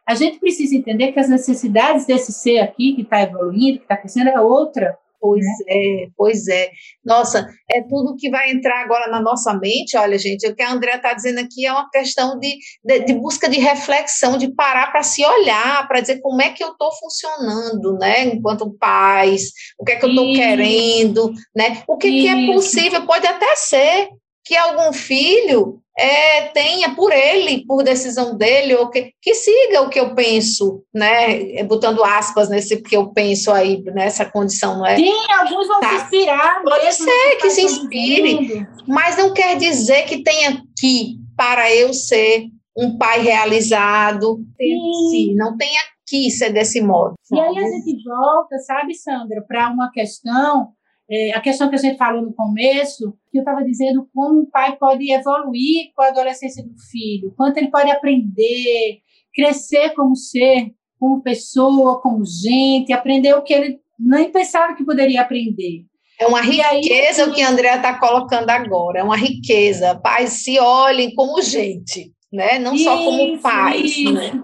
A 0.07 0.15
gente 0.15 0.39
precisa 0.39 0.75
entender 0.75 1.13
que 1.13 1.21
as 1.21 1.29
necessidades 1.29 2.07
desse 2.07 2.33
ser 2.33 2.59
aqui, 2.59 2.95
que 2.95 3.03
está 3.03 3.23
evoluindo, 3.23 3.79
que 3.79 3.85
está 3.85 3.97
crescendo, 3.97 4.31
é 4.31 4.41
outra. 4.41 4.97
Pois 5.27 5.45
né? 5.45 5.53
é, 5.69 6.09
pois 6.17 6.49
é. 6.49 6.71
Nossa, 7.05 7.47
é 7.71 7.83
tudo 7.83 8.17
que 8.17 8.31
vai 8.31 8.51
entrar 8.51 8.83
agora 8.83 9.11
na 9.11 9.21
nossa 9.21 9.53
mente. 9.55 9.97
Olha, 9.97 10.17
gente, 10.17 10.47
o 10.47 10.55
que 10.55 10.63
a 10.63 10.73
Andrea 10.73 10.97
está 10.97 11.13
dizendo 11.13 11.41
aqui 11.41 11.67
é 11.67 11.73
uma 11.73 11.91
questão 11.91 12.39
de, 12.39 12.57
de, 12.85 13.01
de 13.01 13.15
busca 13.15 13.49
de 13.49 13.59
reflexão, 13.59 14.39
de 14.39 14.55
parar 14.55 14.93
para 14.93 15.03
se 15.03 15.25
olhar, 15.25 15.87
para 15.89 16.01
dizer 16.01 16.21
como 16.21 16.41
é 16.41 16.51
que 16.51 16.63
eu 16.63 16.71
estou 16.71 16.91
funcionando, 16.93 17.99
né? 17.99 18.25
Enquanto 18.25 18.73
pais, 18.79 19.51
o 19.79 19.85
que 19.85 19.93
é 19.93 19.97
que 19.97 20.05
eu 20.05 20.11
estou 20.11 20.33
querendo, 20.33 21.33
né? 21.55 21.83
O 21.89 21.97
que, 21.97 22.11
que 22.11 22.29
é 22.29 22.47
possível, 22.47 23.05
pode 23.05 23.27
até 23.27 23.57
ser 23.57 24.09
que 24.45 24.57
algum 24.57 24.93
filho 24.93 25.83
é, 25.99 26.43
tenha 26.49 26.95
por 26.95 27.11
ele, 27.11 27.65
por 27.65 27.83
decisão 27.83 28.37
dele, 28.37 28.75
ou 28.75 28.91
que, 28.91 29.13
que 29.21 29.35
siga 29.35 29.81
o 29.81 29.89
que 29.89 29.99
eu 29.99 30.15
penso, 30.15 30.83
né? 30.95 31.63
Botando 31.65 32.05
aspas 32.05 32.51
nesse 32.51 32.83
que 32.83 32.97
eu 32.97 33.13
penso 33.13 33.51
aí, 33.51 33.83
nessa 33.95 34.25
condição, 34.25 34.77
não 34.79 34.87
é? 34.87 34.97
Sim, 34.97 35.15
alguns 35.39 35.67
vão 35.67 35.81
tá. 35.81 35.89
se 35.89 35.95
inspirar. 36.05 36.63
Pode 36.63 36.93
ser 36.93 37.37
que 37.41 37.51
se 37.51 37.63
inspire, 37.63 38.67
mas 38.87 39.17
não 39.17 39.33
quer 39.33 39.57
dizer 39.57 40.03
que 40.03 40.23
tenha 40.23 40.63
que, 40.79 41.17
para 41.35 41.75
eu 41.75 41.95
ser 41.95 42.45
um 42.77 42.99
pai 42.99 43.23
realizado, 43.23 44.39
Sim. 44.61 45.35
não 45.35 45.57
tenha 45.57 45.81
que 46.07 46.31
ser 46.31 46.53
desse 46.53 46.83
modo. 46.83 47.15
Sabe? 47.23 47.41
E 47.41 47.45
aí 47.45 47.59
a 47.59 47.69
gente 47.71 48.05
volta, 48.05 48.59
sabe, 48.59 48.95
Sandra, 48.95 49.43
para 49.49 49.71
uma 49.71 49.91
questão 49.91 50.69
é, 51.11 51.33
a 51.35 51.41
questão 51.41 51.69
que 51.69 51.77
a 51.77 51.79
gente 51.79 51.97
falou 51.97 52.23
no 52.23 52.33
começo, 52.33 53.15
que 53.31 53.39
eu 53.39 53.43
estava 53.43 53.63
dizendo 53.63 54.09
como 54.13 54.41
o 54.41 54.51
pai 54.51 54.77
pode 54.77 55.11
evoluir 55.11 55.93
com 55.95 56.03
a 56.03 56.09
adolescência 56.09 56.65
do 56.65 56.75
filho, 56.91 57.33
quanto 57.37 57.59
ele 57.59 57.71
pode 57.71 57.91
aprender, 57.91 59.01
crescer 59.35 59.91
como 59.91 60.17
ser, 60.17 60.73
como 60.99 61.23
pessoa, 61.23 62.01
como 62.01 62.25
gente, 62.25 62.93
aprender 62.93 63.35
o 63.35 63.43
que 63.43 63.55
ele 63.55 63.79
nem 63.99 64.31
pensava 64.31 64.75
que 64.75 64.85
poderia 64.85 65.23
aprender. 65.23 65.85
É 66.19 66.27
uma 66.27 66.41
riqueza 66.41 67.25
aí, 67.25 67.31
o 67.31 67.33
que 67.33 67.43
a 67.43 67.51
Andrea 67.51 67.77
está 67.77 67.99
colocando 67.99 68.49
agora, 68.49 69.01
é 69.01 69.03
uma 69.03 69.17
riqueza. 69.17 69.95
Pais 69.95 70.31
se 70.45 70.59
olhem 70.59 71.15
como 71.15 71.43
gente, 71.43 72.13
né? 72.33 72.59
não 72.59 72.75
isso, 72.75 72.85
só 72.85 72.97
como 72.97 73.39
pais. 73.39 74.03
Né? 74.03 74.43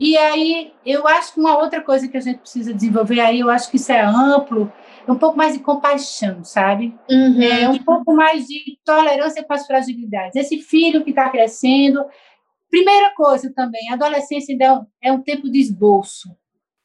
E 0.00 0.16
aí, 0.18 0.72
eu 0.84 1.06
acho 1.06 1.34
que 1.34 1.40
uma 1.40 1.56
outra 1.56 1.80
coisa 1.80 2.08
que 2.08 2.16
a 2.16 2.20
gente 2.20 2.40
precisa 2.40 2.74
desenvolver 2.74 3.20
aí, 3.20 3.40
eu 3.40 3.48
acho 3.48 3.70
que 3.70 3.76
isso 3.76 3.92
é 3.92 4.00
amplo, 4.00 4.70
um 5.08 5.16
pouco 5.16 5.36
mais 5.36 5.54
de 5.54 5.60
compaixão, 5.60 6.42
sabe? 6.44 6.94
Uhum. 7.10 7.42
É, 7.42 7.68
um 7.68 7.78
pouco 7.82 8.14
mais 8.14 8.46
de 8.46 8.78
tolerância 8.84 9.44
com 9.44 9.52
as 9.52 9.66
fragilidades. 9.66 10.36
Esse 10.36 10.58
filho 10.58 11.04
que 11.04 11.10
está 11.10 11.28
crescendo. 11.30 12.04
Primeira 12.70 13.14
coisa 13.14 13.52
também, 13.54 13.88
a 13.90 13.94
adolescência 13.94 14.52
ainda 14.52 14.86
é 15.02 15.12
um 15.12 15.22
tempo 15.22 15.50
de 15.50 15.60
esboço. 15.60 16.28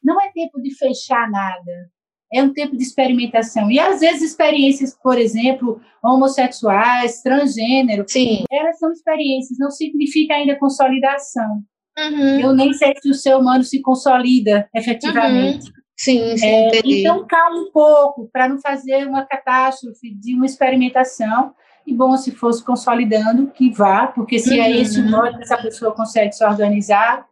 Não 0.02 0.20
é 0.20 0.30
tempo 0.32 0.60
de 0.60 0.74
fechar 0.76 1.30
nada. 1.30 1.90
é 2.32 2.42
um 2.42 2.52
tempo 2.52 2.76
de 2.76 2.82
experimentação. 2.82 3.70
E 3.70 3.78
às 3.78 4.00
vezes 4.00 4.22
experiências, 4.22 4.96
por 5.02 5.18
exemplo, 5.18 5.80
homossexuais, 6.02 7.22
transgênero, 7.22 8.04
Sim. 8.06 8.44
elas 8.50 8.78
são 8.78 8.92
experiências, 8.92 9.58
não 9.58 9.70
significa 9.70 10.34
ainda 10.34 10.56
consolidação. 10.58 11.62
Uhum. 11.98 12.40
Eu 12.40 12.54
nem 12.54 12.72
sei 12.72 12.94
se 13.00 13.10
o 13.10 13.14
ser 13.14 13.34
humano 13.34 13.64
se 13.64 13.82
consolida 13.82 14.68
efetivamente. 14.74 15.66
Uhum. 15.66 15.79
Sim, 16.02 16.34
sim, 16.38 16.46
É, 16.46 16.80
então, 16.82 17.26
calma 17.26 17.60
um 17.60 17.70
pouco, 17.70 18.26
para 18.32 18.48
não 18.48 18.58
fazer 18.58 19.06
uma 19.06 19.26
catástrofe 19.26 20.14
de 20.14 20.34
uma 20.34 20.46
experimentação. 20.46 21.54
E 21.86 21.92
bom, 21.92 22.16
se 22.16 22.30
fosse 22.30 22.64
consolidando, 22.64 23.48
que 23.48 23.70
vá, 23.70 24.06
porque 24.06 24.38
se 24.38 24.58
é 24.58 24.68
Uhum. 24.68 24.74
esse 24.80 25.00
o 25.00 25.10
modo 25.10 25.36
que 25.36 25.42
essa 25.42 25.58
pessoa 25.58 25.92
consegue 25.94 26.32
se 26.32 26.42
organizar, 26.42 27.26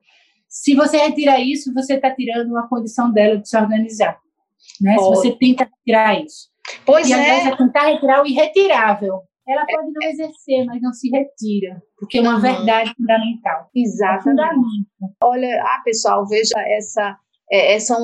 se 0.49 0.74
você 0.74 0.99
retira 0.99 1.40
isso, 1.40 1.73
você 1.73 1.95
está 1.95 2.11
tirando 2.15 2.51
uma 2.51 2.69
condição 2.69 3.11
dela 3.11 3.39
de 3.39 3.49
se 3.49 3.57
organizar. 3.57 4.19
Né? 4.82 4.99
Se 4.99 5.05
você 5.09 5.32
tenta 5.32 5.65
retirar 5.65 6.20
isso. 6.23 6.49
Pois 6.85 7.09
e 7.09 7.15
vezes 7.15 7.47
é. 7.47 7.49
é 7.49 7.57
tentar 7.57 7.86
retirar 7.86 8.23
o 8.23 8.27
irretirável. 8.27 9.23
Ela 9.49 9.65
pode 9.65 9.90
não 9.93 10.03
exercer, 10.11 10.66
mas 10.66 10.82
não 10.82 10.93
se 10.93 11.09
retira, 11.09 11.82
porque 11.99 12.19
é 12.19 12.20
uma 12.20 12.35
Uhum. 12.35 12.40
verdade 12.43 12.93
fundamental. 12.95 13.70
É 13.74 13.81
Exatamente. 13.81 14.86
Olha, 15.23 15.62
ah, 15.65 15.81
pessoal, 15.82 16.27
veja 16.27 16.53
essa, 16.77 17.16
é, 17.51 17.74
é, 17.74 17.81
são, 17.81 17.99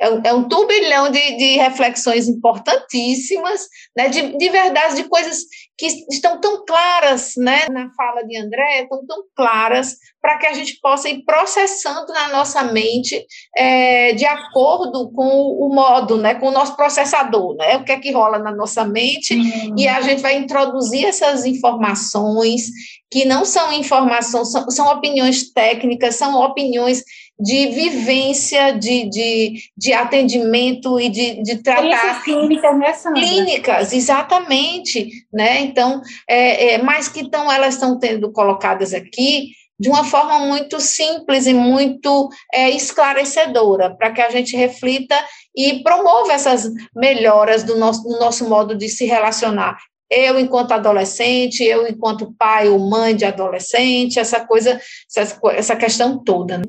é, 0.00 0.10
um, 0.10 0.20
é 0.24 0.32
um 0.32 0.48
turbilhão 0.48 1.10
de, 1.10 1.36
de 1.36 1.56
reflexões 1.58 2.26
importantíssimas, 2.26 3.68
né, 3.96 4.08
de, 4.08 4.36
de 4.36 4.48
verdade, 4.48 4.96
de 4.96 5.04
coisas 5.04 5.44
que 5.76 5.86
estão 6.10 6.40
tão 6.40 6.64
claras, 6.64 7.34
né, 7.36 7.66
na 7.70 7.90
fala 7.94 8.22
de 8.22 8.36
André, 8.36 8.82
estão 8.82 9.06
tão 9.06 9.22
claras 9.36 9.96
para 10.20 10.38
que 10.38 10.46
a 10.46 10.52
gente 10.52 10.78
possa 10.80 11.08
ir 11.08 11.24
processando 11.24 12.12
na 12.12 12.28
nossa 12.28 12.62
mente 12.64 13.24
é, 13.56 14.12
de 14.12 14.24
acordo 14.24 15.10
com 15.12 15.28
o 15.28 15.72
modo, 15.74 16.16
né, 16.16 16.34
com 16.34 16.48
o 16.48 16.52
nosso 16.52 16.76
processador, 16.76 17.54
né, 17.56 17.76
o 17.76 17.84
que 17.84 17.92
é 17.92 18.00
que 18.00 18.12
rola 18.12 18.38
na 18.38 18.54
nossa 18.54 18.84
mente, 18.84 19.38
e 19.76 19.86
a 19.86 20.00
gente 20.00 20.22
vai 20.22 20.36
introduzir 20.36 21.04
essas 21.04 21.44
informações 21.44 22.70
que 23.10 23.24
não 23.24 23.44
são 23.44 23.72
informações, 23.72 24.52
são, 24.52 24.70
são 24.70 24.86
opiniões 24.88 25.52
técnicas, 25.52 26.14
são 26.14 26.40
opiniões 26.40 27.02
de 27.40 27.68
vivência, 27.68 28.72
de, 28.72 29.08
de, 29.08 29.62
de 29.74 29.92
atendimento 29.94 31.00
e 31.00 31.08
de, 31.08 31.42
de 31.42 31.56
tratar 31.62 32.22
clínicas, 32.22 32.78
né, 32.78 32.92
Sandra? 32.92 33.22
clínicas, 33.22 33.92
exatamente, 33.94 35.08
né? 35.32 35.60
Então, 35.60 36.02
é, 36.28 36.74
é, 36.74 36.82
mas 36.82 37.08
que 37.08 37.20
então 37.20 37.50
elas 37.50 37.74
estão 37.74 37.98
tendo 37.98 38.30
colocadas 38.30 38.92
aqui 38.92 39.52
de 39.78 39.88
uma 39.88 40.04
forma 40.04 40.40
muito 40.40 40.78
simples 40.78 41.46
e 41.46 41.54
muito 41.54 42.28
é, 42.52 42.68
esclarecedora, 42.68 43.96
para 43.96 44.10
que 44.10 44.20
a 44.20 44.28
gente 44.28 44.54
reflita 44.54 45.16
e 45.56 45.82
promova 45.82 46.34
essas 46.34 46.70
melhoras 46.94 47.62
do 47.64 47.78
nosso, 47.78 48.02
do 48.02 48.18
nosso 48.18 48.46
modo 48.46 48.76
de 48.76 48.90
se 48.90 49.06
relacionar. 49.06 49.78
Eu, 50.10 50.38
enquanto 50.38 50.72
adolescente, 50.72 51.64
eu, 51.64 51.86
enquanto 51.88 52.34
pai 52.36 52.68
ou 52.68 52.78
mãe 52.78 53.16
de 53.16 53.24
adolescente, 53.24 54.18
essa 54.18 54.44
coisa, 54.44 54.78
essa, 55.16 55.40
essa 55.52 55.76
questão 55.76 56.22
toda. 56.22 56.58
Né? 56.58 56.64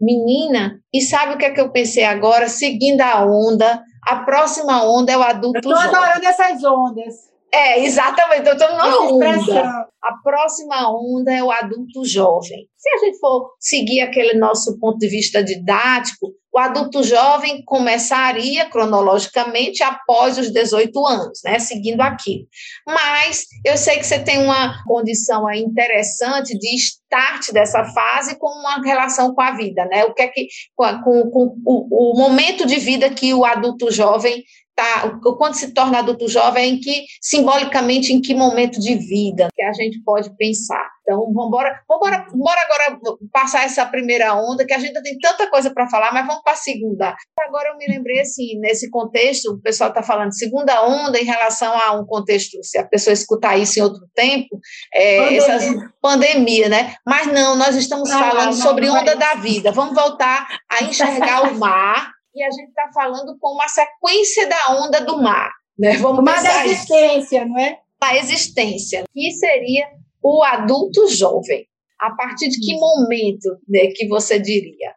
Menina, 0.00 0.80
e 0.92 1.00
sabe 1.00 1.34
o 1.34 1.38
que 1.38 1.44
é 1.44 1.50
que 1.50 1.60
eu 1.60 1.70
pensei 1.70 2.04
agora? 2.04 2.48
Seguindo 2.48 3.00
a 3.00 3.24
onda, 3.24 3.82
a 4.02 4.16
próxima 4.16 4.84
onda 4.84 5.12
é 5.12 5.16
o 5.16 5.22
adulto 5.22 5.58
Eu 5.58 5.72
estou 5.72 5.74
adorando 5.74 6.26
essas 6.26 6.62
ondas. 6.64 7.35
É, 7.52 7.80
exatamente, 7.84 8.46
eu 8.46 8.52
estou 8.54 8.68
numa 8.70 8.86
Essa 8.88 8.98
onda. 9.00 9.30
expressão. 9.30 9.84
A 10.02 10.12
próxima 10.22 10.90
onda 10.90 11.32
é 11.32 11.42
o 11.42 11.50
adulto 11.50 12.04
jovem. 12.04 12.68
Se 12.76 12.88
a 12.90 12.98
gente 12.98 13.18
for 13.18 13.50
seguir 13.58 14.00
aquele 14.02 14.34
nosso 14.38 14.78
ponto 14.78 14.98
de 14.98 15.08
vista 15.08 15.42
didático, 15.42 16.32
o 16.52 16.58
adulto 16.58 17.02
jovem 17.02 17.62
começaria 17.64 18.68
cronologicamente 18.70 19.82
após 19.82 20.38
os 20.38 20.50
18 20.52 21.06
anos, 21.06 21.40
né? 21.44 21.58
Seguindo 21.58 22.00
aquilo. 22.02 22.46
Mas 22.86 23.44
eu 23.64 23.76
sei 23.76 23.96
que 23.98 24.06
você 24.06 24.18
tem 24.18 24.38
uma 24.42 24.82
condição 24.84 25.46
aí 25.46 25.60
interessante 25.60 26.56
de 26.58 26.74
start 26.76 27.52
dessa 27.52 27.84
fase 27.84 28.38
com 28.38 28.48
uma 28.48 28.80
relação 28.82 29.34
com 29.34 29.40
a 29.42 29.52
vida, 29.56 29.84
né? 29.86 30.04
O 30.04 30.14
que 30.14 30.22
é 30.22 30.28
que 30.28 30.46
com, 30.74 30.84
a- 30.84 31.02
com- 31.02 31.30
com 31.30 31.56
o, 31.64 32.12
o 32.14 32.18
momento 32.18 32.66
de 32.66 32.76
vida 32.76 33.10
que 33.10 33.34
o 33.34 33.44
adulto 33.44 33.90
jovem 33.90 34.42
tá, 34.76 35.18
o- 35.24 35.36
quando 35.36 35.54
se 35.54 35.72
torna 35.72 35.98
adulto 36.00 36.28
jovem, 36.28 36.74
em 36.74 36.78
que, 36.80 37.04
simbolicamente, 37.20 38.12
em 38.12 38.20
que 38.20 38.34
momento 38.34 38.78
de 38.78 38.94
vida 38.94 39.48
que 39.54 39.62
a 39.62 39.72
gente 39.72 40.00
pode 40.04 40.30
pensar. 40.36 40.86
Então, 41.02 41.20
vamos 41.32 41.46
embora, 41.46 41.80
vamos 41.88 42.08
embora 42.34 42.60
agora 42.62 42.98
passar 43.32 43.64
essa 43.64 43.86
primeira 43.86 44.34
onda, 44.34 44.66
que 44.66 44.74
a 44.74 44.78
gente 44.78 44.88
ainda 44.88 45.02
tem 45.02 45.16
tanta 45.18 45.48
coisa 45.48 45.70
para 45.72 45.88
falar, 45.88 46.12
mas 46.12 46.26
vamos 46.26 46.42
para 46.42 46.52
a 46.52 46.56
segunda. 46.56 47.14
Agora 47.40 47.68
eu 47.70 47.76
me 47.76 47.86
lembrei, 47.86 48.20
assim, 48.20 48.58
nesse 48.58 48.90
contexto, 48.90 49.52
o 49.52 49.62
pessoal 49.62 49.90
está 49.90 50.02
falando 50.02 50.34
segunda 50.36 50.82
onda 50.84 51.18
em 51.18 51.24
relação 51.24 51.72
a 51.80 51.92
um 51.92 52.04
contexto, 52.04 52.58
se 52.62 52.76
a 52.76 52.84
pessoa 52.86 53.14
escutar 53.14 53.56
isso 53.56 53.78
em 53.78 53.82
outro 53.82 54.02
tempo, 54.14 54.58
é, 54.92 55.18
Pandemia. 55.18 55.38
essas 55.38 55.74
pandemia, 56.02 56.68
né? 56.68 56.94
Mas 57.06 57.26
não, 57.28 57.56
nós 57.56 57.76
estamos 57.76 58.10
Ah, 58.10 58.18
falando 58.18 58.46
não, 58.46 58.52
sobre 58.52 58.86
não 58.86 58.96
é 58.96 59.00
onda 59.00 59.14
da 59.16 59.34
vida. 59.34 59.70
Vamos 59.72 59.94
voltar 59.94 60.46
a 60.68 60.82
enxergar 60.84 61.50
o 61.52 61.54
mar 61.58 62.15
e 62.36 62.42
a 62.44 62.50
gente 62.50 62.68
está 62.68 62.90
falando 62.92 63.36
com 63.40 63.54
uma 63.54 63.66
sequência 63.68 64.46
da 64.48 64.76
onda 64.84 65.00
do 65.04 65.20
mar. 65.20 65.50
Né? 65.78 65.96
Vamos 65.96 66.18
Uma 66.20 66.32
da 66.32 66.36
pensar 66.42 66.66
isso, 66.66 66.74
existência, 66.94 67.44
não 67.46 67.58
é? 67.58 67.80
da 68.00 68.16
existência, 68.16 69.04
que 69.12 69.30
seria 69.32 69.88
o 70.22 70.42
adulto 70.42 71.08
jovem. 71.08 71.66
A 71.98 72.10
partir 72.14 72.48
de 72.50 72.58
que 72.60 72.72
Isso. 72.72 72.80
momento 72.80 73.58
né, 73.66 73.86
que 73.94 74.06
você 74.06 74.38
diria? 74.38 74.94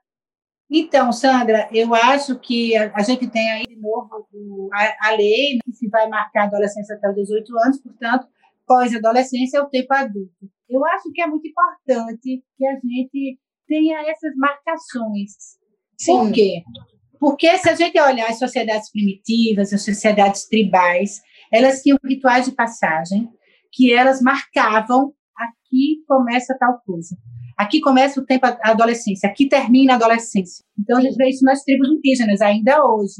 Então, 0.70 1.12
Sandra, 1.14 1.68
eu 1.72 1.96
acho 1.96 2.38
que 2.40 2.76
a, 2.76 2.92
a 2.94 3.02
gente 3.02 3.26
tem 3.28 3.50
aí 3.52 3.64
de 3.66 3.78
novo 3.78 4.28
o- 4.34 4.70
a, 4.74 5.08
a 5.08 5.12
lei 5.16 5.54
né, 5.56 5.60
que 5.66 5.72
se 5.74 5.88
vai 5.90 6.08
marcar 6.10 6.42
a 6.42 6.46
adolescência 6.48 6.96
até 6.96 7.10
os 7.10 7.16
18 7.16 7.58
anos, 7.60 7.82
portanto, 7.82 8.28
pós-adolescência 8.68 9.58
é 9.58 9.62
o 9.62 9.70
tempo 9.70 9.94
adulto. 9.94 10.50
Eu 10.70 10.86
acho 10.86 11.10
que 11.14 11.22
é 11.22 11.26
muito 11.28 11.48
importante 11.48 12.44
que 12.58 12.66
a 12.68 12.74
gente 12.74 13.40
tenha 13.68 14.00
essas 14.12 14.36
marcações. 14.36 15.32
Por 16.06 16.32
quê? 16.32 16.62
Porque 17.20 17.58
se 17.58 17.70
a 17.70 17.76
gente 17.76 18.00
olhar 18.00 18.30
as 18.30 18.40
sociedades 18.40 18.90
primitivas, 18.92 19.74
as 19.74 19.84
sociedades 19.84 20.48
tribais, 20.48 21.22
elas 21.52 21.82
tinham 21.82 21.98
rituais 22.04 22.46
de 22.46 22.52
passagem 22.52 23.30
que 23.72 23.94
elas 23.94 24.22
marcavam 24.22 25.14
aqui 25.36 26.04
começa 26.08 26.58
tal 26.60 26.80
coisa. 26.86 27.16
Aqui 27.58 27.82
começa 27.82 28.20
o 28.20 28.26
tempo 28.26 28.48
da 28.48 28.58
adolescência, 28.64 29.30
aqui 29.30 29.48
termina 29.48 29.94
a 29.94 29.96
adolescência. 29.98 30.64
Então, 30.80 30.98
a 30.98 31.02
gente 31.02 31.16
vê 31.16 31.30
isso 31.30 31.44
nas 31.44 31.62
tribos 31.64 31.90
indígenas, 31.90 32.42
ainda 32.42 32.86
hoje. 32.86 33.16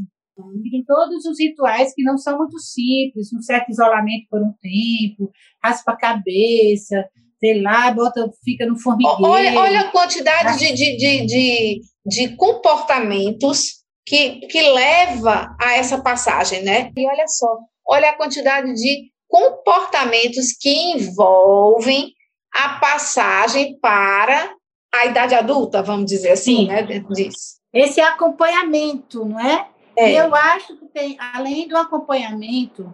Tem 0.72 0.84
todos 0.86 1.26
os 1.26 1.38
rituais 1.38 1.94
que 1.94 2.04
não 2.04 2.18
são 2.18 2.38
muito 2.38 2.58
simples, 2.60 3.34
um 3.34 3.42
certo 3.42 3.70
isolamento 3.70 4.28
por 4.30 4.42
um 4.42 4.54
tempo, 4.62 5.30
raspa 5.62 5.92
a 5.92 5.98
cabeça, 5.98 7.06
sei 7.38 7.62
lá, 7.62 7.92
bota, 7.92 8.32
fica 8.44 8.66
no 8.66 8.80
formigueiro. 8.80 9.24
Olha, 9.24 9.60
olha 9.60 9.82
a 9.82 9.92
quantidade 9.92 10.58
de, 10.58 10.74
de, 10.74 10.98
de, 10.98 11.26
de, 11.26 11.82
de 12.06 12.36
comportamentos 12.38 13.79
que, 14.10 14.48
que 14.48 14.60
leva 14.72 15.56
a 15.62 15.74
essa 15.74 16.02
passagem, 16.02 16.64
né? 16.64 16.92
E 16.98 17.08
olha 17.08 17.28
só, 17.28 17.60
olha 17.88 18.10
a 18.10 18.16
quantidade 18.18 18.74
de 18.74 19.12
comportamentos 19.28 20.52
que 20.60 20.74
envolvem 20.94 22.12
a 22.52 22.80
passagem 22.80 23.78
para 23.80 24.52
a 24.92 25.06
idade 25.06 25.36
adulta, 25.36 25.84
vamos 25.84 26.08
dizer 26.08 26.32
assim, 26.32 26.62
Sim. 26.62 26.68
né? 26.70 26.82
Dentro 26.82 27.14
disso. 27.14 27.60
Esse 27.72 28.02
acompanhamento, 28.02 29.24
não 29.24 29.40
é? 29.40 29.68
É. 29.96 30.14
Eu 30.14 30.34
acho 30.34 30.76
que 30.78 30.88
tem, 30.88 31.16
além 31.36 31.68
do 31.68 31.78
acompanhamento, 31.78 32.92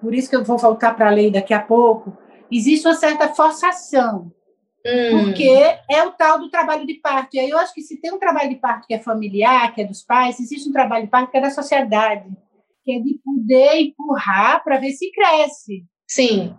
por 0.00 0.12
isso 0.12 0.28
que 0.28 0.34
eu 0.34 0.42
vou 0.42 0.58
voltar 0.58 0.96
para 0.96 1.06
a 1.06 1.12
lei 1.12 1.30
daqui 1.30 1.54
a 1.54 1.62
pouco, 1.62 2.18
existe 2.50 2.84
uma 2.84 2.96
certa 2.96 3.28
forçação, 3.28 4.32
Hum, 4.86 5.24
porque 5.24 5.50
é 5.90 6.02
o 6.04 6.12
tal 6.12 6.38
do 6.38 6.50
trabalho 6.50 6.86
de 6.86 6.94
parto. 6.94 7.34
E 7.34 7.40
aí 7.40 7.50
eu 7.50 7.58
acho 7.58 7.74
que 7.74 7.82
se 7.82 8.00
tem 8.00 8.12
um 8.12 8.18
trabalho 8.18 8.48
de 8.48 8.56
parto 8.56 8.86
que 8.86 8.94
é 8.94 8.98
familiar, 8.98 9.74
que 9.74 9.82
é 9.82 9.84
dos 9.84 10.02
pais, 10.02 10.38
existe 10.40 10.68
um 10.68 10.72
trabalho 10.72 11.04
de 11.04 11.10
parto 11.10 11.30
que 11.30 11.36
é 11.36 11.40
da 11.40 11.50
sociedade, 11.50 12.28
que 12.84 12.92
é 12.92 13.00
de 13.00 13.18
poder 13.24 13.80
empurrar 13.80 14.62
para 14.62 14.78
ver 14.78 14.92
se 14.92 15.10
cresce. 15.10 15.84
sim, 16.06 16.54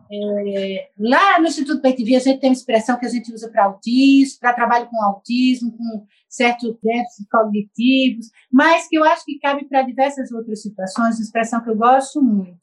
Lá 0.99 1.39
no 1.39 1.47
Instituto 1.47 1.81
PTV, 1.81 2.15
a 2.15 2.19
gente 2.19 2.39
tem 2.39 2.49
uma 2.49 2.55
expressão 2.55 2.99
que 2.99 3.05
a 3.05 3.09
gente 3.09 3.33
usa 3.33 3.49
para 3.49 3.65
autismo, 3.65 4.39
para 4.39 4.53
trabalho 4.53 4.87
com 4.87 5.01
autismo, 5.01 5.71
com 5.75 6.05
certos 6.29 6.77
déficits 6.83 7.27
cognitivos, 7.31 8.27
mas 8.51 8.87
que 8.87 8.97
eu 8.97 9.03
acho 9.03 9.25
que 9.25 9.39
cabe 9.39 9.65
para 9.65 9.81
diversas 9.81 10.31
outras 10.31 10.61
situações, 10.61 11.15
uma 11.15 11.23
expressão 11.23 11.63
que 11.63 11.69
eu 11.69 11.75
gosto 11.75 12.21
muito. 12.21 12.59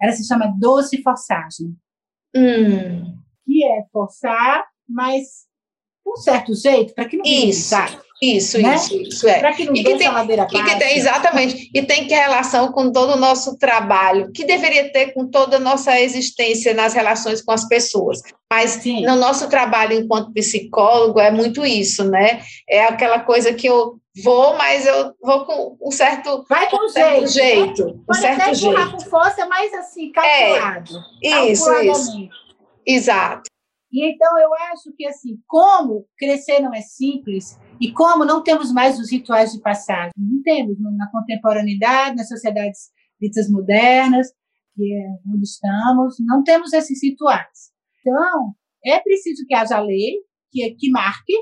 Ela 0.00 0.12
se 0.12 0.24
chama 0.24 0.54
doce 0.60 1.02
forçagem, 1.02 1.76
hum, 2.36 3.16
que 3.44 3.64
é 3.64 3.84
forçar, 3.92 4.64
mas 4.88 5.46
com 6.04 6.12
um 6.14 6.16
certo 6.16 6.54
jeito, 6.54 6.94
para 6.94 7.04
que 7.04 7.16
não 7.18 7.24
Isso. 7.26 7.74
isso, 8.22 8.58
Né? 8.60 8.74
isso, 8.76 8.96
isso 9.02 9.28
é. 9.28 9.38
para 9.40 9.52
que 9.52 9.64
não 9.66 9.74
E 9.74 9.84
que 9.84 9.96
tem- 9.96 10.06
a 10.06 10.12
ladeira 10.12 10.46
E 10.50 10.62
que 10.62 10.78
tem, 10.78 10.96
exatamente, 10.96 11.70
e 11.74 11.82
tem 11.82 12.06
que 12.08 12.14
relação 12.14 12.72
com 12.72 12.90
todo 12.90 13.12
o 13.12 13.16
nosso 13.16 13.56
trabalho, 13.58 14.32
que 14.32 14.44
deveria 14.44 14.90
ter 14.90 15.12
com 15.12 15.26
toda 15.28 15.56
a 15.56 15.60
nossa 15.60 16.00
existência 16.00 16.72
nas 16.72 16.94
relações 16.94 17.42
com 17.42 17.52
as 17.52 17.68
pessoas. 17.68 18.22
Mas 18.50 18.70
Sim. 18.70 19.04
no 19.04 19.16
nosso 19.16 19.48
trabalho 19.50 19.92
enquanto 20.00 20.32
psicólogo 20.32 21.20
é 21.20 21.30
muito 21.30 21.64
isso, 21.66 22.02
né? 22.04 22.40
É 22.68 22.84
aquela 22.84 23.20
coisa 23.20 23.52
que 23.52 23.66
eu 23.68 23.98
Vou, 24.24 24.56
mas 24.56 24.84
eu 24.84 25.14
vou 25.22 25.44
com 25.44 25.76
um 25.80 25.92
certo. 25.92 26.44
Vai 26.48 26.68
com 26.68 26.88
certo 26.88 27.28
jeito. 27.28 27.76
jeito. 27.76 27.86
Um 27.88 28.04
Pode 28.04 28.18
certo 28.20 28.52
jeito. 28.52 28.90
com 28.90 29.00
força, 29.02 29.46
mas 29.46 29.72
assim, 29.74 30.10
calculado. 30.10 30.90
Isso, 31.22 31.44
isso. 31.44 31.64
calculadamente. 31.66 32.30
Exato. 32.84 33.47
E 33.90 34.12
então 34.12 34.38
eu 34.38 34.50
acho 34.72 34.92
que 34.94 35.06
assim, 35.06 35.38
como 35.46 36.06
crescer 36.18 36.60
não 36.60 36.74
é 36.74 36.80
simples 36.80 37.58
e 37.80 37.90
como 37.92 38.24
não 38.24 38.42
temos 38.42 38.70
mais 38.70 38.98
os 38.98 39.10
rituais 39.10 39.52
de 39.52 39.60
passagem, 39.60 40.12
não 40.16 40.42
temos 40.42 40.76
na 40.96 41.10
contemporaneidade, 41.10 42.16
nas 42.16 42.28
sociedades 42.28 42.90
ditas 43.20 43.50
modernas, 43.50 44.28
que 44.74 44.94
é 44.94 45.30
onde 45.32 45.44
estamos, 45.44 46.16
não 46.20 46.42
temos 46.42 46.72
esses 46.72 47.02
rituais. 47.02 47.72
Então, 48.00 48.54
é 48.84 49.00
preciso 49.00 49.44
que 49.46 49.54
haja 49.54 49.80
lei 49.80 50.22
que, 50.50 50.70
que 50.74 50.90
marque. 50.90 51.34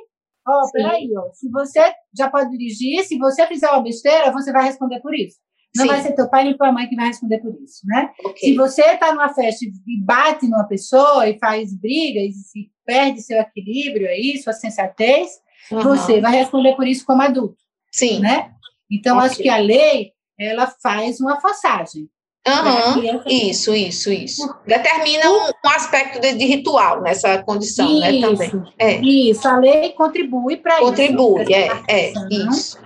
Ó, 0.49 0.63
oh, 0.63 0.71
peraí, 0.71 1.09
ó, 1.19 1.33
se 1.33 1.51
você 1.51 1.81
já 2.17 2.31
pode 2.31 2.51
dirigir, 2.51 3.05
se 3.05 3.19
você 3.19 3.47
fizer 3.49 3.69
uma 3.69 3.83
besteira, 3.83 4.31
você 4.31 4.53
vai 4.53 4.65
responder 4.65 5.01
por 5.01 5.13
isso. 5.13 5.39
Não 5.77 5.85
Sim. 5.85 5.89
vai 5.89 6.01
ser 6.01 6.15
teu 6.15 6.29
pai 6.29 6.45
nem 6.45 6.57
tua 6.57 6.73
mãe 6.73 6.89
que 6.89 6.97
vai 6.97 7.07
responder 7.07 7.39
por 7.39 7.55
isso, 7.63 7.87
né? 7.87 8.11
Okay. 8.25 8.51
Se 8.51 8.57
você 8.57 8.83
está 8.83 9.13
numa 9.13 9.33
festa 9.33 9.65
e 9.65 10.01
bate 10.01 10.47
numa 10.47 10.65
pessoa 10.65 11.29
e 11.29 11.39
faz 11.39 11.75
briga 11.75 12.21
e 12.21 12.33
se 12.33 12.71
perde 12.85 13.21
seu 13.21 13.39
equilíbrio 13.39 14.09
aí, 14.09 14.39
sua 14.39 14.53
sensatez, 14.53 15.31
uhum. 15.71 15.83
você 15.83 16.21
vai 16.21 16.33
responder 16.33 16.75
por 16.77 16.87
isso 16.87 17.05
como 17.05 17.23
adulto. 17.23 17.57
Sim. 17.93 18.21
Né? 18.21 18.51
Então, 18.91 19.17
okay. 19.17 19.29
acho 19.29 19.43
que 19.43 19.49
a 19.49 19.59
lei, 19.59 20.13
ela 20.39 20.67
faz 20.83 21.21
uma 21.21 21.41
forçagem. 21.41 22.09
Uhum. 22.47 23.23
Isso, 23.27 23.75
isso, 23.75 24.13
isso. 24.13 24.55
Determina 24.65 25.29
um, 25.29 25.47
um 25.49 25.71
aspecto 25.71 26.21
de, 26.21 26.33
de, 26.35 26.45
ritual 26.45 27.03
nessa 27.03 27.43
condição, 27.43 27.91
isso, 27.91 28.01
né? 28.01 28.21
Também. 28.21 28.75
É. 28.79 29.01
Isso, 29.01 29.49
a 29.49 29.59
lei 29.59 29.91
contribui 29.91 30.57
para 30.57 30.77
isso. 30.77 30.85
Contribui, 30.85 31.53
é, 31.53 31.69
é, 31.89 32.13
isso. 32.31 32.79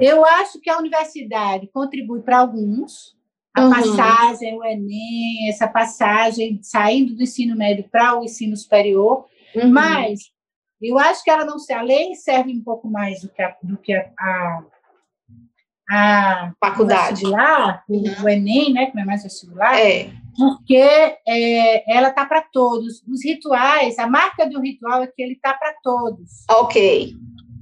Eu 0.00 0.24
acho 0.24 0.60
que 0.60 0.68
a 0.68 0.78
universidade 0.78 1.68
contribui 1.68 2.20
para 2.20 2.38
alguns, 2.38 3.16
a 3.56 3.64
uhum. 3.64 3.70
passagem, 3.70 4.58
o 4.58 4.64
Enem, 4.64 5.48
essa 5.48 5.68
passagem 5.68 6.58
saindo 6.62 7.14
do 7.14 7.22
ensino 7.22 7.56
médio 7.56 7.88
para 7.90 8.18
o 8.18 8.24
ensino 8.24 8.56
superior, 8.56 9.26
uhum. 9.54 9.70
mas 9.70 10.32
eu 10.82 10.98
acho 10.98 11.22
que 11.22 11.30
ela 11.30 11.44
não 11.44 11.58
se 11.58 11.72
a 11.72 11.80
lei 11.80 12.14
serve 12.16 12.52
um 12.52 12.62
pouco 12.62 12.88
mais 12.88 13.22
do 13.22 13.28
que 13.28 13.40
a, 13.40 13.56
do 13.62 13.76
que 13.76 13.94
a, 13.94 14.10
a, 14.18 14.62
a 15.88 16.52
faculdade 16.58 17.24
lá, 17.24 17.84
uhum. 17.88 18.24
o 18.24 18.28
Enem, 18.28 18.72
né, 18.72 18.86
que 18.86 18.96
não 18.96 19.02
é 19.04 19.06
mais 19.06 19.22
vestibular, 19.22 19.78
é. 19.78 20.10
porque 20.36 20.74
é, 20.74 21.96
ela 21.96 22.10
tá 22.10 22.26
para 22.26 22.42
todos. 22.42 23.04
Os 23.06 23.24
rituais, 23.24 23.96
a 24.00 24.08
marca 24.08 24.48
do 24.48 24.60
ritual 24.60 25.04
é 25.04 25.06
que 25.06 25.22
ele 25.22 25.36
tá 25.36 25.54
para 25.54 25.72
todos. 25.80 26.44
Ok 26.50 27.14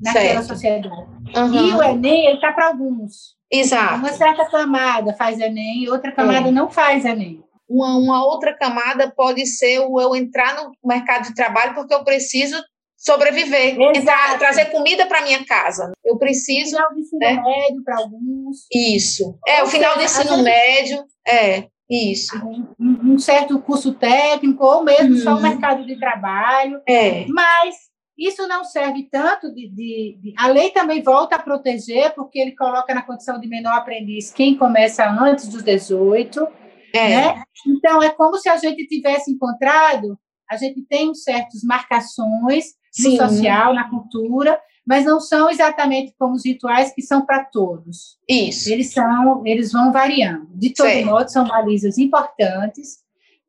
naquela 0.02 0.42
certo. 0.42 0.48
sociedade. 0.48 0.88
Uhum. 0.88 1.54
E 1.54 1.72
o 1.74 1.82
Enem, 1.82 2.26
ele 2.26 2.34
está 2.34 2.52
para 2.52 2.66
alguns. 2.66 3.36
Exato. 3.50 3.96
Uma 3.96 4.12
certa 4.12 4.44
camada 4.46 5.14
faz 5.14 5.38
Enem, 5.38 5.88
outra 5.88 6.10
camada 6.12 6.48
é. 6.48 6.52
não 6.52 6.70
faz 6.70 7.04
Enem. 7.04 7.42
Uma, 7.68 7.96
uma 7.96 8.26
outra 8.26 8.56
camada 8.56 9.10
pode 9.14 9.46
ser 9.46 9.80
o 9.80 10.00
eu 10.00 10.14
entrar 10.16 10.56
no 10.56 10.72
mercado 10.84 11.28
de 11.28 11.34
trabalho 11.34 11.74
porque 11.74 11.94
eu 11.94 12.04
preciso 12.04 12.56
sobreviver, 12.96 13.80
entrar, 13.80 14.38
trazer 14.38 14.66
comida 14.66 15.06
para 15.06 15.22
minha 15.22 15.44
casa. 15.44 15.90
Eu 16.04 16.16
preciso. 16.16 16.70
Final 16.76 16.94
do 16.94 17.00
ensino 17.00 17.18
né? 17.18 17.42
médio 17.42 17.84
para 17.84 17.96
alguns. 17.98 18.66
Isso. 18.72 19.38
É, 19.46 19.60
ou 19.60 19.68
o 19.68 19.70
final 19.70 19.96
do 19.96 20.02
ensino 20.02 20.42
médio. 20.42 21.04
É, 21.26 21.64
isso. 21.90 22.34
Um, 22.80 23.12
um, 23.12 23.18
certo 23.18 23.60
curso 23.60 23.92
técnico, 23.92 24.64
ou 24.64 24.84
mesmo 24.84 25.16
só 25.16 25.32
o 25.32 25.34
uhum. 25.34 25.42
mercado 25.42 25.84
de 25.84 25.98
trabalho. 25.98 26.80
É. 26.88 27.26
Mas 27.28 27.74
isso 28.16 28.46
não 28.46 28.64
serve 28.64 29.08
tanto 29.10 29.52
de, 29.54 29.68
de, 29.68 30.18
de, 30.20 30.34
A 30.36 30.48
lei 30.48 30.70
também 30.70 31.02
volta 31.02 31.36
a 31.36 31.42
proteger, 31.42 32.14
porque 32.14 32.38
ele 32.38 32.54
coloca 32.54 32.94
na 32.94 33.02
condição 33.02 33.40
de 33.40 33.48
menor 33.48 33.74
aprendiz 33.74 34.30
quem 34.30 34.56
começa 34.56 35.08
antes 35.08 35.48
dos 35.48 35.62
18. 35.62 36.46
É. 36.94 37.08
Né? 37.08 37.42
Então, 37.66 38.02
é 38.02 38.10
como 38.10 38.36
se 38.36 38.48
a 38.48 38.56
gente 38.56 38.86
tivesse 38.86 39.30
encontrado. 39.30 40.18
A 40.50 40.56
gente 40.56 40.82
tem 40.82 41.14
certas 41.14 41.62
marcações 41.62 42.74
no 43.02 43.16
social, 43.16 43.72
na 43.72 43.88
cultura, 43.88 44.60
mas 44.86 45.06
não 45.06 45.18
são 45.18 45.48
exatamente 45.48 46.14
como 46.18 46.34
os 46.34 46.44
rituais 46.44 46.92
que 46.92 47.00
são 47.00 47.24
para 47.24 47.44
todos. 47.44 48.18
Isso. 48.28 48.70
Eles 48.70 48.92
são, 48.92 49.46
eles 49.46 49.72
vão 49.72 49.90
variando. 49.90 50.48
De 50.54 50.74
todo 50.74 50.90
Sim. 50.90 51.04
modo, 51.04 51.28
são 51.30 51.46
balizas 51.46 51.96
importantes 51.96 52.98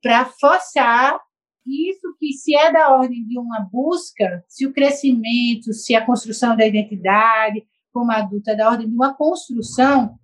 para 0.02 0.26
forçar 0.26 1.20
isso 1.66 2.16
que 2.20 2.34
se 2.34 2.56
é 2.56 2.72
da 2.72 2.94
ordem 2.94 3.26
de 3.26 3.38
uma 3.38 3.62
busca, 3.72 4.44
se 4.48 4.66
o 4.66 4.74
crescimento, 4.74 5.74
se 5.74 5.96
a 5.96 6.06
construção 6.06 6.56
da 6.56 6.66
identidade 6.66 7.66
como 7.92 8.12
adulta 8.12 8.52
é 8.52 8.56
da 8.56 8.70
ordem 8.70 8.90
de 8.90 8.96
uma 8.96 9.14
construção, 9.14 10.18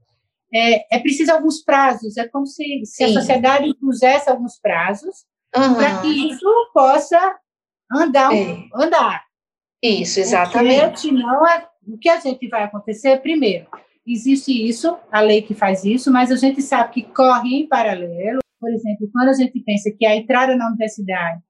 é, 0.53 0.95
é 0.95 0.99
preciso 0.99 1.31
alguns 1.31 1.61
prazos. 1.61 2.17
É 2.17 2.27
como 2.27 2.45
se, 2.45 2.81
se 2.83 3.03
a 3.03 3.13
sociedade 3.13 3.69
impusesse 3.69 4.29
alguns 4.29 4.59
prazos 4.59 5.25
uhum. 5.55 5.75
para 5.75 6.01
que 6.01 6.07
isso 6.07 6.71
possa 6.73 7.37
andar. 7.93 8.33
É. 8.33 8.67
andar. 8.73 9.23
Isso, 9.81 10.19
exatamente. 10.19 10.81
Porque, 10.81 10.97
senão, 10.97 11.47
é, 11.47 11.67
o 11.87 11.97
que 11.97 12.09
a 12.09 12.19
gente 12.19 12.47
vai 12.47 12.63
acontecer, 12.63 13.21
primeiro, 13.21 13.67
existe 14.05 14.51
isso, 14.51 14.97
a 15.11 15.21
lei 15.21 15.41
que 15.41 15.53
faz 15.53 15.85
isso, 15.85 16.11
mas 16.11 16.31
a 16.31 16.35
gente 16.35 16.61
sabe 16.61 16.91
que 16.91 17.03
corre 17.03 17.55
em 17.55 17.67
paralelo 17.67 18.39
por 18.59 18.71
exemplo, 18.71 19.09
quando 19.11 19.29
a 19.29 19.33
gente 19.33 19.59
pensa 19.61 19.91
que 19.97 20.05
a 20.05 20.15
entrada 20.15 20.55
na 20.55 20.67
universidade 20.67 21.41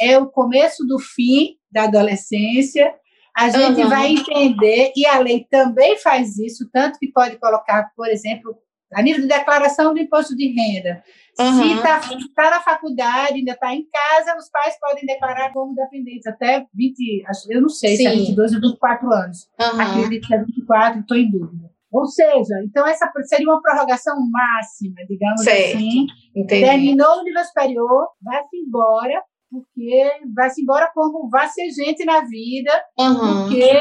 é 0.00 0.18
o 0.18 0.26
começo 0.26 0.86
do 0.86 0.98
fim 0.98 1.56
da 1.70 1.84
adolescência, 1.84 2.94
a 3.36 3.48
gente 3.50 3.82
uhum. 3.82 3.88
vai 3.88 4.12
entender, 4.12 4.92
e 4.96 5.06
a 5.06 5.18
lei 5.18 5.46
também 5.50 5.96
faz 5.98 6.38
isso, 6.38 6.68
tanto 6.72 6.98
que 6.98 7.12
pode 7.12 7.36
colocar, 7.38 7.90
por 7.96 8.08
exemplo, 8.08 8.56
a 8.92 9.02
nível 9.02 9.22
de 9.22 9.28
declaração 9.28 9.92
do 9.92 10.00
imposto 10.00 10.34
de 10.34 10.48
renda. 10.48 11.02
Uhum. 11.38 11.62
Se 11.62 11.72
está 11.74 12.00
tá 12.34 12.50
na 12.50 12.60
faculdade, 12.60 13.34
ainda 13.34 13.52
está 13.52 13.74
em 13.74 13.86
casa, 13.88 14.36
os 14.36 14.48
pais 14.50 14.78
podem 14.80 15.06
declarar 15.06 15.52
como 15.52 15.74
dependentes 15.74 16.26
até 16.26 16.66
20, 16.74 17.24
eu 17.50 17.60
não 17.60 17.68
sei 17.68 17.96
Sim. 17.96 18.02
se 18.02 18.06
é 18.08 18.10
22 18.10 18.54
ou 18.54 18.60
24 18.60 19.12
anos. 19.12 19.48
Uhum. 19.60 19.80
Acredito 19.80 20.26
que 20.26 20.34
é 20.34 20.38
24, 20.38 21.00
estou 21.00 21.16
em 21.16 21.30
dúvida. 21.30 21.67
Ou 21.90 22.06
seja, 22.06 22.54
então 22.64 22.86
essa 22.86 23.10
seria 23.24 23.48
uma 23.48 23.62
prorrogação 23.62 24.14
máxima, 24.30 24.96
digamos 25.08 25.42
certo. 25.42 25.76
assim. 25.76 26.06
Entendi. 26.36 26.66
Terminou 26.66 27.20
o 27.20 27.24
nível 27.24 27.44
superior, 27.44 28.08
vai-se 28.22 28.56
embora, 28.56 29.22
porque 29.50 30.10
vai-se 30.34 30.60
embora 30.60 30.90
como 30.94 31.30
vai 31.30 31.48
ser 31.48 31.70
gente 31.70 32.04
na 32.04 32.20
vida, 32.20 32.70
uhum. 32.98 33.44
porque 33.44 33.72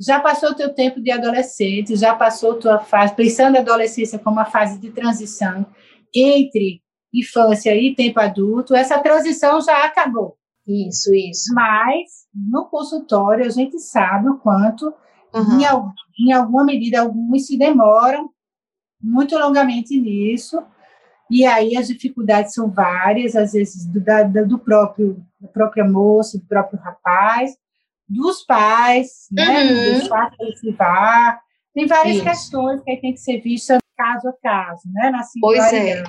já 0.00 0.20
passou 0.20 0.50
o 0.50 0.54
teu 0.54 0.72
tempo 0.72 1.02
de 1.02 1.10
adolescente, 1.10 1.96
já 1.96 2.14
passou 2.14 2.58
tua 2.58 2.78
fase, 2.78 3.14
pensando 3.14 3.56
a 3.56 3.60
adolescência 3.60 4.18
como 4.18 4.36
uma 4.36 4.44
fase 4.44 4.78
de 4.78 4.90
transição 4.90 5.66
entre 6.14 6.80
infância 7.12 7.74
e 7.74 7.94
tempo 7.94 8.20
adulto, 8.20 8.74
essa 8.74 8.98
transição 9.00 9.60
já 9.60 9.84
acabou. 9.84 10.36
Isso, 10.66 11.12
isso. 11.14 11.52
Mas 11.54 12.26
no 12.34 12.66
consultório 12.68 13.44
a 13.44 13.48
gente 13.48 13.78
sabe 13.80 14.28
o 14.28 14.38
quanto 14.38 14.92
Uhum. 15.36 15.60
Em, 15.60 15.66
em 16.18 16.32
alguma 16.32 16.64
medida, 16.64 17.00
alguns 17.00 17.46
se 17.46 17.58
demoram 17.58 18.30
muito 19.00 19.38
longamente 19.38 19.98
nisso, 19.98 20.62
e 21.30 21.44
aí 21.44 21.76
as 21.76 21.88
dificuldades 21.88 22.54
são 22.54 22.70
várias, 22.70 23.34
às 23.34 23.52
vezes 23.52 23.86
do, 23.86 24.00
da, 24.00 24.22
do 24.22 24.58
próprio 24.58 25.22
da 25.40 25.48
própria 25.48 25.84
moça, 25.84 26.38
do 26.38 26.46
próprio 26.46 26.78
rapaz, 26.80 27.56
dos 28.08 28.42
pais, 28.44 29.26
né, 29.30 29.64
uhum. 29.64 29.98
dos 29.98 30.08
pais 30.08 30.36
participa. 30.36 31.40
Tem 31.74 31.86
várias 31.86 32.16
Isso. 32.16 32.24
questões 32.24 32.82
que 32.82 32.96
tem 32.96 33.12
que 33.12 33.20
ser 33.20 33.40
vista 33.40 33.78
caso 33.96 34.28
a 34.28 34.32
caso, 34.42 34.82
né, 34.86 35.10
na 35.10 35.22
Pois 35.40 35.72
é. 35.72 36.04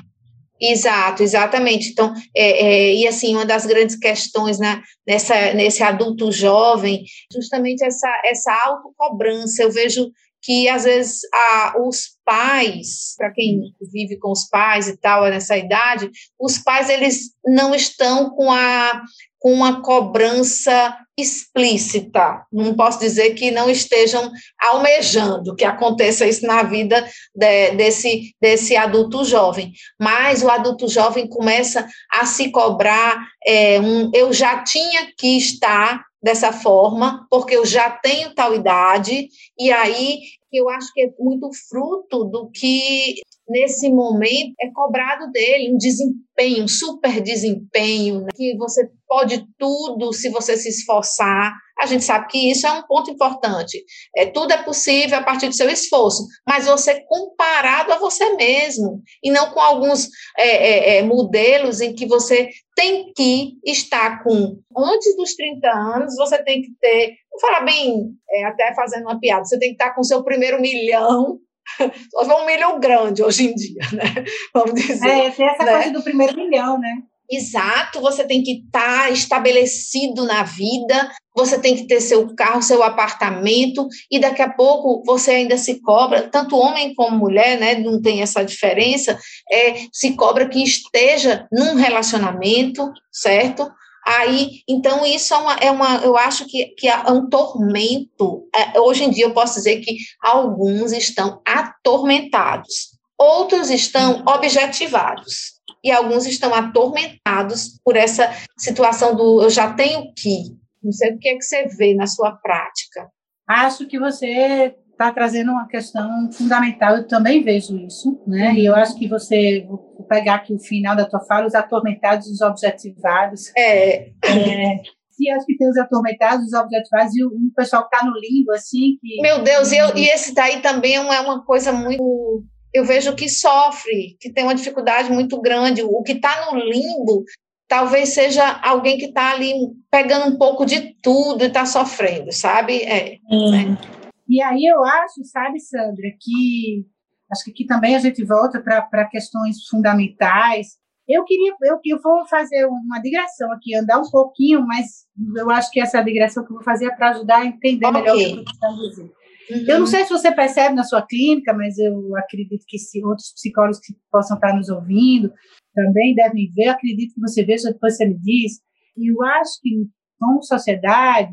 Exato, 0.59 1.21
exatamente. 1.21 1.91
Então, 1.91 2.13
é, 2.35 2.65
é, 2.65 2.95
e 2.95 3.07
assim, 3.07 3.35
uma 3.35 3.45
das 3.45 3.65
grandes 3.65 3.95
questões 3.95 4.57
né, 4.57 4.81
nessa, 5.07 5.53
nesse 5.53 5.83
adulto 5.83 6.31
jovem, 6.31 7.03
justamente 7.31 7.83
essa, 7.85 8.09
essa 8.25 8.53
autocobrança. 8.65 9.61
Eu 9.63 9.71
vejo 9.71 10.09
que, 10.41 10.67
às 10.67 10.83
vezes, 10.83 11.19
a, 11.33 11.75
os 11.79 12.16
pais, 12.27 13.15
para 13.17 13.31
quem 13.31 13.73
vive 13.89 14.17
com 14.17 14.33
os 14.33 14.49
pais 14.49 14.89
e 14.89 14.97
tal, 14.97 15.23
nessa 15.29 15.57
idade, 15.57 16.11
os 16.37 16.57
pais, 16.57 16.89
eles 16.89 17.31
não 17.45 17.73
estão 17.73 18.31
com 18.31 18.51
a 18.51 19.01
com 19.39 19.53
uma 19.53 19.83
cobrança 19.83 20.97
explícita. 21.15 22.43
Não 22.51 22.73
posso 22.73 22.99
dizer 22.99 23.35
que 23.35 23.51
não 23.51 23.69
estejam 23.69 24.31
almejando 24.59 25.55
que 25.55 25.63
aconteça 25.63 26.25
isso 26.25 26.45
na 26.45 26.63
vida 26.63 27.07
de, 27.35 27.71
desse, 27.71 28.35
desse 28.41 28.75
adulto 28.75 29.23
jovem, 29.23 29.71
mas 30.01 30.41
o 30.41 30.49
adulto 30.49 30.87
jovem 30.89 31.29
começa 31.29 31.87
a 32.11 32.25
se 32.25 32.49
cobrar 32.49 33.27
é, 33.45 33.79
um, 33.79 34.09
eu 34.11 34.33
já 34.33 34.63
tinha 34.63 35.07
que 35.15 35.37
estar 35.37 36.03
dessa 36.21 36.51
forma, 36.51 37.25
porque 37.29 37.55
eu 37.55 37.65
já 37.65 37.91
tenho 37.91 38.33
tal 38.33 38.55
idade, 38.55 39.29
e 39.57 39.71
aí 39.71 40.19
que 40.49 40.57
eu 40.57 40.69
acho 40.69 40.91
que 40.93 41.01
é 41.01 41.09
muito 41.19 41.49
fruto 41.69 42.25
do 42.25 42.49
que 42.51 43.15
nesse 43.47 43.89
momento 43.89 44.53
é 44.59 44.69
cobrado 44.71 45.31
dele 45.31 45.73
um 45.73 45.77
desempenho, 45.77 46.63
um 46.63 46.67
super 46.67 47.21
desempenho, 47.21 48.21
né? 48.21 48.27
que 48.35 48.57
você 48.57 48.89
pode 49.07 49.45
tudo 49.57 50.11
se 50.11 50.29
você 50.29 50.57
se 50.57 50.69
esforçar. 50.69 51.53
A 51.79 51.85
gente 51.85 52.03
sabe 52.03 52.27
que 52.27 52.51
isso 52.51 52.65
é 52.65 52.71
um 52.71 52.85
ponto 52.85 53.09
importante. 53.11 53.83
É, 54.15 54.25
tudo 54.25 54.51
é 54.51 54.63
possível 54.63 55.17
a 55.17 55.23
partir 55.23 55.47
do 55.47 55.55
seu 55.55 55.69
esforço, 55.69 56.25
mas 56.45 56.65
você 56.65 57.01
comparado 57.05 57.93
a 57.93 57.99
você 57.99 58.35
mesmo, 58.35 59.01
e 59.23 59.29
não 59.29 59.51
com 59.51 59.59
alguns 59.59 60.09
é, 60.37 60.47
é, 60.47 60.97
é 60.97 61.03
modelos 61.03 61.79
em 61.79 61.93
que 61.93 62.05
você 62.05 62.49
tem 62.75 63.11
que 63.15 63.53
estar 63.65 64.23
com, 64.23 64.59
antes 64.77 65.15
dos 65.15 65.35
30 65.35 65.67
anos, 65.67 66.15
você 66.15 66.43
tem 66.43 66.61
que 66.61 66.69
ter, 66.79 67.15
vou 67.39 67.51
falar 67.51 67.65
bem, 67.65 68.11
é, 68.29 68.45
até 68.45 68.73
fazendo 68.73 69.03
uma 69.03 69.19
piada, 69.19 69.45
você 69.45 69.59
tem 69.59 69.69
que 69.69 69.75
estar 69.75 69.93
com 69.93 70.01
o 70.01 70.05
seu 70.05 70.23
primeiro 70.23 70.59
milhão 70.59 71.39
só 72.09 72.43
um 72.43 72.45
milhão 72.45 72.79
grande 72.79 73.23
hoje 73.23 73.47
em 73.47 73.55
dia, 73.55 73.81
né? 73.93 74.23
Vamos 74.53 74.73
dizer. 74.73 75.07
É, 75.07 75.31
tem 75.31 75.47
essa 75.47 75.63
né? 75.63 75.73
coisa 75.73 75.91
do 75.91 76.03
primeiro 76.03 76.35
milhão, 76.35 76.79
né? 76.79 76.97
Exato, 77.29 77.99
você 77.99 78.23
tem 78.23 78.41
que 78.41 78.63
estar 78.63 79.03
tá 79.03 79.09
estabelecido 79.09 80.23
na 80.25 80.43
vida, 80.43 81.11
você 81.35 81.59
tem 81.59 81.75
que 81.75 81.85
ter 81.85 81.99
seu 81.99 82.33
carro, 82.33 82.61
seu 82.61 82.81
apartamento, 82.81 83.85
e 84.09 84.17
daqui 84.17 84.41
a 84.41 84.49
pouco 84.49 85.03
você 85.05 85.31
ainda 85.31 85.57
se 85.57 85.81
cobra, 85.81 86.29
tanto 86.29 86.55
homem 86.55 86.95
como 86.95 87.17
mulher, 87.17 87.59
né? 87.59 87.75
Não 87.75 88.01
tem 88.01 88.21
essa 88.21 88.45
diferença, 88.45 89.19
é, 89.51 89.75
se 89.91 90.13
cobra 90.15 90.47
que 90.47 90.63
esteja 90.63 91.45
num 91.51 91.75
relacionamento, 91.75 92.89
certo? 93.11 93.69
Aí, 94.07 94.61
então, 94.65 95.05
isso 95.05 95.33
é 95.33 95.37
uma, 95.37 95.53
é 95.55 95.69
uma 95.69 95.97
eu 95.97 96.15
acho 96.15 96.45
que, 96.45 96.67
que 96.67 96.87
é 96.87 96.97
um 97.11 97.29
tormento. 97.29 98.47
É, 98.55 98.79
hoje 98.79 99.03
em 99.03 99.09
dia, 99.09 99.25
eu 99.25 99.33
posso 99.33 99.55
dizer 99.55 99.81
que 99.81 99.97
alguns 100.21 100.93
estão 100.93 101.41
atormentados, 101.45 102.97
outros 103.17 103.69
estão 103.69 104.23
objetivados, 104.25 105.57
e 105.83 105.91
alguns 105.91 106.25
estão 106.25 106.53
atormentados 106.53 107.79
por 107.83 107.97
essa 107.97 108.33
situação 108.57 109.13
do 109.13 109.43
eu 109.43 109.49
já 109.49 109.73
tenho 109.73 110.13
que. 110.15 110.55
Não 110.81 110.93
sei 110.93 111.11
o 111.11 111.19
que 111.19 111.27
é 111.27 111.35
que 111.35 111.43
você 111.43 111.67
vê 111.67 111.93
na 111.93 112.07
sua 112.07 112.31
prática. 112.31 113.09
Acho 113.45 113.85
que 113.87 113.99
você 113.99 114.73
está 114.97 115.11
trazendo 115.11 115.51
uma 115.51 115.67
questão 115.67 116.31
fundamental, 116.31 116.97
eu 116.97 117.07
também 117.07 117.43
vejo 117.43 117.77
isso, 117.77 118.19
né? 118.25 118.55
E 118.55 118.65
eu 118.65 118.75
acho 118.75 118.97
que 118.97 119.07
você, 119.07 119.63
vou 119.67 119.77
pegar 120.09 120.35
aqui 120.35 120.53
o 120.53 120.59
final 120.59 120.95
da 120.95 121.05
tua 121.05 121.19
fala, 121.19 121.45
os 121.45 121.53
atormentados 121.53 122.27
os 122.27 122.41
objetivados. 122.41 123.51
É. 123.55 124.09
é 124.25 124.81
e 125.19 125.31
acho 125.31 125.45
que 125.45 125.57
tem 125.57 125.67
os 125.67 125.77
atormentados, 125.77 126.47
os 126.47 126.53
objetivados 126.53 127.15
e 127.15 127.25
um 127.25 127.51
pessoal 127.55 127.87
que 127.87 127.95
está 127.95 128.05
no 128.05 128.13
limbo, 128.19 128.51
assim. 128.51 128.97
Que... 129.01 129.21
Meu 129.21 129.41
Deus, 129.41 129.71
e, 129.71 129.77
eu, 129.77 129.95
e 129.95 130.07
esse 130.09 130.33
daí 130.33 130.61
também 130.61 130.95
é 130.95 131.01
uma 131.01 131.43
coisa 131.43 131.71
muito. 131.71 132.43
Eu 132.73 132.85
vejo 132.85 133.15
que 133.15 133.27
sofre, 133.27 134.15
que 134.19 134.31
tem 134.31 134.43
uma 134.43 134.53
dificuldade 134.53 135.11
muito 135.11 135.41
grande. 135.41 135.81
O 135.81 136.03
que 136.03 136.11
está 136.13 136.51
no 136.51 136.59
limbo 136.59 137.23
talvez 137.67 138.09
seja 138.09 138.59
alguém 138.63 138.97
que 138.97 139.05
está 139.05 139.31
ali 139.31 139.53
pegando 139.89 140.27
um 140.27 140.37
pouco 140.37 140.65
de 140.65 140.95
tudo 141.01 141.43
e 141.43 141.47
está 141.47 141.65
sofrendo, 141.65 142.31
sabe? 142.31 142.83
É, 142.83 143.17
hum. 143.29 143.51
né? 143.51 143.77
E 144.27 144.41
aí 144.41 144.65
eu 144.65 144.83
acho, 144.83 145.23
sabe, 145.23 145.59
Sandra, 145.59 146.09
que 146.19 146.85
acho 147.31 147.43
que 147.45 147.51
aqui 147.51 147.65
também 147.65 147.95
a 147.95 147.99
gente 147.99 148.23
volta 148.23 148.61
para 148.61 149.05
questões 149.05 149.65
fundamentais. 149.69 150.77
Eu 151.07 151.23
queria, 151.23 151.53
eu, 151.63 151.79
eu 151.85 152.01
vou 152.01 152.27
fazer 152.27 152.65
uma 152.65 152.99
digressão 152.99 153.51
aqui, 153.51 153.73
andar 153.75 153.99
um 153.99 154.09
pouquinho, 154.09 154.65
mas 154.65 155.05
eu 155.37 155.49
acho 155.49 155.71
que 155.71 155.79
essa 155.79 156.01
digressão 156.01 156.45
que 156.45 156.51
eu 156.51 156.55
vou 156.55 156.63
fazer 156.63 156.87
é 156.87 156.95
para 156.95 157.11
ajudar 157.11 157.37
a 157.37 157.45
entender 157.45 157.85
okay. 157.85 158.01
melhor 158.01 158.15
o 158.15 158.17
que 158.17 158.23
eu 158.33 158.41
estou 158.41 158.89
dizendo. 158.89 159.17
Uhum. 159.49 159.65
Eu 159.65 159.79
não 159.79 159.87
sei 159.87 160.03
se 160.03 160.09
você 160.09 160.31
percebe 160.31 160.75
na 160.75 160.83
sua 160.83 161.01
clínica, 161.05 161.53
mas 161.53 161.77
eu 161.77 162.15
acredito 162.17 162.65
que 162.67 162.77
se 162.77 163.03
outros 163.03 163.31
psicólogos 163.33 163.79
que 163.79 163.93
possam 164.11 164.35
estar 164.35 164.53
nos 164.53 164.67
ouvindo 164.67 165.31
também 165.73 166.13
devem 166.15 166.51
ver, 166.53 166.69
acredito 166.69 167.13
que 167.13 167.21
você 167.21 167.45
veja, 167.45 167.71
depois 167.71 167.95
você 167.95 168.05
me 168.05 168.19
diz. 168.19 168.59
E 168.97 169.11
eu 169.11 169.23
acho 169.23 169.61
que, 169.61 169.87
como 170.19 170.41
sociedade, 170.41 171.31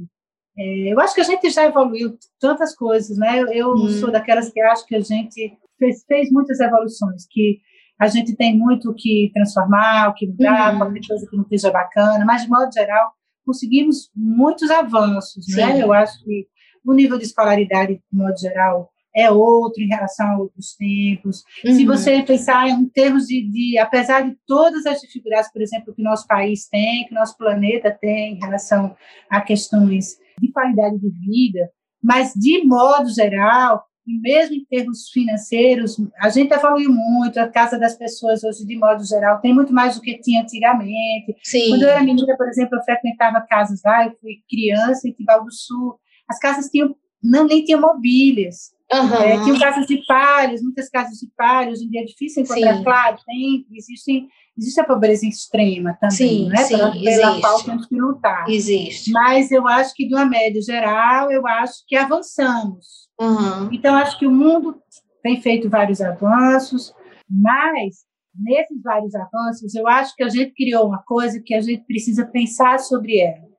é, 0.57 0.93
eu 0.93 1.01
acho 1.01 1.15
que 1.15 1.21
a 1.21 1.25
gente 1.25 1.51
já 1.51 1.65
evoluiu 1.65 2.17
tantas 2.39 2.75
coisas, 2.75 3.19
né? 3.19 3.41
Eu, 3.53 3.73
hum. 3.73 3.89
sou 3.89 4.11
daquelas 4.11 4.51
que 4.51 4.61
acho 4.61 4.87
que 4.87 4.95
a 4.95 5.01
gente 5.01 5.57
fez, 5.79 6.05
fez, 6.07 6.31
muitas 6.31 6.61
evoluções, 6.61 7.27
que 7.29 7.59
a 7.99 8.07
gente 8.07 8.37
tem 8.37 8.57
muito 8.57 8.95
que 8.97 9.31
transformar, 9.35 10.09
o 10.09 10.15
que 10.15 10.27
mudar, 10.27 10.75
hum. 10.75 10.79
qualquer 10.79 11.01
coisa 11.07 11.27
que 11.29 11.37
não 11.37 11.43
esteja 11.43 11.71
bacana, 11.71 12.25
mas 12.25 12.43
de 12.43 12.49
modo 12.49 12.73
geral 12.73 13.13
conseguimos 13.45 14.11
muitos 14.17 14.71
avanços, 14.71 15.47
né? 15.49 15.67
Sim. 15.67 15.73
né? 15.75 15.83
Eu 15.83 15.93
acho 15.93 16.23
que 16.25 16.47
o 16.85 16.95
nível 16.95 17.19
de 17.19 17.25
escolaridade, 17.25 17.95
de 17.95 18.03
modo 18.13 18.39
geral, 18.39 18.91
é 19.15 19.31
outro 19.31 19.83
em 19.83 19.87
relação 19.87 20.27
a 20.27 20.39
outros 20.39 20.75
tempos. 20.77 21.43
Uhum. 21.65 21.75
Se 21.75 21.85
você 21.85 22.23
pensar 22.23 22.69
em 22.69 22.87
termos 22.87 23.27
de, 23.27 23.49
de, 23.49 23.79
apesar 23.79 24.23
de 24.23 24.37
todas 24.47 24.87
as 24.87 25.01
dificuldades, 25.01 25.53
por 25.53 25.63
exemplo, 25.63 25.95
que 25.95 26.03
nosso 26.03 26.27
país 26.27 26.69
tem, 26.69 27.07
que 27.07 27.15
nosso 27.15 27.37
planeta 27.37 27.97
tem 28.01 28.35
em 28.35 28.41
relação 28.41 28.97
a 29.31 29.41
questões 29.41 30.17
de 30.41 30.51
qualidade 30.53 30.99
de 30.99 31.11
vida, 31.11 31.71
mas 32.03 32.33
de 32.35 32.65
modo 32.65 33.09
geral, 33.09 33.85
e 34.07 34.21
mesmo 34.21 34.57
em 34.57 34.65
termos 34.67 35.09
financeiros, 35.09 35.97
a 36.19 36.29
gente 36.29 36.53
evoluiu 36.53 36.93
muito, 36.93 37.39
a 37.39 37.49
casa 37.49 37.79
das 37.79 37.97
pessoas 37.97 38.45
hoje, 38.45 38.67
de 38.67 38.77
modo 38.77 39.03
geral, 39.03 39.41
tem 39.41 39.55
muito 39.55 39.73
mais 39.73 39.95
do 39.95 40.03
que 40.03 40.19
tinha 40.19 40.43
antigamente. 40.43 41.35
Sim. 41.43 41.71
Quando 41.71 41.83
eu 41.83 41.89
era 41.89 42.03
menina, 42.03 42.37
por 42.37 42.47
exemplo, 42.47 42.77
eu 42.77 42.83
frequentava 42.83 43.41
casas 43.49 43.81
lá, 43.83 44.07
eu 44.07 44.13
fui 44.21 44.43
criança 44.49 45.09
em 45.09 45.13
Tibau 45.13 45.43
do 45.43 45.53
Sul, 45.53 45.99
as 46.29 46.39
casas 46.39 46.69
tinham, 46.69 46.95
não, 47.23 47.47
nem 47.47 47.65
tinham 47.65 47.81
mobílias. 47.81 48.74
Uhum. 48.93 49.15
É, 49.15 49.43
tinham 49.43 49.59
casas 49.59 49.87
de 49.87 50.05
palhos, 50.07 50.63
muitas 50.63 50.89
casas 50.89 51.19
de 51.19 51.29
palhos, 51.37 51.79
hoje 51.79 51.87
em 51.87 51.91
dia 51.91 52.03
é 52.03 52.05
difícil 52.05 52.43
encontrar, 52.43 52.77
Sim. 52.77 52.85
claro, 52.85 53.17
tem, 53.27 53.67
existem 53.73 54.29
Existe 54.57 54.81
a 54.81 54.85
pobreza 54.85 55.27
extrema 55.27 55.95
também, 55.95 56.17
sim, 56.17 56.49
né? 56.49 56.59
Sim, 56.59 56.77
pela, 56.77 56.93
pela 56.93 57.41
qual 57.41 57.63
temos 57.65 57.87
que 57.87 57.97
lutar. 57.97 58.49
Existe. 58.49 59.11
Mas 59.11 59.51
eu 59.51 59.67
acho 59.67 59.93
que, 59.95 60.07
de 60.07 60.15
uma 60.15 60.25
média 60.25 60.63
geral, 60.63 61.31
eu 61.31 61.45
acho 61.45 61.85
que 61.89 61.97
avançamos. 61.97 63.09
Uhum. 63.21 63.69
Então, 63.73 63.97
acho 63.97 64.17
que 64.17 64.27
o 64.27 64.31
mundo 64.31 64.81
tem 65.23 65.41
feito 65.43 65.69
vários 65.69 66.01
avanços, 66.01 66.95
mas 67.29 68.05
nesses 68.33 68.81
vários 68.81 69.15
avanços, 69.15 69.75
eu 69.75 69.89
acho 69.89 70.15
que 70.15 70.23
a 70.23 70.29
gente 70.29 70.55
criou 70.55 70.87
uma 70.87 71.03
coisa 71.05 71.43
que 71.45 71.55
a 71.55 71.61
gente 71.61 71.85
precisa 71.85 72.25
pensar 72.25 72.79
sobre 72.79 73.19
ela. 73.19 73.54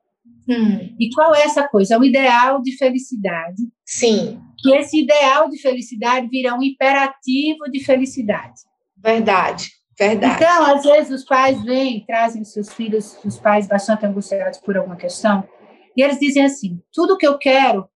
Hum. 0.48 0.96
E 1.00 1.10
qual 1.14 1.34
é 1.34 1.42
essa 1.42 1.68
coisa? 1.68 1.96
É 1.96 1.98
um 1.98 2.04
ideal 2.04 2.62
de 2.62 2.78
felicidade. 2.78 3.64
Sim. 3.86 4.40
Que 4.60 4.76
esse 4.76 5.02
ideal 5.02 5.50
de 5.50 5.60
felicidade 5.60 6.28
vira 6.28 6.56
um 6.56 6.62
imperativo 6.62 7.70
de 7.72 7.84
felicidade. 7.84 8.62
Verdade. 8.98 9.72
Verdade. 9.98 10.44
Então, 10.44 10.66
às 10.66 10.84
vezes, 10.84 11.22
os 11.22 11.26
pais 11.26 11.64
vêm, 11.64 12.06
trazem 12.06 12.44
seus 12.44 12.74
filhos, 12.74 13.18
os 13.24 13.40
pais 13.40 13.66
bastante 13.66 14.06
angustiados 14.06 14.60
por 14.60 14.76
alguma 14.78 14.98
questão, 14.98 15.48
e 15.96 16.04
eles 16.04 16.20
dizem 16.20 16.44
assim: 16.44 16.82
tudo 16.92 17.18
que 17.18 17.26
eu 17.26 17.38
quero 17.38 17.88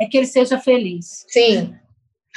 é 0.00 0.06
que 0.06 0.16
ele 0.16 0.26
seja 0.26 0.58
feliz. 0.58 1.24
Sim. 1.28 1.74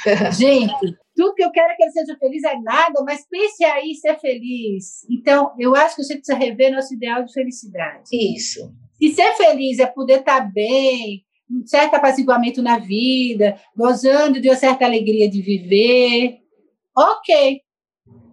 Gente, 0.32 0.96
tudo 1.14 1.34
que 1.34 1.44
eu 1.44 1.50
quero 1.50 1.72
é 1.72 1.76
que 1.76 1.82
ele 1.82 1.92
seja 1.92 2.16
feliz 2.16 2.44
é 2.44 2.56
nada, 2.60 3.02
mas 3.04 3.26
pense 3.28 3.64
aí 3.64 3.94
ser 3.94 4.18
feliz. 4.20 5.04
Então, 5.10 5.52
eu 5.58 5.74
acho 5.74 5.96
que 5.96 6.02
a 6.02 6.04
gente 6.04 6.18
precisa 6.18 6.38
rever 6.38 6.72
nosso 6.72 6.94
ideal 6.94 7.24
de 7.24 7.32
felicidade. 7.32 8.04
Isso. 8.12 8.72
Se 9.02 9.14
ser 9.14 9.34
feliz 9.34 9.80
é 9.80 9.86
poder 9.86 10.20
estar 10.20 10.40
bem, 10.52 11.24
um 11.50 11.66
certo 11.66 11.94
apaziguamento 11.94 12.62
na 12.62 12.78
vida, 12.78 13.60
gozando 13.76 14.40
de 14.40 14.48
uma 14.48 14.54
certa 14.54 14.84
alegria 14.84 15.28
de 15.28 15.42
viver, 15.42 16.38
ok. 16.96 17.60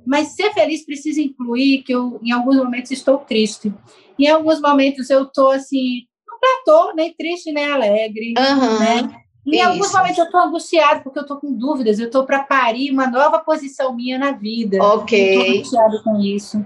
Mas 0.05 0.35
ser 0.35 0.53
feliz 0.53 0.85
precisa 0.85 1.19
incluir 1.19 1.81
que 1.81 1.91
eu, 1.91 2.19
em 2.23 2.31
alguns 2.31 2.57
momentos, 2.57 2.91
estou 2.91 3.17
triste. 3.17 3.73
Em 4.19 4.27
alguns 4.27 4.61
momentos, 4.61 5.09
eu 5.09 5.23
estou, 5.23 5.49
assim, 5.49 6.03
não 6.27 6.37
platô, 6.39 6.93
nem 6.93 7.15
triste, 7.15 7.51
nem 7.51 7.65
alegre. 7.65 8.35
Uhum. 8.37 8.79
Né? 8.79 9.21
Em 9.47 9.55
Isso. 9.55 9.67
alguns 9.67 9.91
momentos 9.91 10.17
eu 10.19 10.25
estou 10.25 10.39
angustiado 10.39 11.01
porque 11.01 11.17
eu 11.17 11.23
estou 11.23 11.37
com 11.37 11.51
dúvidas, 11.51 11.97
eu 11.97 12.05
estou 12.05 12.27
para 12.27 12.43
parir 12.43 12.91
uma 12.91 13.07
nova 13.07 13.39
posição 13.39 13.95
minha 13.95 14.19
na 14.19 14.33
vida. 14.33 14.77
Ok. 14.83 15.29
Estou 15.29 15.51
angustiado 15.51 16.03
com 16.03 16.19
isso. 16.19 16.63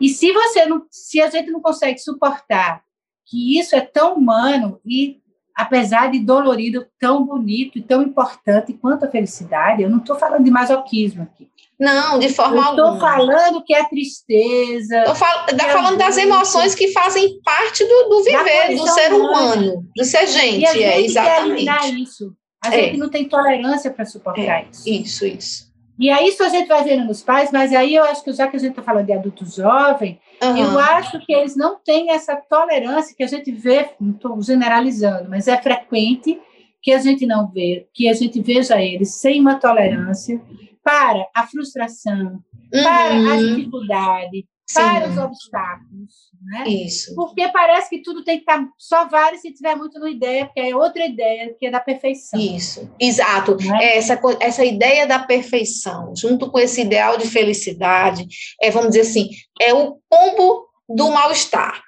E 0.00 0.08
se 0.08 0.32
você 0.32 0.64
não, 0.64 0.86
se 0.90 1.20
a 1.20 1.28
gente 1.28 1.50
não 1.50 1.60
consegue 1.60 1.98
suportar 1.98 2.82
que 3.26 3.58
isso 3.58 3.74
é 3.74 3.80
tão 3.80 4.14
humano 4.14 4.80
e 4.84 5.20
apesar 5.54 6.10
de 6.10 6.18
dolorido, 6.18 6.86
tão 6.98 7.24
bonito 7.24 7.78
e 7.78 7.82
tão 7.82 8.02
importante 8.02 8.72
quanto 8.72 9.04
a 9.04 9.10
felicidade, 9.10 9.82
eu 9.82 9.90
não 9.90 9.98
estou 9.98 10.16
falando 10.16 10.44
de 10.44 10.50
masoquismo 10.50 11.22
aqui. 11.22 11.48
Não, 11.78 12.18
de 12.18 12.28
forma 12.28 12.56
eu 12.56 12.62
alguma. 12.62 12.94
Estou 12.94 13.00
falando 13.00 13.64
que 13.64 13.74
é 13.74 13.84
tristeza. 13.84 14.98
Estou 14.98 15.14
fal 15.14 15.46
tá 15.46 15.68
falando 15.68 15.96
das 15.96 16.16
emoções 16.16 16.74
que 16.74 16.92
fazem 16.92 17.40
parte 17.42 17.84
do, 17.84 18.08
do 18.08 18.24
viver, 18.24 18.76
do 18.76 18.86
ser 18.88 19.12
humano, 19.12 19.84
do 19.94 20.04
ser 20.04 20.26
gente. 20.26 20.60
E 20.60 20.66
a 20.66 20.72
gente 20.72 20.84
é, 20.84 21.00
exatamente. 21.00 22.02
Isso. 22.02 22.34
A 22.64 22.74
é. 22.74 22.84
gente 22.84 22.96
não 22.96 23.08
tem 23.08 23.28
tolerância 23.28 23.90
para 23.90 24.04
suportar 24.04 24.42
é, 24.42 24.66
isso. 24.70 24.88
Isso, 24.88 25.26
isso. 25.26 25.73
E 25.98 26.10
aí 26.10 26.28
isso 26.28 26.42
a 26.42 26.48
gente 26.48 26.66
vai 26.66 26.82
vendo 26.82 27.06
nos 27.06 27.22
pais, 27.22 27.52
mas 27.52 27.72
aí 27.72 27.94
eu 27.94 28.04
acho 28.04 28.24
que 28.24 28.32
já 28.32 28.48
que 28.48 28.56
a 28.56 28.58
gente 28.58 28.70
está 28.70 28.82
falando 28.82 29.06
de 29.06 29.12
adulto 29.12 29.46
jovem, 29.46 30.20
uhum. 30.42 30.56
eu 30.56 30.78
acho 30.78 31.24
que 31.24 31.32
eles 31.32 31.56
não 31.56 31.78
têm 31.78 32.10
essa 32.10 32.36
tolerância 32.36 33.14
que 33.16 33.22
a 33.22 33.28
gente 33.28 33.52
vê, 33.52 33.90
não 34.00 34.12
estou 34.12 34.40
generalizando, 34.42 35.30
mas 35.30 35.46
é 35.46 35.56
frequente 35.56 36.40
que 36.82 36.92
a 36.92 36.98
gente 36.98 37.24
não 37.26 37.48
vê, 37.48 37.88
que 37.94 38.08
a 38.08 38.12
gente 38.12 38.40
veja 38.42 38.80
eles 38.80 39.14
sem 39.14 39.40
uma 39.40 39.54
tolerância 39.54 40.40
para 40.82 41.26
a 41.34 41.46
frustração, 41.46 42.42
uhum. 42.74 42.82
para 42.82 43.32
a 43.32 43.36
dificuldade, 43.36 44.46
Sim. 44.66 44.80
para 44.80 45.08
os 45.08 45.18
obstáculos, 45.18 46.14
né? 46.42 46.64
Isso. 46.66 47.14
Porque 47.14 47.46
parece 47.48 47.90
que 47.90 48.02
tudo 48.02 48.24
tem 48.24 48.38
que 48.38 48.50
estar 48.50 48.66
só 48.78 49.06
vale 49.06 49.36
se 49.36 49.52
tiver 49.52 49.76
muito 49.76 49.98
na 50.00 50.08
ideia, 50.08 50.46
porque 50.46 50.60
é 50.60 50.74
outra 50.74 51.04
ideia 51.04 51.54
que 51.58 51.66
é 51.66 51.70
da 51.70 51.80
perfeição. 51.80 52.40
Isso, 52.40 52.90
exato. 52.98 53.56
É? 53.80 53.98
Essa, 53.98 54.18
essa 54.40 54.64
ideia 54.64 55.06
da 55.06 55.18
perfeição, 55.18 56.14
junto 56.16 56.50
com 56.50 56.58
esse 56.58 56.80
ideal 56.80 57.18
de 57.18 57.28
felicidade, 57.28 58.26
é, 58.60 58.70
vamos 58.70 58.88
dizer 58.90 59.02
assim, 59.02 59.28
é 59.60 59.74
o 59.74 59.98
combo 60.08 60.66
do 60.88 61.10
mal-estar. 61.10 61.82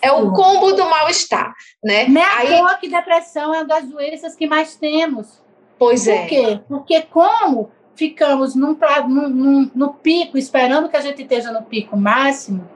É 0.00 0.12
o 0.12 0.32
combo 0.32 0.72
do 0.72 0.84
mal-estar, 0.84 1.52
né? 1.82 2.06
Não 2.06 2.20
é 2.20 2.72
Aí... 2.72 2.78
que 2.78 2.88
depressão 2.88 3.52
é 3.52 3.58
uma 3.58 3.64
das 3.64 3.88
doenças 3.88 4.36
que 4.36 4.46
mais 4.46 4.76
temos. 4.76 5.42
Pois 5.78 6.04
Por 6.04 6.10
é. 6.12 6.18
Por 6.20 6.28
quê? 6.28 6.60
Porque 6.68 7.02
como 7.02 7.70
ficamos 7.98 8.54
num, 8.54 8.78
num, 9.08 9.28
num, 9.28 9.70
no 9.74 9.94
pico, 9.94 10.38
esperando 10.38 10.88
que 10.88 10.96
a 10.96 11.00
gente 11.00 11.20
esteja 11.20 11.50
no 11.50 11.64
pico 11.64 11.96
máximo, 11.96 12.68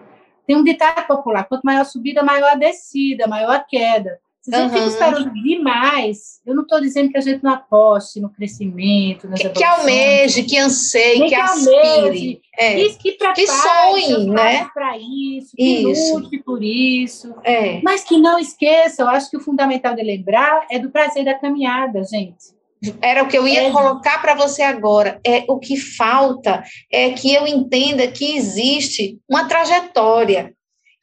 tem 0.46 0.56
um 0.56 0.64
ditado 0.64 1.06
popular: 1.06 1.44
quanto 1.44 1.62
maior 1.62 1.82
a 1.82 1.84
subida, 1.84 2.22
maior 2.22 2.50
a 2.50 2.56
descida, 2.56 3.28
maior 3.28 3.54
a 3.54 3.60
queda. 3.60 4.18
Se 4.40 4.52
a 4.52 4.58
gente 4.58 4.72
uhum. 4.72 4.78
fica 4.78 4.88
esperando 4.88 5.32
demais, 5.34 6.40
eu 6.44 6.52
não 6.52 6.64
estou 6.64 6.80
dizendo 6.80 7.12
que 7.12 7.16
a 7.16 7.20
gente 7.20 7.44
não 7.44 7.52
aposte 7.52 8.20
no 8.20 8.28
crescimento, 8.28 9.28
que, 9.36 9.48
que 9.50 9.62
almeje, 9.62 10.42
que 10.42 10.58
anseie, 10.58 11.20
que, 11.20 11.28
que 11.28 11.34
aspire. 11.36 12.40
É. 12.58 12.74
Que, 12.74 12.94
que, 12.96 13.12
que 13.12 13.46
sonhe, 13.46 14.26
né? 14.26 14.68
Para 14.74 14.98
isso, 14.98 15.54
que 15.54 15.88
isso. 15.88 16.18
lute 16.18 16.38
por 16.38 16.60
isso. 16.60 17.36
É. 17.44 17.80
Mas 17.82 18.02
que 18.02 18.18
não 18.18 18.36
esqueça, 18.36 19.02
eu 19.02 19.08
acho 19.08 19.30
que 19.30 19.36
o 19.36 19.40
fundamental 19.40 19.94
de 19.94 20.02
lembrar 20.02 20.66
é 20.68 20.76
do 20.76 20.90
prazer 20.90 21.24
da 21.24 21.38
caminhada, 21.38 22.02
gente. 22.02 22.61
Era 23.00 23.22
o 23.22 23.28
que 23.28 23.38
eu 23.38 23.46
ia 23.46 23.68
é. 23.68 23.70
colocar 23.70 24.20
para 24.20 24.34
você 24.34 24.62
agora. 24.62 25.20
É 25.24 25.44
o 25.48 25.58
que 25.58 25.76
falta 25.76 26.64
é 26.90 27.10
que 27.10 27.32
eu 27.32 27.46
entenda 27.46 28.08
que 28.08 28.36
existe 28.36 29.18
uma 29.28 29.46
trajetória 29.46 30.52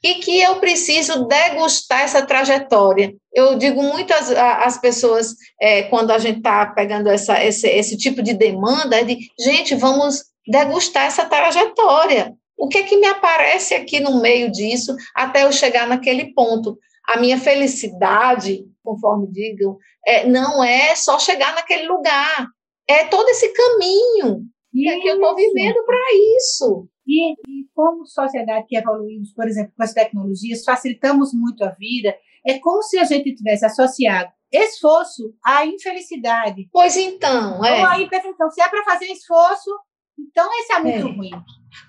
e 0.03 0.15
que 0.15 0.39
eu 0.39 0.55
preciso 0.57 1.25
degustar 1.25 2.01
essa 2.01 2.25
trajetória. 2.25 3.13
Eu 3.33 3.57
digo 3.57 3.81
muito 3.83 4.13
às, 4.13 4.31
às 4.31 4.77
pessoas, 4.79 5.35
é, 5.61 5.83
quando 5.83 6.11
a 6.11 6.17
gente 6.17 6.37
está 6.37 6.65
pegando 6.67 7.09
essa, 7.09 7.43
esse, 7.43 7.67
esse 7.67 7.97
tipo 7.97 8.21
de 8.21 8.33
demanda, 8.33 8.97
é 8.97 9.03
de, 9.03 9.17
gente, 9.37 9.75
vamos 9.75 10.23
degustar 10.47 11.05
essa 11.05 11.25
trajetória. 11.25 12.33
O 12.57 12.67
que 12.67 12.77
é 12.77 12.83
que 12.83 12.97
me 12.97 13.07
aparece 13.07 13.73
aqui 13.73 13.99
no 13.99 14.21
meio 14.21 14.51
disso 14.51 14.95
até 15.15 15.43
eu 15.43 15.51
chegar 15.51 15.87
naquele 15.87 16.33
ponto? 16.33 16.77
A 17.09 17.19
minha 17.19 17.39
felicidade, 17.39 18.65
conforme 18.83 19.27
digam, 19.31 19.77
é, 20.05 20.27
não 20.27 20.63
é 20.63 20.95
só 20.95 21.17
chegar 21.17 21.53
naquele 21.55 21.87
lugar, 21.87 22.47
é 22.87 23.05
todo 23.05 23.27
esse 23.29 23.51
caminho. 23.53 24.43
E 24.73 24.89
é 24.89 24.99
que 24.99 25.07
eu 25.07 25.15
estou 25.15 25.35
vivendo 25.35 25.83
para 25.85 25.99
isso. 26.37 26.87
E, 27.07 27.31
e, 27.31 27.65
como 27.73 28.05
sociedade 28.05 28.67
que 28.67 28.77
evoluímos, 28.77 29.33
por 29.33 29.47
exemplo, 29.47 29.73
com 29.75 29.83
as 29.83 29.93
tecnologias, 29.93 30.63
facilitamos 30.63 31.33
muito 31.33 31.63
a 31.63 31.69
vida, 31.69 32.15
é 32.45 32.59
como 32.59 32.83
se 32.83 32.99
a 32.99 33.03
gente 33.03 33.33
tivesse 33.33 33.65
associado 33.65 34.31
esforço 34.51 35.33
à 35.45 35.65
infelicidade. 35.65 36.67
Pois 36.71 36.97
então, 36.97 37.63
é. 37.63 37.87
Ou 37.87 38.01
imperfeição. 38.01 38.49
Se 38.49 38.61
é 38.61 38.67
para 38.67 38.83
fazer 38.83 39.05
esforço, 39.05 39.69
então 40.17 40.49
esse 40.59 40.73
é 40.73 40.79
muito 40.79 41.07
é. 41.07 41.11
ruim. 41.11 41.31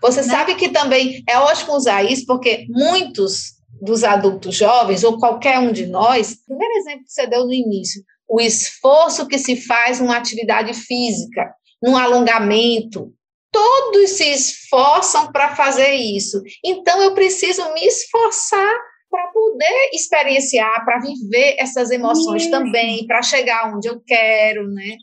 Você 0.02 0.20
né? 0.20 0.26
sabe 0.28 0.54
que 0.54 0.68
também 0.68 1.22
é 1.28 1.38
ótimo 1.38 1.74
usar 1.74 2.02
isso, 2.02 2.26
porque 2.26 2.66
muitos 2.68 3.59
dos 3.80 4.04
adultos 4.04 4.54
jovens, 4.56 5.04
ou 5.04 5.18
qualquer 5.18 5.58
um 5.58 5.72
de 5.72 5.86
nós, 5.86 6.32
o 6.32 6.46
primeiro 6.46 6.74
exemplo 6.78 7.04
que 7.04 7.12
você 7.12 7.26
deu 7.26 7.44
no 7.44 7.52
início, 7.52 8.02
o 8.28 8.40
esforço 8.40 9.26
que 9.26 9.38
se 9.38 9.56
faz 9.56 10.00
numa 10.00 10.16
atividade 10.16 10.72
física, 10.74 11.52
num 11.82 11.96
alongamento, 11.96 13.12
todos 13.50 14.10
se 14.10 14.30
esforçam 14.30 15.32
para 15.32 15.56
fazer 15.56 15.94
isso. 15.94 16.40
Então, 16.64 17.02
eu 17.02 17.14
preciso 17.14 17.72
me 17.74 17.84
esforçar 17.84 18.74
para 19.10 19.26
poder 19.32 19.90
experienciar, 19.92 20.84
para 20.84 21.00
viver 21.00 21.56
essas 21.58 21.90
emoções 21.90 22.48
também, 22.48 23.04
para 23.06 23.22
chegar 23.22 23.74
onde 23.74 23.88
eu 23.88 24.00
quero, 24.06 24.68
né? 24.68 24.96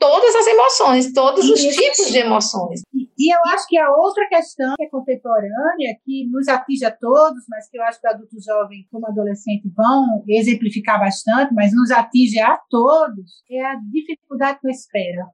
Todas 0.00 0.34
as 0.34 0.46
emoções, 0.46 1.12
todos 1.12 1.48
os 1.48 1.60
tipos 1.60 2.10
de 2.10 2.18
emoções. 2.18 2.80
E 2.94 3.34
eu 3.34 3.38
acho 3.52 3.66
que 3.68 3.76
a 3.76 3.94
outra 3.94 4.26
questão 4.28 4.74
que 4.76 4.84
é 4.84 4.88
contemporânea, 4.88 5.94
que 6.02 6.26
nos 6.30 6.48
atinge 6.48 6.86
a 6.86 6.90
todos, 6.90 7.44
mas 7.50 7.68
que 7.68 7.78
eu 7.78 7.82
acho 7.82 8.00
que 8.00 8.06
o 8.06 8.10
adulto 8.10 8.36
jovem 8.42 8.88
como 8.90 9.06
adolescente 9.06 9.70
vão 9.76 10.24
exemplificar 10.26 10.98
bastante, 10.98 11.52
mas 11.52 11.74
nos 11.74 11.90
atinge 11.90 12.40
a 12.40 12.58
todos, 12.70 13.42
é 13.50 13.62
a 13.62 13.74
dificuldade 13.92 14.58
com 14.62 14.68
a 14.68 14.70
espera. 14.70 15.26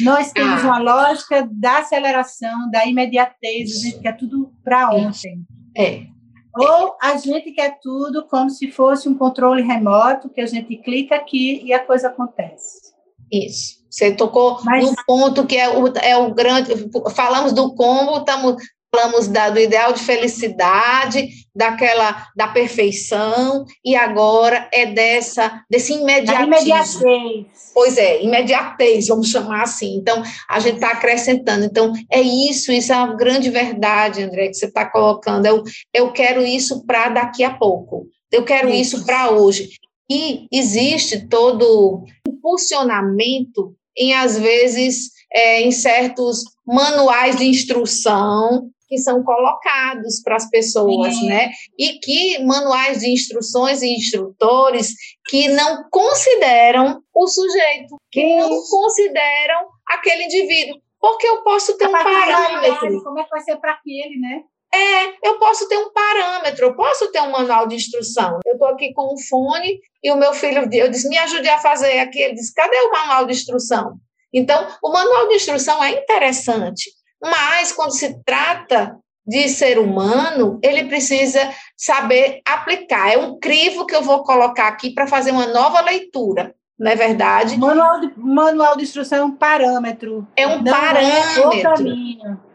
Nós 0.00 0.30
temos 0.30 0.62
ah. 0.62 0.66
uma 0.66 0.78
lógica 0.78 1.48
da 1.50 1.78
aceleração, 1.78 2.70
da 2.70 2.86
imediatez, 2.86 3.78
a 3.78 3.80
gente 3.80 4.00
quer 4.00 4.16
tudo 4.16 4.52
para 4.62 4.94
ontem. 4.94 5.44
É. 5.76 6.06
Ou 6.56 6.96
a 7.02 7.16
gente 7.16 7.50
quer 7.50 7.80
tudo 7.82 8.28
como 8.28 8.48
se 8.48 8.70
fosse 8.70 9.08
um 9.08 9.18
controle 9.18 9.60
remoto, 9.60 10.30
que 10.30 10.40
a 10.40 10.46
gente 10.46 10.76
clica 10.76 11.16
aqui 11.16 11.64
e 11.64 11.72
a 11.72 11.84
coisa 11.84 12.08
acontece. 12.08 12.94
Isso. 13.32 13.83
Você 13.94 14.10
tocou 14.10 14.58
Mas, 14.64 14.84
no 14.84 14.96
ponto 15.06 15.46
que 15.46 15.56
é 15.56 15.68
o, 15.68 15.86
é 15.98 16.16
o 16.16 16.34
grande. 16.34 16.72
Falamos 17.14 17.52
do 17.52 17.72
como, 17.76 18.18
estamos 18.18 18.56
falamos 18.92 19.28
da, 19.28 19.50
do 19.50 19.58
ideal 19.58 19.92
de 19.92 20.00
felicidade, 20.00 21.28
daquela 21.54 22.28
da 22.36 22.48
perfeição, 22.48 23.64
e 23.84 23.96
agora 23.96 24.68
é 24.72 24.86
dessa 24.86 25.62
desse 25.70 25.92
imediatismo. 25.94 26.54
imediatez. 26.54 27.46
Pois 27.72 27.96
é, 27.96 28.22
imediatez, 28.22 29.06
vamos 29.06 29.28
chamar 29.28 29.62
assim. 29.62 29.96
Então, 29.96 30.22
a 30.48 30.58
gente 30.58 30.76
está 30.76 30.90
acrescentando. 30.90 31.64
Então, 31.64 31.92
é 32.10 32.20
isso, 32.20 32.72
isso 32.72 32.92
é 32.92 32.96
uma 32.96 33.14
grande 33.14 33.48
verdade, 33.48 34.22
André, 34.22 34.48
que 34.48 34.54
você 34.54 34.66
está 34.66 34.84
colocando. 34.88 35.46
Eu, 35.46 35.62
eu 35.92 36.12
quero 36.12 36.44
isso 36.44 36.84
para 36.84 37.10
daqui 37.10 37.44
a 37.44 37.54
pouco. 37.54 38.06
Eu 38.30 38.44
quero 38.44 38.68
isso, 38.70 38.96
isso 38.96 39.06
para 39.06 39.30
hoje. 39.30 39.70
E 40.10 40.46
existe 40.52 41.28
todo 41.28 42.04
impulsionamento 42.26 43.74
em, 43.96 44.14
às 44.14 44.38
vezes, 44.38 45.10
é, 45.32 45.60
em 45.62 45.70
certos 45.70 46.44
manuais 46.66 47.36
de 47.36 47.44
instrução 47.44 48.70
que 48.88 48.98
são 48.98 49.22
colocados 49.24 50.20
para 50.22 50.36
as 50.36 50.48
pessoas, 50.48 51.14
Sim. 51.14 51.28
né? 51.28 51.50
E 51.78 51.98
que 51.98 52.44
manuais 52.44 53.00
de 53.00 53.10
instruções 53.10 53.82
e 53.82 53.88
instrutores 53.88 54.92
que 55.26 55.48
não 55.48 55.88
consideram 55.90 57.02
o 57.14 57.26
sujeito, 57.26 57.96
que 58.12 58.20
Sim. 58.20 58.36
não 58.36 58.48
consideram 58.70 59.68
aquele 59.88 60.24
indivíduo, 60.24 60.78
porque 61.00 61.26
eu 61.26 61.42
posso 61.42 61.76
ter 61.76 61.88
um 61.88 61.92
parâmetro. 61.92 63.02
Como 63.02 63.18
é 63.18 63.24
que 63.24 63.30
vai 63.30 63.40
ser 63.40 63.56
para 63.56 63.72
aquele, 63.72 64.18
né? 64.18 64.42
É, 64.74 65.28
eu 65.28 65.38
posso 65.38 65.68
ter 65.68 65.78
um 65.78 65.92
parâmetro, 65.92 66.66
eu 66.66 66.74
posso 66.74 67.10
ter 67.12 67.20
um 67.20 67.30
manual 67.30 67.66
de 67.66 67.76
instrução. 67.76 68.40
Eu 68.44 68.54
estou 68.54 68.68
aqui 68.68 68.92
com 68.92 69.14
um 69.14 69.18
fone 69.18 69.80
e 70.02 70.10
o 70.10 70.16
meu 70.16 70.34
filho, 70.34 70.68
eu 70.72 70.88
disse, 70.88 71.08
me 71.08 71.16
ajude 71.16 71.48
a 71.48 71.58
fazer 71.58 72.00
aqui. 72.00 72.20
Ele 72.20 72.34
disse, 72.34 72.52
cadê 72.52 72.76
o 72.76 72.90
manual 72.90 73.24
de 73.24 73.32
instrução? 73.32 73.96
Então, 74.32 74.66
o 74.82 74.90
manual 74.90 75.28
de 75.28 75.36
instrução 75.36 75.82
é 75.82 76.02
interessante, 76.02 76.90
mas 77.22 77.70
quando 77.70 77.92
se 77.92 78.20
trata 78.24 78.98
de 79.24 79.48
ser 79.48 79.78
humano, 79.78 80.58
ele 80.62 80.84
precisa 80.84 81.54
saber 81.76 82.40
aplicar. 82.44 83.12
É 83.12 83.16
um 83.16 83.38
crivo 83.38 83.86
que 83.86 83.94
eu 83.94 84.02
vou 84.02 84.24
colocar 84.24 84.68
aqui 84.68 84.92
para 84.92 85.06
fazer 85.06 85.30
uma 85.30 85.46
nova 85.46 85.80
leitura 85.80 86.54
não 86.78 86.90
é 86.90 86.96
verdade? 86.96 87.56
Manual 87.56 88.00
de, 88.00 88.12
manual 88.16 88.76
de 88.76 88.82
instrução 88.82 89.18
é 89.18 89.24
um 89.24 89.36
parâmetro. 89.36 90.26
É 90.36 90.46
um 90.46 90.64
parâmetro. 90.64 91.50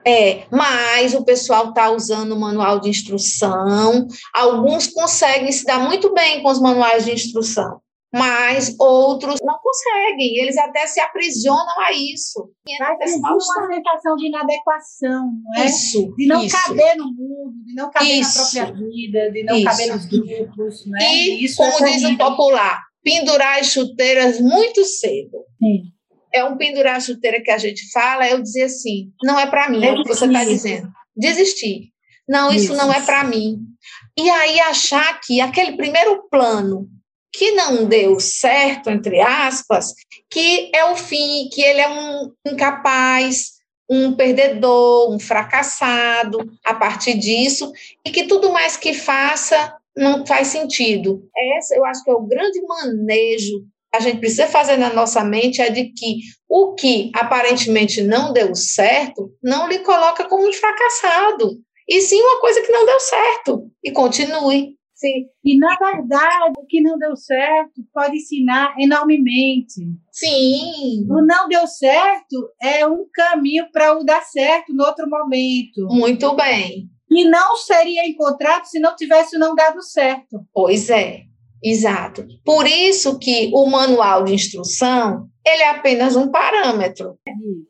É, 0.04 0.40
é, 0.40 0.48
mas 0.52 1.14
o 1.14 1.24
pessoal 1.24 1.70
está 1.70 1.90
usando 1.90 2.34
o 2.34 2.40
manual 2.40 2.80
de 2.80 2.90
instrução. 2.90 4.08
Alguns 4.34 4.88
conseguem 4.88 5.52
se 5.52 5.64
dar 5.64 5.80
muito 5.80 6.14
bem 6.14 6.44
com 6.44 6.50
os 6.50 6.60
manuais 6.60 7.06
de 7.06 7.14
instrução, 7.14 7.80
mas 8.14 8.76
outros 8.78 9.40
não 9.42 9.58
conseguem. 9.60 10.38
Eles 10.40 10.58
até 10.58 10.86
se 10.86 11.00
aprisionam 11.00 11.80
a 11.80 11.94
isso. 11.94 12.50
Mas 12.78 13.16
uma 13.16 13.74
sensação 13.74 14.16
de 14.18 14.28
inadequação, 14.28 15.32
não 15.44 15.62
é? 15.62 15.66
Isso. 15.66 16.14
De 16.18 16.28
não 16.28 16.44
isso. 16.44 16.62
caber 16.62 16.98
no 16.98 17.06
mundo, 17.06 17.54
de 17.66 17.74
não 17.74 17.90
caber 17.90 18.20
isso. 18.20 18.56
na 18.58 18.66
própria 18.66 18.86
vida, 18.90 19.32
de 19.32 19.44
não 19.44 19.56
isso. 19.56 19.66
caber 19.66 19.94
nos 19.94 20.06
grupos, 20.06 20.86
né? 20.88 21.00
E, 21.02 21.46
isso 21.46 21.56
como 21.56 21.88
é 21.88 21.92
diz 21.92 22.04
o 22.04 22.18
popular, 22.18 22.89
pendurar 23.04 23.60
as 23.60 23.68
chuteiras 23.68 24.40
muito 24.40 24.84
cedo. 24.86 25.46
Sim. 25.58 25.84
É 26.34 26.44
um 26.44 26.58
pendurar 26.58 26.98
a 26.98 27.00
chuteira 27.00 27.42
que 27.42 27.50
a 27.50 27.58
gente 27.58 27.92
fala, 27.92 28.28
eu 28.28 28.42
dizer 28.42 28.64
assim, 28.64 29.12
não 29.24 29.40
é 29.40 29.48
para 29.48 29.70
mim, 29.70 29.84
é 29.84 29.92
o 29.92 30.04
que 30.04 30.08
você 30.08 30.26
está 30.26 30.44
dizendo. 30.44 30.88
Desistir. 31.16 31.90
Não, 32.28 32.52
isso, 32.52 32.66
isso. 32.66 32.76
não 32.76 32.94
é 32.94 33.02
para 33.02 33.24
mim. 33.24 33.58
E 34.18 34.30
aí 34.30 34.60
achar 34.60 35.20
que 35.22 35.42
aquele 35.42 35.76
primeiro 35.76 36.28
plano 36.30 36.88
que 37.34 37.52
não 37.52 37.86
deu 37.86 38.20
certo, 38.20 38.90
entre 38.90 39.20
aspas, 39.22 39.94
que 40.30 40.70
é 40.74 40.86
o 40.86 40.96
fim, 40.96 41.50
que 41.52 41.62
ele 41.62 41.80
é 41.80 41.90
um 41.90 42.32
incapaz, 42.46 43.60
um 43.90 44.14
perdedor, 44.14 45.12
um 45.12 45.20
fracassado 45.20 46.38
a 46.64 46.74
partir 46.74 47.16
disso, 47.16 47.72
e 48.06 48.12
que 48.12 48.26
tudo 48.26 48.52
mais 48.52 48.78
que 48.78 48.94
faça 48.94 49.76
não 50.00 50.26
faz 50.26 50.48
sentido. 50.48 51.22
Essa 51.58 51.76
eu 51.76 51.86
acho 51.86 52.04
que 52.04 52.10
é 52.10 52.14
o 52.14 52.26
grande 52.26 52.60
manejo 52.62 53.66
a 53.94 54.00
gente 54.00 54.20
precisa 54.20 54.48
fazer 54.48 54.78
na 54.78 54.94
nossa 54.94 55.24
mente 55.24 55.62
é 55.62 55.70
de 55.70 55.86
que 55.86 56.20
o 56.48 56.76
que 56.76 57.12
aparentemente 57.16 58.04
não 58.04 58.32
deu 58.32 58.54
certo 58.56 59.32
não 59.44 59.68
lhe 59.68 59.80
coloca 59.80 60.28
como 60.28 60.48
um 60.48 60.54
fracassado, 60.54 61.58
e 61.88 62.00
sim 62.02 62.22
uma 62.22 62.40
coisa 62.40 62.62
que 62.62 62.72
não 62.72 62.86
deu 62.86 63.00
certo, 63.00 63.72
e 63.84 63.92
continue. 63.92 64.78
Sim. 64.94 65.28
E, 65.46 65.58
na 65.58 65.76
verdade, 65.78 66.52
o 66.58 66.66
que 66.68 66.82
não 66.82 66.98
deu 66.98 67.16
certo 67.16 67.82
pode 67.94 68.18
ensinar 68.18 68.76
enormemente. 68.78 69.82
Sim. 70.12 71.08
O 71.10 71.26
não 71.26 71.48
deu 71.48 71.66
certo 71.68 72.50
é 72.62 72.86
um 72.86 73.06
caminho 73.14 73.72
para 73.72 73.98
o 73.98 74.04
dar 74.04 74.22
certo 74.24 74.74
no 74.74 74.84
outro 74.84 75.10
momento. 75.10 75.88
Muito 75.90 76.36
bem. 76.36 76.90
E 77.12 77.26
não 77.26 77.56
seria 77.58 78.08
encontrado 78.08 78.66
se 78.66 78.80
não 78.80 78.96
tivesse 78.96 79.38
não 79.38 79.56
dado 79.56 79.82
certo. 79.82 80.46
Pois 80.54 80.90
é. 80.90 81.22
Exato. 81.64 82.26
Por 82.46 82.66
isso 82.68 83.20
que 83.20 83.52
o 83.54 83.66
manual 83.70 84.24
de 84.24 84.34
instrução, 84.34 85.28
ele 85.46 85.64
é 85.64 85.70
apenas 85.72 86.16
um 86.16 86.32
parâmetro. 86.32 87.18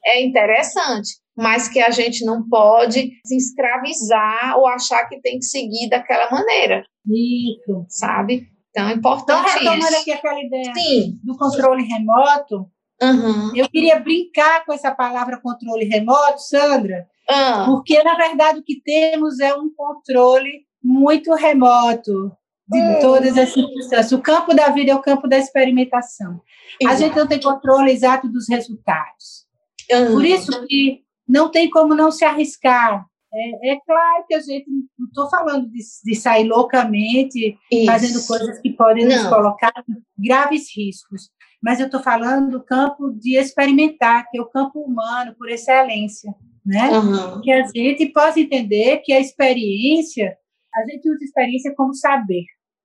É 0.06 0.22
interessante, 0.24 1.10
mas 1.36 1.68
que 1.68 1.80
a 1.80 1.90
gente 1.90 2.24
não 2.24 2.48
pode 2.48 3.10
se 3.26 3.36
escravizar 3.36 4.58
ou 4.58 4.68
achar 4.68 5.06
que 5.08 5.20
tem 5.22 5.40
que 5.40 5.46
seguir 5.46 5.90
daquela 5.90 6.30
maneira. 6.30 6.84
Isso. 7.08 7.86
Sabe? 7.90 8.48
Então 8.70 8.88
é 8.90 8.94
importante 8.94 9.40
então, 9.50 9.74
retomando 9.74 9.92
isso. 9.94 10.02
aqui 10.02 10.12
aquela 10.12 10.40
ideia 10.40 10.74
Sim. 10.76 11.20
do 11.24 11.36
controle 11.38 11.84
remoto, 11.84 12.70
Uhum. 13.02 13.56
eu 13.56 13.70
queria 13.70 13.98
brincar 13.98 14.66
com 14.66 14.74
essa 14.74 14.92
palavra 14.94 15.40
controle 15.42 15.86
remoto, 15.86 16.38
Sandra, 16.42 17.08
Ah, 17.30 17.66
porque, 17.68 18.02
na 18.04 18.16
verdade, 18.16 18.60
o 18.60 18.64
que 18.64 18.82
temos 18.82 19.40
é 19.40 19.54
um 19.54 19.70
controle 19.76 20.66
muito 20.84 21.34
remoto 21.36 22.32
de 22.68 22.80
Hum. 22.80 23.00
todas 23.02 23.38
as 23.38 23.50
circunstâncias. 23.50 24.12
O 24.12 24.22
campo 24.22 24.54
da 24.54 24.70
vida 24.70 24.92
é 24.92 24.96
o 24.96 25.02
campo 25.02 25.28
da 25.28 25.38
experimentação. 25.38 26.42
A 26.88 26.96
gente 26.96 27.16
não 27.16 27.28
tem 27.28 27.40
controle 27.40 27.92
exato 27.92 28.28
dos 28.30 28.48
resultados. 28.48 29.48
Uhum. 29.92 30.14
Por 30.14 30.26
isso 30.26 30.66
que 30.68 31.02
não 31.28 31.50
tem 31.50 31.70
como 31.70 31.96
não 31.96 32.12
se 32.12 32.24
arriscar. 32.24 33.06
É, 33.32 33.74
é 33.74 33.80
claro 33.86 34.24
que 34.28 34.36
a 34.36 34.40
gente, 34.40 34.66
não 34.98 35.08
estou 35.08 35.30
falando 35.30 35.70
de, 35.70 35.80
de 36.04 36.16
sair 36.16 36.48
loucamente, 36.48 37.58
Isso. 37.72 37.86
fazendo 37.86 38.28
coisas 38.28 38.60
que 38.60 38.72
podem 38.72 39.06
nos 39.06 39.24
Não. 39.24 39.30
colocar 39.30 39.72
em 39.88 40.02
graves 40.28 40.68
riscos, 40.76 41.30
mas 41.62 41.80
eu 41.80 41.86
estou 41.86 42.02
falando 42.02 42.52
do 42.52 42.64
campo 42.64 43.12
de 43.12 43.38
experimentar, 43.38 44.28
que 44.30 44.38
é 44.38 44.42
o 44.42 44.50
campo 44.50 44.80
humano 44.80 45.36
por 45.38 45.50
excelência, 45.50 46.34
né? 46.70 46.90
Uhum. 46.92 47.42
Que 47.42 47.52
a 47.52 47.66
gente 47.68 48.06
possa 48.14 48.40
entender 48.40 48.98
que 49.04 49.12
a 49.12 49.20
experiência, 49.20 50.38
a 50.76 50.92
gente 50.92 51.10
usa 51.10 51.24
experiência 51.24 51.74
como 51.76 51.94
saber. 51.96 52.44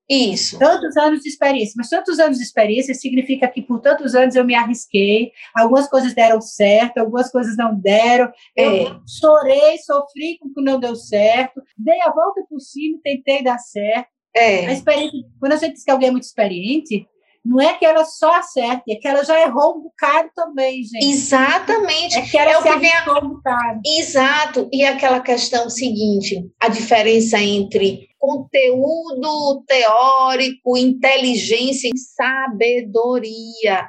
Isso. 0.09 0.59
Tantos 0.59 0.97
anos 0.99 1.21
de 1.21 1.29
experiência, 1.31 1.73
mas 1.79 1.89
tantos 1.89 2.19
anos 2.19 2.37
de 2.37 2.45
experiência 2.45 2.95
significa 2.95 3.49
que 3.49 3.63
por 3.63 3.81
tantos 3.81 4.15
anos 4.15 4.35
eu 4.35 4.45
me 4.45 4.55
arrisquei, 4.55 5.33
algumas 5.57 5.89
coisas 5.89 6.15
deram 6.15 6.41
certo, 6.43 6.99
algumas 6.99 7.31
coisas 7.31 7.57
não 7.57 7.75
deram, 7.75 8.31
eu 8.55 8.71
É. 8.71 8.97
chorei, 9.19 9.79
sofri 9.79 10.37
com 10.39 10.49
o 10.49 10.55
que 10.55 10.61
não 10.63 10.79
deu 10.79 10.95
certo, 10.95 11.63
dei 11.79 12.01
a 12.03 12.13
volta 12.13 12.43
por 12.49 12.61
cima 12.61 12.99
tentei 13.03 13.43
dar 13.43 13.59
certo. 13.59 14.09
A 14.37 14.41
É. 14.41 14.73
experiência, 14.73 15.21
quando 15.41 15.53
a 15.53 15.57
gente 15.57 15.75
diz 15.75 15.85
que 15.85 15.91
alguém 15.91 16.09
é 16.09 16.13
muito 16.13 16.25
experiente, 16.25 17.07
não 17.45 17.61
é 17.61 17.75
que 17.75 17.85
ela 17.85 18.05
só 18.05 18.37
acerte, 18.37 18.91
é 18.93 18.97
que 18.97 19.07
ela 19.07 19.23
já 19.25 19.39
errou 19.41 19.77
um 19.79 19.83
bocado 19.83 20.31
também, 20.35 20.83
gente. 20.83 21.05
Exatamente. 21.05 22.17
É 22.19 22.23
que 22.23 22.39
ela 22.39 22.51
É 22.53 22.59
o 22.59 22.63
se 22.63 22.73
que 22.73 22.79
vem 22.79 22.93
a- 22.93 23.19
um 23.23 23.29
bocado. 23.29 23.81
Exato. 23.85 24.69
E 24.73 24.85
aquela 24.85 25.21
questão 25.21 25.69
seguinte, 25.69 26.43
a 26.61 26.69
diferença 26.69 27.39
entre 27.39 28.09
conteúdo 28.19 29.63
teórico, 29.67 30.77
inteligência 30.79 31.91
e 31.95 31.99
sabedoria. 31.99 33.87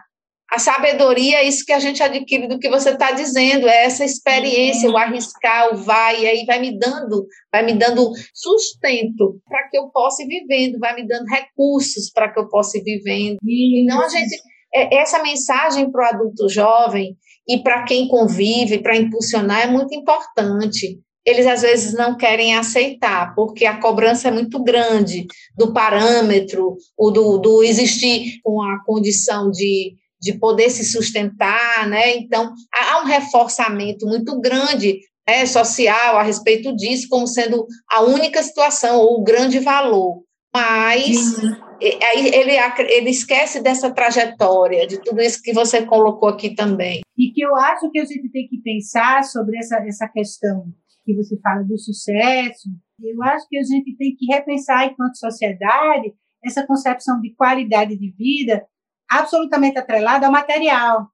A 0.52 0.60
sabedoria 0.60 1.38
é 1.40 1.48
isso 1.48 1.66
que 1.66 1.74
a 1.74 1.80
gente 1.80 2.02
adquire 2.04 2.48
do 2.48 2.60
que 2.60 2.70
você 2.70 2.92
está 2.92 3.12
dizendo, 3.12 3.68
é 3.68 3.86
essa 3.86 4.06
experiência, 4.06 4.90
o 4.90 4.98
arriscar, 4.98 5.74
o 5.74 5.78
vai, 5.78 6.22
e 6.22 6.28
aí 6.28 6.46
vai 6.46 6.60
me 6.60 6.78
dando, 6.78 7.26
vai 7.52 7.64
me 7.66 7.74
dando 7.74 8.12
sustento 8.34 9.42
para 9.48 9.68
que 9.70 9.78
eu 9.78 9.90
possa 9.90 10.24
ir 10.24 10.28
vivendo, 10.28 10.80
vai 10.80 10.96
me 10.96 11.08
dando 11.08 11.26
recursos 11.26 12.12
para 12.12 12.32
que 12.32 12.40
eu 12.40 12.48
possa 12.48 12.78
ir 12.78 12.84
vivendo. 12.84 13.38
Então, 13.44 14.02
a 14.02 14.08
gente, 14.08 14.36
é- 14.74 14.96
essa 14.98 15.22
mensagem 15.22 15.92
para 15.92 16.06
o 16.06 16.16
adulto 16.16 16.48
jovem 16.48 17.18
e 17.48 17.58
para 17.60 17.84
quem 17.84 18.08
convive, 18.08 18.80
para 18.80 18.96
impulsionar, 18.96 19.62
é 19.64 19.68
muito 19.68 19.96
importante. 19.96 21.00
Eles, 21.26 21.48
às 21.48 21.64
vezes, 21.64 21.94
não 21.94 22.16
querem 22.16 22.56
aceitar, 22.56 23.34
porque 23.34 23.66
a 23.66 23.80
cobrança 23.82 24.28
é 24.28 24.32
muito 24.32 24.64
grande 24.64 25.26
do 25.58 25.74
parâmetro, 25.74 26.78
o 26.96 27.10
do, 27.10 27.40
do 27.40 27.64
existir 27.64 28.40
com 28.44 28.62
a 28.62 28.84
condição 28.86 29.50
de, 29.50 29.96
de 30.26 30.40
poder 30.40 30.72
se 30.72 30.84
sustentar, 30.84 31.88
né? 31.88 32.18
Então, 32.18 32.52
há 32.74 33.02
um 33.02 33.06
reforçamento 33.06 34.08
muito 34.08 34.42
grande 34.42 35.00
né, 35.28 35.46
social 35.46 36.18
a 36.18 36.24
respeito 36.24 36.76
disso, 36.76 37.08
como 37.08 37.28
sendo 37.28 37.68
a 37.92 38.02
única 38.02 38.42
situação 38.42 38.98
ou 38.98 39.20
o 39.20 39.24
grande 39.24 39.60
valor. 39.60 40.24
Mas 40.52 41.38
ele, 41.80 42.56
ele 42.90 43.10
esquece 43.10 43.62
dessa 43.62 43.92
trajetória, 43.92 44.88
de 44.88 45.00
tudo 45.00 45.22
isso 45.22 45.44
que 45.44 45.54
você 45.54 45.86
colocou 45.86 46.30
aqui 46.30 46.56
também. 46.56 47.02
E 47.16 47.32
que 47.32 47.42
eu 47.42 47.56
acho 47.56 47.92
que 47.92 48.00
a 48.00 48.06
gente 48.06 48.28
tem 48.32 48.48
que 48.48 48.58
pensar 48.64 49.24
sobre 49.24 49.60
essa, 49.60 49.78
essa 49.86 50.08
questão 50.08 50.66
que 51.06 51.14
você 51.14 51.38
fala 51.40 51.62
do 51.64 51.78
sucesso. 51.78 52.68
Eu 53.00 53.22
acho 53.22 53.46
que 53.48 53.60
a 53.60 53.64
gente 53.64 53.96
tem 53.96 54.16
que 54.16 54.26
repensar, 54.34 54.88
enquanto 54.88 55.20
sociedade, 55.20 56.14
essa 56.44 56.66
concepção 56.66 57.20
de 57.22 57.36
qualidade 57.36 57.96
de 57.96 58.12
vida 58.12 58.66
absolutamente 59.10 59.78
atrelada 59.78 60.26
ao 60.26 60.32
material. 60.32 61.08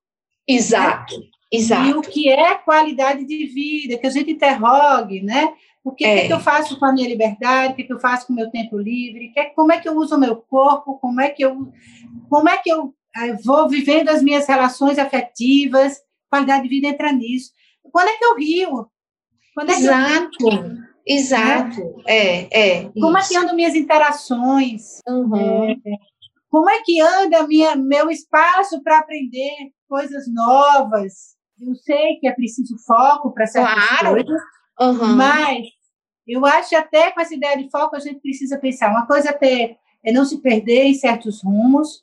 Exato, 0.47 1.15
E 1.51 1.57
o 1.57 1.59
exato. 1.59 2.01
que 2.03 2.29
é 2.29 2.55
qualidade 2.55 3.25
de 3.25 3.45
vida, 3.45 3.97
que 3.97 4.07
a 4.07 4.09
gente 4.09 4.31
interrogue, 4.31 5.21
né? 5.21 5.53
O 5.83 5.91
que, 5.91 6.05
É. 6.05 6.21
que, 6.21 6.27
que 6.27 6.33
eu 6.33 6.39
faço 6.39 6.77
com 6.79 6.85
a 6.85 6.93
minha 6.93 7.07
liberdade, 7.07 7.73
o 7.73 7.75
que, 7.75 7.83
que 7.83 7.93
eu 7.93 7.99
faço 7.99 8.27
com 8.27 8.33
o 8.33 8.35
meu 8.35 8.49
tempo 8.51 8.77
livre, 8.77 9.29
que, 9.33 9.43
como 9.55 9.71
é 9.71 9.79
que 9.79 9.89
eu 9.89 9.95
uso 9.95 10.15
o 10.15 10.19
meu 10.19 10.35
corpo, 10.35 10.99
como 10.99 11.19
é 11.19 11.29
que 11.29 11.43
eu, 11.43 11.71
como 12.29 12.47
é 12.49 12.57
que 12.57 12.71
eu 12.71 12.93
eh, 13.17 13.33
vou 13.43 13.67
vivendo 13.67 14.09
as 14.09 14.21
minhas 14.21 14.47
relações 14.47 14.97
afetivas, 14.99 15.97
qualidade 16.29 16.63
de 16.63 16.69
vida 16.69 16.87
entra 16.87 17.11
nisso. 17.11 17.51
Quando 17.91 18.07
é 18.09 18.17
que 18.17 18.23
eu 18.25 18.35
rio? 18.37 18.87
Quando 19.55 19.71
é 19.71 19.75
que 19.75 19.81
eu 19.83 19.91
Exato, 19.91 20.37
exato. 21.05 22.01
É, 22.07 22.77
é. 22.83 22.89
como 23.01 23.17
é 23.17 23.21
que 23.27 23.35
andam 23.35 23.55
minhas 23.55 23.75
interações? 23.75 24.99
Uhum. 25.07 25.75
Como 26.51 26.69
é 26.69 26.81
que 26.83 26.99
anda 27.01 27.47
minha, 27.47 27.75
meu 27.77 28.11
espaço 28.11 28.83
para 28.83 28.99
aprender 28.99 29.49
coisas 29.87 30.25
novas? 30.31 31.35
Eu 31.59 31.73
sei 31.75 32.17
que 32.19 32.27
é 32.27 32.33
preciso 32.33 32.75
foco 32.85 33.33
para 33.33 33.47
certas 33.47 33.73
Claro. 33.99 34.15
coisas, 34.15 34.41
Uhum. 34.79 35.15
mas 35.15 35.65
eu 36.27 36.45
acho 36.45 36.75
até 36.75 37.11
com 37.11 37.21
essa 37.21 37.33
ideia 37.33 37.57
de 37.57 37.69
foco 37.69 37.95
a 37.95 37.99
gente 37.99 38.19
precisa 38.19 38.59
pensar. 38.59 38.89
Uma 38.91 39.07
coisa 39.07 39.29
é, 39.29 39.33
ter, 39.33 39.77
é 40.03 40.11
não 40.11 40.25
se 40.25 40.41
perder 40.41 40.83
em 40.85 40.93
certos 40.93 41.41
rumos, 41.43 42.01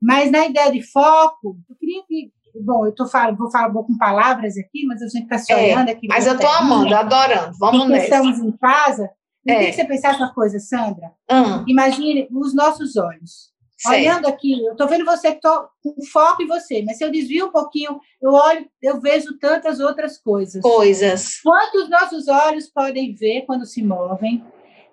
mas 0.00 0.30
na 0.30 0.46
ideia 0.46 0.70
de 0.70 0.82
foco, 0.82 1.56
eu 1.68 1.76
queria 1.76 2.02
que. 2.06 2.32
Bom, 2.64 2.86
eu 2.86 2.94
tô 2.94 3.06
falando, 3.06 3.36
vou 3.36 3.50
falar 3.50 3.68
vou 3.72 3.84
com 3.84 3.96
palavras 3.96 4.56
aqui, 4.56 4.84
mas 4.86 5.00
a 5.02 5.06
gente 5.06 5.24
está 5.24 5.38
se 5.38 5.52
É, 5.52 5.56
olhando 5.74 5.90
aqui. 5.90 6.06
Mas 6.08 6.26
eu 6.26 6.34
estou 6.34 6.48
amando, 6.50 6.94
adorando. 6.94 7.52
Vamos 7.58 7.80
porque 7.80 7.92
nessa. 7.92 8.04
estamos 8.16 8.38
em 8.40 8.52
casa. 8.56 9.10
Não 9.46 9.54
É. 9.54 9.58
tem 9.58 9.66
que 9.70 9.76
você 9.76 9.84
pensar 9.84 10.16
uma 10.16 10.32
coisa, 10.34 10.58
Sandra? 10.58 11.12
Hum, 11.30 11.64
Imagine 11.68 12.26
os 12.32 12.54
nossos 12.54 12.96
olhos. 12.96 13.52
Certo. 13.78 13.94
Olhando 13.94 14.26
aqui, 14.26 14.64
eu 14.64 14.72
estou 14.72 14.88
vendo 14.88 15.04
você, 15.04 15.28
estou 15.28 15.68
com 15.82 15.94
foco 16.10 16.42
em 16.42 16.46
você, 16.46 16.82
mas 16.82 16.98
se 16.98 17.04
eu 17.04 17.10
desvio 17.10 17.46
um 17.46 17.52
pouquinho, 17.52 18.00
eu 18.20 18.32
olho, 18.32 18.68
eu 18.82 19.00
vejo 19.00 19.38
tantas 19.38 19.80
outras 19.80 20.18
coisas. 20.18 20.60
Coisas. 20.60 21.40
Quanto 21.42 21.78
os 21.78 21.88
nossos 21.88 22.28
olhos 22.28 22.68
podem 22.68 23.14
ver 23.14 23.42
quando 23.46 23.64
se 23.64 23.82
movem, 23.82 24.44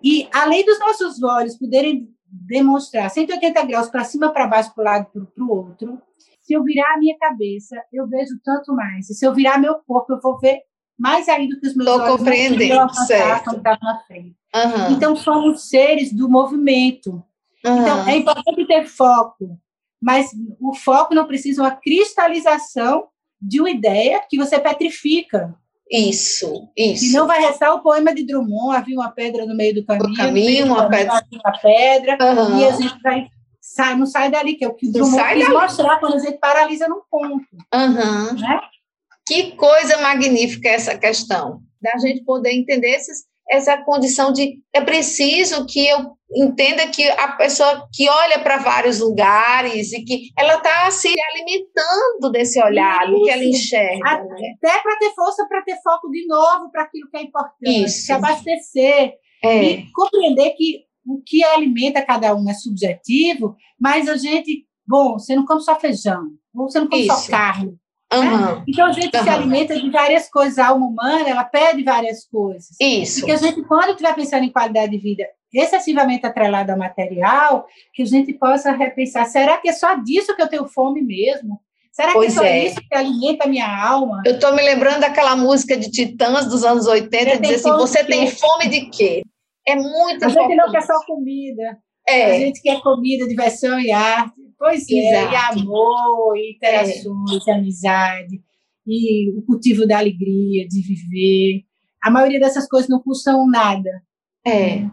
e 0.03 0.30
além 0.32 0.64
dos 0.64 0.80
nossos 0.80 1.24
olhos 1.24 1.57
poderem 1.57 2.07
demonstrar 2.28 3.10
180 3.10 3.66
graus 3.66 3.90
para 3.90 4.03
cima, 4.03 4.32
para 4.32 4.48
baixo, 4.48 4.74
para 4.74 4.82
um 4.82 4.86
lado, 4.86 5.07
para 5.34 5.44
o 5.44 5.52
outro, 5.52 6.02
se 6.41 6.53
eu 6.53 6.64
virar 6.64 6.94
a 6.94 6.99
minha 6.99 7.18
cabeça, 7.18 7.76
eu 7.91 8.07
vejo 8.07 8.40
tanto 8.44 8.72
mais. 8.74 9.10
E 9.10 9.16
se 9.16 9.26
eu 9.26 9.34
virar 9.34 9.57
meu 9.57 9.76
corpo, 9.88 10.14
eu 10.14 10.20
vou 10.22 10.38
ver 10.38 10.60
mais 10.98 11.28
ainda 11.28 11.60
que 11.60 11.68
os 11.68 11.76
meus 11.76 11.90
Tô 11.90 11.99
olhos 11.99 12.18
compreendendo, 12.18 12.80
alcançar 12.80 13.06
certo. 13.06 13.44
quando 13.45 13.57
estava 13.57 13.80
na 13.82 13.99
frente. 14.02 14.36
Uhum. 14.56 14.91
Então, 14.91 15.16
somos 15.16 15.70
seres 15.70 16.14
do 16.14 16.30
movimento. 16.30 17.24
Então, 17.66 18.02
uhum. 18.02 18.08
é 18.10 18.18
importante 18.18 18.66
ter 18.68 18.86
foco, 18.86 19.58
mas 20.02 20.30
o 20.60 20.74
foco 20.76 21.14
não 21.16 21.26
precisa 21.26 21.62
uma 21.62 21.72
cristalização 21.72 23.08
de 23.42 23.60
uma 23.60 23.70
ideia 23.70 24.22
que 24.30 24.38
você 24.38 24.60
petrifica. 24.60 25.54
Isso, 25.92 26.68
isso. 26.76 27.06
Senão 27.06 27.28
vai 27.28 27.40
restar 27.40 27.74
o 27.74 27.82
poema 27.82 28.14
de 28.14 28.26
Drummond, 28.26 28.76
havia 28.76 28.96
uma 28.96 29.12
pedra 29.12 29.46
no 29.46 29.56
meio 29.56 29.76
do 29.76 29.86
caminho, 29.86 30.10
no 30.10 30.16
caminho, 30.16 30.66
uma 30.68 30.90
pedra. 30.90 31.22
uma 31.32 31.60
pedra, 31.60 32.18
Uhum. 32.22 32.60
e 32.60 32.66
a 32.66 32.72
gente 32.72 33.00
vai, 33.04 33.28
sai, 33.62 33.96
não 33.96 34.06
sai 34.08 34.32
dali, 34.32 34.56
que 34.56 34.66
é 34.66 34.68
o 34.68 34.74
que 34.74 34.88
o 34.88 34.92
Não 34.92 34.94
Drummond 34.94 35.16
sai 35.22 35.36
quis 35.36 35.44
dali. 35.46 35.58
mostrar 35.58 36.00
quando 36.00 36.16
a 36.16 36.20
gente 36.20 36.38
paralisa 36.40 36.88
num 36.88 37.02
ponto. 37.10 37.46
Uhum. 37.74 38.34
Né? 38.40 38.62
Que 39.28 39.52
coisa 39.52 39.98
magnífica 40.00 40.70
essa 40.70 40.98
questão, 40.98 41.62
da 41.82 41.98
gente 42.00 42.24
poder 42.24 42.52
entender 42.52 42.90
esses, 42.90 43.26
essa 43.50 43.78
condição 43.78 44.34
de 44.34 44.60
é 44.74 44.82
preciso 44.82 45.66
que 45.68 45.86
eu 45.88 46.15
entenda 46.34 46.88
que 46.88 47.07
a 47.10 47.34
pessoa 47.34 47.88
que 47.93 48.10
olha 48.10 48.39
para 48.39 48.57
vários 48.57 48.99
lugares 48.99 49.93
e 49.93 50.03
que 50.03 50.30
ela 50.38 50.56
está 50.56 50.89
se 50.91 51.14
alimentando 51.31 52.31
desse 52.31 52.61
olhar, 52.61 53.07
do 53.07 53.23
que 53.23 53.30
ela 53.30 53.43
enxerga. 53.43 54.23
Né? 54.23 54.56
Até 54.57 54.81
para 54.81 54.97
ter 54.97 55.14
força, 55.14 55.45
para 55.47 55.61
ter 55.61 55.77
foco 55.84 56.10
de 56.10 56.26
novo 56.27 56.72
para 56.72 56.84
aquilo 56.84 57.10
que 57.10 57.18
é 57.18 57.22
importante, 57.22 57.85
Isso. 57.85 58.06
se 58.06 58.11
abastecer 58.11 59.14
é. 59.43 59.64
e 59.64 59.91
compreender 59.91 60.52
que 60.52 60.85
o 61.06 61.22
que 61.23 61.43
alimenta 61.43 62.02
cada 62.02 62.35
um 62.35 62.49
é 62.49 62.53
subjetivo, 62.53 63.56
mas 63.80 64.10
a 64.10 64.18
gente, 64.18 64.65
bom, 64.88 65.19
você 65.19 65.35
não 65.35 65.45
come 65.45 65.61
só 65.61 65.80
feijão, 65.80 66.31
você 66.53 66.80
não 66.80 66.88
come 66.88 67.06
Isso. 67.06 67.15
só 67.15 67.30
carne, 67.30 67.77
Uhum. 68.14 68.64
Então 68.68 68.85
a 68.85 68.91
gente 68.91 69.15
uhum. 69.15 69.23
se 69.23 69.30
alimenta 69.30 69.80
de 69.80 69.89
várias 69.89 70.30
coisas. 70.30 70.57
A 70.57 70.68
alma 70.68 70.85
humana, 70.85 71.27
ela 71.27 71.43
pede 71.43 71.84
várias 71.84 72.26
coisas. 72.26 72.69
Isso. 72.80 73.19
Porque 73.19 73.31
a 73.31 73.38
gente, 73.38 73.64
quando 73.64 73.89
estiver 73.89 74.14
pensando 74.14 74.43
em 74.43 74.52
qualidade 74.52 74.91
de 74.91 74.97
vida 74.97 75.26
excessivamente 75.60 76.26
atrelada 76.26 76.73
ao 76.73 76.80
material, 76.80 77.65
que 77.94 78.03
a 78.03 78.06
gente 78.06 78.34
possa 78.34 78.72
repensar: 78.72 79.26
será 79.26 79.57
que 79.57 79.69
é 79.69 79.73
só 79.73 79.95
disso 79.95 80.36
que 80.36 80.41
eu 80.41 80.49
tenho 80.49 80.68
fome 80.68 81.02
mesmo? 81.02 81.60
Será 81.91 82.11
pois 82.11 82.34
que 82.34 82.40
é 82.40 82.41
só 82.41 82.45
é. 82.45 82.65
isso 82.65 82.82
que 82.82 82.95
alimenta 82.95 83.45
a 83.45 83.48
minha 83.48 83.88
alma? 83.88 84.22
Eu 84.26 84.36
estou 84.36 84.53
me 84.53 84.61
lembrando 84.61 84.99
daquela 84.99 85.36
música 85.36 85.77
de 85.77 85.90
Titãs 85.90 86.45
dos 86.45 86.64
anos 86.65 86.88
80, 86.88 87.40
diz 87.40 87.65
assim: 87.65 87.72
você 87.72 88.03
tem 88.03 88.27
fome 88.27 88.68
de 88.68 88.90
quê? 88.90 89.23
É 89.68 89.76
muito 89.76 90.26
A 90.26 90.27
gente 90.27 90.56
não 90.56 90.69
quer 90.72 90.82
só 90.82 90.94
comida. 91.06 91.77
É. 92.07 92.36
A 92.36 92.40
gente 92.40 92.61
quer 92.61 92.82
comida, 92.82 93.27
diversão 93.27 93.80
e 93.80 93.91
arte. 93.91 94.45
Pois 94.57 94.88
Exato. 94.90 95.15
é, 95.15 95.32
e 95.32 95.61
amor, 95.61 96.38
e 96.38 96.56
interações, 96.56 97.48
é. 97.48 97.52
e 97.52 97.53
amizade, 97.53 98.41
e 98.88 99.38
o 99.38 99.41
cultivo 99.41 99.86
da 99.88 99.98
alegria 99.98 100.68
de 100.68 100.82
viver. 100.82 101.64
A 102.03 102.10
maioria 102.10 102.40
dessas 102.40 102.68
coisas 102.68 102.90
não 102.90 103.02
custam 103.02 103.48
nada. 103.48 103.90
É. 104.45 104.86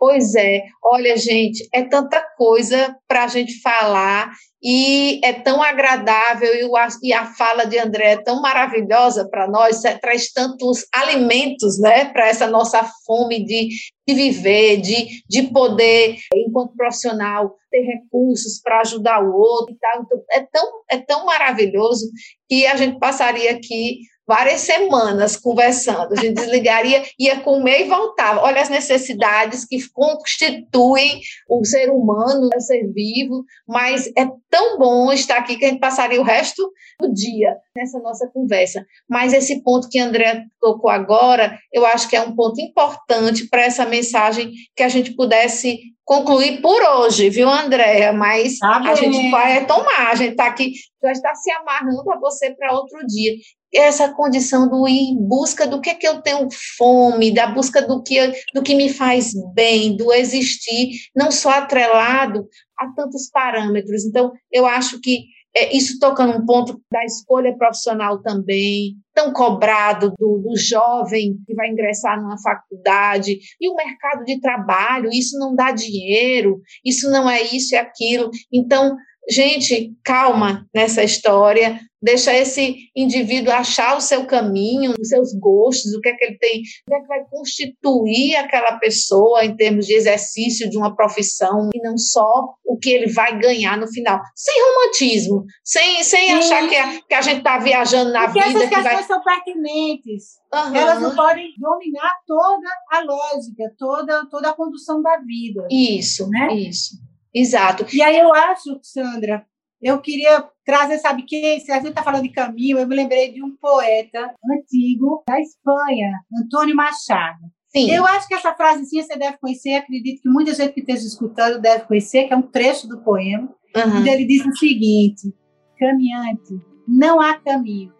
Pois 0.00 0.34
é, 0.34 0.62
olha, 0.82 1.14
gente, 1.14 1.68
é 1.74 1.82
tanta 1.82 2.22
coisa 2.38 2.96
para 3.06 3.24
a 3.24 3.26
gente 3.26 3.60
falar 3.60 4.32
e 4.62 5.20
é 5.22 5.34
tão 5.34 5.62
agradável 5.62 6.54
e, 6.54 6.64
o, 6.64 6.72
e 7.02 7.12
a 7.12 7.26
fala 7.26 7.66
de 7.66 7.78
André 7.78 8.12
é 8.12 8.22
tão 8.22 8.40
maravilhosa 8.40 9.28
para 9.28 9.46
nós, 9.46 9.84
é, 9.84 9.98
traz 9.98 10.32
tantos 10.32 10.86
alimentos 10.90 11.78
né, 11.78 12.06
para 12.06 12.28
essa 12.28 12.46
nossa 12.46 12.82
fome 13.06 13.44
de, 13.44 13.68
de 14.08 14.14
viver, 14.14 14.78
de, 14.78 15.22
de 15.28 15.42
poder, 15.52 16.16
enquanto 16.34 16.74
profissional, 16.74 17.54
ter 17.70 17.82
recursos 17.82 18.58
para 18.62 18.80
ajudar 18.80 19.22
o 19.22 19.36
outro 19.36 19.74
e 19.74 19.78
tal. 19.78 20.02
Então, 20.02 20.22
é, 20.30 20.40
tão, 20.40 20.82
é 20.90 20.98
tão 20.98 21.26
maravilhoso 21.26 22.10
que 22.48 22.66
a 22.66 22.74
gente 22.74 22.98
passaria 22.98 23.50
aqui 23.50 23.98
várias 24.30 24.60
semanas 24.60 25.36
conversando. 25.36 26.12
A 26.12 26.16
gente 26.16 26.34
desligaria, 26.34 27.02
ia 27.18 27.40
comer 27.40 27.80
e 27.80 27.88
voltava. 27.88 28.42
Olha 28.42 28.62
as 28.62 28.68
necessidades 28.68 29.64
que 29.64 29.76
constituem 29.90 31.20
o 31.48 31.64
ser 31.64 31.90
humano, 31.90 32.48
o 32.54 32.60
ser 32.60 32.86
vivo, 32.92 33.44
mas 33.66 34.06
é 34.16 34.28
tão 34.48 34.78
bom 34.78 35.12
estar 35.12 35.38
aqui 35.38 35.56
que 35.56 35.64
a 35.64 35.68
gente 35.70 35.80
passaria 35.80 36.20
o 36.20 36.24
resto 36.24 36.62
do 37.00 37.12
dia 37.12 37.56
nessa 37.74 37.98
nossa 37.98 38.30
conversa. 38.32 38.86
Mas 39.08 39.32
esse 39.32 39.64
ponto 39.64 39.88
que 39.88 39.98
André 39.98 40.44
tocou 40.60 40.92
agora, 40.92 41.58
eu 41.72 41.84
acho 41.84 42.08
que 42.08 42.14
é 42.14 42.22
um 42.22 42.36
ponto 42.36 42.60
importante 42.60 43.48
para 43.48 43.62
essa 43.62 43.84
mensagem 43.84 44.52
que 44.76 44.84
a 44.84 44.88
gente 44.88 45.12
pudesse 45.16 45.80
concluir 46.04 46.60
por 46.60 46.80
hoje, 46.82 47.30
viu, 47.30 47.48
Andréa? 47.48 48.12
Mas 48.12 48.58
tá 48.58 48.78
a 48.78 48.94
gente 48.94 49.28
vai 49.28 49.66
tomar, 49.66 50.10
a 50.10 50.14
gente 50.14 50.32
está 50.32 50.46
aqui, 50.46 50.72
já 51.02 51.10
está 51.10 51.34
se 51.34 51.50
amarrando 51.50 52.12
a 52.12 52.18
você 52.18 52.54
para 52.54 52.72
outro 52.72 53.04
dia 53.06 53.32
essa 53.74 54.12
condição 54.12 54.68
do 54.68 54.86
ir 54.88 55.10
em 55.10 55.16
busca 55.16 55.66
do 55.66 55.80
que, 55.80 55.94
que 55.94 56.06
eu 56.06 56.20
tenho 56.20 56.48
fome, 56.76 57.32
da 57.32 57.46
busca 57.46 57.80
do 57.82 58.02
que, 58.02 58.32
do 58.54 58.62
que 58.62 58.74
me 58.74 58.88
faz 58.88 59.32
bem, 59.54 59.96
do 59.96 60.12
existir, 60.12 60.90
não 61.14 61.30
só 61.30 61.50
atrelado 61.50 62.48
a 62.78 62.88
tantos 62.94 63.30
parâmetros. 63.30 64.04
Então, 64.04 64.32
eu 64.50 64.66
acho 64.66 65.00
que 65.00 65.24
é, 65.54 65.76
isso 65.76 65.98
toca 65.98 66.24
num 66.24 66.46
ponto 66.46 66.80
da 66.92 67.04
escolha 67.04 67.56
profissional 67.56 68.22
também, 68.22 68.94
tão 69.12 69.32
cobrado 69.32 70.12
do, 70.16 70.38
do 70.38 70.56
jovem 70.56 71.36
que 71.44 71.54
vai 71.54 71.68
ingressar 71.68 72.20
numa 72.20 72.40
faculdade, 72.40 73.36
e 73.60 73.68
o 73.68 73.74
mercado 73.74 74.24
de 74.24 74.40
trabalho, 74.40 75.10
isso 75.12 75.36
não 75.38 75.54
dá 75.54 75.72
dinheiro, 75.72 76.60
isso 76.84 77.10
não 77.10 77.28
é 77.28 77.42
isso 77.42 77.74
e 77.74 77.78
aquilo. 77.78 78.30
Então, 78.52 78.96
gente, 79.28 79.92
calma 80.04 80.66
nessa 80.74 81.02
história, 81.02 81.80
deixa 82.02 82.34
esse 82.34 82.90
indivíduo 82.96 83.52
achar 83.52 83.96
o 83.96 84.00
seu 84.00 84.24
caminho, 84.24 84.94
os 84.98 85.08
seus 85.08 85.32
gostos, 85.34 85.92
o 85.94 86.00
que 86.00 86.08
é 86.08 86.14
que 86.14 86.24
ele 86.24 86.38
tem, 86.38 86.60
o 86.60 86.90
que 86.90 86.94
é 86.94 87.00
que 87.00 87.06
vai 87.06 87.24
constituir 87.28 88.36
aquela 88.36 88.78
pessoa 88.78 89.44
em 89.44 89.54
termos 89.54 89.86
de 89.86 89.94
exercício 89.94 90.68
de 90.70 90.78
uma 90.78 90.94
profissão 90.96 91.68
e 91.74 91.82
não 91.82 91.96
só 91.98 92.54
o 92.64 92.78
que 92.78 92.90
ele 92.90 93.12
vai 93.12 93.38
ganhar 93.38 93.76
no 93.76 93.86
final. 93.88 94.20
Sem 94.34 94.54
romantismo, 94.62 95.44
sem, 95.62 96.02
sem 96.02 96.32
achar 96.32 96.68
que 96.68 96.76
a, 96.76 97.00
que 97.02 97.14
a 97.14 97.22
gente 97.22 97.38
está 97.38 97.58
viajando 97.58 98.12
na 98.12 98.24
Porque 98.24 98.40
vida. 98.40 98.64
Essas 98.64 98.68
questões 98.68 98.94
vai... 98.94 99.04
são 99.04 99.22
pertinentes. 99.22 100.24
Uhum. 100.52 100.74
Elas 100.74 101.00
não 101.00 101.14
podem 101.14 101.52
dominar 101.58 102.12
toda 102.26 102.68
a 102.90 103.00
lógica, 103.00 103.74
toda, 103.78 104.26
toda 104.30 104.50
a 104.50 104.54
condução 104.54 105.02
da 105.02 105.18
vida. 105.18 105.66
Isso, 105.70 106.28
né? 106.28 106.54
Isso. 106.54 107.09
Exato. 107.34 107.86
E 107.92 108.02
aí 108.02 108.18
eu 108.18 108.32
acho, 108.34 108.78
Sandra, 108.82 109.46
eu 109.80 109.98
queria 110.00 110.44
trazer, 110.64 110.98
sabe 110.98 111.22
quem? 111.22 111.58
Se 111.60 111.72
a 111.72 111.76
gente 111.76 111.90
está 111.90 112.02
falando 112.02 112.22
de 112.22 112.32
caminho, 112.32 112.78
eu 112.78 112.86
me 112.86 112.94
lembrei 112.94 113.32
de 113.32 113.42
um 113.42 113.56
poeta 113.56 114.34
antigo 114.52 115.22
da 115.26 115.40
Espanha, 115.40 116.12
Antônio 116.42 116.76
Machado. 116.76 117.38
Sim. 117.68 117.90
Eu 117.90 118.04
acho 118.04 118.26
que 118.26 118.34
essa 118.34 118.52
frase 118.54 118.84
sim 118.84 119.00
você 119.00 119.16
deve 119.16 119.38
conhecer, 119.38 119.74
acredito 119.76 120.22
que 120.22 120.28
muita 120.28 120.52
gente 120.52 120.72
que 120.72 120.80
esteja 120.80 121.06
escutando 121.06 121.60
deve 121.60 121.84
conhecer, 121.84 122.26
que 122.26 122.34
é 122.34 122.36
um 122.36 122.42
trecho 122.42 122.88
do 122.88 123.00
poema, 123.00 123.48
uhum. 123.76 123.98
onde 123.98 124.08
ele 124.08 124.24
diz 124.24 124.44
o 124.44 124.56
seguinte: 124.56 125.32
caminhante, 125.78 126.60
não 126.86 127.20
há 127.20 127.38
caminho. 127.38 127.92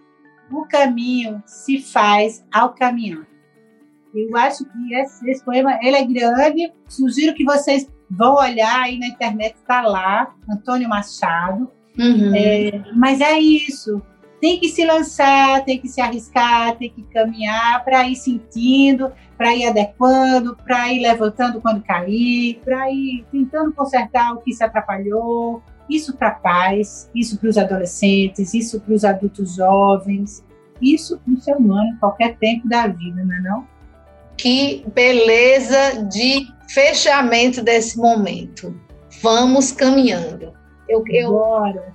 O 0.51 0.67
caminho 0.67 1.41
se 1.47 1.81
faz 1.81 2.45
ao 2.53 2.75
caminhar. 2.75 3.25
Eu 4.13 4.37
acho 4.37 4.65
que 4.65 4.95
esse, 4.95 5.31
esse 5.31 5.45
poema 5.45 5.79
ele 5.81 5.97
é 5.97 6.05
grande. 6.05 6.73
Sugiro 6.89 7.35
que 7.35 7.45
vocês 7.45 7.89
vão 8.11 8.35
olhar 8.35 8.83
aí 8.83 8.99
na 8.99 9.07
internet, 9.07 9.55
está 9.55 9.83
lá, 9.83 10.35
Antônio 10.49 10.89
Machado. 10.89 11.71
Uhum. 11.99 12.35
É, 12.35 12.83
mas 12.95 13.21
é 13.21 13.39
isso. 13.39 14.03
Tem 14.41 14.59
que 14.59 14.69
se 14.71 14.85
lançar, 14.87 15.63
tem 15.65 15.79
que 15.79 15.87
se 15.87 16.01
arriscar, 16.01 16.75
tem 16.77 16.89
que 16.89 17.03
caminhar 17.03 17.85
para 17.85 18.09
ir 18.09 18.17
sentindo, 18.17 19.13
para 19.37 19.55
ir 19.55 19.67
adequando, 19.67 20.57
para 20.57 20.91
ir 20.91 21.01
levantando 21.01 21.61
quando 21.61 21.83
cair, 21.83 22.59
para 22.65 22.91
ir 22.91 23.25
tentando 23.31 23.73
consertar 23.73 24.33
o 24.33 24.41
que 24.41 24.53
se 24.53 24.65
atrapalhou. 24.65 25.63
Isso 25.91 26.17
para 26.17 26.31
pais, 26.31 27.11
isso 27.15 27.39
para 27.39 27.51
os 27.51 27.59
adolescentes, 27.59 28.55
isso 28.55 28.81
para 28.81 28.95
os 28.95 29.05
adultos 29.05 29.57
jovens, 29.57 30.43
isso 30.81 31.19
para 31.19 31.35
o 31.35 31.41
ser 31.41 31.57
humano 31.57 31.91
em 31.91 31.97
qualquer 31.97 32.37
tempo 32.37 32.67
da 32.67 32.87
vida, 32.87 33.23
não 33.23 33.35
é 33.35 33.41
não? 33.41 33.67
Que 34.39 34.87
beleza 34.95 36.03
de 36.05 36.49
fechamento 36.73 37.63
desse 37.63 37.99
momento. 37.99 38.79
Vamos 39.23 39.73
caminhando. 39.73 40.55
Eu, 40.89 41.03
eu 41.09 41.31
Bora. 41.33 41.93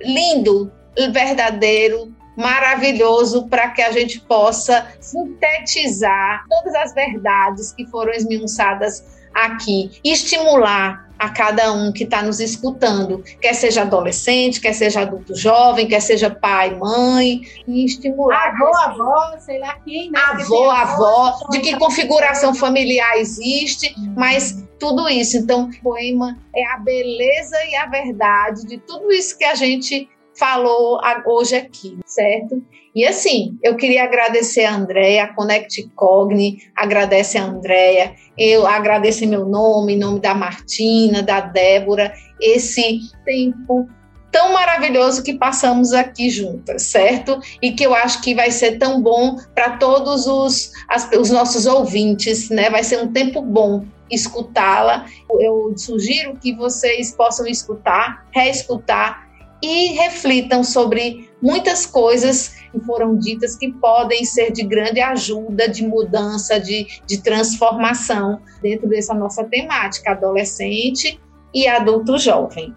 lindo, 0.00 0.72
verdadeiro, 1.12 2.14
maravilhoso 2.36 3.46
para 3.48 3.70
que 3.70 3.82
a 3.82 3.90
gente 3.90 4.20
possa 4.20 4.86
sintetizar 5.00 6.44
todas 6.48 6.74
as 6.74 6.94
verdades 6.94 7.72
que 7.72 7.86
foram 7.86 8.12
esmiuçadas 8.12 9.15
aqui, 9.36 9.90
estimular 10.02 11.06
a 11.18 11.30
cada 11.30 11.72
um 11.72 11.92
que 11.92 12.04
está 12.04 12.22
nos 12.22 12.40
escutando, 12.40 13.22
quer 13.40 13.54
seja 13.54 13.82
adolescente, 13.82 14.60
quer 14.60 14.74
seja 14.74 15.00
adulto 15.00 15.34
jovem, 15.34 15.88
quer 15.88 16.00
seja 16.00 16.28
pai, 16.28 16.74
mãe, 16.74 17.40
e 17.66 17.84
estimular. 17.84 18.48
Avô, 18.48 18.76
avó, 18.76 19.38
sei 19.38 19.58
lá 19.58 19.78
quem, 19.84 20.10
né? 20.10 20.18
Avô, 20.18 20.70
avó, 20.70 21.38
de 21.50 21.60
que 21.60 21.78
configuração 21.78 22.54
familiar 22.54 23.16
existe, 23.16 23.94
hum. 23.98 24.14
mas 24.16 24.62
tudo 24.78 25.08
isso. 25.08 25.38
Então, 25.38 25.70
o 25.70 25.82
poema 25.82 26.36
é 26.54 26.66
a 26.72 26.78
beleza 26.78 27.56
e 27.70 27.76
a 27.76 27.86
verdade 27.86 28.66
de 28.66 28.78
tudo 28.78 29.10
isso 29.10 29.38
que 29.38 29.44
a 29.44 29.54
gente 29.54 30.08
falou 30.38 31.00
hoje 31.26 31.56
aqui, 31.56 31.98
certo? 32.06 32.62
E 32.94 33.04
assim, 33.04 33.58
eu 33.62 33.76
queria 33.76 34.04
agradecer 34.04 34.64
a 34.64 34.74
Andréia, 34.74 35.24
a 35.24 35.34
Connect 35.34 35.90
Cogni, 35.94 36.58
agradece 36.74 37.36
a 37.36 37.44
Andréia, 37.44 38.14
eu 38.38 38.66
agradeço 38.66 39.24
em 39.24 39.28
meu 39.28 39.44
nome, 39.44 39.94
em 39.94 39.98
nome 39.98 40.20
da 40.20 40.34
Martina, 40.34 41.22
da 41.22 41.40
Débora, 41.40 42.12
esse 42.40 43.00
tempo 43.24 43.86
tão 44.32 44.52
maravilhoso 44.52 45.22
que 45.22 45.34
passamos 45.34 45.92
aqui 45.92 46.28
juntas, 46.28 46.82
certo? 46.82 47.40
E 47.62 47.72
que 47.72 47.84
eu 47.84 47.94
acho 47.94 48.20
que 48.20 48.34
vai 48.34 48.50
ser 48.50 48.78
tão 48.78 49.00
bom 49.00 49.36
para 49.54 49.78
todos 49.78 50.26
os, 50.26 50.72
as, 50.88 51.10
os 51.12 51.30
nossos 51.30 51.64
ouvintes, 51.64 52.50
né? 52.50 52.68
Vai 52.68 52.84
ser 52.84 53.02
um 53.02 53.12
tempo 53.12 53.40
bom 53.40 53.84
escutá-la. 54.10 55.06
Eu 55.40 55.72
sugiro 55.76 56.36
que 56.36 56.54
vocês 56.54 57.12
possam 57.12 57.46
escutar, 57.46 58.26
reescutar 58.30 59.25
e 59.62 59.94
reflitam 59.94 60.62
sobre 60.62 61.30
muitas 61.40 61.86
coisas 61.86 62.48
que 62.70 62.80
foram 62.80 63.16
ditas 63.16 63.56
que 63.56 63.72
podem 63.72 64.24
ser 64.24 64.52
de 64.52 64.62
grande 64.62 65.00
ajuda, 65.00 65.68
de 65.68 65.86
mudança, 65.86 66.60
de, 66.60 67.00
de 67.06 67.22
transformação 67.22 68.40
dentro 68.60 68.88
dessa 68.88 69.14
nossa 69.14 69.44
temática, 69.44 70.12
adolescente 70.12 71.20
e 71.54 71.66
adulto 71.66 72.18
jovem. 72.18 72.74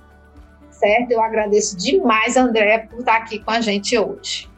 Certo? 0.72 1.12
Eu 1.12 1.22
agradeço 1.22 1.76
demais, 1.78 2.38
André, 2.38 2.80
por 2.90 3.00
estar 3.00 3.18
aqui 3.18 3.40
com 3.40 3.52
a 3.52 3.60
gente 3.60 3.98
hoje. 3.98 4.50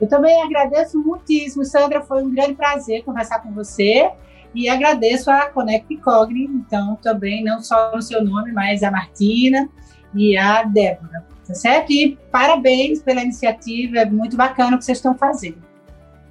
Eu 0.00 0.08
também 0.08 0.42
agradeço 0.42 0.98
muitíssimo, 0.98 1.64
Sandra. 1.64 2.02
Foi 2.02 2.22
um 2.22 2.30
grande 2.34 2.54
prazer 2.54 3.04
conversar 3.04 3.38
com 3.40 3.52
você. 3.52 4.10
E 4.54 4.68
agradeço 4.68 5.30
a 5.30 5.50
Connect 5.50 5.96
Cogni, 5.98 6.44
então, 6.44 6.96
também, 7.02 7.44
não 7.44 7.60
só 7.60 7.94
no 7.94 8.00
seu 8.00 8.24
nome, 8.24 8.52
mas 8.52 8.82
a 8.82 8.90
Martina 8.90 9.68
e 10.14 10.36
a 10.36 10.62
Débora. 10.62 11.35
Tá 11.46 11.54
certo? 11.54 11.92
E 11.92 12.16
parabéns 12.30 13.00
pela 13.00 13.22
iniciativa, 13.22 13.98
é 13.98 14.04
muito 14.04 14.36
bacana 14.36 14.74
o 14.74 14.78
que 14.78 14.84
vocês 14.84 14.98
estão 14.98 15.16
fazendo. 15.16 15.62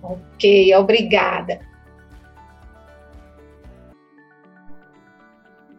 Ok, 0.04 0.76
obrigada. 0.76 1.62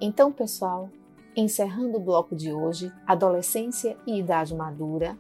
Então, 0.01 0.33
pessoal, 0.33 0.91
encerrando 1.37 1.99
o 1.99 2.01
bloco 2.01 2.35
de 2.35 2.53
hoje, 2.53 2.91
adolescência 3.07 3.97
e 4.07 4.19
idade 4.19 4.55
madura, 4.55 5.17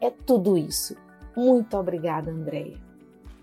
é 0.00 0.10
tudo 0.10 0.58
isso. 0.58 0.96
Muito 1.36 1.76
obrigada, 1.76 2.30
Andréia. 2.30 2.78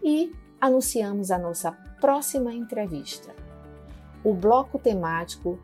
E 0.04 0.32
anunciamos 0.60 1.32
a 1.32 1.38
nossa 1.38 1.72
próxima 2.00 2.54
entrevista. 2.54 3.34
O 4.24 4.34
bloco 4.34 4.78
temático 4.78 5.58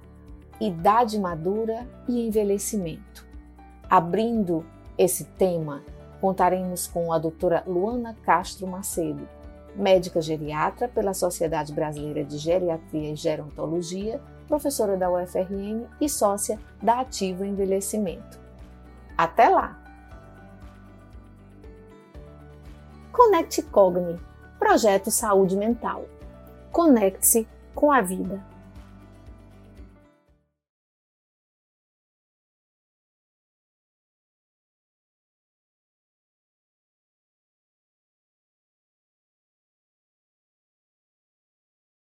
Idade 0.60 1.20
Madura 1.20 1.88
e 2.08 2.26
Envelhecimento. 2.26 3.27
Abrindo 3.90 4.66
esse 4.98 5.24
tema, 5.24 5.82
contaremos 6.20 6.88
com 6.88 7.14
a 7.14 7.18
doutora 7.18 7.64
Luana 7.66 8.16
Castro 8.24 8.68
Macedo, 8.68 9.28
médica 9.76 10.20
geriatra 10.20 10.90
pela 10.90 11.14
Sociedade 11.14 11.72
Brasileira 11.72 12.26
de 12.26 12.38
Geriatria 12.38 13.12
e 13.14 13.16
Gerontologia, 13.16 14.20
professora 14.48 14.98
da 14.98 15.10
UFRN 15.10 15.86
e 16.02 16.10
sócia 16.10 16.60
da 16.82 17.00
Ativo 17.00 17.46
Envelhecimento. 17.46 18.40
Até 19.18 19.48
lá! 19.48 19.82
Conecte 23.14 23.62
Cogni, 23.62 24.20
projeto 24.60 25.10
Saúde 25.10 25.56
Mental. 25.56 26.06
Conecte-se 26.72 27.48
com 27.74 27.92
a 27.92 28.02
vida. 28.02 28.44